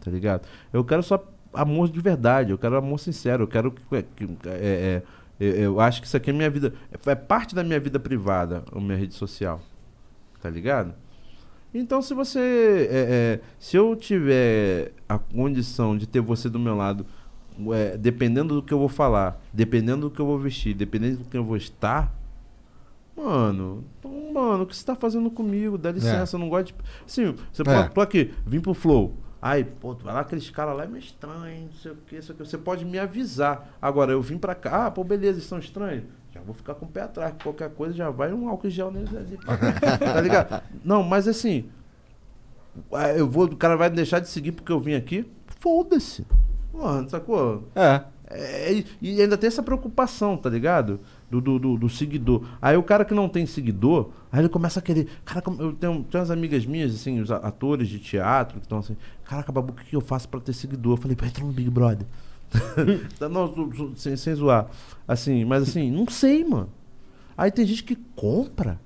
[0.00, 0.46] Tá ligado?
[0.72, 4.02] Eu quero só amor de verdade, eu quero amor sincero, eu quero que.
[4.16, 5.02] que- é,
[5.40, 6.72] é, eu, acho que isso aqui é minha vida.
[7.06, 9.60] É parte da minha vida privada, a minha rede social.
[10.40, 10.94] Tá ligado?
[11.74, 12.38] Então, se você.
[12.90, 17.06] é, é, se eu tiver a condição de ter você do meu lado,
[17.74, 21.28] é, dependendo do que eu vou falar, dependendo do que eu vou vestir, dependendo do
[21.28, 22.14] que eu vou estar,
[23.16, 25.76] mano, então, mano, o que você tá fazendo comigo?
[25.78, 26.74] Dá licença, eu não gosto de.
[27.06, 27.88] Assim, você É.
[27.88, 29.16] pode, aqui, vim pro Flow.
[29.42, 32.14] Aí, pô, tu vai lá, aqueles caras lá é meio estranho, não sei o que,
[32.14, 32.46] isso aqui.
[32.46, 33.76] Você pode me avisar.
[33.82, 36.04] Agora, eu vim pra cá, ah, pô, beleza, eles são estranhos.
[36.32, 38.92] Já vou ficar com o pé atrás, que qualquer coisa já vai um álcool gel
[38.92, 39.36] neles ali.
[39.98, 40.62] tá ligado?
[40.84, 41.68] Não, mas assim,
[42.92, 45.28] ah, eu vou, o cara vai deixar de seguir porque eu vim aqui?
[45.58, 46.24] Foda-se.
[46.72, 47.68] Mano, sacou?
[47.74, 48.02] É.
[48.34, 51.00] É, e ainda tem essa preocupação, tá ligado?
[51.32, 52.44] Do, do, do- do seguidor.
[52.60, 55.08] Aí o cara que não tem seguidor, aí ele começa a querer.
[55.24, 58.76] Cara, como- eu tenho, tenho umas amigas minhas, assim, os atores de teatro, que estão
[58.80, 58.94] assim,
[59.24, 60.92] caraca, babu, o que que eu faço pra ter seguidor?
[60.92, 62.06] Eu falei, entra no Big Brother.
[63.18, 63.50] Tá, não,
[63.96, 64.66] sem, sem zoar.
[65.08, 66.68] Assim, mas assim, não sei, mano.
[67.34, 68.78] Aí tem gente que compra.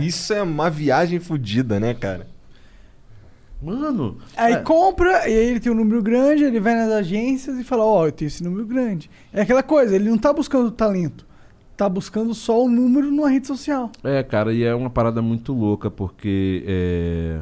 [0.00, 2.26] Isso é uma viagem fodida, né, cara?
[3.62, 4.18] Mano.
[4.36, 7.64] Aí é, compra, e aí ele tem um número grande, ele vai nas agências e
[7.64, 9.10] fala, ó, eu tenho esse número grande.
[9.32, 11.26] É aquela coisa, ele não tá buscando talento.
[11.76, 13.90] Tá buscando só o número numa rede social.
[14.04, 16.62] É, cara, e é uma parada muito louca, porque.
[16.66, 17.40] É...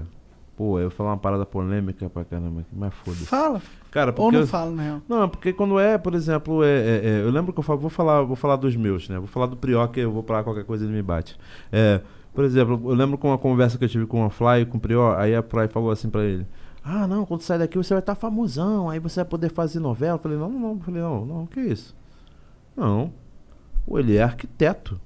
[0.56, 3.24] Pô, eu vou falar uma parada polêmica pra caramba mas foda-se.
[3.26, 3.60] Fala.
[3.90, 5.00] Cara, Ou porque não eu- fala, na real.
[5.08, 7.90] Não, porque quando é, por exemplo, é, é- é, eu lembro que eu falo, vou
[7.90, 9.18] falar, vou falar dos meus, né?
[9.18, 11.36] Vou falar do Prió, que eu vou falar qualquer coisa ele me bate.
[11.72, 12.00] É,
[12.34, 14.80] por exemplo, eu lembro com uma conversa que eu tive com a Fly com o
[14.80, 16.46] Prió, aí a Fly falou assim pra ele:
[16.84, 20.14] Ah, não, quando sair daqui você vai estar famosão, aí você vai poder fazer novela.
[20.14, 21.94] Eu falei, não, não, eu falei, não, não, que isso?
[22.76, 23.12] Não.
[23.86, 25.00] Pô, ele é arquiteto.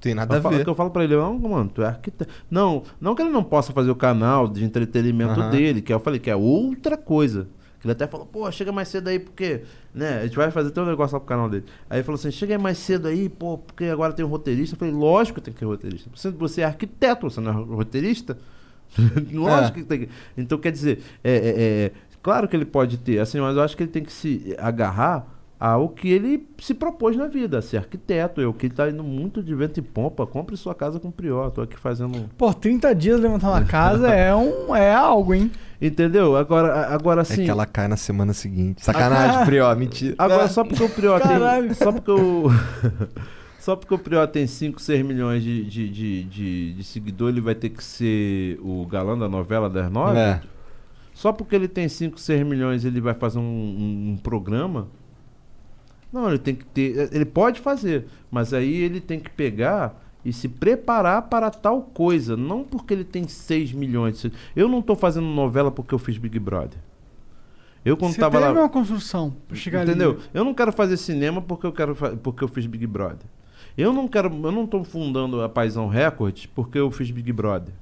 [0.00, 0.64] Tem nada eu a falo, ver.
[0.64, 2.30] que eu falo pra ele, não, mano, tu é arquiteto.
[2.50, 5.50] Não, não que ele não possa fazer o canal de entretenimento Aham.
[5.50, 7.48] dele, que eu falei que é outra coisa.
[7.80, 9.62] Que ele até falou, pô, chega mais cedo aí, porque,
[9.94, 11.64] né, a gente vai fazer até um negócio lá pro canal dele.
[11.90, 14.74] Aí ele falou assim, chega mais cedo aí, pô, porque agora tem um roteirista.
[14.74, 16.10] Eu falei, lógico que tem que ter roteirista.
[16.38, 18.38] Você é arquiteto, você não é roteirista?
[19.32, 19.82] lógico É.
[19.82, 20.08] que tem que.
[20.36, 21.54] Então, quer dizer, é, é,
[21.86, 24.54] é, claro que ele pode ter, assim, mas eu acho que ele tem que se
[24.58, 25.26] agarrar
[25.58, 28.40] ao que ele se propôs na vida, ser arquiteto.
[28.40, 31.50] Eu que ele tá indo muito de vento e pompa, compre sua casa com Prior.
[31.50, 32.28] Tô aqui fazendo.
[32.36, 35.50] Pô, 30 dias levantar uma casa é, um, é algo, hein?
[35.80, 36.36] Entendeu?
[36.36, 37.44] Agora, agora É sim.
[37.44, 38.82] que ela cai na semana seguinte.
[38.84, 40.14] Sacanagem, Prió, mentira.
[40.18, 41.66] Agora, só porque o Prior Caralho.
[41.66, 41.74] tem.
[41.74, 42.44] Só porque o.
[43.58, 47.40] só porque o Prior tem 5, 6 milhões de, de, de, de, de seguidor, ele
[47.40, 50.18] vai ter que ser o galã da novela das nove?
[50.18, 50.40] É.
[51.14, 54.88] Só porque ele tem 5, 6 milhões, ele vai fazer um, um- um programa?
[56.16, 57.10] Não, ele tem que ter.
[57.12, 62.36] Ele pode fazer, mas aí ele tem que pegar e se preparar para tal coisa.
[62.38, 64.24] Não porque ele tem 6 milhões.
[64.56, 66.78] Eu não tô fazendo novela porque eu fiz Big Brother.
[67.84, 68.50] Eu quando Você tava lá.
[68.50, 70.12] uma construção pra chegar Entendeu?
[70.12, 70.20] ali.
[70.32, 73.26] Eu não quero fazer cinema porque eu quero porque eu fiz Big Brother.
[73.76, 77.74] Eu não quero, eu não tô fundando a Paisão Records porque eu fiz Big Brother.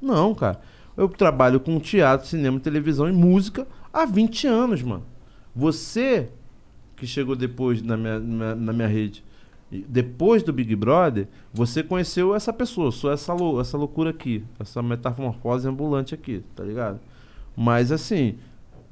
[0.00, 0.60] Não, cara.
[0.96, 5.04] Eu trabalho com teatro, cinema, televisão e música há 20 anos, mano.
[5.54, 6.28] Você
[7.02, 9.24] que chegou depois na minha, na, na minha rede,
[9.88, 14.80] depois do Big Brother, você conheceu essa pessoa, sou essa, lou- essa loucura aqui, essa
[14.80, 17.00] metamorfose ambulante aqui, tá ligado?
[17.56, 18.36] Mas assim,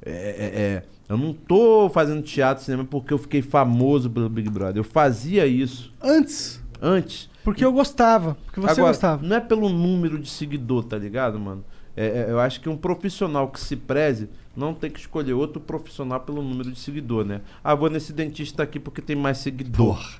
[0.05, 4.49] é, é- é, eu não tô fazendo teatro, cinema porque eu fiquei famoso pelo Big
[4.49, 4.77] Brother.
[4.77, 6.61] Eu fazia isso Antes.
[6.81, 7.29] antes.
[7.45, 8.35] Porque eu gostava.
[8.45, 9.25] Porque você Agora, gostava.
[9.25, 11.63] não é pelo número de seguidor, tá ligado, mano?
[11.95, 15.59] É, é, eu acho que um profissional que se preze não tem que escolher outro
[15.61, 17.41] profissional pelo número de seguidor, né?
[17.63, 20.19] Ah, vou nesse dentista aqui porque tem mais seguidor.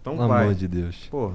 [0.00, 0.42] Então Pelo vai.
[0.44, 1.06] amor de Deus.
[1.10, 1.34] Porra.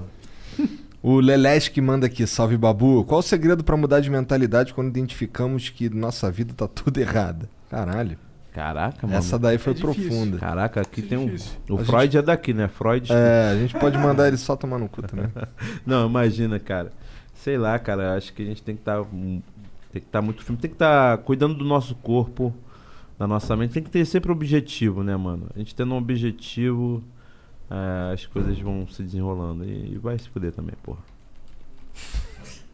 [1.02, 3.04] O Lelesh que manda aqui, salve Babu.
[3.06, 7.50] Qual o segredo pra mudar de mentalidade quando identificamos que nossa vida tá tudo errada?
[7.70, 8.18] Caralho.
[8.52, 9.20] Caraca, mano.
[9.20, 10.38] Essa daí foi É profunda.
[10.40, 11.28] Caraca, aqui tem um.
[11.70, 12.68] O A Freud gente- é daqui, né?
[12.68, 13.12] Freud.
[13.14, 15.28] É, a gente pode mandar ele só tomar no cu também.
[15.86, 16.92] Não, imagina, cara.
[17.36, 18.16] Sei lá, cara.
[18.16, 19.06] Acho que a gente tem que estar.
[19.92, 20.58] Tem que estar muito firme.
[20.62, 22.54] Tem que estar cuidando do nosso corpo,
[23.18, 23.74] da nossa mente.
[23.74, 25.48] Tem que ter sempre objetivo, né, mano?
[25.56, 27.04] A gente tendo um objetivo,
[27.70, 29.64] é, as coisas vão se desenrolando.
[29.66, 31.00] E, e vai se fuder também, porra.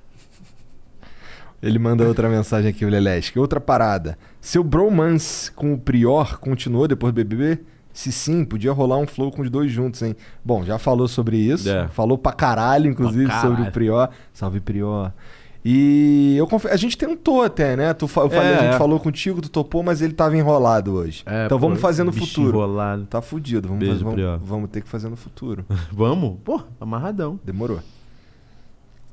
[1.61, 3.37] Ele manda outra mensagem aqui, o Lelesk.
[3.37, 4.17] Outra parada.
[4.41, 7.61] Seu bromance com o Prior continuou depois do BBB?
[7.93, 10.15] Se sim, podia rolar um flow com os dois juntos, hein?
[10.43, 11.69] Bom, já falou sobre isso.
[11.69, 11.87] É.
[11.89, 13.69] Falou pra caralho, inclusive, Pra sobre caralho.
[13.69, 14.09] o Prior.
[14.33, 15.13] Salve, Prior.
[15.65, 17.93] E eu confe- a gente tentou até, né?
[17.93, 18.77] Tu fa- falei, É, a gente é.
[18.77, 21.23] falou contigo, tu topou, mas ele tava enrolado hoje.
[21.25, 22.49] É, então vamos pô, fazer no futuro.
[22.57, 23.05] enrolado.
[23.05, 23.69] Tá fudido.
[23.69, 25.65] Vamos, Beijo, fazer- vamos, vamos ter que fazer no futuro.
[25.91, 26.37] Vamos?
[26.43, 27.39] Pô, amarradão.
[27.45, 27.79] Demorou.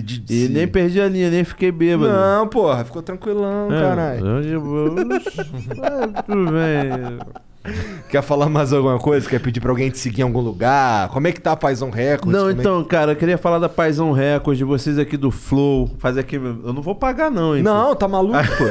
[0.02, 2.10] de- de E nem perdi a linha, nem fiquei bêbado.
[2.10, 4.26] Não, porra, ficou tranquilão, É, caralho.
[4.38, 7.18] É, tudo bem.
[8.08, 9.28] Quer falar mais alguma coisa?
[9.28, 11.08] Quer pedir pra alguém te seguir em algum lugar?
[11.08, 12.32] Como é que tá a Paizão Records?
[12.32, 15.16] Não, Como é que- então, cara, eu queria falar da Paisão Records, de vocês aqui
[15.16, 15.90] do Flow.
[15.98, 16.36] Fazer aqui.
[16.36, 17.62] Eu não vou pagar, não, hein?
[17.64, 18.64] Não, tá maluco, pô.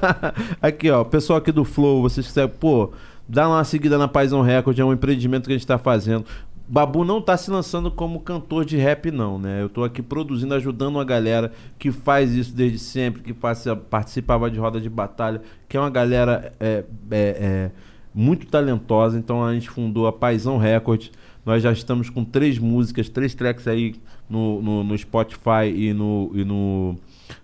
[0.60, 2.90] aqui, ó, pessoal aqui do Flow, vocês quiserem, pô,
[3.30, 6.24] dá uma seguida na Paisão Records, é um empreendimento que a gente tá fazendo.
[6.68, 9.62] Babu não tá se lançando como cantor de rap, não, né?
[9.62, 14.50] Eu tô aqui produzindo, ajudando uma galera que faz isso desde sempre, que faz- participava
[14.50, 17.70] de roda de batalha, que é uma galera é, é, é,
[18.14, 19.18] muito talentosa.
[19.18, 21.10] Então a gente fundou a Paisão Records.
[21.44, 23.96] Nós já estamos com três músicas, três tracks aí
[24.28, 26.96] no, no, no Spotify e no, e no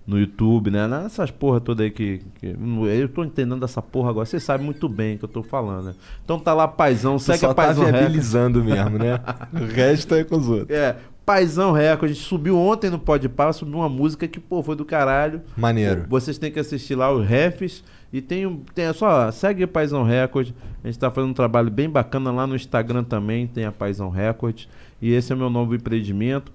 [0.07, 0.87] no YouTube, né?
[0.87, 2.57] Nessas porra toda aí que, que-
[2.99, 4.27] Eu tô entendendo essa porra agora.
[4.27, 5.95] Você sabe muito bem o que eu tô falando, né?
[6.25, 8.01] Então tá lá, paizão, Tu segue só a tá Paizão Records.
[8.01, 9.21] viabilizando mesmo, né?
[9.53, 10.71] o resto é com os outros.
[10.71, 14.77] É, Paizão Record, a gente subiu ontem no Podpah, subiu uma música que, pô, foi
[14.77, 15.43] do caralho.
[15.57, 16.05] Maneiro.
[16.09, 17.83] Vocês têm que assistir lá os refs.
[18.13, 20.51] E tem, tem só, segue a Paizão Record.
[20.85, 24.09] A gente tá fazendo um trabalho bem bacana lá no Instagram também, tem a Paizão
[24.09, 24.67] Record.
[25.03, 26.53] E esse é o meu novo empreendimento.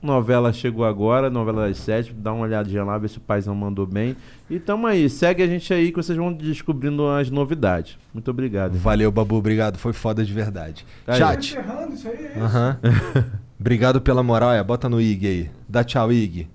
[0.00, 2.12] Novela chegou agora, novela das sete.
[2.12, 4.16] Dá uma olhadinha lá, ver se o Paizão mandou bem.
[4.48, 7.98] E tamo aí, segue a gente aí que vocês vão descobrindo as novidades.
[8.12, 8.76] Muito obrigado.
[8.76, 9.78] Valeu, Babu, obrigado.
[9.78, 10.86] Foi foda de verdade.
[11.06, 11.18] Aí.
[11.18, 11.52] Chat.
[11.52, 13.44] Encerrando isso aí, é isso.
[13.58, 14.52] Obrigado pela moral.
[14.52, 15.50] É, bota no IG aí.
[15.68, 16.48] Dá tchau, IG.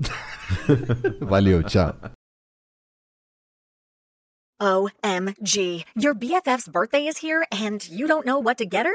[1.20, 1.94] Valeu, tchau.
[4.60, 5.84] OMG.
[5.96, 8.94] Your BFF's birthday is here and you don't know what to get her?